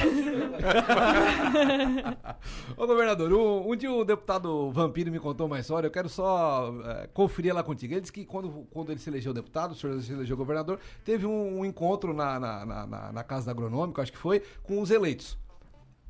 Ô, 2.77 2.87
governador, 2.87 3.31
um, 3.33 3.69
um 3.71 3.75
dia 3.75 3.91
o 3.91 4.03
deputado 4.05 4.71
Vampiro 4.71 5.11
me 5.11 5.19
contou 5.19 5.47
uma 5.47 5.59
história, 5.59 5.87
eu 5.87 5.91
quero 5.91 6.09
só 6.09 6.73
é, 6.85 7.07
conferir 7.13 7.51
ela 7.51 7.63
contigo. 7.63 7.93
Ele 7.93 8.01
disse 8.01 8.11
que 8.13 8.25
quando, 8.25 8.67
quando 8.71 8.91
ele 8.91 8.99
se 8.99 9.09
elegeu 9.09 9.33
deputado, 9.33 9.71
o 9.71 9.75
senhor 9.75 9.99
se 10.01 10.11
elegeu 10.11 10.35
governador, 10.37 10.79
teve 11.03 11.25
um, 11.25 11.59
um 11.59 11.65
encontro 11.65 12.13
na, 12.13 12.39
na, 12.39 12.65
na, 12.65 12.87
na- 12.87 13.11
na 13.11 13.23
Casa 13.23 13.45
da 13.47 13.51
Agronômica, 13.51 14.01
acho 14.01 14.11
que 14.11 14.17
foi, 14.17 14.41
com 14.63 14.81
os 14.81 14.91
eleitos. 14.91 15.37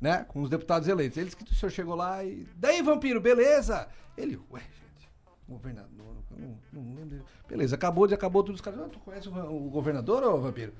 Né? 0.02 0.24
Com 0.24 0.42
os 0.42 0.50
deputados 0.50 0.88
eleitos. 0.88 1.16
Ele 1.16 1.26
disse 1.26 1.36
que 1.36 1.44
o 1.44 1.54
senhor 1.54 1.70
chegou 1.70 1.94
lá 1.94 2.24
e. 2.24 2.44
Daí, 2.56 2.82
Vampiro, 2.82 3.20
beleza? 3.20 3.88
Ele, 4.18 4.36
ué, 4.50 4.60
gente, 4.60 5.08
governador, 5.48 6.16
não, 6.36 6.58
não. 6.72 7.24
Beleza, 7.48 7.76
acabou 7.76 8.08
de 8.08 8.12
acabou 8.12 8.42
tudo. 8.42 8.56
Os 8.56 8.60
caras, 8.60 8.80
ah, 8.80 8.88
tu 8.88 8.98
conhece 8.98 9.28
o, 9.28 9.32
o 9.32 9.70
governador, 9.70 10.24
ô 10.24 10.40
Vampiro? 10.40 10.72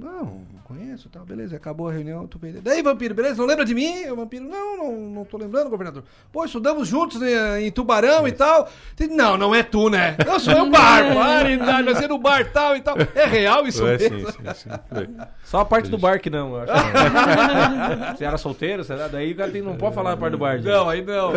Não, 0.00 0.24
não 0.52 0.60
conheço, 0.64 1.08
tal, 1.10 1.24
beleza, 1.24 1.56
acabou 1.56 1.88
a 1.88 1.92
reunião, 1.92 2.26
tu 2.26 2.38
veio. 2.38 2.60
Daí, 2.62 2.82
vampiro, 2.82 3.14
beleza? 3.14 3.36
Não 3.36 3.44
lembra 3.46 3.64
de 3.64 3.74
mim? 3.74 4.06
O 4.06 4.16
vampiro, 4.16 4.44
não, 4.44 4.76
não, 4.78 4.92
não 4.96 5.24
tô 5.24 5.36
lembrando, 5.36 5.68
governador. 5.68 6.04
Pô, 6.32 6.44
estudamos 6.44 6.88
juntos 6.88 7.20
né, 7.20 7.60
em 7.62 7.70
Tubarão 7.70 8.26
e 8.26 8.32
tal. 8.32 8.68
Não, 9.10 9.36
não 9.36 9.54
é 9.54 9.62
tu, 9.62 9.90
né? 9.90 10.16
Eu 10.26 10.40
sou 10.40 10.52
eu, 10.54 10.70
bar, 10.70 11.14
bar, 11.14 11.50
e 11.50 11.56
nós 11.56 12.00
ia 12.00 12.08
no 12.08 12.18
bar 12.18 12.50
tal 12.52 12.76
e 12.76 12.80
tal. 12.80 12.96
É 13.14 13.26
real 13.26 13.66
isso 13.66 13.86
É, 13.86 13.98
sim, 13.98 14.10
mesmo? 14.10 14.30
sim, 14.32 14.38
sim, 14.54 14.70
foi. 14.88 15.08
Só 15.44 15.60
a 15.60 15.64
parte 15.64 15.90
do 15.90 15.98
bar 15.98 16.20
que 16.20 16.30
não, 16.30 16.54
eu 16.54 16.62
acho. 16.62 16.72
Você 18.16 18.24
era 18.24 18.38
solteiro, 18.38 18.84
será? 18.84 19.08
Daí 19.08 19.32
o 19.32 19.36
cara 19.36 19.50
tem- 19.50 19.62
não 19.62 19.76
pode 19.76 19.94
falar 19.94 20.12
a 20.12 20.16
parte 20.16 20.32
do 20.32 20.38
bar. 20.38 20.56
gente. 20.56 20.66
Não, 20.66 20.88
aí 20.88 21.02
não. 21.04 21.32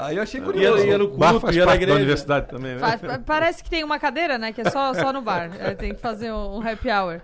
Aí 0.00 0.16
eu 0.16 0.22
achei 0.22 0.40
Ia, 0.40 0.46
curioso. 0.46 0.86
ia 0.86 0.98
no 0.98 1.04
O 1.06 1.16
bar 1.18 1.32
culto, 1.32 1.52
ia 1.52 1.64
na 1.64 1.72
da 1.72 1.76
igreja. 1.76 1.96
universidade 1.96 2.46
também, 2.48 2.74
né? 2.76 2.78
Faz- 2.78 3.00
parece 3.26 3.62
que 3.64 3.70
tem 3.70 3.82
uma 3.84 3.98
cadeira, 3.98 4.38
né? 4.38 4.52
Que 4.52 4.60
é 4.62 4.70
só, 4.70 4.94
só 4.94 5.12
no 5.12 5.20
bar. 5.20 5.50
É, 5.58 5.74
tem 5.74 5.94
que 5.94 6.00
fazer 6.00 6.32
um 6.32 6.60
happy 6.66 6.88
hour. 6.90 7.20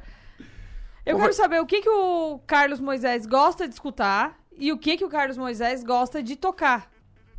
Eu 1.07 1.19
quero 1.19 1.33
saber 1.35 1.61
o 1.61 1.67
que, 1.67 1.83
que 1.83 1.89
o 1.89 2.41
Carlos 2.47 2.81
Moisés 2.81 3.27
gosta 3.27 3.69
de 3.69 3.75
escutar 3.75 4.39
e 4.57 4.73
o 4.73 4.79
que, 4.79 4.97
que 4.97 5.05
o 5.05 5.09
Carlos 5.09 5.37
Moisés 5.37 5.85
gosta 5.85 6.23
de 6.23 6.35
tocar 6.35 6.91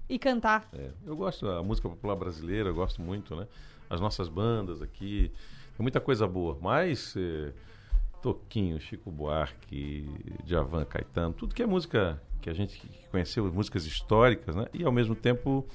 e 0.07 0.20
cantar. 0.20 0.68
É, 0.72 0.91
eu 1.05 1.16
gosto 1.16 1.45
da 1.47 1.63
música 1.63 1.89
popular 1.89 2.16
brasileira, 2.16 2.70
eu 2.70 2.76
gosto 2.76 3.01
muito, 3.01 3.36
né? 3.36 3.47
As 3.89 3.99
nossas 3.99 4.30
bandas 4.30 4.82
aqui, 4.82 5.32
tem 5.76 5.84
muita 5.84 5.99
coisa 5.99 6.28
boa. 6.28 6.57
Mas 6.61 7.16
eh, 7.18 7.53
Toquinho, 8.22 8.80
Chico 8.80 9.11
Buarque, 9.11 10.07
Djavan, 10.43 10.86
Caetano, 10.86 11.34
tudo 11.34 11.55
que 11.55 11.63
é 11.63 11.66
música 11.66 12.22
que 12.41 12.49
a 12.49 12.53
gente 12.53 12.80
conheceu, 13.09 13.51
músicas 13.51 13.86
históricas, 13.86 14.55
né? 14.55 14.68
E 14.74 14.84
ao 14.84 14.91
mesmo 14.91 15.16
tempo 15.16 15.66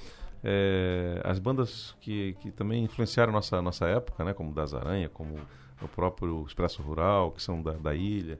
eh, 0.45 1.21
as 1.25 1.41
bandas 1.41 1.97
que, 2.01 2.35
que 2.41 2.53
também 2.53 2.85
influenciaram 2.85 3.33
nossa 3.33 3.61
nossa 3.61 3.87
época, 3.87 4.25
né? 4.25 4.33
Como 4.33 4.53
Das 4.53 4.75
Aranha, 4.75 5.09
como 5.09 5.41
o 5.83 5.89
próprio 5.89 6.45
Expresso 6.47 6.83
Rural, 6.83 7.33
que 7.33 7.43
são 7.43 7.63
da, 7.63 7.73
da 7.73 7.95
ilha. 7.95 8.39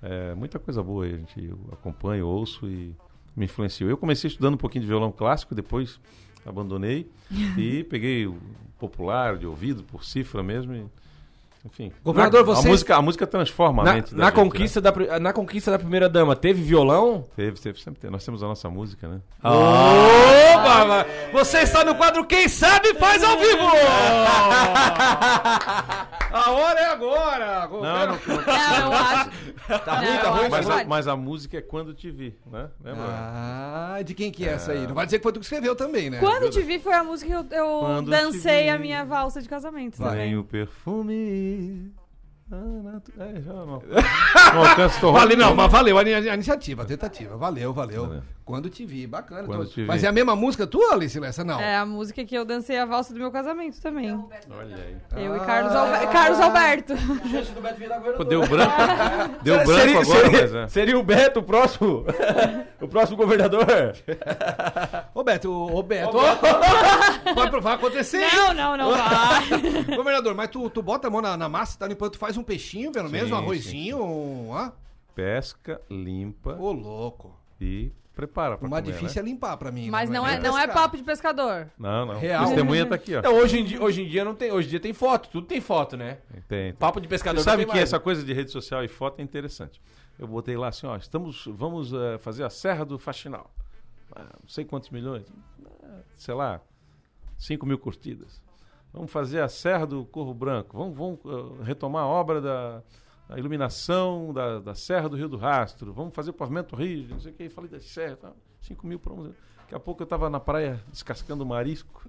É, 0.00 0.34
muita 0.34 0.58
coisa 0.58 0.82
boa 0.82 1.04
aí, 1.04 1.14
a 1.14 1.18
gente 1.18 1.44
eu 1.44 1.58
acompanho, 1.72 2.26
ouço 2.26 2.66
e 2.66 2.94
me 3.36 3.44
influenciou. 3.44 3.90
Eu 3.90 3.96
comecei 3.96 4.28
estudando 4.28 4.54
um 4.54 4.58
pouquinho 4.58 4.82
de 4.82 4.88
violão 4.88 5.12
clássico, 5.12 5.54
depois 5.54 6.00
abandonei 6.46 7.10
e 7.58 7.84
peguei 7.84 8.26
o 8.26 8.38
popular, 8.78 9.36
de 9.36 9.46
ouvido, 9.46 9.82
por 9.84 10.04
cifra 10.04 10.42
mesmo. 10.42 10.74
E, 10.74 10.86
enfim, 11.64 11.92
Governador, 12.04 12.40
a, 12.40 12.44
você- 12.44 12.66
a 12.66 12.70
música, 12.70 12.96
a 12.96 13.02
música 13.02 13.26
transforma 13.26 13.82
a 13.82 13.84
Na, 13.84 13.92
mente 13.94 14.12
da 14.12 14.18
na 14.18 14.24
gente, 14.26 14.34
conquista 14.34 14.80
da, 14.80 14.92
pri- 14.92 15.18
na 15.20 15.32
conquista 15.32 15.70
da 15.70 15.78
primeira 15.78 16.08
dama, 16.08 16.34
teve 16.36 16.62
violão? 16.62 17.18
né? 17.18 17.24
Teve, 17.36 17.60
teve, 17.60 17.80
sempre 17.80 18.00
tem. 18.00 18.10
Nós 18.10 18.24
temos 18.24 18.42
a 18.42 18.46
nossa 18.46 18.68
música, 18.70 19.06
né? 19.08 19.20
Opa, 19.42 20.84
mas 20.86 21.06
você 21.32 21.58
está 21.58 21.84
no 21.84 21.94
quadro 21.94 22.24
Quem 22.24 22.48
Sabe 22.48 22.94
Faz 22.94 23.22
ao 23.22 23.36
Vivo! 23.38 23.68
A 26.30 26.50
hora 26.50 26.78
é 26.80 26.84
agora! 26.86 27.66
Não, 27.68 27.80
não, 27.80 28.06
não. 28.06 28.18
Não, 28.46 28.86
eu 28.86 28.92
acho. 28.92 29.30
Tá 29.84 29.94
ruim, 29.98 30.16
tá 30.18 30.30
ruim? 30.30 30.48
Mas 30.50 30.70
a, 30.70 30.84
mas 30.84 31.08
a 31.08 31.16
música 31.16 31.56
é 31.58 31.60
quando 31.62 31.94
te 31.94 32.10
vi, 32.10 32.34
né? 32.50 32.68
Lembra? 32.84 33.04
Ah, 33.08 33.98
de 34.04 34.14
quem 34.14 34.30
que 34.30 34.46
é 34.46 34.52
essa 34.52 34.72
aí? 34.72 34.86
Não 34.86 34.94
vai 34.94 35.06
dizer 35.06 35.18
que 35.18 35.22
foi 35.22 35.32
tu 35.32 35.40
que 35.40 35.46
escreveu 35.46 35.74
também, 35.74 36.10
né? 36.10 36.18
Quando 36.20 36.50
te 36.50 36.60
vi 36.62 36.78
foi 36.78 36.92
a 36.94 37.02
música 37.02 37.28
que 37.30 37.54
eu, 37.54 37.58
eu 37.58 38.02
dancei 38.02 38.68
a 38.68 38.78
minha 38.78 39.04
valsa 39.04 39.40
de 39.40 39.48
casamento. 39.48 39.98
Também. 39.98 40.36
o 40.36 40.44
perfume. 40.44 41.14
Ah, 42.50 42.56
natu- 42.82 43.12
É, 43.18 43.40
já 43.42 43.52
não. 43.52 43.82
Não 44.54 44.64
não, 45.36 45.48
rouco. 45.48 45.62
mas 45.62 45.70
valeu 45.72 45.98
a, 45.98 46.00
a 46.00 46.34
iniciativa, 46.34 46.82
a 46.82 46.86
tentativa. 46.86 47.36
Valeu, 47.36 47.72
valeu. 47.74 48.22
Quando 48.48 48.70
te 48.70 48.86
vi, 48.86 49.06
bacana. 49.06 49.42
Quando 49.44 49.66
Tô- 49.66 49.70
te 49.72 49.82
vi. 49.82 49.86
Mas 49.86 50.02
é 50.02 50.08
a 50.08 50.12
mesma 50.12 50.34
música 50.34 50.66
tua, 50.66 50.94
Alice 50.94 51.20
Lessa? 51.20 51.44
Não. 51.44 51.60
É 51.60 51.76
a 51.76 51.84
música 51.84 52.24
que 52.24 52.34
eu 52.34 52.46
dancei 52.46 52.78
a 52.78 52.86
valsa 52.86 53.12
do 53.12 53.20
meu 53.20 53.30
casamento 53.30 53.78
também. 53.78 54.10
Olha 54.48 54.74
aí. 54.74 55.22
Eu 55.22 55.36
e 55.36 55.40
Carlos, 55.40 55.74
Albe- 55.74 56.06
Carlos 56.10 56.40
Alberto. 56.40 56.94
Pô, 58.16 58.24
deu 58.24 58.40
branco. 58.48 58.72
Deu 59.44 59.56
branco 59.64 59.72
seria, 59.80 60.00
agora, 60.00 60.20
seria, 60.20 60.40
mas 60.40 60.54
é. 60.54 60.68
seria 60.68 60.98
o 60.98 61.02
Beto 61.02 61.40
o 61.40 61.42
próximo? 61.42 62.06
o 62.80 62.88
próximo 62.88 63.18
governador? 63.18 63.66
Ô, 65.14 65.22
Beto, 65.22 65.52
ô, 65.52 65.82
Beto. 65.82 66.16
vai, 67.36 67.50
vai 67.60 67.74
acontecer. 67.74 68.26
Não, 68.34 68.54
não, 68.54 68.76
não 68.78 68.90
vai. 68.92 69.94
Governador, 69.94 70.34
mas 70.34 70.48
tu, 70.48 70.70
tu 70.70 70.80
bota 70.80 71.08
a 71.08 71.10
mão 71.10 71.20
na, 71.20 71.36
na 71.36 71.50
massa, 71.50 71.78
tá 71.78 71.86
limpando, 71.86 72.12
tu 72.12 72.18
faz 72.18 72.38
um 72.38 72.42
peixinho, 72.42 72.90
pelo 72.92 73.10
menos, 73.10 73.28
Sim, 73.28 73.34
um 73.34 73.36
arrozinho, 73.36 74.02
um... 74.02 74.56
hã? 74.56 74.72
Pesca, 75.14 75.82
limpa 75.90 76.56
Ô, 76.58 76.72
louco. 76.72 77.38
e 77.60 77.92
prepara 78.18 78.58
pra 78.58 78.66
O 78.66 78.70
mais 78.70 78.82
comer, 78.84 78.96
difícil 78.96 79.22
né? 79.22 79.28
é 79.28 79.32
limpar 79.32 79.56
pra 79.56 79.70
mim. 79.70 79.90
Mas 79.90 80.10
né? 80.10 80.18
não 80.18 80.26
é, 80.26 80.40
não 80.40 80.58
é 80.58 80.66
pescar. 80.66 80.82
papo 80.82 80.96
de 80.96 81.04
pescador. 81.04 81.70
Não, 81.78 82.04
não. 82.04 82.18
Real. 82.18 82.46
Testemunha 82.46 82.84
tá 82.84 82.96
aqui, 82.96 83.14
ó. 83.14 83.22
Não, 83.22 83.36
hoje, 83.36 83.60
em 83.60 83.64
dia, 83.64 83.80
hoje 83.80 84.02
em 84.02 84.08
dia 84.08 84.24
não 84.24 84.34
tem. 84.34 84.50
Hoje 84.50 84.66
em 84.66 84.70
dia 84.70 84.80
tem 84.80 84.92
foto, 84.92 85.28
tudo 85.28 85.46
tem 85.46 85.60
foto, 85.60 85.96
né? 85.96 86.18
Tem. 86.48 86.72
Papo 86.74 87.00
de 87.00 87.06
pescador 87.06 87.38
Você 87.38 87.44
sabe 87.44 87.64
que 87.64 87.68
mais. 87.70 87.82
essa 87.82 88.00
coisa 88.00 88.24
de 88.24 88.32
rede 88.32 88.50
social 88.50 88.82
e 88.82 88.88
foto 88.88 89.20
é 89.20 89.22
interessante. 89.22 89.80
Eu 90.18 90.26
botei 90.26 90.56
lá 90.56 90.66
assim, 90.66 90.84
ó, 90.84 90.96
estamos, 90.96 91.46
vamos 91.46 91.92
eh, 91.92 92.18
fazer 92.18 92.42
a 92.42 92.50
Serra 92.50 92.84
do 92.84 92.98
Faxinal. 92.98 93.54
Ah, 94.16 94.34
não 94.42 94.48
sei 94.48 94.64
quantos 94.64 94.90
milhões. 94.90 95.32
Ah, 95.84 96.00
sei 96.16 96.34
lá, 96.34 96.60
5 97.38 97.64
mil 97.64 97.78
curtidas. 97.78 98.42
Vamos 98.92 99.12
fazer 99.12 99.40
a 99.42 99.48
Serra 99.48 99.86
do 99.86 100.04
Corvo 100.04 100.34
Branco. 100.34 100.76
Vamos, 100.76 100.96
vamos 100.96 101.20
ah, 101.24 101.62
retomar 101.62 102.02
a 102.02 102.08
obra 102.08 102.40
da 102.40 102.82
a 103.28 103.38
iluminação 103.38 104.32
da, 104.32 104.58
da 104.58 104.74
Serra 104.74 105.08
do 105.08 105.16
Rio 105.16 105.28
do 105.28 105.36
Rastro. 105.36 105.92
Vamos 105.92 106.14
fazer 106.14 106.30
o 106.30 106.34
pavimento 106.34 106.74
rígido, 106.74 107.14
não 107.14 107.20
sei 107.20 107.32
o 107.32 107.34
que. 107.34 107.48
Falei 107.48 107.70
da 107.70 107.80
Serra, 107.80 108.16
tá? 108.16 108.32
5 108.62 108.86
mil 108.86 108.98
para 108.98 109.14
Daqui 109.14 109.74
a 109.74 109.80
pouco 109.80 110.02
eu 110.02 110.04
estava 110.04 110.30
na 110.30 110.40
praia 110.40 110.82
descascando 110.90 111.44
marisco. 111.44 112.02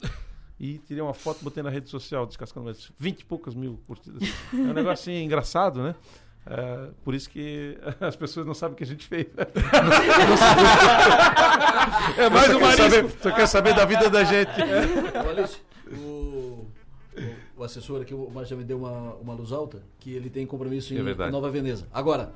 E 0.59 0.77
tirei 0.79 1.01
uma 1.01 1.13
foto, 1.13 1.41
botei 1.41 1.63
na 1.63 1.69
rede 1.69 1.89
social, 1.89 2.25
descascando 2.25 2.65
marisco. 2.65 2.93
20 2.97 3.19
e 3.21 3.25
poucas 3.25 3.55
mil 3.55 3.79
curtidas. 3.87 4.21
É 4.53 4.57
um 4.57 4.73
negócio 4.73 5.11
assim 5.11 5.23
engraçado, 5.23 5.81
né? 5.81 5.95
É, 6.45 6.89
por 7.03 7.13
isso 7.13 7.29
que 7.29 7.77
as 8.01 8.15
pessoas 8.15 8.45
não 8.45 8.53
sabem 8.53 8.73
o 8.73 8.77
que 8.77 8.83
a 8.83 8.87
gente 8.87 9.05
fez. 9.07 9.27
é 12.17 12.29
mais 12.29 12.53
um 12.53 12.59
marisco. 12.59 12.89
Saber, 12.89 13.09
só 13.21 13.31
quer 13.31 13.47
saber 13.47 13.73
da 13.73 13.85
vida 13.85 14.09
da 14.09 14.23
gente. 14.23 14.51
Olha, 15.27 15.45
o, 15.45 15.49
o 17.59 17.63
assessor 17.63 18.01
aqui, 18.01 18.13
o 18.13 18.29
Márcio 18.33 18.55
já 18.55 18.55
me 18.55 18.63
deu 18.63 18.77
uma, 18.77 19.13
uma 19.15 19.33
luz 19.33 19.51
alta, 19.51 19.83
que 19.99 20.11
ele 20.13 20.29
tem 20.29 20.45
compromisso 20.45 20.93
em, 20.93 20.97
É 20.97 21.03
verdade. 21.03 21.29
em 21.29 21.33
Nova 21.33 21.49
Veneza. 21.51 21.85
Agora, 21.93 22.31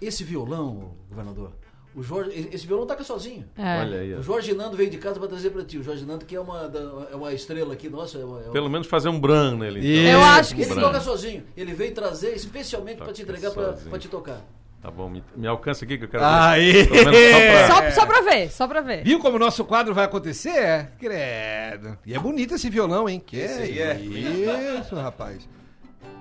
esse 0.00 0.24
violão, 0.24 0.92
governador, 1.08 1.52
o 1.94 2.02
Jorge, 2.02 2.48
esse 2.52 2.66
violão 2.66 2.86
toca 2.86 3.02
sozinho. 3.02 3.46
É. 3.56 3.80
Olha 3.80 4.00
aí, 4.00 4.14
ó. 4.14 4.18
O 4.18 4.22
Jorge 4.22 4.52
Nando 4.52 4.76
veio 4.76 4.90
de 4.90 4.98
casa 4.98 5.18
para 5.18 5.28
trazer 5.28 5.48
para 5.48 5.64
ti. 5.64 5.78
O 5.78 5.82
Jorge 5.82 6.04
Nando, 6.04 6.26
que 6.26 6.36
é 6.36 6.40
uma, 6.40 6.68
da- 6.68 7.08
é 7.10 7.16
uma 7.16 7.32
estrela 7.32 7.72
aqui, 7.72 7.88
nossa. 7.88 8.18
É 8.18 8.24
uma, 8.24 8.38
é 8.40 8.44
uma- 8.44 8.52
Pelo 8.52 8.68
menos 8.68 8.86
fazer 8.86 9.08
um 9.08 9.18
bran 9.18 9.56
nele. 9.56 9.80
Então. 9.80 10.12
Eu 10.12 10.20
acho 10.20 10.54
que 10.54 10.60
ele 10.60 10.74
Bran. 10.74 10.82
toca 10.82 11.00
sozinho. 11.00 11.44
Ele 11.56 11.72
veio 11.72 11.94
trazer 11.94 12.34
especialmente 12.34 12.98
para 12.98 13.12
te 13.14 13.22
entregar 13.22 13.50
para 13.52 13.98
te 13.98 14.08
tocar. 14.08 14.44
Tá 14.86 14.92
bom, 14.92 15.10
me, 15.10 15.20
me 15.34 15.48
alcança 15.48 15.84
aqui 15.84 15.98
que 15.98 16.04
eu 16.04 16.08
quero 16.08 16.22
Aí! 16.24 16.84
ver. 16.84 17.06
Menos 17.10 17.66
só 17.66 17.80
pra- 17.80 17.90
Só, 17.90 18.00
só 18.02 18.06
pra 18.06 18.20
ver, 18.20 18.50
só 18.52 18.68
pra 18.68 18.80
ver. 18.82 19.02
Viu 19.02 19.18
como 19.18 19.34
o 19.34 19.38
nosso 19.40 19.64
quadro 19.64 19.92
vai 19.92 20.04
acontecer? 20.04 20.50
É, 20.56 20.88
credo. 20.96 21.98
E 22.06 22.14
é 22.14 22.18
bonito 22.20 22.54
esse 22.54 22.70
violão, 22.70 23.08
hein? 23.08 23.20
Que 23.24 23.36
Esse 23.36 23.62
aí 23.62 23.80
é. 23.80 23.98
Isso, 23.98 24.94
rapaz. 24.94 25.48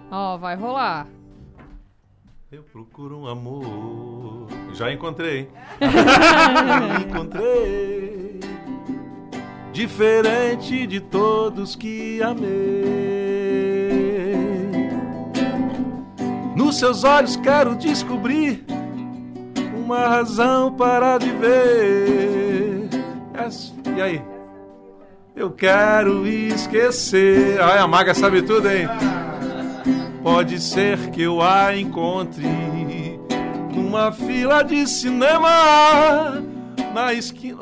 Ó, 0.10 0.36
vai 0.38 0.56
rolar. 0.56 1.06
Eu 2.52 2.64
procuro 2.64 3.20
um 3.20 3.28
amor. 3.28 4.48
Já 4.74 4.92
encontrei. 4.92 5.42
hein? 5.42 5.48
Já 5.80 7.02
encontrei. 7.08 8.40
Diferente 9.72 10.88
de 10.88 11.02
todos 11.02 11.76
que 11.76 12.20
amei. 12.24 13.25
Nos 16.56 16.80
seus 16.80 17.04
olhos 17.04 17.36
quero 17.36 17.76
descobrir 17.76 18.64
uma 19.76 20.08
razão 20.08 20.72
para 20.74 21.18
viver. 21.18 22.90
E 23.96 24.02
aí? 24.02 24.22
Eu 25.36 25.52
quero 25.52 26.26
esquecer. 26.26 27.62
Ai, 27.62 27.78
a 27.80 27.88
maga 27.88 28.14
sabe 28.14 28.42
tudo, 28.42 28.72
hein? 28.72 28.88
Pode 30.24 30.60
ser 30.60 31.12
que 31.12 31.24
eu 31.24 31.42
a 31.42 31.76
encontre 31.76 32.48
numa 33.76 34.14
fila 34.14 34.64
de 34.64 34.88
cinema, 34.88 36.42
na 36.94 37.14
esquina, 37.14 37.60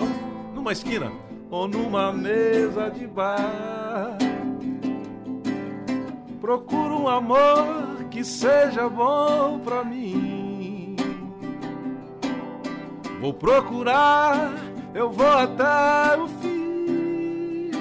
numa 0.53 0.71
esquina 0.71 1.11
ou 1.49 1.67
numa 1.67 2.13
mesa 2.13 2.89
de 2.89 3.07
bar. 3.07 4.17
Procuro 6.39 7.01
um 7.01 7.07
amor 7.07 7.92
que 8.13 8.23
seja 8.23 8.87
bom 8.87 9.59
pra 9.65 9.83
mim. 9.83 10.95
Vou 13.19 13.33
procurar, 13.33 14.53
eu 14.93 15.09
vou 15.09 15.25
até 15.25 16.21
o 16.21 16.27
fim. 16.27 17.71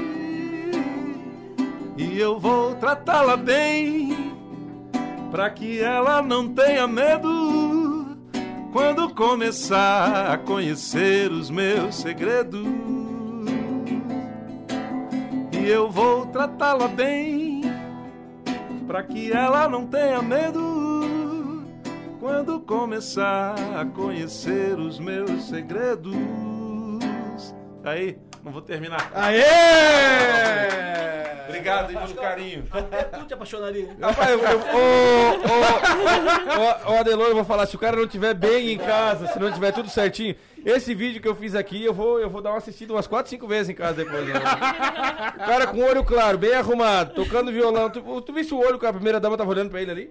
E 1.99 2.19
eu 2.19 2.41
vou 2.41 2.75
tratá-la 2.77 3.37
bem 3.37 4.33
pra 5.31 5.51
que 5.51 5.81
ela 5.81 6.23
não 6.23 6.49
tenha 6.49 6.87
medo 6.87 8.17
quando 8.73 9.15
começar 9.15 10.33
a 10.33 10.39
conhecer 10.39 11.31
os 11.31 11.51
meus 11.51 11.97
segredos. 11.97 12.67
E 15.53 15.69
eu 15.69 15.91
vou 15.91 16.25
tratá-la 16.25 16.89
bem 16.89 17.52
pra 18.93 19.03
que 19.03 19.33
ela 19.33 19.67
não 19.71 19.87
tenha 19.87 20.21
medo 20.21 21.65
quando 22.21 22.61
começar 22.61 23.55
a 23.75 23.87
conhecer 23.87 24.79
os 24.79 24.99
meus 24.99 25.45
segredos. 25.45 26.15
Aí, 27.83 28.19
não 28.45 28.53
vou 28.53 28.61
terminar. 28.61 29.11
Aê! 29.15 29.41
Obrigado 31.59 31.89
aí 31.91 31.97
pelo 31.97 32.15
carinho. 32.15 32.65
Até 32.71 33.03
tu 33.05 33.25
te 33.27 33.35
apaixonaria. 33.35 33.83
hein? 33.83 33.97
Rapaz, 34.01 34.31
eu, 34.31 34.39
eu, 34.41 34.59
ô, 34.59 35.33
ô, 36.89 36.91
ô, 36.91 36.95
ô, 36.95 36.99
Adelor, 37.01 37.29
eu 37.29 37.35
vou 37.35 37.45
falar, 37.45 37.67
se 37.67 37.77
o 37.77 37.79
cara 37.79 37.97
não 37.97 38.05
estiver 38.05 38.35
bem 38.35 38.73
em 38.73 38.79
casa, 38.79 39.27
se 39.29 39.39
não 39.39 39.53
tiver 39.53 39.73
tudo 39.73 39.89
certinho, 39.91 40.35
esse 40.65 40.95
vídeo 40.95 41.21
que 41.21 41.27
eu 41.27 41.35
fiz 41.35 41.55
aqui, 41.57 41.85
eu 41.85 41.93
vou, 41.93 42.21
eu 42.21 42.31
vou 42.31 42.41
dar 42.41 42.51
uma 42.51 42.59
assistida 42.59 42.93
umas 42.93 43.07
4, 43.09 43.29
5 43.31 43.47
vezes 43.49 43.69
em 43.71 43.75
casa 43.75 43.95
depois. 44.05 44.25
né? 44.27 44.35
O 44.35 45.45
cara 45.45 45.67
com 45.67 45.79
o 45.79 45.85
olho 45.85 46.05
claro, 46.05 46.39
bem 46.39 46.55
arrumado, 46.55 47.15
tocando 47.15 47.51
violão. 47.51 47.91
Tu, 47.91 48.01
tu 48.23 48.33
viste 48.33 48.55
o 48.55 48.59
olho 48.61 48.79
que 48.79 48.87
a 48.87 48.93
primeira 48.93 49.19
dama 49.19 49.37
tava 49.37 49.51
olhando 49.51 49.71
pra 49.71 49.83
ele 49.83 49.91
ali? 49.91 50.11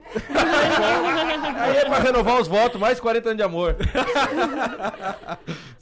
Aí 1.58 1.78
é 1.78 1.86
pra 1.86 2.00
renovar 2.00 2.40
os 2.42 2.48
votos, 2.50 2.80
mais 2.80 3.00
40 3.00 3.30
anos 3.30 3.38
de 3.38 3.44
amor. 3.44 3.78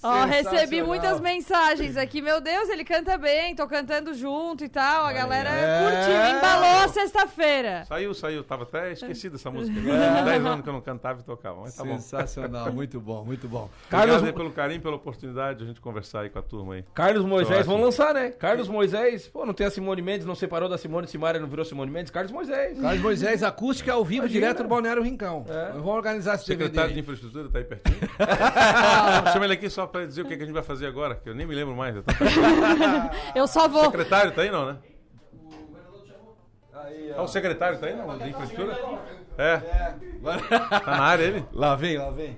Ó, 0.02 0.26
recebi 0.26 0.50
Sensacional. 0.58 0.88
muitas 0.88 1.20
mensagens 1.20 1.98
aqui. 1.98 2.22
Meu 2.22 2.40
Deus, 2.40 2.70
ele 2.70 2.86
canta 2.86 3.18
bem, 3.18 3.56
tô 3.56 3.68
cantando 3.68 4.14
junto 4.14 4.64
e 4.64 4.70
tal. 4.70 5.06
A 5.06 5.12
galera 5.14 5.49
É. 5.50 5.80
curtiu, 5.84 6.38
embalou 6.38 6.84
a 6.84 6.88
sexta-feira. 6.88 7.86
Saiu, 7.86 8.14
saiu. 8.14 8.44
Tava 8.44 8.64
até 8.64 8.92
esquecido 8.94 9.36
essa 9.36 9.50
música. 9.52 9.80
É. 9.80 10.24
10 10.24 10.46
anos 10.46 10.64
que 10.64 10.70
eu 10.70 10.74
não 10.74 10.82
cantava 10.82 11.20
e 11.20 11.24
tocava. 11.24 11.62
Mas 11.62 11.76
tá 11.76 11.84
bom. 11.84 11.96
Sensacional, 12.00 12.72
muito 12.72 13.00
bom, 13.00 13.24
muito 13.26 13.48
bom. 13.48 13.70
Carlos... 13.90 14.18
Obrigado 14.18 14.28
aí 14.34 14.34
pelo 14.44 14.52
carinho, 14.52 14.82
pela 14.82 14.96
oportunidade 14.96 15.60
de 15.60 15.64
a 15.64 15.68
gente 15.68 15.82
conversar 15.82 16.22
aí 16.22 16.30
com 16.30 16.40
a 16.40 16.42
turma 16.42 16.76
aí. 16.76 16.86
Carlos 16.94 17.26
Moisés, 17.26 17.66
vão 17.66 17.82
lançar, 17.82 18.14
né? 18.14 18.30
Carlos 18.32 18.68
Moisés, 18.68 19.28
pô, 19.28 19.46
não 19.46 19.54
tem 19.54 19.68
a 19.68 19.72
Simone 19.72 20.02
Mendes, 20.02 20.26
não 20.26 20.36
separou 20.36 20.68
da 20.70 20.78
Simone 20.78 21.08
Simaria, 21.08 21.40
não 21.42 21.48
virou 21.48 21.66
Simone 21.66 21.92
Mendes, 21.92 22.12
Carlos 22.12 22.32
Moisés. 22.32 22.80
Carlos 22.80 23.02
Moisés, 23.02 23.44
acústica 23.44 23.92
ao 23.94 24.04
vivo, 24.04 24.24
Imagina. 24.26 24.40
direto 24.42 24.64
do 24.64 24.70
Balneário 24.70 25.02
Rincão. 25.04 25.46
Vamos 25.74 25.88
organizar 25.88 26.36
esse 26.36 26.46
secretário 26.46 26.94
de 26.94 26.96
DVD. 26.96 27.00
infraestrutura 27.02 27.50
tá 27.50 27.58
aí 27.60 27.64
pertinho. 27.66 28.00
Chama 29.34 29.46
ele 29.46 29.54
aqui 29.54 29.70
só 29.70 29.86
pra 29.88 30.06
dizer 30.06 30.22
o 30.22 30.26
que, 30.26 30.36
que 30.38 30.44
a 30.44 30.46
gente 30.46 30.54
vai 30.54 30.64
fazer 30.64 30.88
agora, 30.88 31.16
que 31.16 31.30
eu 31.30 31.36
nem 31.36 31.46
me 31.46 31.56
lembro 31.56 31.76
mais. 31.76 31.96
Eu 31.96 32.04
tô- 32.04 32.12
Eu 33.36 33.48
só 33.48 33.66
O 33.66 33.70
vou. 33.70 33.86
secretário 33.86 34.32
tá 34.32 34.42
aí 34.42 34.52
não, 34.52 34.66
né? 34.66 34.78
Ah, 37.16 37.22
o 37.22 37.28
secretário 37.28 37.80
tá 37.80 37.88
aí 37.88 37.96
não, 37.96 38.18
de 38.18 38.30
infraestrutura? 38.30 38.78
É. 39.38 39.58
Tá 39.58 40.84
na 40.86 41.04
área 41.04 41.24
ele? 41.24 41.46
Lá 41.54 41.76
vem, 41.76 41.98
lá 41.98 42.12
vem. 42.12 42.38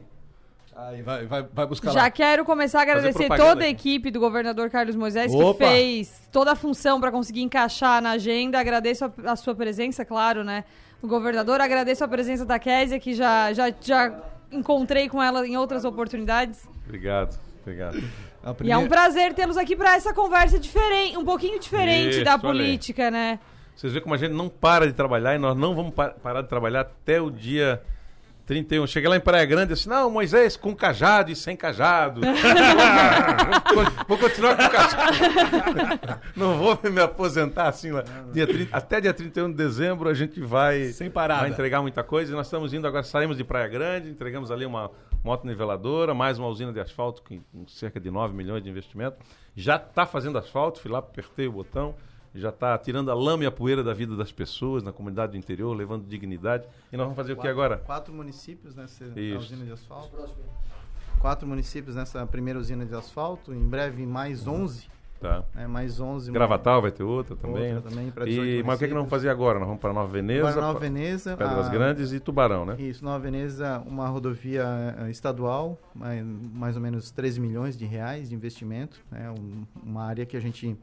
Aí, 0.76 1.02
vai, 1.02 1.26
vai, 1.26 1.44
vai 1.44 1.66
buscar 1.66 1.92
Já 1.92 2.04
lá. 2.04 2.10
quero 2.10 2.46
começar 2.46 2.80
a 2.80 2.82
agradecer 2.82 3.28
toda 3.28 3.64
a 3.64 3.68
equipe 3.68 4.10
do 4.10 4.20
governador 4.20 4.70
Carlos 4.70 4.96
Moisés 4.96 5.34
Opa! 5.34 5.66
que 5.66 5.70
fez 5.70 6.28
toda 6.32 6.54
a 6.54 6.56
função 6.56 7.00
para 7.00 7.12
conseguir 7.12 7.42
encaixar 7.42 8.02
na 8.02 8.12
agenda. 8.12 8.60
Agradeço 8.60 9.06
a, 9.06 9.32
a 9.32 9.36
sua 9.36 9.54
presença, 9.54 10.06
claro, 10.06 10.44
né? 10.44 10.64
O 11.02 11.08
governador, 11.08 11.60
agradeço 11.60 12.04
a 12.04 12.08
presença 12.08 12.46
da 12.46 12.58
Késia, 12.58 13.00
que 13.00 13.14
já, 13.14 13.52
já, 13.54 13.74
já 13.82 14.14
encontrei 14.52 15.10
com 15.10 15.22
ela 15.22 15.46
em 15.46 15.58
outras 15.58 15.84
oportunidades. 15.84 16.68
Obrigado, 16.86 17.38
obrigado. 17.62 18.02
A 18.44 18.56
E 18.64 18.72
é 18.72 18.78
um 18.78 18.88
prazer 18.88 19.34
tê-los 19.34 19.58
aqui 19.58 19.76
para 19.76 19.96
essa 19.96 20.14
conversa 20.14 20.58
diferente, 20.60 21.18
um 21.18 21.26
pouquinho 21.26 21.60
diferente 21.60 22.16
Isso, 22.16 22.24
da 22.24 22.34
aí. 22.34 22.40
política, 22.40 23.12
né? 23.12 23.40
Vocês 23.82 23.94
veem 23.94 24.04
como 24.04 24.14
a 24.14 24.18
gente 24.20 24.32
não 24.34 24.48
para 24.48 24.86
de 24.86 24.94
trabalhar 24.94 25.34
e 25.34 25.40
nós 25.40 25.58
não 25.58 25.74
vamos 25.74 25.92
pa- 25.96 26.12
parar 26.12 26.44
de 26.44 26.48
trabalhar 26.48 26.82
até 26.82 27.20
o 27.20 27.32
dia 27.32 27.82
31. 28.46 28.86
Cheguei 28.86 29.10
lá 29.10 29.18
em 29.18 29.20
Praia 29.20 29.44
Grande 29.44 29.72
e 29.72 29.76
disse, 29.76 29.90
não, 29.90 30.08
Moisés, 30.12 30.56
com 30.56 30.76
cajado 30.76 31.32
e 31.32 31.36
sem 31.36 31.58
cajado. 31.58 32.22
vou, 34.08 34.18
continuar 34.20 34.56
com 34.56 34.70
cajado. 34.70 36.22
não 36.38 36.60
vou 36.60 36.78
me 36.92 37.02
aposentar 37.02 37.70
assim 37.70 37.90
lá. 37.90 38.04
Dia 38.32 38.46
30 38.46 38.78
até 38.78 39.02
dia 39.02 39.16
31 39.16 39.50
de 39.50 39.58
dezembro 39.58 40.10
a 40.10 40.14
gente 40.14 40.40
vai, 40.40 40.90
Sem 40.90 41.10
parada. 41.10 41.42
vai 41.42 41.50
entregar 41.50 41.82
muita 41.82 42.04
coisa. 42.04 42.32
E 42.32 42.36
nós 42.36 42.46
estamos 42.46 42.76
indo 42.76 42.86
agora, 42.86 43.02
saímos 43.02 43.36
de 43.36 43.44
Praia 43.44 43.68
Grande, 43.68 44.12
entregamos 44.12 44.52
ali 44.52 44.64
uma 44.64 44.92
moto 45.24 45.48
niveladora, 45.48 46.14
mais 46.14 46.38
uma 46.38 46.48
usina 46.50 46.72
de 46.72 46.80
asfalto 46.80 47.24
com 47.24 47.40
com 47.52 47.68
cerca 47.68 48.00
de 48.00 48.12
9 48.12 48.32
milhões 48.36 48.62
de 48.64 48.70
investimento. 48.70 49.18
Já 49.56 49.78
está 49.78 50.06
fazendo 50.06 50.38
asfalto, 50.38 50.80
fui 50.80 50.92
lá, 50.92 51.00
apertei 51.00 51.48
o 51.48 51.52
botão 51.52 51.96
já 52.34 52.50
está 52.50 52.78
tirando 52.78 53.12
a 53.12 53.14
lama 53.14 53.44
e 53.44 53.48
a 53.48 53.52
poeira 53.52 53.84
da 53.84 53.94
vida 53.94 54.16
das 54.16 54.32
pessoas 54.32 54.84
na 54.84 54.92
comunidade 54.92 55.34
do 55.34 55.38
interior, 55.38 55.74
levando 55.74 56.06
dignidade. 56.08 56.66
E 56.92 56.98
nós 56.98 57.06
vamos 57.06 57.16
fazer 57.18 57.34
o 57.34 57.38
que 57.38 57.48
agora? 57.48 57.78
Quatro 57.80 58.14
municípios 58.14 58.76
nessa 58.76 59.06
Isso. 59.20 59.38
usina 59.40 59.66
de 59.66 59.72
asfalto. 59.72 60.12
Quatro 61.20 61.48
municípios 61.48 61.96
nessa 61.96 62.26
primeira 62.26 62.60
usina 62.60 62.86
de 62.86 62.96
asfalto. 62.96 63.54
Em 63.54 63.68
breve, 63.68 64.06
mais 64.06 64.48
11 64.48 64.90
Tá. 65.20 65.44
né, 65.54 65.68
mais 65.68 66.00
11. 66.00 66.32
Gravatal 66.32 66.82
vai 66.82 66.90
ter 66.92 67.04
outra 67.04 67.36
também. 67.36 67.76
Outra 67.76 67.90
né? 67.92 67.96
também 67.96 68.10
pra 68.12 68.26
e, 68.26 68.30
18 68.30 68.66
mas 68.66 68.76
o 68.76 68.80
que, 68.80 68.86
é 68.86 68.88
que 68.88 68.94
nós 68.96 69.02
vamos 69.02 69.12
fazer 69.12 69.30
agora? 69.30 69.60
Nós 69.60 69.68
vamos 69.68 69.80
para 69.80 69.94
Nova 69.94 70.12
Veneza, 70.12 70.60
Nova 70.60 70.80
Veneza, 70.80 71.38
Pedras 71.38 71.68
a- 71.68 71.70
Grandes 71.70 72.12
e 72.12 72.20
Tubarão, 72.20 72.66
né? 72.66 72.76
Isso, 72.80 73.06
Nova 73.06 73.20
Veneza, 73.20 73.84
uma 73.86 74.08
rodovia 74.08 74.64
eh, 74.98 75.12
estadual, 75.12 75.78
mais, 75.94 76.26
mais 76.26 76.76
ou 76.76 76.82
menos 76.82 77.12
13 77.12 77.40
milhões 77.40 77.78
de 77.78 77.86
reais 77.86 78.30
de 78.30 78.36
investimento. 78.36 79.00
É 79.12 79.30
um- 79.30 79.64
uma 79.84 80.06
área 80.06 80.26
que 80.26 80.36
a 80.36 80.40
gente 80.40 80.76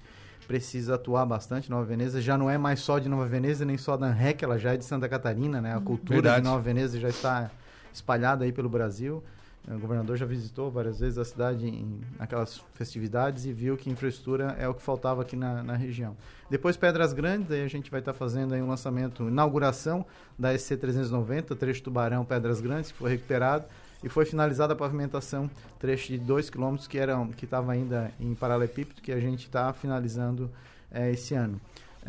precisa 0.49 0.95
atuar 0.95 1.27
bastante. 1.27 1.71
Nova 1.71 1.85
Veneza 1.85 2.21
já 2.23 2.37
não 2.39 2.49
é 2.49 2.57
mais 2.57 2.81
só 2.81 2.99
de 2.99 3.09
Nova 3.09 3.27
Veneza, 3.27 3.67
nem 3.67 3.77
só 3.77 3.99
da 3.99 4.07
ANREC, 4.07 4.43
ela 4.43 4.59
já 4.59 4.73
é 4.73 4.77
de 4.79 4.85
Santa 4.85 5.07
Catarina, 5.07 5.61
né? 5.61 5.77
A 5.77 5.81
cultura 5.81 6.23
Verdade. 6.23 6.43
de 6.43 6.49
Nova 6.49 6.63
Veneza 6.63 6.99
já 6.99 7.11
está 7.11 7.51
espalhada 7.93 8.47
aí 8.47 8.51
pelo 8.51 8.69
Brasil. 8.69 9.23
O 9.71 9.79
governador 9.79 10.17
já 10.17 10.25
visitou 10.25 10.71
várias 10.71 10.99
vezes 10.99 11.19
a 11.19 11.25
cidade 11.27 11.69
em 11.69 12.01
aquelas 12.19 12.63
festividades 12.73 13.45
e 13.45 13.53
viu 13.53 13.77
que 13.77 13.91
infraestrutura 13.91 14.57
é 14.59 14.67
o 14.67 14.73
que 14.73 14.81
faltava 14.81 15.21
aqui 15.21 15.37
na, 15.37 15.63
na 15.63 15.77
região. 15.77 16.17
Depois 16.49 16.75
Pedras 16.75 17.13
Grandes, 17.13 17.51
aí 17.51 17.63
a 17.63 17.69
gente 17.69 17.91
vai 17.91 18.01
estar 18.01 18.15
fazendo 18.15 18.55
aí 18.55 18.63
um 18.63 18.69
lançamento, 18.69 19.29
inauguração 19.29 20.07
da 20.39 20.55
SC390, 20.55 21.55
trecho 21.55 21.83
Tubarão 21.83 22.25
Pedras 22.25 22.63
Grandes, 22.63 22.91
que 22.91 22.97
foi 22.97 23.11
recuperado 23.11 23.67
e 24.03 24.09
foi 24.09 24.25
finalizada 24.25 24.73
a 24.73 24.77
pavimentação, 24.77 25.51
trecho 25.79 26.09
de 26.09 26.19
2 26.19 26.51
km 26.51 26.77
que 26.89 26.99
era 26.99 27.17
que 27.37 27.45
estava 27.45 27.73
ainda 27.73 28.13
em 28.21 28.35
paralelepípedo, 28.35 29.03
que 29.03 29.13
a 29.13 29.21
gente 29.21 29.45
está 29.45 29.73
finalizando 29.73 30.51
eh, 30.91 31.13
esse 31.13 31.35
ano. 31.35 31.61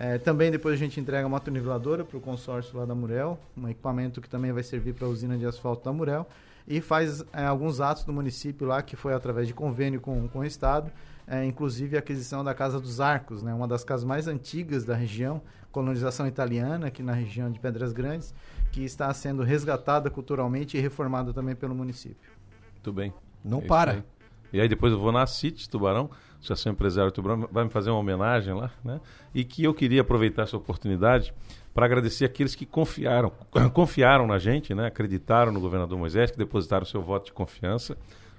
Eh, 0.01 0.17
também 0.17 0.49
depois 0.49 0.75
a 0.75 0.77
gente 0.77 0.99
entrega 0.99 1.25
a 1.25 1.29
motoniveladora 1.29 2.05
para 2.05 2.17
o 2.17 2.21
consórcio 2.21 2.77
lá 2.77 2.85
da 2.85 2.95
Murel, 2.95 3.37
um 3.57 3.67
equipamento 3.67 4.21
que 4.21 4.29
também 4.29 4.51
vai 4.51 4.63
servir 4.63 4.93
para 4.93 5.05
a 5.05 5.09
usina 5.09 5.37
de 5.37 5.45
asfalto 5.45 5.83
da 5.83 5.91
Murel 5.91 6.25
e 6.65 6.79
faz 6.79 7.21
eh, 7.33 7.43
alguns 7.43 7.81
atos 7.81 8.03
do 8.03 8.13
município 8.13 8.67
lá 8.67 8.81
que 8.81 8.95
foi 8.95 9.13
através 9.13 9.47
de 9.47 9.53
convênio 9.53 9.99
com, 9.99 10.27
com 10.29 10.39
o 10.39 10.45
Estado, 10.45 10.91
eh, 11.27 11.43
inclusive 11.43 11.95
a 11.97 11.99
aquisição 11.99 12.43
da 12.43 12.53
Casa 12.53 12.79
dos 12.79 13.01
Arcos, 13.01 13.43
né, 13.43 13.53
uma 13.53 13.67
das 13.67 13.83
casas 13.83 14.05
mais 14.05 14.27
antigas 14.27 14.85
da 14.85 14.95
região, 14.95 15.41
colonização 15.71 16.27
italiana 16.27 16.87
aqui 16.87 17.03
na 17.03 17.13
região 17.13 17.51
de 17.51 17.59
Pedras 17.59 17.91
Grandes, 17.91 18.33
que 18.71 18.83
está 18.83 19.13
sendo 19.13 19.43
resgatada 19.43 20.09
culturalmente 20.09 20.77
e 20.77 20.79
reformada 20.79 21.33
também 21.33 21.55
pelo 21.55 21.75
município. 21.75 22.29
Muito 22.73 22.93
bem. 22.93 23.13
Não 23.43 23.59
É 23.59 23.61
para. 23.61 23.91
aí. 23.93 24.03
E 24.51 24.59
aí 24.59 24.67
depois 24.67 24.91
eu 24.91 24.99
vou 24.99 25.11
na 25.11 25.25
City 25.27 25.69
Tubarão, 25.69 26.09
Associação 26.39 26.71
Empresário 26.71 27.11
Tubarão, 27.11 27.47
vai 27.51 27.65
me 27.65 27.69
fazer 27.69 27.89
uma 27.89 27.99
homenagem 27.99 28.53
lá, 28.53 28.71
né? 28.83 28.99
E 29.33 29.43
que 29.43 29.63
eu 29.63 29.73
queria 29.73 30.01
aproveitar 30.01 30.43
essa 30.43 30.57
oportunidade 30.57 31.33
para 31.73 31.85
agradecer 31.85 32.25
aqueles 32.25 32.55
que 32.55 32.65
confiaram, 32.65 33.31
confiaram 33.73 34.25
na 34.25 34.39
gente, 34.39 34.73
né? 34.73 34.87
Acreditaram 34.87 35.51
no 35.51 35.59
governador 35.59 35.97
Moisés, 35.97 36.31
que 36.31 36.37
depositaram 36.37 36.85
seu 36.85 37.01
voto 37.01 37.27
de 37.27 37.33
confiança 37.33 37.95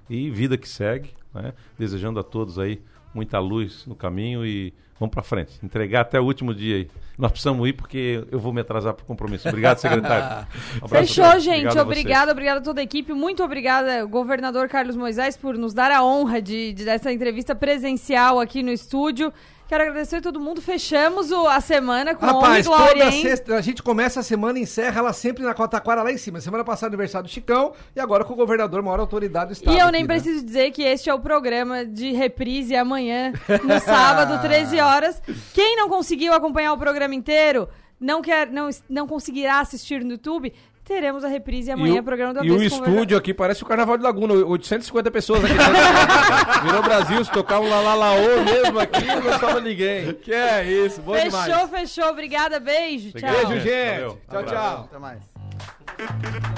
e 0.09 0.29
vida 0.29 0.57
que 0.57 0.67
segue, 0.67 1.11
né? 1.33 1.53
Desejando 1.77 2.19
a 2.19 2.23
todos 2.23 2.59
aí 2.59 2.81
muita 3.13 3.39
luz 3.39 3.85
no 3.85 3.95
caminho 3.95 4.45
e 4.45 4.73
vamos 5.01 5.11
para 5.11 5.23
frente, 5.23 5.53
entregar 5.63 6.01
até 6.01 6.19
o 6.19 6.23
último 6.23 6.53
dia 6.53 6.75
aí. 6.75 6.87
Nós 7.17 7.31
precisamos 7.31 7.67
ir 7.67 7.73
porque 7.73 8.23
eu 8.31 8.39
vou 8.39 8.53
me 8.53 8.61
atrasar 8.61 8.93
para 8.93 9.01
o 9.01 9.05
compromisso. 9.05 9.49
Obrigado, 9.49 9.79
secretário. 9.79 10.47
Um 10.81 10.85
a 10.85 10.87
Fechou, 10.87 11.39
gente. 11.39 11.65
Obrigado 11.65 11.79
a. 11.79 11.81
Obrigada, 11.81 12.31
obrigada 12.31 12.59
a 12.59 12.63
toda 12.63 12.81
a 12.81 12.83
equipe. 12.83 13.11
Muito 13.11 13.43
obrigada, 13.43 14.05
governador 14.05 14.69
Carlos 14.69 14.95
Moisés, 14.95 15.35
por 15.35 15.57
nos 15.57 15.73
dar 15.73 15.91
a 15.91 16.03
honra 16.03 16.39
de, 16.39 16.71
de 16.71 16.85
dessa 16.85 17.11
entrevista 17.11 17.55
presencial 17.55 18.39
aqui 18.39 18.61
no 18.61 18.71
estúdio. 18.71 19.33
Quero 19.71 19.83
agradecer 19.83 20.17
a 20.17 20.21
todo 20.21 20.37
mundo. 20.37 20.61
Fechamos 20.61 21.31
o- 21.31 21.47
a 21.47 21.61
semana 21.61 22.13
com 22.13 22.25
Rapaz, 22.25 22.67
honra 22.67 22.77
glória, 22.77 23.03
toda 23.05 23.15
hein? 23.15 23.21
sexta 23.21 23.55
a 23.55 23.61
gente 23.61 23.81
começa 23.81 24.19
a 24.19 24.23
semana 24.23 24.59
e 24.59 24.63
encerra 24.63 24.99
ela 24.99 25.13
sempre 25.13 25.43
na 25.43 25.53
Cotaquara 25.53 26.03
lá 26.03 26.11
em 26.11 26.17
cima. 26.17 26.41
Semana 26.41 26.61
passada 26.65 26.87
aniversário 26.89 27.25
do 27.29 27.31
Chicão 27.31 27.71
e 27.95 27.99
agora 28.01 28.25
com 28.25 28.33
o 28.33 28.35
governador, 28.35 28.81
maior 28.83 28.99
autoridade 28.99 29.45
do 29.51 29.53
estado. 29.53 29.73
E 29.73 29.79
eu 29.79 29.89
nem 29.89 30.03
aqui, 30.03 30.09
né? 30.09 30.19
preciso 30.19 30.43
dizer 30.45 30.71
que 30.71 30.83
este 30.83 31.09
é 31.09 31.13
o 31.13 31.21
programa 31.21 31.85
de 31.85 32.11
reprise 32.11 32.75
amanhã, 32.75 33.31
no 33.63 33.79
sábado, 33.79 34.41
13 34.45 34.77
horas. 34.81 35.21
Quem 35.53 35.77
não 35.77 35.87
conseguiu 35.87 36.33
acompanhar 36.33 36.73
o 36.73 36.77
programa 36.77 37.15
inteiro, 37.15 37.69
não, 37.97 38.21
quer, 38.21 38.47
não, 38.51 38.69
não 38.89 39.07
conseguirá 39.07 39.61
assistir 39.61 40.03
no 40.03 40.11
YouTube, 40.11 40.53
teremos 40.91 41.23
a 41.23 41.29
reprise 41.29 41.71
amanhã, 41.71 41.95
E 41.95 41.99
o, 41.99 42.03
programa 42.03 42.33
do 42.33 42.43
e 42.43 42.51
o 42.51 42.61
estúdio 42.61 43.17
aqui 43.17 43.33
parece 43.33 43.63
o 43.63 43.65
Carnaval 43.65 43.97
de 43.97 44.03
Laguna, 44.03 44.33
850 44.33 45.09
pessoas 45.09 45.45
aqui. 45.45 45.53
dentro. 45.53 45.71
Virou 46.67 46.83
Brasil, 46.83 47.23
se 47.23 47.31
tocar 47.31 47.61
um 47.61 47.69
lalalaô 47.69 48.43
mesmo 48.43 48.77
aqui, 48.77 49.05
não 49.05 49.39
sobra 49.39 49.61
ninguém. 49.61 50.13
Que 50.15 50.33
é 50.33 50.63
isso, 50.69 51.01
bom 51.01 51.13
Fechou, 51.13 51.67
fechou. 51.69 52.09
Obrigada, 52.09 52.59
beijo. 52.59 53.13
Tchau. 53.13 53.29
Beijo, 53.29 53.61
gente. 53.61 54.01
Valeu. 54.01 54.19
Tchau, 54.29 54.43
tchau. 54.43 54.89
Até 54.89 54.99
mais. 54.99 56.51